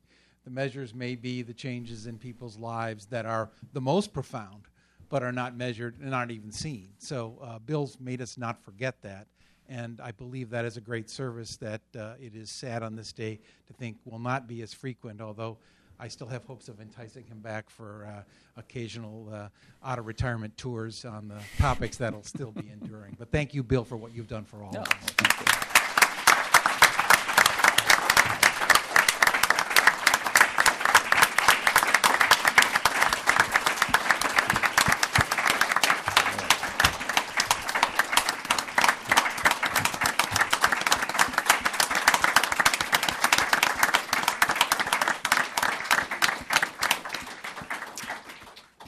The 0.45 0.51
measures 0.51 0.95
may 0.95 1.17
be 1.17 1.43
the 1.43 1.53
changes 1.53 2.07
in 2.07 2.19
people's 2.19 2.57
lives 2.57 3.07
that 3.07 3.27
are 3.27 3.51
the 3.73 3.81
most 3.81 4.13
profound, 4.13 4.63
but 5.09 5.23
are 5.23 5.33
not 5.33 5.57
measured 5.57 5.97
and 6.01 6.15
aren't 6.15 6.31
even 6.31 6.53
seen. 6.53 6.89
So 6.99 7.39
uh, 7.43 7.59
Bill's 7.59 7.99
made 8.01 8.21
us 8.21 8.39
not 8.39 8.63
forget 8.63 9.03
that. 9.03 9.27
And 9.69 10.01
I 10.01 10.13
believe 10.13 10.51
that 10.51 10.65
is 10.65 10.77
a 10.77 10.81
great 10.81 11.11
service 11.11 11.57
that 11.57 11.81
uh, 11.99 12.13
it 12.21 12.37
is 12.37 12.51
sad 12.51 12.85
on 12.85 12.95
this 12.95 13.13
day 13.13 13.41
to 13.67 13.73
think 13.73 13.97
will 14.05 14.21
not 14.21 14.47
be 14.47 14.63
as 14.63 14.73
frequent, 14.73 15.21
although 15.21 15.59
I 15.99 16.09
still 16.09 16.29
have 16.29 16.45
hopes 16.45 16.69
of 16.69 16.81
enticing 16.81 17.25
him 17.25 17.41
back 17.41 17.69
for 17.69 18.07
uh, 18.07 18.23
occasional 18.57 19.29
uh, 19.33 19.49
out 19.85 19.99
of 19.99 20.07
retirement 20.07 20.57
tours 20.57 21.05
on 21.05 21.27
the 21.27 21.41
topics 21.59 21.97
that'll 21.97 22.23
still 22.23 22.53
be 22.53 22.71
enduring. 22.71 23.17
But 23.19 23.33
thank 23.33 23.55
you, 23.55 23.65
Bill, 23.65 23.83
for 23.83 23.97
what 23.97 24.15
you've 24.15 24.29
done 24.29 24.45
for 24.45 24.63
all 24.63 24.71
No, 24.73 24.83
of 24.83 24.89
us. 24.89 25.66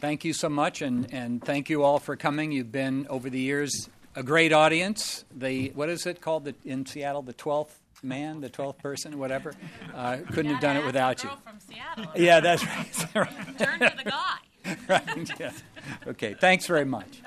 Thank 0.09 0.25
you. 0.25 0.33
So 0.33 0.49
much, 0.49 0.81
and, 0.81 1.13
and 1.13 1.45
thank 1.45 1.69
you 1.69 1.83
all 1.83 1.99
for 1.99 2.17
coming. 2.17 2.51
You've 2.51 2.73
been, 2.73 3.07
over 3.11 3.29
the 3.29 3.39
years, 3.39 3.91
a 4.17 4.23
great 4.23 4.55
audience. 4.55 5.27
The 5.37 5.69
what 5.75 5.91
is 5.91 6.07
it 6.07 6.23
called 6.23 6.47
the, 6.47 6.55
in 6.65 6.87
Seattle? 6.87 7.21
The 7.21 7.35
twelfth 7.35 7.79
man, 8.03 8.41
the 8.41 8.49
twelfth 8.49 8.79
person, 8.79 9.19
whatever. 9.19 9.53
Uh, 9.95 10.17
couldn't 10.33 10.51
have 10.51 10.63
done 10.63 10.79
it 10.79 10.87
without 10.87 11.23
you. 11.23 11.29
Girl 11.29 11.39
from 11.45 11.61
Seattle. 11.61 12.07
Yeah, 12.17 12.41
that's 12.41 12.65
right. 12.65 12.89
Turn 13.59 13.81
to 13.81 13.93
the 14.03 14.11
guy. 14.11 14.77
right. 14.89 15.39
Yeah. 15.39 15.53
Okay. 16.07 16.33
Thanks 16.33 16.67
very 16.67 16.87
much. 16.87 17.21